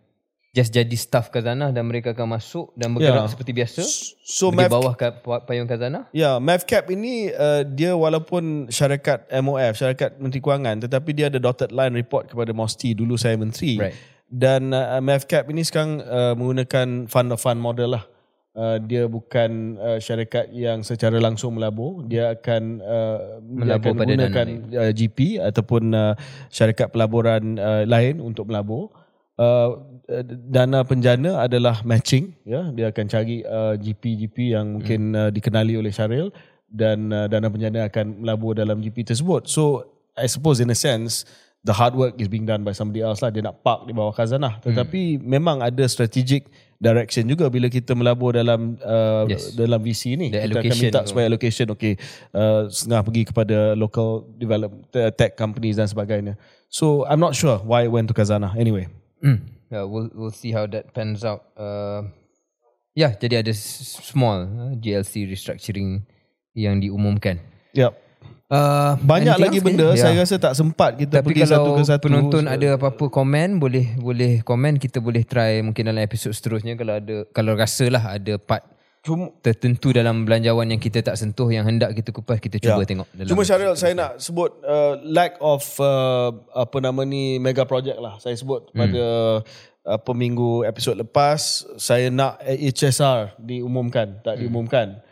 just 0.50 0.72
jadi 0.72 0.96
staff 0.96 1.28
khazanah 1.28 1.70
dan 1.70 1.84
mereka 1.84 2.16
akan 2.16 2.34
masuk 2.34 2.72
dan 2.72 2.90
bergerak 2.90 3.28
Ya. 3.28 3.30
seperti 3.30 3.52
biasa 3.52 3.84
So 4.24 4.48
di 4.48 4.64
bawah 4.64 4.96
ka- 4.96 5.20
payung 5.44 5.68
khazanah. 5.68 6.08
Ya, 6.10 6.40
MAFCAP 6.40 6.88
ini 6.90 7.28
uh, 7.30 7.62
dia 7.62 7.92
walaupun 7.92 8.66
syarikat 8.68 9.28
MOF, 9.30 9.76
syarikat 9.76 10.16
Menteri 10.16 10.40
Kewangan 10.40 10.82
tetapi 10.82 11.12
dia 11.12 11.28
ada 11.28 11.36
dotted 11.36 11.70
line 11.70 11.92
report 11.92 12.32
kepada 12.32 12.50
MOSTI 12.50 12.96
dulu 12.96 13.20
saya 13.20 13.36
menteri. 13.36 13.76
Right. 13.76 13.94
Dan 14.24 14.72
uh, 14.72 14.98
MAFCAP 14.98 15.52
ini 15.52 15.62
sekarang 15.62 16.00
uh, 16.00 16.32
menggunakan 16.32 17.06
fund 17.06 17.28
of 17.28 17.38
fund 17.38 17.60
model 17.60 18.00
lah. 18.00 18.04
Uh, 18.58 18.82
dia 18.82 19.06
bukan 19.06 19.78
uh, 19.78 20.02
syarikat 20.02 20.50
yang 20.50 20.82
secara 20.82 21.22
langsung 21.22 21.54
melabur, 21.54 22.02
dia 22.02 22.34
akan 22.34 22.82
uh, 22.82 23.38
dia 23.38 23.54
Melabur 23.54 23.94
akan 23.94 24.00
pada 24.02 24.10
menggunakan 24.10 24.46
uh, 24.74 24.90
GP 24.90 25.38
ataupun 25.38 25.82
uh, 25.94 26.18
syarikat 26.50 26.90
pelaburan 26.90 27.54
uh, 27.54 27.86
lain 27.86 28.18
untuk 28.18 28.50
melabur. 28.50 28.90
Uh, 29.38 29.78
dana 30.50 30.82
penjana 30.82 31.38
adalah 31.38 31.86
matching 31.86 32.34
ya. 32.42 32.66
Dia 32.74 32.90
akan 32.90 33.04
cari 33.06 33.46
uh, 33.46 33.78
GP-GP 33.78 34.58
yang 34.58 34.82
mungkin 34.82 35.14
uh, 35.14 35.30
dikenali 35.30 35.78
oleh 35.78 35.94
Syaril 35.94 36.34
dan 36.66 37.14
uh, 37.14 37.30
dana 37.30 37.46
penjana 37.46 37.86
akan 37.86 38.26
melabur 38.26 38.58
dalam 38.58 38.82
GP 38.82 39.06
tersebut. 39.14 39.46
So 39.46 39.86
I 40.18 40.26
suppose 40.26 40.58
in 40.58 40.74
a 40.74 40.74
sense 40.74 41.22
the 41.62 41.70
hard 41.70 41.94
work 41.94 42.18
is 42.18 42.26
being 42.26 42.50
done 42.50 42.66
by 42.66 42.74
somebody 42.74 43.06
else 43.06 43.22
lah. 43.22 43.30
Dia 43.30 43.46
nak 43.46 43.62
park 43.62 43.86
di 43.86 43.94
bawah 43.94 44.10
khazanah. 44.10 44.58
Tetapi 44.66 45.22
memang 45.22 45.62
ada 45.62 45.86
strategic 45.86 46.50
direction 46.78 47.26
juga 47.26 47.50
bila 47.50 47.66
kita 47.66 47.90
melabur 47.92 48.38
dalam 48.38 48.78
uh, 48.80 49.26
Yes. 49.26 49.52
dalam 49.58 49.82
VC 49.82 50.14
ni 50.14 50.30
The 50.30 50.46
kita 50.46 50.62
akan 50.62 50.62
allocation 50.62 50.84
minta 50.88 51.00
supaya 51.04 51.24
allocation 51.26 51.66
okay 51.74 51.94
uh, 52.30 52.70
setengah 52.70 53.02
pergi 53.02 53.22
kepada 53.26 53.58
local 53.74 54.30
develop 54.38 54.70
tech 55.18 55.34
companies 55.34 55.74
dan 55.74 55.90
sebagainya 55.90 56.38
so 56.70 57.02
I'm 57.10 57.18
not 57.18 57.34
sure 57.34 57.58
why 57.66 57.82
it 57.84 57.90
went 57.90 58.06
to 58.10 58.14
khazanah 58.14 58.54
anyway 58.54 58.86
Mm. 59.18 59.42
Yeah, 59.68 59.82
we'll 59.82 60.08
we'll 60.14 60.30
see 60.30 60.54
how 60.54 60.64
that 60.70 60.94
pans 60.94 61.26
out. 61.26 61.50
Uh, 61.58 62.06
yeah, 62.94 63.18
jadi 63.18 63.42
ada 63.42 63.50
small 63.52 64.46
uh, 64.46 64.72
GLC 64.78 65.26
restructuring 65.26 66.06
yang 66.54 66.78
diumumkan. 66.78 67.42
Yep. 67.74 67.98
Uh, 68.48 68.96
Banyak 68.98 69.36
anything 69.36 69.44
lagi 69.44 69.58
benda 69.60 69.86
Fiz? 69.92 70.00
saya 70.00 70.16
Yeah. 70.16 70.24
rasa 70.24 70.36
tak 70.40 70.54
sempat 70.54 70.96
kita 70.96 71.20
Tapi 71.20 71.26
pergi 71.26 71.44
kalau 71.44 71.52
satu 71.52 71.70
ke 71.70 71.82
satu. 71.84 72.02
penonton 72.02 72.42
So, 72.42 72.50
ada 72.50 72.68
apa-apa 72.74 73.04
komen 73.06 73.60
boleh 73.60 73.92
boleh 73.94 74.40
komen 74.40 74.80
kita 74.80 74.98
boleh 74.98 75.20
try 75.22 75.60
mungkin 75.60 75.84
dalam 75.84 76.00
episod 76.00 76.32
seterusnya 76.32 76.72
kalau 76.72 76.96
ada 76.96 77.28
kalau 77.28 77.52
rasalah 77.52 78.08
ada 78.10 78.40
part 78.40 78.64
cuma 78.98 79.36
tertentu 79.38 79.88
dalam 79.90 80.24
belanjawan 80.24 80.64
yang 80.66 80.76
kita 80.76 81.00
tak 81.02 81.14
sentuh 81.14 81.44
yang 81.46 81.62
hendak 81.62 81.92
kita 81.92 82.08
kupas 82.08 82.40
kita 82.40 82.56
cuba 82.56 82.80
Ya. 82.80 82.88
tengok 82.88 83.08
dalam 83.10 83.28
Cuma 83.28 83.42
Syaril 83.42 83.72
saya 83.74 83.92
nak 83.92 84.16
sebut 84.16 84.50
uh, 84.62 84.96
lack 85.02 85.36
of 85.38 85.60
uh, 85.78 86.32
apa 86.50 86.76
nama 86.78 87.04
ni 87.04 87.36
mega 87.36 87.62
project 87.62 87.96
lah. 87.96 88.16
Saya 88.16 88.32
sebut 88.32 88.72
pada 88.72 89.04
apa 89.86 90.10
minggu 90.10 90.64
episod 90.64 90.92
lepas 90.94 91.36
saya 91.76 92.08
nak 92.08 92.40
HSR 92.40 93.36
diumumkan, 93.38 94.20
tak 94.20 94.36
diumumkan. 94.38 95.04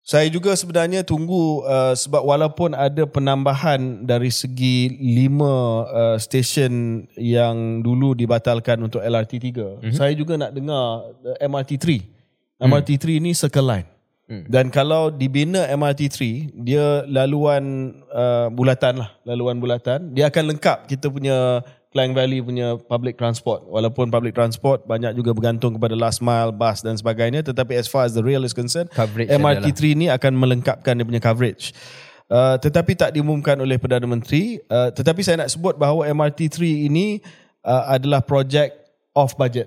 Saya 0.00 0.26
juga 0.32 0.56
sebenarnya 0.56 1.04
tunggu 1.04 1.60
uh, 1.62 1.92
sebab 1.92 2.24
walaupun 2.24 2.72
ada 2.72 3.04
penambahan 3.04 4.02
dari 4.08 4.32
segi 4.32 4.96
lima 4.96 5.86
uh, 5.86 6.16
stesen 6.16 7.04
yang 7.20 7.84
dulu 7.84 8.16
dibatalkan 8.16 8.80
untuk 8.80 9.04
LRT 9.04 9.52
3. 9.52 9.54
Mm-hmm. 9.54 9.94
Saya 9.94 10.12
juga 10.16 10.40
nak 10.40 10.56
dengar 10.56 11.14
uh, 11.20 11.36
MRT 11.44 11.70
3. 11.76 12.64
MRT 12.64 12.90
3 12.96 13.24
ni 13.24 13.32
circle 13.36 13.68
line. 13.68 13.88
Hmm. 14.30 14.46
Dan 14.46 14.70
kalau 14.70 15.10
dibina 15.10 15.66
MRT 15.66 16.00
3, 16.54 16.62
dia 16.62 17.02
laluan 17.10 17.90
uh, 18.14 18.46
bulatan 18.46 19.02
lah, 19.02 19.10
laluan 19.26 19.58
bulatan. 19.58 20.14
Dia 20.14 20.30
akan 20.30 20.54
lengkap 20.54 20.86
kita 20.86 21.10
punya 21.10 21.66
Klang 21.90 22.14
Valley 22.14 22.38
punya 22.38 22.78
public 22.78 23.18
transport. 23.18 23.66
Walaupun 23.66 24.14
public 24.14 24.30
transport 24.38 24.86
banyak 24.86 25.10
juga 25.18 25.34
bergantung 25.34 25.74
kepada 25.74 25.98
last 25.98 26.22
mile, 26.22 26.54
bus 26.54 26.86
dan 26.86 26.94
sebagainya. 26.94 27.42
Tetapi 27.42 27.74
as 27.74 27.90
far 27.90 28.06
as 28.06 28.14
the 28.14 28.22
rail 28.22 28.46
is 28.46 28.54
concerned, 28.54 28.86
Coverage 28.94 29.26
MRT 29.26 29.74
adalah. 29.74 29.98
3 29.98 29.98
ni 29.98 30.06
akan 30.06 30.32
melengkapkan 30.38 30.94
dia 30.94 31.02
punya 31.02 31.18
coverage. 31.18 31.74
Uh, 32.30 32.54
tetapi 32.62 32.94
tak 32.94 33.10
diumumkan 33.10 33.58
oleh 33.58 33.74
Perdana 33.74 34.06
Menteri. 34.06 34.62
Uh, 34.70 34.94
tetapi 34.94 35.26
saya 35.26 35.42
nak 35.42 35.50
sebut 35.50 35.74
bahawa 35.74 36.06
MRT 36.06 36.62
3 36.62 36.86
ini 36.86 37.18
uh, 37.66 37.90
adalah 37.90 38.22
projek 38.22 38.70
off 39.10 39.34
budget. 39.34 39.66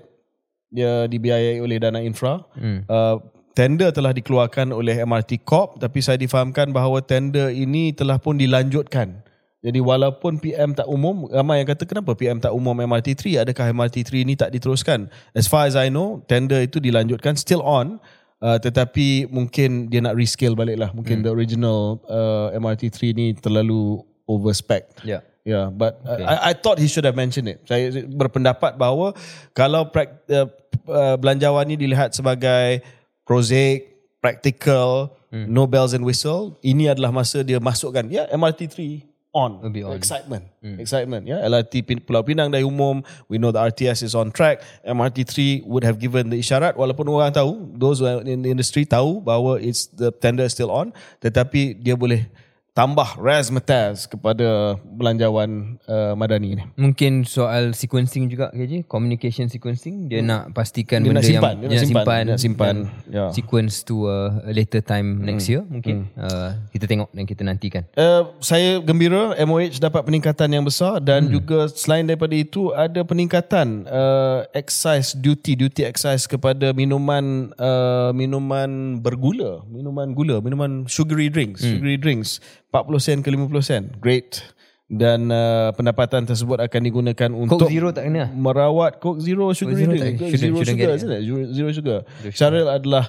Dia 0.72 1.04
dibiayai 1.04 1.60
oleh 1.60 1.76
dana 1.76 2.00
infra. 2.00 2.40
Hmm. 2.56 2.88
Uh, 2.88 3.20
tender 3.52 3.92
telah 3.92 4.16
dikeluarkan 4.16 4.72
oleh 4.72 4.96
MRT 5.04 5.44
Corp 5.44 5.76
tapi 5.76 6.00
saya 6.00 6.16
difahamkan 6.16 6.72
bahawa 6.72 7.04
tender 7.04 7.52
ini 7.52 7.92
telah 7.92 8.16
pun 8.16 8.40
dilanjutkan. 8.40 9.20
Jadi 9.64 9.80
walaupun 9.80 10.36
PM 10.36 10.76
tak 10.76 10.84
umum, 10.84 11.24
ramai 11.32 11.64
yang 11.64 11.68
kata 11.72 11.88
kenapa 11.88 12.12
PM 12.12 12.36
tak 12.36 12.52
umum 12.52 12.76
MRT 12.76 13.16
3? 13.16 13.48
Adakah 13.48 13.72
MRT 13.72 14.04
3 14.04 14.20
ini 14.28 14.36
tak 14.36 14.52
diteruskan? 14.52 15.08
As 15.32 15.48
far 15.48 15.64
as 15.64 15.72
I 15.72 15.88
know, 15.88 16.20
tender 16.28 16.60
itu 16.60 16.76
dilanjutkan 16.84 17.32
still 17.40 17.64
on. 17.64 17.96
Uh, 18.44 18.60
tetapi 18.60 19.24
mungkin 19.32 19.88
dia 19.88 20.04
nak 20.04 20.20
rescale 20.20 20.52
balik 20.52 20.76
lah. 20.76 20.92
Mungkin 20.92 21.24
the 21.24 21.32
original 21.32 21.96
uh, 22.12 22.52
MRT 22.52 22.92
3 22.92 23.16
ni 23.16 23.32
terlalu 23.32 24.04
overspec. 24.28 24.84
Ya. 25.00 25.24
Yeah, 25.44 25.72
but 25.72 26.00
okay. 26.04 26.24
I, 26.24 26.36
I 26.40 26.52
thought 26.56 26.76
he 26.76 26.88
should 26.88 27.04
have 27.08 27.16
mentioned 27.16 27.48
it. 27.48 27.64
Saya 27.64 27.88
berpendapat 28.04 28.76
bahawa 28.76 29.16
kalau 29.56 29.88
prak, 29.88 30.28
uh, 30.28 30.48
uh, 30.88 31.16
belanjawan 31.16 31.68
ini 31.68 31.88
dilihat 31.88 32.12
sebagai 32.12 32.84
prosaic, 33.24 33.96
practical, 34.20 35.16
hmm. 35.32 35.48
no 35.48 35.64
bells 35.64 35.96
and 35.96 36.04
whistle, 36.04 36.56
ini 36.60 36.88
adalah 36.88 37.12
masa 37.12 37.40
dia 37.40 37.60
masukkan 37.60 38.04
ya 38.08 38.28
MRT 38.28 38.60
3 38.72 39.13
on. 39.34 39.58
Be 39.74 39.82
on. 39.82 39.98
Excitement. 39.98 40.46
Hmm. 40.62 40.78
Excitement. 40.78 41.26
Ya, 41.26 41.42
LRT 41.42 41.82
Pin- 41.82 42.00
Pulau 42.00 42.22
Pinang 42.22 42.48
dah 42.54 42.62
umum. 42.62 43.02
We 43.26 43.36
know 43.36 43.50
the 43.50 43.60
RTS 43.60 44.06
is 44.06 44.14
on 44.14 44.30
track. 44.30 44.62
MRT 44.86 45.26
3 45.26 45.66
would 45.66 45.82
have 45.82 45.98
given 45.98 46.30
the 46.30 46.38
isyarat 46.38 46.78
walaupun 46.78 47.10
orang 47.10 47.34
tahu, 47.34 47.74
those 47.74 47.98
in 48.00 48.46
the 48.46 48.50
industry 48.54 48.86
tahu 48.86 49.18
bahawa 49.20 49.58
it's 49.58 49.90
the 49.90 50.14
tender 50.14 50.46
is 50.46 50.54
still 50.54 50.70
on, 50.70 50.94
tetapi 51.18 51.74
dia 51.76 51.98
boleh 51.98 52.30
tambah 52.74 53.06
razzmatazz 53.22 54.10
kepada 54.10 54.74
belanjawan 54.82 55.78
uh, 55.86 56.18
Madani 56.18 56.58
ni. 56.58 56.64
Mungkin 56.74 57.22
soal 57.22 57.70
sequencing 57.70 58.26
juga 58.26 58.50
KJ, 58.50 58.90
communication 58.90 59.46
sequencing 59.46 60.10
dia 60.10 60.18
nak 60.26 60.50
pastikan 60.50 61.06
Dia 61.06 61.14
benda 61.14 61.22
nak 61.22 61.30
simpan, 61.30 61.54
yang 61.62 61.70
dia 61.70 61.78
nak 61.78 61.86
simpan, 61.86 62.22
dia 62.26 62.32
nak 62.34 62.42
simpan. 62.42 62.76
Ya. 63.06 63.24
sequence 63.30 63.86
to 63.86 64.10
a, 64.10 64.42
later 64.50 64.82
time 64.82 65.22
next 65.22 65.46
year 65.46 65.62
mungkin. 65.70 66.10
Uh, 66.18 66.58
kita 66.74 66.90
tengok 66.90 67.14
dan 67.14 67.24
kita 67.30 67.46
nantikan. 67.46 67.86
Uh, 67.94 68.34
saya 68.42 68.82
gembira 68.82 69.38
MOH 69.38 69.78
dapat 69.78 70.02
peningkatan 70.02 70.50
yang 70.50 70.66
besar 70.66 70.98
dan 70.98 71.30
hmm. 71.30 71.32
juga 71.38 71.58
selain 71.70 72.02
daripada 72.02 72.34
itu 72.34 72.74
ada 72.74 73.06
peningkatan 73.06 73.86
uh, 73.86 74.42
excise 74.50 75.14
duty 75.14 75.54
duty 75.54 75.86
excise 75.86 76.26
kepada 76.26 76.74
minuman 76.74 77.54
uh, 77.54 78.10
minuman 78.10 78.98
bergula, 78.98 79.62
minuman 79.70 80.10
gula, 80.10 80.42
minuman 80.42 80.90
sugary 80.90 81.30
drinks, 81.30 81.62
hmm. 81.62 81.78
sugary 81.78 81.94
drinks 81.94 82.42
40 82.74 82.98
sen 82.98 83.18
ke 83.22 83.30
50 83.30 83.62
sen. 83.62 83.82
Great. 84.02 84.42
Dan 84.84 85.30
uh, 85.30 85.70
pendapatan 85.72 86.26
tersebut 86.26 86.58
akan 86.60 86.80
digunakan 86.82 87.30
untuk 87.32 87.70
Zero 87.70 87.88
tak 87.88 88.04
kena? 88.04 88.28
merawat 88.28 88.98
Coke 88.98 89.16
Zero 89.16 89.48
sugar 89.50 89.78
Zero 89.78 89.94
drink. 89.94 90.18
tak- 90.18 90.28
Ke 90.28 90.36
shouldn't- 90.36 90.42
zero 90.42 90.56
shouldn't 90.58 90.76
sugar? 90.76 90.94
Zero, 91.22 91.38
zero 91.48 91.68
sugar. 91.72 91.98
Syaril 92.28 92.68
adalah 92.68 93.04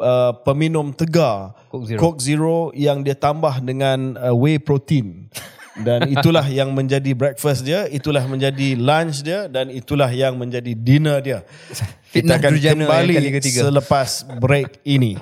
uh, 0.00 0.32
peminum 0.42 0.90
tegar 0.90 1.54
Coke 1.68 1.86
Zero. 1.86 1.98
Coke 2.00 2.18
Zero 2.18 2.56
yang 2.74 3.04
dia 3.04 3.14
tambah 3.14 3.60
dengan 3.60 4.16
uh, 4.16 4.34
whey 4.34 4.58
protein. 4.58 5.30
Dan 5.74 6.06
itulah 6.14 6.46
yang 6.46 6.70
menjadi 6.70 7.14
breakfast 7.14 7.62
dia, 7.62 7.86
itulah 7.86 8.26
menjadi 8.26 8.74
lunch 8.74 9.22
dia 9.22 9.46
dan 9.46 9.70
itulah 9.70 10.10
yang 10.10 10.34
menjadi 10.34 10.72
dinner 10.72 11.22
dia. 11.22 11.46
Kita 12.10 12.38
akan 12.38 12.52
kembali 12.58 13.38
ketiga. 13.38 13.70
selepas 13.70 14.26
break 14.38 14.82
ini. 14.82 15.14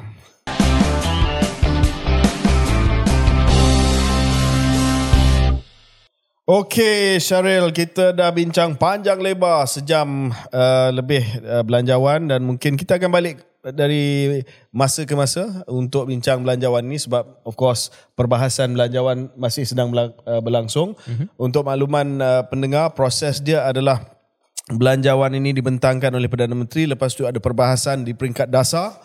Okey 6.43 7.23
Syaril, 7.23 7.70
kita 7.70 8.10
dah 8.10 8.35
bincang 8.35 8.74
panjang 8.74 9.23
lebar 9.23 9.62
sejam 9.70 10.35
uh, 10.51 10.90
lebih 10.90 11.23
uh, 11.39 11.62
belanjawan 11.62 12.27
dan 12.27 12.43
mungkin 12.43 12.74
kita 12.74 12.98
akan 12.98 13.14
balik 13.14 13.47
dari 13.62 14.43
masa 14.74 15.06
ke 15.06 15.14
masa 15.14 15.62
untuk 15.70 16.10
bincang 16.10 16.43
belanjawan 16.43 16.82
ni 16.82 16.98
sebab 16.98 17.47
of 17.47 17.55
course 17.55 17.94
perbahasan 18.19 18.74
belanjawan 18.74 19.31
masih 19.39 19.62
sedang 19.62 19.94
uh, 19.94 20.10
berlangsung. 20.43 20.98
Mm-hmm. 21.06 21.39
Untuk 21.39 21.62
makluman 21.62 22.19
uh, 22.19 22.43
pendengar, 22.51 22.90
proses 22.98 23.39
dia 23.39 23.62
adalah 23.62 24.02
belanjawan 24.66 25.39
ini 25.39 25.55
dibentangkan 25.55 26.10
oleh 26.10 26.27
Perdana 26.27 26.59
Menteri 26.59 26.90
lepas 26.90 27.14
tu 27.14 27.23
ada 27.23 27.39
perbahasan 27.39 28.02
di 28.02 28.19
peringkat 28.19 28.51
dasar. 28.51 28.98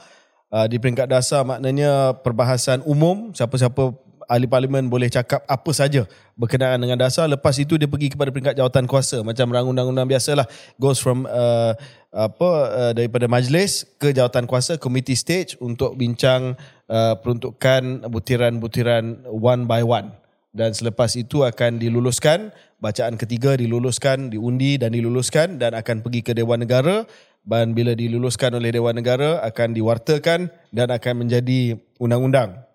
Uh, 0.49 0.65
di 0.65 0.81
peringkat 0.81 1.05
dasar 1.05 1.45
maknanya 1.45 2.17
perbahasan 2.17 2.81
umum 2.89 3.29
siapa-siapa 3.29 4.06
ahli 4.27 4.45
parlimen 4.45 4.91
boleh 4.91 5.07
cakap 5.07 5.41
apa 5.47 5.71
saja 5.71 6.03
berkenaan 6.35 6.77
dengan 6.77 6.99
dasar. 6.99 7.25
Lepas 7.31 7.57
itu 7.57 7.79
dia 7.79 7.87
pergi 7.87 8.13
kepada 8.13 8.29
peringkat 8.29 8.55
jawatan 8.59 8.85
kuasa 8.85 9.23
macam 9.23 9.47
rang 9.49 9.67
undang-undang 9.71 10.05
biasalah. 10.05 10.45
Goes 10.77 10.99
from 10.99 11.25
uh, 11.25 11.73
apa 12.11 12.49
uh, 12.69 12.91
daripada 12.93 13.25
majlis 13.31 13.87
ke 13.97 14.11
jawatan 14.11 14.45
kuasa 14.45 14.75
committee 14.75 15.17
stage 15.17 15.55
untuk 15.63 15.95
bincang 15.95 16.59
uh, 16.91 17.15
peruntukan 17.17 18.05
butiran-butiran 18.11 19.25
one 19.31 19.65
by 19.65 19.81
one. 19.81 20.11
Dan 20.51 20.75
selepas 20.75 21.15
itu 21.15 21.47
akan 21.47 21.79
diluluskan 21.79 22.51
bacaan 22.77 23.17
ketiga 23.17 23.57
diluluskan 23.57 24.29
diundi 24.29 24.77
dan 24.77 24.93
diluluskan 24.93 25.57
dan 25.57 25.73
akan 25.73 26.03
pergi 26.03 26.21
ke 26.21 26.31
Dewan 26.35 26.61
Negara. 26.61 27.07
Dan 27.47 27.71
bila 27.71 27.95
diluluskan 27.95 28.59
oleh 28.59 28.75
Dewan 28.75 28.99
Negara 28.99 29.39
akan 29.39 29.71
diwartakan 29.71 30.51
dan 30.75 30.91
akan 30.91 31.13
menjadi 31.23 31.79
undang-undang 31.95 32.66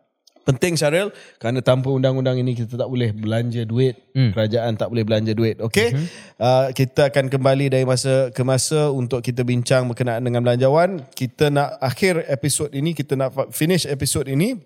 penting 0.44 0.74
Syaril. 0.78 1.10
Kerana 1.38 1.62
tanpa 1.62 1.90
undang-undang 1.90 2.38
ini 2.38 2.54
kita 2.54 2.74
tak 2.78 2.88
boleh 2.90 3.10
belanja 3.14 3.62
duit. 3.66 3.98
Hmm. 4.12 4.30
kerajaan 4.36 4.76
tak 4.76 4.92
boleh 4.92 5.04
belanja 5.08 5.32
duit. 5.32 5.56
Okey? 5.62 5.94
Hmm. 5.94 6.06
uh, 6.36 6.66
kita 6.76 7.08
akan 7.08 7.32
kembali 7.32 7.72
dari 7.72 7.84
masa 7.88 8.28
ke 8.28 8.42
masa 8.44 8.92
untuk 8.92 9.24
kita 9.24 9.40
bincang 9.42 9.88
berkenaan 9.88 10.22
dengan 10.22 10.44
belanjawan. 10.44 11.02
Kita 11.14 11.48
nak 11.48 11.80
akhir 11.80 12.28
episod 12.28 12.68
ini 12.74 12.92
kita 12.92 13.16
nak 13.16 13.32
finish 13.54 13.88
episod 13.88 14.28
ini 14.28 14.58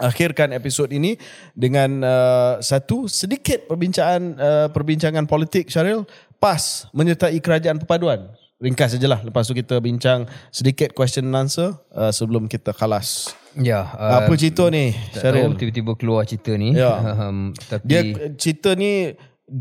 akhirkan 0.00 0.56
episod 0.56 0.88
ini 0.88 1.20
dengan 1.52 2.00
uh, 2.00 2.54
satu 2.64 3.06
sedikit 3.06 3.68
perbincangan 3.68 4.22
uh, 4.40 4.68
perbincangan 4.72 5.28
politik 5.28 5.68
Syaril. 5.68 6.08
PAS 6.42 6.90
menyertai 6.90 7.38
kerajaan 7.38 7.78
perpaduan 7.78 8.41
ringkas 8.62 8.94
sajalah 8.94 9.20
lepas 9.26 9.42
tu 9.44 9.58
kita 9.58 9.82
bincang 9.82 10.30
sedikit 10.54 10.94
question 10.94 11.26
and 11.26 11.34
answer 11.34 11.74
uh, 11.90 12.14
sebelum 12.14 12.46
kita 12.46 12.70
khalas 12.70 13.34
Ya, 13.52 13.84
uh, 13.84 14.24
apa 14.24 14.32
cerita 14.32 14.72
ni 14.72 14.96
tak 15.12 15.28
tahu 15.28 15.44
Syaril 15.44 15.52
tiba-tiba 15.60 15.92
keluar 16.00 16.24
cerita 16.24 16.56
ni. 16.56 16.72
Ya. 16.72 16.96
Um, 17.12 17.52
tapi 17.68 17.84
dia 17.84 18.00
cerita 18.40 18.72
ni 18.72 19.12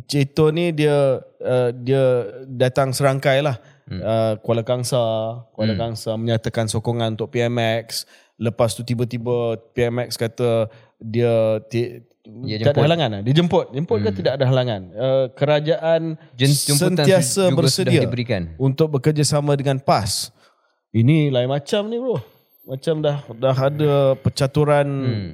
cerita 0.07 0.47
ni 0.55 0.71
dia 0.71 1.19
uh, 1.43 1.69
dia 1.75 2.31
datang 2.47 2.95
serangkai 2.95 3.43
lah 3.43 3.59
hmm. 3.91 3.99
uh, 3.99 4.33
Kuala 4.39 4.63
Kangsa 4.63 5.03
Kuala 5.51 5.75
hmm. 5.75 5.81
Kangsa 5.81 6.15
menyatakan 6.15 6.71
sokongan 6.71 7.19
untuk 7.19 7.35
PMX 7.35 8.07
lepas 8.39 8.71
tu 8.71 8.87
tiba-tiba 8.87 9.59
PMX 9.75 10.15
kata 10.15 10.71
dia 11.01 11.59
Dia 12.21 12.61
tak 12.61 12.61
ada 12.61 12.65
jemput. 12.69 12.85
halangan 12.85 13.09
lah. 13.09 13.21
dia 13.25 13.33
jemput 13.33 13.65
jemput 13.73 13.97
hmm. 13.97 14.05
ke 14.05 14.09
tidak 14.21 14.33
ada 14.37 14.45
halangan 14.45 14.81
uh, 14.93 15.25
kerajaan 15.33 16.01
sentiasa 16.37 17.49
bersedia 17.49 17.97
sudah 17.97 18.05
diberikan. 18.05 18.41
untuk 18.61 18.93
bekerjasama 18.93 19.57
dengan 19.57 19.81
PAS 19.81 20.29
ini 20.93 21.33
lain 21.33 21.49
macam 21.49 21.89
ni 21.89 21.97
bro 21.97 22.21
macam 22.69 23.01
dah 23.01 23.25
dah 23.25 23.57
ada 23.57 24.13
percaturan 24.21 24.85
hmm. 24.85 25.29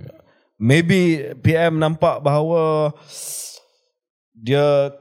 maybe 0.56 1.28
PM 1.44 1.76
nampak 1.76 2.24
bahawa 2.24 2.96
dia 4.32 4.96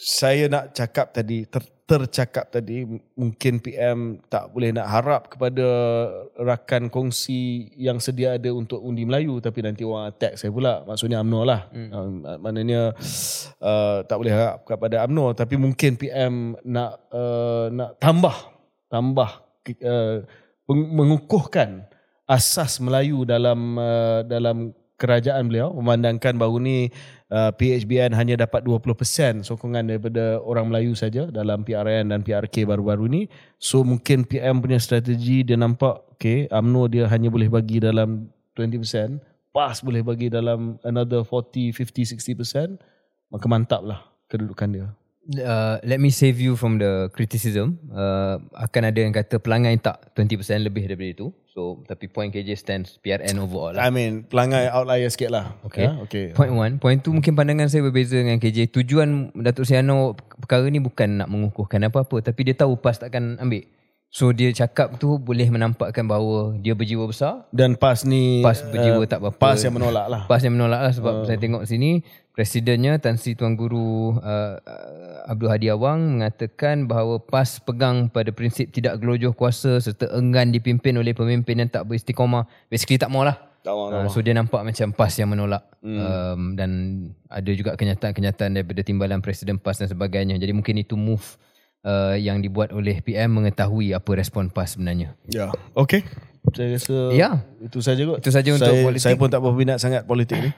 saya 0.00 0.50
nak 0.50 0.74
cakap 0.74 1.14
tadi 1.14 1.46
ter, 1.46 1.62
tercakap 1.90 2.54
tadi 2.54 2.86
mungkin 3.18 3.58
PM 3.58 4.22
tak 4.30 4.54
boleh 4.54 4.70
nak 4.70 4.86
harap 4.86 5.22
kepada 5.34 5.66
rakan 6.38 6.86
kongsi 6.86 7.74
yang 7.74 7.98
sedia 7.98 8.38
ada 8.38 8.46
untuk 8.54 8.78
undi 8.78 9.02
Melayu 9.02 9.42
tapi 9.42 9.58
nanti 9.66 9.82
orang 9.82 10.06
attack 10.06 10.38
saya 10.38 10.54
pula. 10.54 10.86
Maksudnya 10.86 11.18
UMNO 11.18 11.40
lah. 11.42 11.66
Hmm. 11.74 11.90
uh, 11.90 12.38
maknanya 12.38 12.94
uh, 13.58 14.06
tak 14.06 14.16
boleh 14.22 14.30
harap 14.30 14.62
kepada 14.62 15.02
UMNO. 15.02 15.34
Tapi 15.34 15.58
mungkin 15.58 15.98
PM 15.98 16.54
nak 16.62 17.10
uh, 17.10 17.66
nak 17.74 17.98
tambah 17.98 18.38
tambah 18.86 19.30
uh, 19.82 20.22
mengukuhkan 20.70 21.90
asas 22.30 22.78
Melayu 22.78 23.26
dalam 23.26 23.74
uh, 23.74 24.22
dalam 24.22 24.70
kerajaan 24.94 25.50
beliau. 25.50 25.74
Memandangkan 25.74 26.38
bahawa 26.38 26.62
ni 26.62 26.94
uh, 27.30 27.50
PHBN 27.54 28.12
hanya 28.12 28.44
dapat 28.44 28.66
20% 28.66 29.46
sokongan 29.46 29.86
daripada 29.86 30.42
orang 30.42 30.68
Melayu 30.68 30.92
saja 30.98 31.30
dalam 31.30 31.62
PRN 31.62 32.12
dan 32.12 32.20
PRK 32.20 32.66
baru-baru 32.66 33.06
ni 33.06 33.22
so 33.56 33.86
mungkin 33.86 34.26
PM 34.26 34.60
punya 34.60 34.76
strategi 34.82 35.46
dia 35.46 35.56
nampak 35.56 36.02
okay 36.18 36.50
UMNO 36.50 36.82
dia 36.90 37.04
hanya 37.08 37.30
boleh 37.30 37.48
bagi 37.48 37.80
dalam 37.80 38.28
20% 38.58 39.22
PAS 39.50 39.82
boleh 39.82 40.02
bagi 40.04 40.28
dalam 40.30 40.76
another 40.84 41.24
40 41.24 41.72
50 41.74 42.36
60% 42.36 42.78
maka 43.30 43.46
mantap 43.46 43.82
lah 43.86 44.02
kedudukan 44.26 44.68
dia 44.70 44.86
uh, 45.38 45.78
let 45.86 46.02
me 46.02 46.10
save 46.10 46.42
you 46.42 46.58
from 46.58 46.82
the 46.82 47.12
criticism. 47.14 47.78
Uh, 47.92 48.42
akan 48.58 48.90
ada 48.90 48.98
yang 48.98 49.14
kata 49.14 49.38
pelangai 49.38 49.78
tak 49.78 50.10
20% 50.18 50.66
lebih 50.66 50.90
daripada 50.90 51.10
itu. 51.10 51.26
So 51.50 51.82
tapi 51.86 52.06
point 52.06 52.30
KJ 52.30 52.58
stands 52.58 52.98
PRN 53.02 53.42
overall 53.42 53.74
lah. 53.74 53.86
I 53.86 53.90
mean 53.90 54.26
pelangai 54.26 54.70
outlier 54.70 55.10
sikit 55.10 55.34
lah 55.34 55.58
Okay. 55.66 55.86
Ya, 55.86 55.98
okay. 56.02 56.24
Point 56.34 56.54
one. 56.54 56.72
Point 56.78 57.02
tu 57.02 57.10
mungkin 57.10 57.34
pandangan 57.34 57.70
saya 57.70 57.82
berbeza 57.86 58.18
dengan 58.18 58.38
KJ. 58.38 58.70
Tujuan 58.70 59.34
Datuk 59.34 59.66
Siano 59.66 60.14
perkara 60.14 60.66
ni 60.70 60.78
bukan 60.78 61.22
nak 61.22 61.28
mengukuhkan 61.30 61.82
apa-apa. 61.86 62.22
Tapi 62.22 62.40
dia 62.50 62.54
tahu 62.54 62.78
PAS 62.78 63.02
takkan 63.02 63.38
ambil. 63.38 63.66
So 64.10 64.34
dia 64.34 64.50
cakap 64.50 64.98
tu 64.98 65.22
boleh 65.22 65.46
menampakkan 65.46 66.02
bahawa 66.02 66.58
dia 66.58 66.74
berjiwa 66.74 67.06
besar. 67.06 67.46
dan 67.54 67.78
PAS 67.78 68.02
ni 68.02 68.42
PAS 68.42 68.66
berjiwa 68.66 69.06
tak 69.06 69.22
berapa. 69.22 69.38
PAS 69.38 69.62
yang 69.62 69.78
menolak 69.78 70.06
lah 70.10 70.26
PAS 70.26 70.42
yang 70.42 70.58
menolak 70.58 70.82
lah 70.82 70.90
sebab 70.90 71.14
uh. 71.14 71.26
saya 71.30 71.38
tengok 71.38 71.62
sini 71.62 72.02
presidennya 72.40 72.96
Tan 72.96 73.20
Sri 73.20 73.36
Tuan 73.36 73.52
Guru 73.52 74.16
uh, 74.16 74.56
Abdul 75.28 75.52
Hadi 75.52 75.68
Awang 75.68 76.16
mengatakan 76.16 76.88
bahawa 76.88 77.20
PAS 77.20 77.60
pegang 77.60 78.08
pada 78.08 78.32
prinsip 78.32 78.72
tidak 78.72 78.96
gelojoh 78.96 79.36
kuasa 79.36 79.76
serta 79.76 80.08
enggan 80.16 80.48
dipimpin 80.48 80.96
oleh 80.96 81.12
pemimpin 81.12 81.60
yang 81.60 81.68
tak 81.68 81.84
beristiqamah. 81.84 82.48
Basically 82.72 82.96
tak 82.96 83.12
mau 83.12 83.28
lah. 83.28 83.36
tak 83.60 83.76
mahu 83.76 83.92
Uh, 83.92 84.08
so 84.08 84.24
dia 84.24 84.32
nampak 84.32 84.64
macam 84.64 84.88
PAS 84.96 85.20
yang 85.20 85.36
menolak 85.36 85.60
hmm. 85.84 86.00
um, 86.00 86.40
dan 86.56 86.70
ada 87.28 87.50
juga 87.52 87.76
kenyataan-kenyataan 87.76 88.56
daripada 88.56 88.80
timbalan 88.80 89.20
Presiden 89.20 89.60
PAS 89.60 89.84
dan 89.84 89.92
sebagainya. 89.92 90.40
Jadi 90.40 90.56
mungkin 90.56 90.80
itu 90.80 90.96
move 90.96 91.36
uh, 91.84 92.16
yang 92.16 92.40
dibuat 92.40 92.72
oleh 92.72 93.04
PM 93.04 93.36
mengetahui 93.36 93.92
apa 93.92 94.16
respon 94.16 94.48
PAS 94.48 94.80
sebenarnya. 94.80 95.12
Ya. 95.28 95.52
Okay. 95.76 96.08
Saya 96.56 96.72
rasa 96.72 96.96
Ya. 97.12 97.44
itu 97.60 97.84
saja 97.84 98.00
kot. 98.08 98.24
Itu 98.24 98.32
saja 98.32 98.48
untuk 98.56 98.72
saya, 98.72 98.80
politik. 98.80 99.04
Saya 99.04 99.14
pun 99.20 99.28
tak 99.28 99.44
berminat 99.44 99.76
sangat 99.76 100.08
politik 100.08 100.40
ni. 100.40 100.50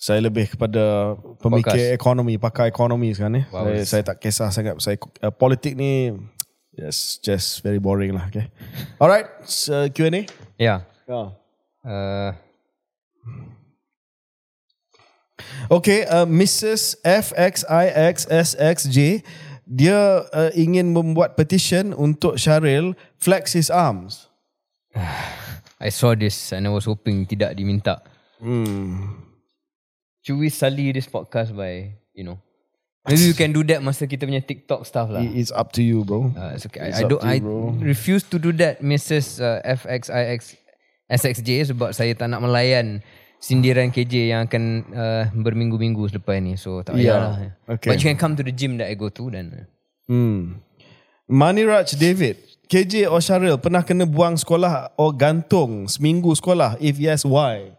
Saya 0.00 0.24
lebih 0.24 0.56
kepada 0.56 1.12
pemikir 1.44 1.76
Podcast. 1.76 1.92
ekonomi, 2.00 2.40
pakar 2.40 2.72
ekonomi 2.72 3.12
sekarang 3.12 3.36
ni. 3.36 3.44
Wow. 3.52 3.68
Saya, 3.68 3.84
saya 3.84 4.02
tak 4.08 4.16
kisah 4.16 4.48
sangat. 4.48 4.80
Saya 4.80 4.96
uh, 5.20 5.28
politik 5.28 5.76
ni 5.76 6.16
just 6.72 7.20
just 7.20 7.60
very 7.60 7.76
boring 7.76 8.16
lah. 8.16 8.24
Okay. 8.32 8.48
Alright, 8.96 9.28
so, 9.44 9.92
Q&A. 9.92 10.24
Ya. 10.56 10.88
Ya. 11.04 11.36
Uh, 11.84 12.32
Okay, 15.70 16.04
uh, 16.04 16.28
Mrs. 16.28 17.00
FXIXSXJ 17.00 18.98
dia 19.70 20.26
uh, 20.34 20.50
ingin 20.52 20.90
membuat 20.90 21.38
petition 21.38 21.94
untuk 21.94 22.36
Syaril 22.36 22.98
flex 23.22 23.54
his 23.54 23.70
arms. 23.70 24.28
I 25.80 25.88
saw 25.88 26.12
this 26.18 26.52
and 26.52 26.66
I 26.66 26.70
was 26.74 26.84
hoping 26.84 27.24
tidak 27.24 27.56
diminta. 27.56 28.02
Hmm. 28.42 29.29
Should 30.30 30.38
we 30.38 30.46
sully 30.46 30.94
this 30.94 31.10
podcast 31.10 31.50
by, 31.50 31.90
you 32.14 32.22
know, 32.22 32.38
maybe 33.02 33.26
we 33.26 33.34
can 33.34 33.50
do 33.50 33.66
that 33.66 33.82
masa 33.82 34.06
kita 34.06 34.22
punya 34.22 34.38
TikTok 34.38 34.86
stuff 34.86 35.10
lah. 35.10 35.26
It- 35.26 35.34
It's 35.34 35.50
up 35.50 35.74
to 35.74 35.82
you, 35.82 36.06
bro. 36.06 36.30
Uh, 36.30 36.54
it's 36.54 36.62
okay. 36.70 36.86
It's 36.86 37.02
I, 37.02 37.04
I 37.04 37.10
don't. 37.10 37.18
you, 37.18 37.34
I 37.34 37.38
refuse 37.82 38.22
to 38.30 38.38
do 38.38 38.54
that, 38.62 38.78
Mrs. 38.78 39.42
Uh, 39.42 39.58
FXIX 39.66 40.54
SXJ 41.10 41.74
sebab 41.74 41.90
saya 41.90 42.14
tak 42.14 42.30
nak 42.30 42.46
melayan 42.46 43.02
sindiran 43.42 43.90
KJ 43.90 44.30
yang 44.30 44.46
akan 44.46 44.62
uh, 44.94 45.24
berminggu-minggu 45.34 46.06
selepas 46.06 46.38
ni. 46.38 46.54
So 46.54 46.86
tak 46.86 46.94
Yeah. 46.94 47.18
payahlah. 47.18 47.34
Okay. 47.74 47.90
But 47.90 47.98
you 47.98 48.06
can 48.06 48.14
come 48.14 48.38
to 48.38 48.46
the 48.46 48.54
gym 48.54 48.78
that 48.78 48.86
I 48.86 48.94
go 48.94 49.10
to 49.10 49.24
then. 49.34 49.66
Hmm. 50.06 50.62
Maniraj 51.26 51.98
David, 51.98 52.38
KJ 52.70 53.10
or 53.10 53.18
Syaril 53.18 53.58
pernah 53.58 53.82
kena 53.82 54.06
buang 54.06 54.38
sekolah 54.38 54.94
or 54.94 55.10
gantung 55.10 55.90
seminggu 55.90 56.30
sekolah? 56.38 56.78
If 56.78 57.02
yes, 57.02 57.26
why? 57.26 57.74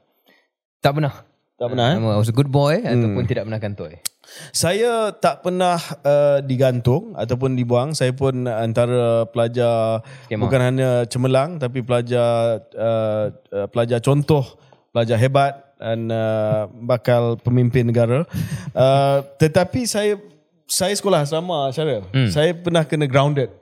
Tak 0.83 0.99
pernah. 0.99 1.30
Tak 1.61 1.77
pernah, 1.77 1.93
eh? 1.93 1.97
I 2.01 2.17
was 2.17 2.25
a 2.25 2.33
good 2.33 2.49
boy 2.49 2.81
ataupun 2.81 3.23
tidak 3.29 3.45
pernah 3.45 3.61
kantoi. 3.61 4.01
Saya 4.49 5.13
tak 5.13 5.45
pernah 5.45 5.77
uh, 6.01 6.41
digantung 6.41 7.13
ataupun 7.13 7.53
dibuang. 7.53 7.93
Saya 7.93 8.17
pun 8.17 8.49
antara 8.49 9.29
pelajar 9.29 10.01
Skema. 10.25 10.41
bukan 10.41 10.61
hanya 10.73 11.05
cemerlang 11.05 11.61
tapi 11.61 11.85
pelajar 11.85 12.65
uh, 12.73 13.29
uh, 13.53 13.67
pelajar 13.69 14.01
contoh, 14.01 14.41
pelajar 14.89 15.21
hebat 15.21 15.77
dan 15.77 16.09
uh, 16.09 16.65
bakal 16.81 17.37
pemimpin 17.37 17.85
negara. 17.85 18.25
Uh, 18.73 19.21
tetapi 19.37 19.85
saya 19.85 20.17
saya 20.65 20.97
sekolah 20.97 21.29
asrama 21.29 21.69
Syaril. 21.69 22.09
Hmm. 22.09 22.33
Saya 22.33 22.57
pernah 22.57 22.89
kena 22.89 23.05
grounded. 23.05 23.53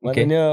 Okay. 0.00 0.24
Maknanya 0.24 0.44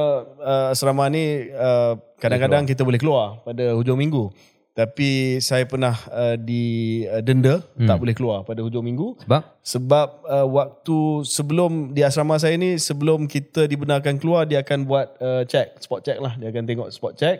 uh, 0.44 0.74
asrama 0.76 1.08
ni 1.08 1.56
uh, 1.56 1.96
kadang-kadang 2.20 2.68
kita 2.68 2.84
boleh 2.84 3.00
keluar 3.00 3.40
pada 3.48 3.72
hujung 3.80 3.96
minggu. 3.96 4.28
Tapi 4.76 5.40
saya 5.40 5.64
pernah 5.64 5.96
uh, 6.12 6.36
di 6.36 6.64
uh, 7.08 7.24
denda 7.24 7.64
hmm. 7.80 7.88
tak 7.88 7.96
boleh 7.96 8.12
keluar 8.12 8.44
pada 8.44 8.60
hujung 8.60 8.84
minggu 8.84 9.16
Sebab? 9.24 9.42
sebab 9.64 10.08
uh, 10.28 10.44
waktu 10.46 10.98
sebelum 11.24 11.72
di 11.90 12.04
asrama 12.04 12.36
saya 12.36 12.54
ni 12.54 12.76
sebelum 12.76 13.24
kita 13.24 13.66
dibenarkan 13.66 14.20
keluar 14.20 14.44
dia 14.44 14.60
akan 14.60 14.84
buat 14.84 15.16
uh, 15.18 15.48
check 15.48 15.80
spot 15.80 16.04
check 16.04 16.20
lah 16.20 16.36
dia 16.36 16.52
akan 16.52 16.68
tengok 16.68 16.92
spot 16.92 17.16
check 17.16 17.40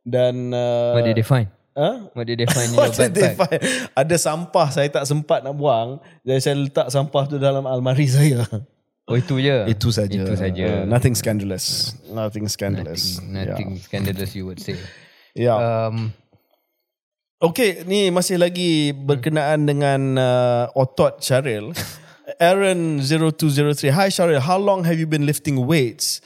dan 0.00 0.54
uh, 0.54 0.94
What 0.94 1.02
did 1.04 1.18
they 1.18 1.26
find? 1.26 1.50
huh? 1.74 2.06
What 2.14 2.22
did 2.24 2.38
they 2.38 2.46
find 2.46 2.70
in 2.70 2.74
your 2.78 2.86
What 2.86 2.94
did 2.94 3.12
they 3.12 3.34
backpack? 3.34 3.58
find? 3.58 3.90
ada 3.90 4.16
sampah 4.16 4.66
saya 4.70 4.86
tak 4.86 5.04
sempat 5.04 5.42
nak 5.42 5.58
buang 5.58 5.98
jadi 6.22 6.38
saya 6.38 6.54
letak 6.54 6.86
sampah 6.86 7.26
tu 7.26 7.42
dalam 7.42 7.66
almari 7.66 8.06
saya 8.14 8.46
Oh 9.10 9.18
itu 9.18 9.42
je? 9.42 9.66
itu 9.66 9.90
saja 9.90 10.22
Itu 10.22 10.34
uh, 10.34 10.38
saja. 10.38 10.86
nothing 10.86 11.18
scandalous 11.18 11.98
nothing 12.10 12.46
scandalous 12.46 13.18
Nothing 13.26 13.74
scandalous 13.78 14.38
you 14.38 14.46
would 14.46 14.62
say. 14.62 14.78
yeah. 15.34 15.50
yeah. 15.50 15.58
Um, 15.90 16.14
Okay, 17.36 17.84
ni 17.84 18.08
masih 18.08 18.40
lagi 18.40 18.96
berkenaan 18.96 19.68
dengan 19.68 20.16
uh, 20.16 20.64
otot 20.72 21.20
Syaril. 21.20 21.76
Aaron 22.40 22.96
0203. 23.04 23.92
Hi 23.92 24.08
Syaril, 24.08 24.40
how 24.40 24.56
long 24.56 24.88
have 24.88 24.96
you 24.96 25.04
been 25.04 25.28
lifting 25.28 25.60
weights? 25.68 26.24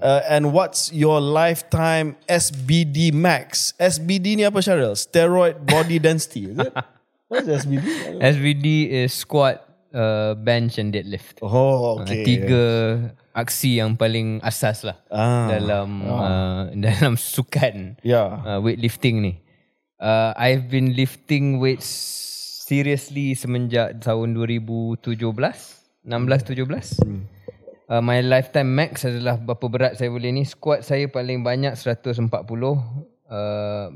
Uh, 0.00 0.24
and 0.32 0.56
what's 0.56 0.88
your 0.96 1.20
lifetime 1.20 2.16
SBD 2.24 3.12
max? 3.12 3.76
SBD 3.76 4.40
ni 4.40 4.48
apa 4.48 4.64
Syaril? 4.64 4.96
Steroid 4.96 5.60
body 5.68 6.00
density, 6.00 6.48
is 6.48 6.56
it? 6.56 6.72
What's 7.28 7.44
SBD? 7.50 7.84
SVD 8.22 8.66
is 9.02 9.10
squat, 9.12 9.60
uh, 9.92 10.38
bench 10.40 10.78
and 10.80 10.88
deadlift. 10.94 11.36
Oh, 11.44 12.00
Uh, 12.00 12.06
okay. 12.06 12.22
Tiga 12.24 12.64
aksi 13.36 13.82
yang 13.82 13.92
paling 13.98 14.40
asas 14.40 14.86
lah 14.88 14.96
Ah, 15.12 15.50
dalam 15.52 16.00
uh, 16.00 16.60
dalam 16.86 17.20
sukan 17.20 18.00
Yeah. 18.00 18.40
uh, 18.40 18.58
weightlifting 18.64 19.20
ni. 19.20 19.42
Uh, 19.96 20.36
I've 20.36 20.68
been 20.68 20.92
lifting 20.92 21.56
weights 21.56 21.88
seriously 22.68 23.32
semenjak 23.32 24.04
tahun 24.04 24.36
2017, 24.36 25.00
16 25.00 25.80
17. 26.04 27.24
Uh, 27.86 28.02
my 28.02 28.18
lifetime 28.18 28.66
max 28.66 29.06
adalah 29.06 29.38
berapa 29.38 29.66
berat 29.70 29.92
saya 29.96 30.10
boleh 30.10 30.34
ni. 30.34 30.42
Squat 30.42 30.82
saya 30.82 31.06
paling 31.06 31.46
banyak 31.46 31.72
140. 31.78 32.28
Uh, 33.30 33.88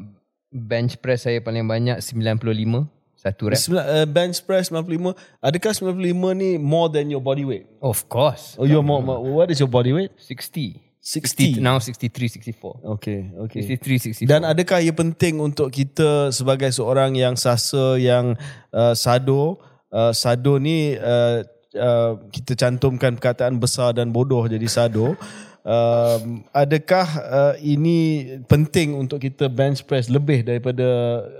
bench 0.48 0.96
press 1.02 1.26
saya 1.26 1.42
paling 1.42 1.66
banyak 1.66 1.98
95. 1.98 2.86
Satu 3.20 3.52
rep. 3.52 3.60
Sembilan- 3.60 3.88
uh, 3.90 4.06
bench 4.08 4.40
press 4.46 4.72
95. 4.72 5.12
Adakah 5.44 5.72
95 5.76 6.32
ni 6.32 6.56
more 6.56 6.88
than 6.88 7.12
your 7.12 7.20
body 7.20 7.44
weight? 7.44 7.68
Of 7.84 8.08
course. 8.08 8.56
Oh, 8.56 8.64
you're 8.64 8.80
more, 8.80 9.04
more 9.04 9.20
what 9.20 9.52
is 9.52 9.60
your 9.60 9.68
body 9.68 9.92
weight? 9.92 10.14
60. 10.16 10.89
60. 11.00 11.64
Now 11.64 11.80
63, 11.80 12.44
64. 12.44 12.84
Okay, 13.00 13.32
okay. 13.40 13.64
63, 13.64 14.24
64. 14.24 14.28
Dan 14.28 14.44
adakah 14.44 14.84
ia 14.84 14.92
penting 14.92 15.40
untuk 15.40 15.72
kita 15.72 16.28
sebagai 16.28 16.68
seorang 16.76 17.16
yang 17.16 17.40
sasa 17.40 17.96
yang 17.96 18.36
uh, 18.76 18.92
sado 18.92 19.56
uh, 19.90 20.12
sado 20.12 20.60
ni 20.60 20.94
uh, 21.00 21.40
uh, 21.76 22.12
kita 22.28 22.52
cantumkan 22.52 23.16
perkataan 23.16 23.56
besar 23.56 23.96
dan 23.96 24.12
bodoh 24.12 24.44
jadi 24.44 24.68
sado 24.68 25.16
um, 25.64 26.44
adakah 26.52 27.06
uh, 27.24 27.54
ini 27.60 28.28
penting 28.44 28.92
untuk 28.92 29.24
kita 29.24 29.48
bench 29.48 29.84
press 29.88 30.12
lebih 30.12 30.44
daripada 30.44 30.86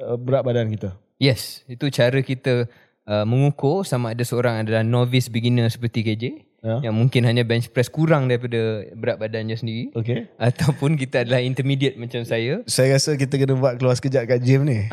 uh, 0.08 0.16
berat 0.16 0.40
badan 0.40 0.72
kita 0.72 0.96
Yes, 1.20 1.68
itu 1.68 1.92
cara 1.92 2.24
kita 2.24 2.64
uh, 3.04 3.24
mengukur 3.28 3.84
sama 3.84 4.16
ada 4.16 4.24
seorang 4.24 4.64
adalah 4.64 4.80
novice 4.80 5.28
beginner 5.28 5.68
seperti 5.68 6.00
KJ 6.00 6.24
Ya. 6.60 6.76
yang 6.84 6.92
mungkin 6.92 7.24
hanya 7.24 7.40
bench 7.40 7.72
press 7.72 7.88
kurang 7.88 8.28
daripada 8.28 8.84
berat 8.92 9.16
badannya 9.16 9.56
sendiri 9.56 9.96
okay 9.96 10.28
ataupun 10.36 11.00
kita 11.00 11.24
adalah 11.24 11.40
intermediate 11.40 11.96
macam 11.96 12.20
saya 12.20 12.60
saya 12.68 13.00
rasa 13.00 13.16
kita 13.16 13.40
kena 13.40 13.56
buat 13.56 13.80
keluar 13.80 13.96
sekejap 13.96 14.28
kat 14.28 14.44
gym 14.44 14.68
ni 14.68 14.84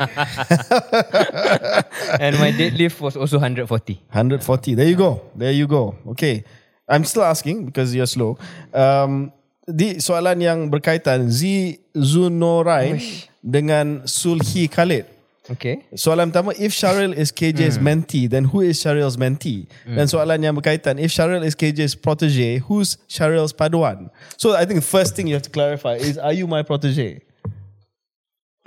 and 2.24 2.38
my 2.40 2.50
deadlift 2.54 3.00
was 3.00 3.16
also 3.16 3.38
140. 3.38 3.68
140. 4.08 4.74
There 4.74 4.88
you 4.88 4.96
go. 4.96 5.22
There 5.34 5.52
you 5.52 5.66
go. 5.66 5.94
Okay. 6.14 6.44
I'm 6.88 7.04
still 7.04 7.24
asking 7.24 7.68
because 7.68 7.94
you're 7.94 8.08
slow. 8.08 8.40
Um, 8.72 9.32
di 9.68 10.00
soalan 10.00 10.40
yang 10.40 10.58
berkaitan 10.72 11.28
Z 11.28 11.76
Zunorai 11.92 12.96
dengan 13.44 14.08
Sulhi 14.08 14.72
Khalid. 14.72 15.04
Okay. 15.48 15.80
Soalan 15.96 16.28
pertama, 16.28 16.52
if 16.60 16.76
Sharil 16.76 17.16
is 17.16 17.32
KJ's 17.32 17.80
mentee, 17.80 18.28
then 18.28 18.44
who 18.44 18.60
is 18.60 18.76
Sharil's 18.76 19.16
mentee? 19.16 19.64
Dan 19.88 20.04
soalan 20.04 20.44
yang 20.44 20.52
berkaitan, 20.52 21.00
if 21.00 21.08
Sharil 21.08 21.40
is 21.40 21.56
KJ's 21.56 21.96
protege, 21.96 22.60
who's 22.60 23.00
Sharil's 23.08 23.56
paduan? 23.56 24.12
So 24.36 24.52
I 24.52 24.68
think 24.68 24.84
the 24.84 24.86
first 24.86 25.16
thing 25.16 25.24
you 25.26 25.32
have 25.32 25.46
to 25.48 25.54
clarify 25.54 25.96
is, 25.96 26.20
are 26.20 26.36
you 26.36 26.44
my 26.44 26.60
protege? 26.60 27.24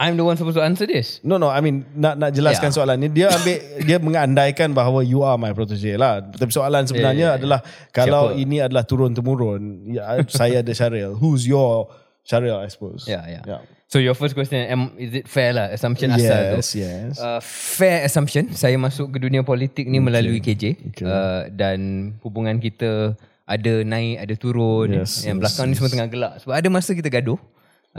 I'm 0.01 0.17
the 0.17 0.25
one 0.25 0.33
supposed 0.33 0.57
to 0.57 0.65
answer 0.65 0.89
this. 0.89 1.21
No 1.21 1.37
no 1.37 1.53
I 1.53 1.61
mean 1.61 1.85
nak 1.93 2.17
nak 2.17 2.33
jelaskan 2.33 2.73
Yeah. 2.73 2.77
soalan 2.81 2.97
ni 3.05 3.07
dia 3.13 3.29
ambil 3.29 3.57
dia 3.85 3.97
mengandaikan 4.01 4.73
bahawa 4.73 5.05
you 5.05 5.21
are 5.21 5.37
my 5.37 5.53
protege 5.53 5.93
lah. 5.93 6.25
Tapi 6.25 6.49
soalan 6.49 6.89
sebenarnya 6.89 7.13
Yeah, 7.13 7.21
yeah, 7.21 7.29
yeah. 7.29 7.37
adalah 7.37 7.59
kalau 7.93 8.33
Siapa? 8.33 8.41
ini 8.41 8.57
adalah 8.65 8.81
turun 8.89 9.13
temurun 9.13 9.61
ya, 9.93 10.17
saya 10.25 10.65
ada 10.65 10.73
Syaril. 10.73 11.13
Who's 11.21 11.45
your 11.45 11.93
Syaril 12.25 12.57
I 12.65 12.73
suppose. 12.73 13.05
Yeah, 13.05 13.21
yeah. 13.29 13.45
Yeah. 13.45 13.61
So 13.91 13.99
your 13.99 14.15
first 14.15 14.39
question, 14.39 14.63
am, 14.71 14.95
is 14.95 15.11
it 15.11 15.27
fair 15.27 15.51
lah? 15.51 15.67
Assumption 15.75 16.15
asal 16.15 16.55
tu. 16.55 16.63
Yes, 16.63 16.69
yes. 16.79 17.19
Uh, 17.19 17.43
fair 17.43 18.07
assumption 18.07 18.47
saya 18.55 18.79
masuk 18.79 19.11
ke 19.11 19.19
dunia 19.19 19.43
politik 19.43 19.83
ni 19.83 19.99
melalui 19.99 20.39
KJ 20.39 20.95
Okay. 20.95 21.03
Uh, 21.03 21.51
dan 21.51 22.11
hubungan 22.23 22.55
kita 22.63 23.19
ada 23.43 23.73
naik 23.83 24.23
ada 24.23 24.33
turun 24.39 25.03
Yes, 25.03 25.27
yang 25.27 25.35
yes, 25.35 25.43
belakang 25.43 25.65
ni 25.67 25.73
semua 25.75 25.91
tengah 25.91 26.07
gelap 26.07 26.33
sebab 26.39 26.55
ada 26.55 26.67
masa 26.71 26.95
kita 26.95 27.11
gaduh 27.11 27.35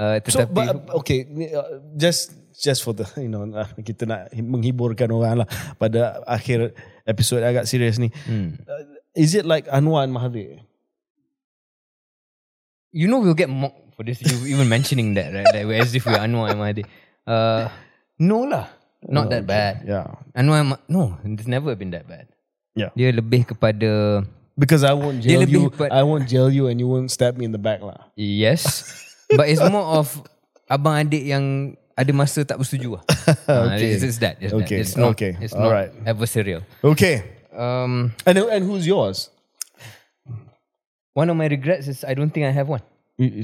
uh, 0.00 0.16
So 0.24 0.40
tetapi 0.40 0.64
but, 0.64 0.96
okay 1.04 1.28
ni, 1.28 1.52
uh, 1.52 1.84
just 1.92 2.32
just 2.56 2.80
for 2.80 2.96
the 2.96 3.04
you 3.24 3.28
know 3.28 3.44
uh, 3.52 3.68
kita 3.84 4.08
nak 4.08 4.32
menghiburkan 4.32 5.12
orang 5.12 5.44
lah 5.44 5.48
pada 5.76 6.24
akhir 6.24 6.72
episod 7.04 7.44
agak 7.44 7.68
serius 7.68 8.00
ni. 8.00 8.08
hmm. 8.24 8.56
Uh, 8.64 8.96
is 9.12 9.36
it 9.36 9.44
like 9.44 9.68
Anwar 9.68 10.08
and 10.08 10.16
Mahathir? 10.16 10.64
you 12.92 13.08
know 13.08 13.20
we'll 13.20 13.36
get 13.36 13.48
mocked 13.48 13.91
for 14.02 14.10
this 14.10 14.18
you 14.18 14.34
even 14.50 14.66
mentioning 14.66 15.14
that 15.14 15.30
right 15.30 15.46
like 15.54 15.78
as 15.78 15.94
if 15.94 16.02
we're 16.02 16.18
Anwar 16.18 16.50
and 16.50 16.58
Mahathir 16.58 16.86
uh, 17.30 17.70
no 18.18 18.42
lah 18.42 18.66
not 19.06 19.30
that 19.30 19.46
bad 19.46 19.86
Yeah. 19.86 20.10
Anwar 20.34 20.58
and 20.58 20.74
no 20.90 21.14
it's 21.22 21.46
never 21.46 21.78
been 21.78 21.94
that 21.94 22.10
bad 22.10 22.26
Yeah. 22.74 22.90
dia 22.98 23.14
lebih 23.14 23.46
kepada 23.54 24.26
Because 24.52 24.84
I 24.84 24.92
won't 24.92 25.24
jail 25.24 25.48
you. 25.48 25.72
I 25.88 26.04
won't 26.04 26.28
jail 26.28 26.52
you 26.52 26.68
and 26.68 26.76
you 26.76 26.84
won't 26.84 27.08
stab 27.08 27.40
me 27.40 27.48
in 27.48 27.56
the 27.56 27.62
back 27.62 27.80
lah. 27.80 28.12
Yes. 28.20 28.84
But 29.32 29.48
it's 29.48 29.64
more 29.64 29.96
of 29.96 30.12
abang 30.68 31.00
adik 31.08 31.24
yang 31.24 31.72
ada 31.96 32.12
masa 32.12 32.44
tak 32.44 32.60
bersetuju 32.60 33.00
lah. 33.00 33.04
Ah, 33.48 33.72
Okay. 33.72 33.96
it's, 33.96 34.04
it's 34.04 34.20
that. 34.20 34.36
It's 34.44 34.52
Okay, 34.52 34.76
that. 34.76 34.84
It's 34.84 34.92
not, 34.92 35.16
okay. 35.16 35.32
It's 35.40 35.56
not 35.56 35.72
Alright. 35.72 35.96
adversarial. 36.04 36.68
Okay. 36.84 37.40
Um, 37.48 38.12
And 38.28 38.36
and 38.44 38.62
who's 38.68 38.84
yours? 38.84 39.32
one 41.16 41.32
of 41.32 41.36
my 41.40 41.48
regrets 41.48 41.88
is 41.88 42.04
I 42.04 42.12
don't 42.12 42.28
think 42.28 42.44
I 42.44 42.52
have 42.52 42.68
one. 42.68 42.84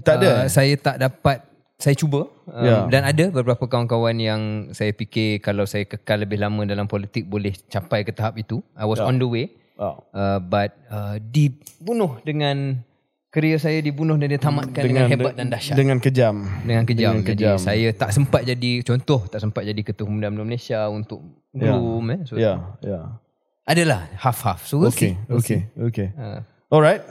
Tak 0.00 0.14
ada. 0.16 0.30
Uh, 0.42 0.48
saya 0.48 0.74
tak 0.74 0.96
dapat, 0.96 1.44
saya 1.74 1.94
cuba 1.94 2.26
um, 2.44 2.58
Yeah. 2.58 2.88
dan 2.88 3.04
ada 3.04 3.24
beberapa 3.30 3.64
kawan-kawan 3.64 4.16
yang 4.16 4.40
saya 4.72 4.90
fikir 4.90 5.38
kalau 5.38 5.62
saya 5.62 5.84
kekal 5.84 6.18
lebih 6.18 6.36
lama 6.36 6.64
dalam 6.64 6.84
politik 6.84 7.24
boleh 7.24 7.52
capai 7.66 8.02
ke 8.02 8.10
tahap 8.10 8.34
itu. 8.36 8.64
I 8.74 8.82
was 8.82 8.98
on 8.98 9.16
the 9.16 9.28
way. 9.28 9.52
Oh. 9.76 10.02
Uh, 10.10 10.38
but 10.38 10.74
uh, 10.88 11.22
dibunuh 11.22 12.18
dengan 12.20 12.82
kerjaya 13.28 13.60
saya 13.60 13.78
dibunuh 13.78 14.16
dan 14.16 14.26
dia 14.26 14.40
tamatkan 14.40 14.82
dengan, 14.82 15.06
dengan 15.06 15.12
hebat 15.12 15.34
dan 15.36 15.46
dahsyat. 15.46 15.76
Dengan 15.76 15.98
kejam. 16.00 16.36
dengan 16.64 16.82
kejam. 16.82 17.12
dengan 17.14 17.22
Jadi 17.22 17.44
kejam. 17.44 17.56
saya 17.60 17.88
tak 17.92 18.10
sempat 18.10 18.42
jadi 18.42 18.70
contoh 18.82 19.20
tak 19.28 19.38
sempat 19.38 19.62
jadi 19.62 19.78
ketua 19.78 20.08
Pemuda 20.08 20.32
Malaysia 20.32 20.88
untuk 20.88 21.22
groom 21.52 22.08
eh. 22.10 22.20
So 22.26 22.34
Ya, 22.34 22.58
ya. 22.82 23.20
adalah 23.62 24.08
half-half. 24.18 24.66
So 24.66 24.82
we'll 24.82 24.90
Okay, 24.90 25.14
see. 25.14 25.28
We'll 25.30 25.38
okay, 25.38 25.60
see. 25.70 25.84
okay. 25.84 26.08
Uh, 26.16 26.40
Alright. 26.72 27.04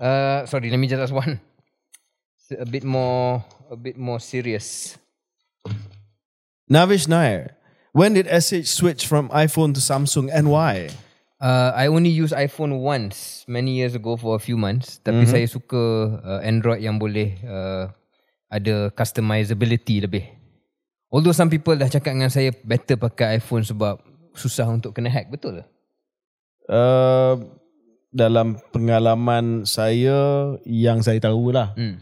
Uh, 0.00 0.46
sorry, 0.46 0.70
let 0.70 0.78
me 0.78 0.86
just 0.86 1.02
ask 1.02 1.14
one. 1.14 1.40
A 2.60 2.64
bit 2.64 2.84
more 2.84 3.42
a 3.70 3.76
bit 3.76 3.98
more 3.98 4.20
serious. 4.20 4.96
Navish 6.70 7.08
Nair. 7.08 7.56
When 7.90 8.12
did 8.12 8.28
SH 8.28 8.68
switch 8.68 9.06
from 9.06 9.30
iPhone 9.30 9.72
to 9.74 9.80
Samsung 9.80 10.28
and 10.30 10.50
why? 10.50 10.90
Uh, 11.40 11.72
I 11.74 11.88
only 11.88 12.10
use 12.10 12.32
iPhone 12.32 12.80
once 12.80 13.44
many 13.48 13.76
years 13.76 13.94
ago 13.94 14.16
for 14.16 14.36
a 14.36 14.38
few 14.38 14.56
months. 14.56 15.00
Tapi 15.00 15.24
mm-hmm. 15.24 15.32
saya 15.32 15.46
suka 15.48 15.82
uh, 16.20 16.40
Android 16.44 16.80
yang 16.84 17.00
boleh 17.00 17.40
uh, 17.44 17.88
ada 18.52 18.92
customizability 18.92 20.04
lebih. 20.04 20.24
Although 21.08 21.32
some 21.32 21.48
people 21.48 21.76
dah 21.76 21.88
cakap 21.88 22.12
dengan 22.12 22.32
saya 22.32 22.52
better 22.52 23.00
pakai 23.00 23.40
iPhone 23.40 23.64
sebab 23.64 24.00
susah 24.36 24.68
untuk 24.68 24.92
kena 24.92 25.08
hack. 25.08 25.32
Betul 25.32 25.60
ke? 25.60 25.64
Uh, 26.68 27.40
dalam 28.16 28.56
pengalaman 28.72 29.68
saya 29.68 30.56
yang 30.64 31.04
saya 31.04 31.20
tahu 31.20 31.52
lah. 31.52 31.76
Hmm. 31.76 32.00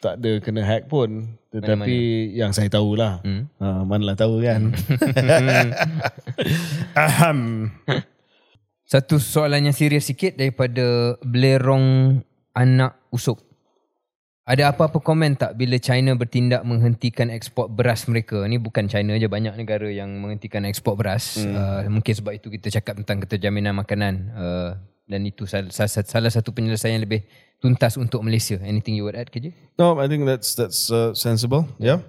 Tak 0.00 0.20
ada 0.20 0.32
kena 0.44 0.60
hack 0.64 0.92
pun. 0.92 1.40
Tetapi 1.50 2.30
yang 2.36 2.52
saya 2.52 2.68
tahu 2.68 2.94
lah. 2.94 3.24
Hmm. 3.24 3.48
Uh, 3.56 3.82
manalah 3.88 4.16
tahu 4.16 4.44
kan. 4.44 4.70
Ahem. 7.08 7.72
Satu 8.84 9.18
soalan 9.18 9.66
yang 9.66 9.76
serius 9.76 10.06
sikit 10.06 10.36
daripada 10.36 11.16
Belerong 11.24 12.20
Anak 12.54 13.00
Usuk. 13.10 13.40
Ada 14.50 14.74
apa-apa 14.74 14.98
komen 14.98 15.38
tak 15.38 15.54
bila 15.54 15.78
China 15.78 16.18
bertindak 16.18 16.66
menghentikan 16.66 17.30
ekspor 17.30 17.70
beras 17.70 18.10
mereka? 18.10 18.42
Ni 18.50 18.58
bukan 18.58 18.90
China 18.90 19.14
je, 19.14 19.30
banyak 19.30 19.54
negara 19.54 19.86
yang 19.86 20.10
menghentikan 20.18 20.66
ekspor 20.66 20.98
beras. 20.98 21.38
Hmm. 21.38 21.54
Uh, 21.54 21.80
mungkin 22.00 22.14
sebab 22.18 22.34
itu 22.34 22.50
kita 22.50 22.66
cakap 22.82 22.98
tentang 22.98 23.22
keterjaminan 23.22 23.78
makanan. 23.78 24.14
Uh, 24.34 24.70
dan 25.10 25.26
itu 25.26 25.42
salah, 25.50 25.74
salah, 25.74 26.06
salah 26.06 26.30
satu 26.30 26.54
penyelesaian 26.54 26.94
yang 26.94 27.04
lebih 27.04 27.26
tuntas 27.58 27.98
untuk 27.98 28.22
Malaysia. 28.22 28.62
Anything 28.62 28.94
you 28.94 29.02
would 29.02 29.18
add, 29.18 29.28
KJ? 29.28 29.50
no, 29.74 29.98
I 29.98 30.06
think 30.06 30.22
that's 30.24 30.54
that's 30.54 30.86
uh, 30.88 31.10
sensible. 31.12 31.66
Yeah. 31.82 32.06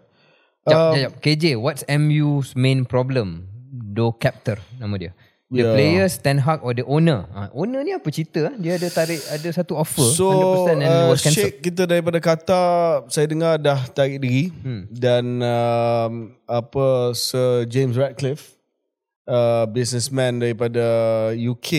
Jap, 0.63 0.77
Um, 0.77 0.93
jap, 0.93 1.01
jap. 1.01 1.13
KJ, 1.25 1.45
what's 1.57 1.81
MU's 1.89 2.53
main 2.53 2.85
problem? 2.85 3.49
Do 3.91 4.13
captor 4.13 4.61
nama 4.77 4.93
dia. 5.01 5.11
The 5.51 5.67
Yeah. 5.67 5.75
players, 5.75 6.15
Ten 6.15 6.39
Hag 6.39 6.63
or 6.63 6.71
the 6.71 6.87
owner? 6.87 7.27
Ha, 7.27 7.51
owner 7.51 7.83
ni 7.83 7.91
apa 7.91 8.07
cerita? 8.07 8.47
ah? 8.47 8.55
Dia 8.55 8.79
ada 8.79 8.87
tarik 8.87 9.19
ada 9.19 9.49
satu 9.51 9.75
offer 9.75 10.07
So 10.15 10.63
100% 10.63 10.79
and 10.79 10.87
uh, 10.87 11.11
was 11.11 11.19
cancelled. 11.19 11.51
Sheikh 11.51 11.59
kita 11.59 11.83
daripada 11.83 12.23
Qatar 12.23 13.03
saya 13.11 13.27
dengar 13.27 13.59
dah 13.59 13.83
tarik 13.91 14.23
diri 14.23 14.47
hmm. 14.47 14.87
dan 14.87 15.43
um, 15.43 16.13
apa 16.47 17.11
Sir 17.11 17.67
James 17.67 17.99
Radcliffe 17.99 18.55
uh, 19.27 19.65
businessman 19.69 20.41
daripada 20.41 20.85
UK 21.35 21.71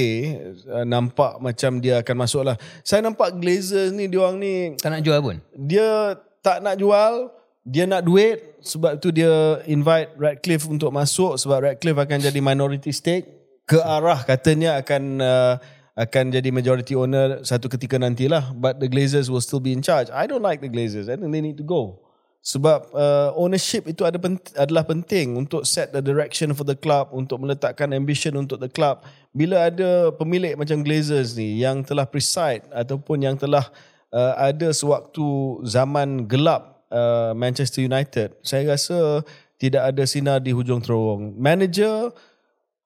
uh, 0.68 0.84
nampak 0.86 1.38
macam 1.42 1.82
dia 1.82 2.02
akan 2.02 2.16
masuk 2.26 2.42
lah. 2.46 2.56
Saya 2.86 3.02
nampak 3.02 3.34
Glazers 3.38 3.90
ni 3.94 4.06
diorang 4.06 4.38
ni 4.38 4.76
Tak 4.78 4.90
nak 4.92 5.02
jual 5.02 5.18
pun. 5.22 5.36
dia 5.56 6.18
tak 6.42 6.62
nak 6.62 6.78
jual 6.78 7.30
dia 7.62 7.86
nak 7.86 8.02
duit. 8.02 8.58
Sebab 8.62 9.02
tu 9.02 9.10
dia 9.10 9.58
invite 9.66 10.14
Radcliffe 10.18 10.66
untuk 10.70 10.94
masuk. 10.94 11.38
Sebab 11.38 11.66
Radcliffe 11.66 11.98
akan 11.98 12.18
jadi 12.18 12.38
minority 12.42 12.90
stake. 12.94 13.26
Ke 13.62 13.78
arah 13.78 14.26
katanya 14.26 14.82
akan 14.82 15.22
uh, 15.22 15.54
akan 15.94 16.34
jadi 16.34 16.50
majority 16.50 16.98
owner 16.98 17.46
satu 17.46 17.70
ketika 17.70 17.94
nantilah. 17.98 18.50
But 18.58 18.82
the 18.82 18.90
Glazers 18.90 19.30
will 19.30 19.42
still 19.42 19.62
be 19.62 19.70
in 19.70 19.82
charge. 19.82 20.10
I 20.10 20.26
don't 20.26 20.42
like 20.42 20.58
the 20.58 20.70
Glazers. 20.70 21.06
I 21.06 21.14
think 21.14 21.30
they 21.30 21.42
need 21.42 21.58
to 21.62 21.66
go 21.66 22.01
sebab 22.42 22.90
uh, 22.90 23.30
ownership 23.38 23.86
itu 23.86 24.02
ada 24.02 24.18
pent- 24.18 24.50
adalah 24.58 24.82
penting 24.82 25.38
untuk 25.38 25.62
set 25.62 25.94
the 25.94 26.02
direction 26.02 26.50
for 26.58 26.66
the 26.66 26.74
club 26.74 27.06
untuk 27.14 27.38
meletakkan 27.38 27.94
ambition 27.94 28.34
untuk 28.34 28.58
the 28.58 28.66
club. 28.66 29.06
Bila 29.30 29.70
ada 29.70 30.10
pemilik 30.10 30.58
macam 30.58 30.82
Glazers 30.82 31.38
ni 31.38 31.62
yang 31.62 31.86
telah 31.86 32.02
preside 32.02 32.66
ataupun 32.74 33.22
yang 33.22 33.38
telah 33.38 33.70
uh, 34.10 34.34
ada 34.42 34.74
sewaktu 34.74 35.62
zaman 35.62 36.26
gelap 36.26 36.82
uh, 36.90 37.30
Manchester 37.32 37.86
United 37.86 38.34
saya 38.42 38.74
rasa 38.74 39.22
tidak 39.62 39.94
ada 39.94 40.02
sinar 40.02 40.42
di 40.42 40.50
hujung 40.50 40.82
terowong. 40.82 41.38
Manager 41.38 42.10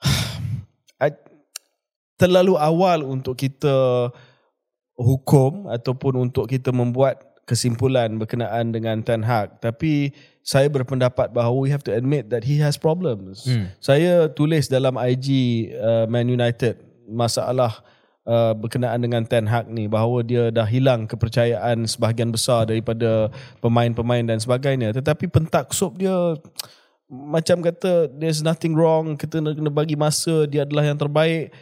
terlalu 2.20 2.56
awal 2.56 3.04
untuk 3.04 3.36
kita 3.36 4.08
hukum 4.96 5.68
ataupun 5.68 6.28
untuk 6.28 6.48
kita 6.48 6.72
membuat 6.72 7.20
kesimpulan 7.46 8.18
berkenaan 8.18 8.74
dengan 8.74 9.00
Ten 9.06 9.22
Hag 9.22 9.62
tapi 9.62 10.10
saya 10.46 10.70
berpendapat 10.70 11.30
bahawa 11.34 11.56
we 11.58 11.70
have 11.70 11.82
to 11.82 11.90
admit 11.90 12.30
that 12.30 12.46
he 12.46 12.62
has 12.62 12.78
problems. 12.78 13.46
Hmm. 13.50 13.70
Saya 13.82 14.30
tulis 14.30 14.70
dalam 14.70 14.94
IG 14.94 15.26
uh, 15.74 16.06
Man 16.06 16.30
United 16.30 16.78
masalah 17.10 17.82
uh, 18.26 18.54
berkenaan 18.54 18.98
dengan 19.02 19.22
Ten 19.26 19.46
Hag 19.46 19.70
ni 19.70 19.86
bahawa 19.86 20.26
dia 20.26 20.50
dah 20.50 20.66
hilang 20.66 21.06
kepercayaan 21.06 21.86
sebahagian 21.86 22.34
besar 22.34 22.66
daripada 22.66 23.30
pemain-pemain 23.62 24.26
dan 24.26 24.42
sebagainya 24.42 24.94
tetapi 24.94 25.30
pentaksub 25.30 25.98
dia 25.98 26.14
macam 27.06 27.62
kata 27.62 28.10
there's 28.18 28.42
nothing 28.42 28.74
wrong 28.74 29.14
kita 29.14 29.38
kena 29.38 29.70
bagi 29.70 29.94
masa 29.94 30.44
dia 30.50 30.66
adalah 30.66 30.82
yang 30.82 30.98
terbaik 30.98 31.54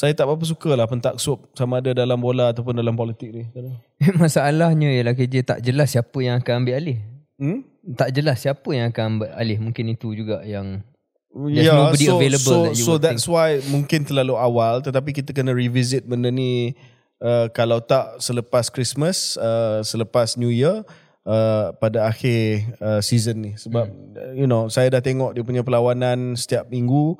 saya 0.00 0.16
tak 0.16 0.32
berapa 0.32 0.40
suka 0.48 0.72
lah 0.72 0.88
pentaksub 0.88 1.52
sama 1.52 1.84
ada 1.84 1.92
dalam 1.92 2.16
bola 2.16 2.48
ataupun 2.56 2.72
dalam 2.72 2.96
politik 2.96 3.36
ni 3.36 3.44
Masalahnya 4.22 4.88
ialah 4.96 5.12
KJ 5.12 5.44
tak 5.44 5.60
jelas 5.60 5.92
siapa 5.92 6.16
yang 6.24 6.40
akan 6.40 6.64
ambil 6.64 6.80
alih. 6.80 7.04
hmm? 7.36 7.60
Tak 8.00 8.08
jelas 8.16 8.40
siapa 8.40 8.64
yang 8.72 8.88
akan 8.96 9.04
ambil 9.04 9.28
alih. 9.36 9.60
Mungkin 9.60 9.92
itu 9.92 10.16
juga 10.16 10.40
yang 10.40 10.80
There's 11.30 11.68
nobody 11.68 12.08
so, 12.08 12.16
available 12.16 12.56
so, 12.56 12.64
that 12.64 12.74
you 12.74 12.86
so 12.88 12.92
would 12.96 13.04
that's 13.04 13.26
why 13.28 13.60
mungkin 13.70 14.02
terlalu 14.02 14.34
awal 14.34 14.82
tetapi 14.82 15.14
kita 15.14 15.30
kena 15.30 15.54
revisit 15.54 16.02
benda 16.02 16.26
ni 16.26 16.74
uh, 17.22 17.46
kalau 17.54 17.78
tak 17.78 18.18
selepas 18.18 18.66
Christmas 18.66 19.38
uh, 19.38 19.78
selepas 19.86 20.34
New 20.34 20.50
Year 20.50 20.82
uh, 21.22 21.70
pada 21.78 22.10
akhir 22.10 22.74
uh, 22.82 22.98
season 22.98 23.46
ni 23.46 23.52
sebab 23.54 23.86
hmm. 23.86 24.42
you 24.42 24.50
know 24.50 24.66
saya 24.66 24.90
dah 24.90 24.98
tengok 24.98 25.38
dia 25.38 25.46
punya 25.46 25.62
perlawanan 25.62 26.34
setiap 26.34 26.66
minggu 26.66 27.14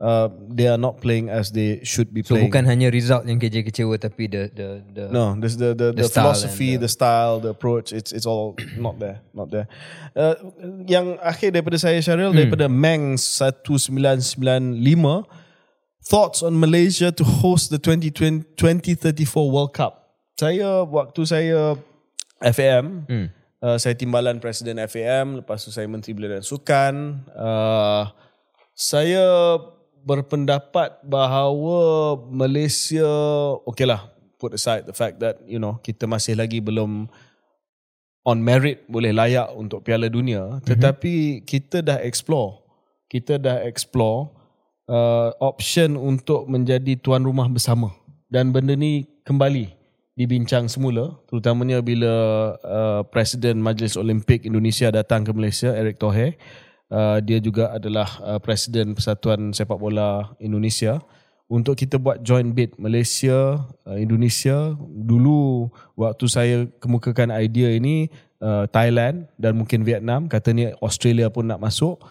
uh, 0.00 0.28
they 0.48 0.68
are 0.68 0.76
not 0.76 1.00
playing 1.00 1.28
as 1.28 1.52
they 1.52 1.80
should 1.84 2.12
be 2.12 2.20
so 2.20 2.34
playing 2.34 2.52
bukan 2.52 2.64
hanya 2.68 2.92
result 2.92 3.24
yang 3.24 3.40
KJ 3.40 3.64
kecewa 3.64 3.96
tapi 3.96 4.28
the 4.28 4.52
the 4.52 4.68
the 4.92 5.04
No, 5.08 5.32
this 5.36 5.56
the 5.56 5.72
the, 5.72 5.92
the, 5.96 6.04
The 6.04 6.12
philosophy, 6.12 6.76
and 6.76 6.82
the, 6.84 6.90
style, 6.90 7.40
the 7.40 7.56
approach. 7.56 7.92
It's 7.92 8.12
it's 8.12 8.26
all 8.28 8.56
not 8.76 9.00
there, 9.00 9.24
not 9.32 9.48
there. 9.48 9.68
Uh, 10.12 10.36
yang 10.84 11.16
akhir 11.20 11.56
daripada 11.56 11.80
saya 11.80 12.00
Syaril 12.00 12.32
Hmm. 12.32 12.38
daripada 12.44 12.68
Meng 12.68 13.16
1995 13.16 15.24
thoughts 16.06 16.38
on 16.42 16.54
Malaysia 16.54 17.10
to 17.10 17.24
host 17.26 17.74
the 17.74 17.80
2020, 17.82 18.54
2034 18.54 19.50
World 19.50 19.74
Cup. 19.74 20.14
Saya 20.36 20.84
waktu 20.84 21.20
saya 21.24 21.58
FAM, 22.38 23.08
Hmm. 23.08 23.26
uh, 23.64 23.80
saya 23.80 23.96
timbalan 23.96 24.36
presiden 24.38 24.76
FAM, 24.86 25.40
lepas 25.40 25.64
tu 25.64 25.72
saya 25.72 25.88
menteri 25.88 26.12
belia 26.12 26.38
dan 26.38 26.44
sukan. 26.44 27.24
Uh, 27.32 28.04
saya 28.76 29.56
berpendapat 30.06 31.02
bahawa 31.02 32.14
Malaysia 32.30 33.10
okay 33.66 33.90
lah 33.90 34.06
put 34.38 34.54
aside 34.54 34.86
the 34.86 34.94
fact 34.94 35.18
that 35.18 35.42
you 35.50 35.58
know 35.58 35.82
kita 35.82 36.06
masih 36.06 36.38
lagi 36.38 36.62
belum 36.62 37.10
on 38.26 38.38
merit 38.42 38.86
boleh 38.86 39.10
layak 39.10 39.50
untuk 39.54 39.82
Piala 39.82 40.06
Dunia 40.06 40.46
mm-hmm. 40.46 40.66
tetapi 40.66 41.14
kita 41.46 41.82
dah 41.82 41.98
explore. 42.02 42.62
Kita 43.06 43.38
dah 43.38 43.62
explore 43.62 44.34
uh, 44.90 45.30
option 45.38 45.94
untuk 45.94 46.50
menjadi 46.50 46.98
tuan 46.98 47.22
rumah 47.22 47.46
bersama. 47.46 47.94
Dan 48.26 48.50
benda 48.50 48.74
ni 48.74 49.06
kembali 49.22 49.70
dibincang 50.18 50.66
semula 50.66 51.14
terutamanya 51.30 51.78
bila 51.78 52.14
uh, 52.66 53.02
Presiden 53.06 53.62
Majlis 53.62 53.94
Olimpik 53.94 54.42
Indonesia 54.42 54.90
datang 54.90 55.22
ke 55.22 55.30
Malaysia 55.30 55.70
Eric 55.70 56.02
Thohir 56.02 56.34
uh, 56.90 57.18
dia 57.22 57.38
juga 57.42 57.72
adalah 57.74 58.08
uh, 58.22 58.38
Presiden 58.42 58.94
Persatuan 58.94 59.54
Sepak 59.54 59.78
Bola 59.78 60.34
Indonesia. 60.42 61.00
Untuk 61.46 61.78
kita 61.78 62.02
buat 62.02 62.26
joint 62.26 62.50
bid 62.50 62.74
Malaysia 62.74 63.62
uh, 63.86 63.98
Indonesia 63.98 64.74
dulu 64.82 65.70
waktu 65.94 66.26
saya 66.26 66.56
kemukakan 66.82 67.30
idea 67.30 67.70
ini 67.70 68.10
uh, 68.42 68.66
Thailand 68.66 69.30
dan 69.38 69.54
mungkin 69.54 69.86
Vietnam 69.86 70.26
katanya 70.26 70.74
Australia 70.82 71.30
pun 71.30 71.46
nak 71.46 71.62
masuk. 71.62 72.02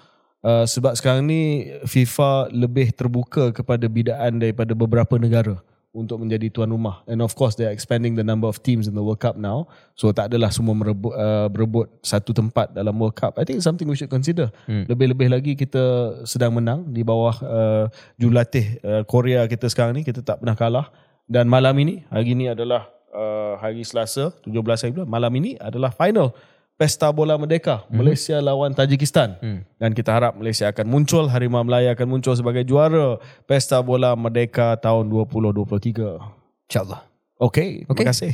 Uh, 0.45 0.63
sebab 0.63 0.93
sekarang 0.95 1.25
ni 1.25 1.73
FIFA 1.89 2.53
lebih 2.53 2.93
terbuka 2.93 3.49
kepada 3.49 3.89
bidaan 3.89 4.37
daripada 4.39 4.77
beberapa 4.77 5.17
negara 5.17 5.57
untuk 5.95 6.19
menjadi 6.19 6.51
tuan 6.51 6.67
rumah. 6.67 7.01
And 7.07 7.23
of 7.23 7.31
course 7.39 7.55
they 7.55 7.63
are 7.63 7.71
expanding 7.71 8.19
the 8.19 8.27
number 8.27 8.51
of 8.51 8.59
teams 8.59 8.85
in 8.85 8.93
the 8.93 9.01
World 9.01 9.23
Cup 9.23 9.39
now. 9.39 9.71
So 9.95 10.11
tak 10.11 10.29
adalah 10.29 10.51
semua 10.51 10.75
merebut, 10.75 11.15
uh, 11.15 11.47
berebut 11.47 11.87
satu 12.03 12.35
tempat 12.35 12.75
dalam 12.75 12.91
World 12.99 13.15
Cup. 13.15 13.39
I 13.39 13.47
think 13.47 13.63
it's 13.63 13.67
something 13.67 13.87
we 13.87 13.95
should 13.95 14.11
consider. 14.11 14.51
Hmm. 14.67 14.83
Lebih-lebih 14.91 15.31
lagi 15.31 15.55
kita 15.55 16.19
sedang 16.27 16.51
menang 16.59 16.91
di 16.91 17.01
bawah 17.01 17.35
uh, 17.39 17.85
jurulatih 18.19 18.83
uh, 18.83 19.03
Korea 19.07 19.47
kita 19.47 19.71
sekarang 19.71 19.95
ni. 19.95 20.03
Kita 20.03 20.19
tak 20.19 20.43
pernah 20.43 20.59
kalah. 20.59 20.91
Dan 21.25 21.49
malam 21.49 21.73
ini, 21.81 22.05
hari 22.11 22.37
ini 22.37 22.53
adalah 22.53 22.85
uh, 23.09 23.57
hari 23.57 23.81
Selasa, 23.81 24.35
17 24.45 24.53
hari 24.61 24.91
bulan. 24.93 25.09
Malam 25.09 25.31
ini 25.39 25.57
adalah 25.57 25.89
final 25.89 26.35
Pesta 26.75 27.07
Bola 27.07 27.39
Merdeka 27.39 27.87
hmm. 27.87 27.95
Malaysia 27.95 28.35
lawan 28.43 28.75
Tajikistan 28.75 29.39
hmm. 29.39 29.79
dan 29.79 29.95
kita 29.95 30.11
harap 30.11 30.35
Malaysia 30.35 30.67
akan 30.67 30.83
muncul 30.91 31.31
Harimau 31.31 31.63
Melaya 31.63 31.95
akan 31.95 32.19
muncul 32.19 32.35
sebagai 32.35 32.67
juara 32.67 33.15
Pesta 33.47 33.79
Bola 33.79 34.11
Merdeka 34.19 34.75
tahun 34.83 35.07
2023 35.07 36.67
insyaallah 36.67 36.99
okey 37.39 37.87
okay. 37.87 37.95
terima 37.95 38.11
kasih 38.11 38.31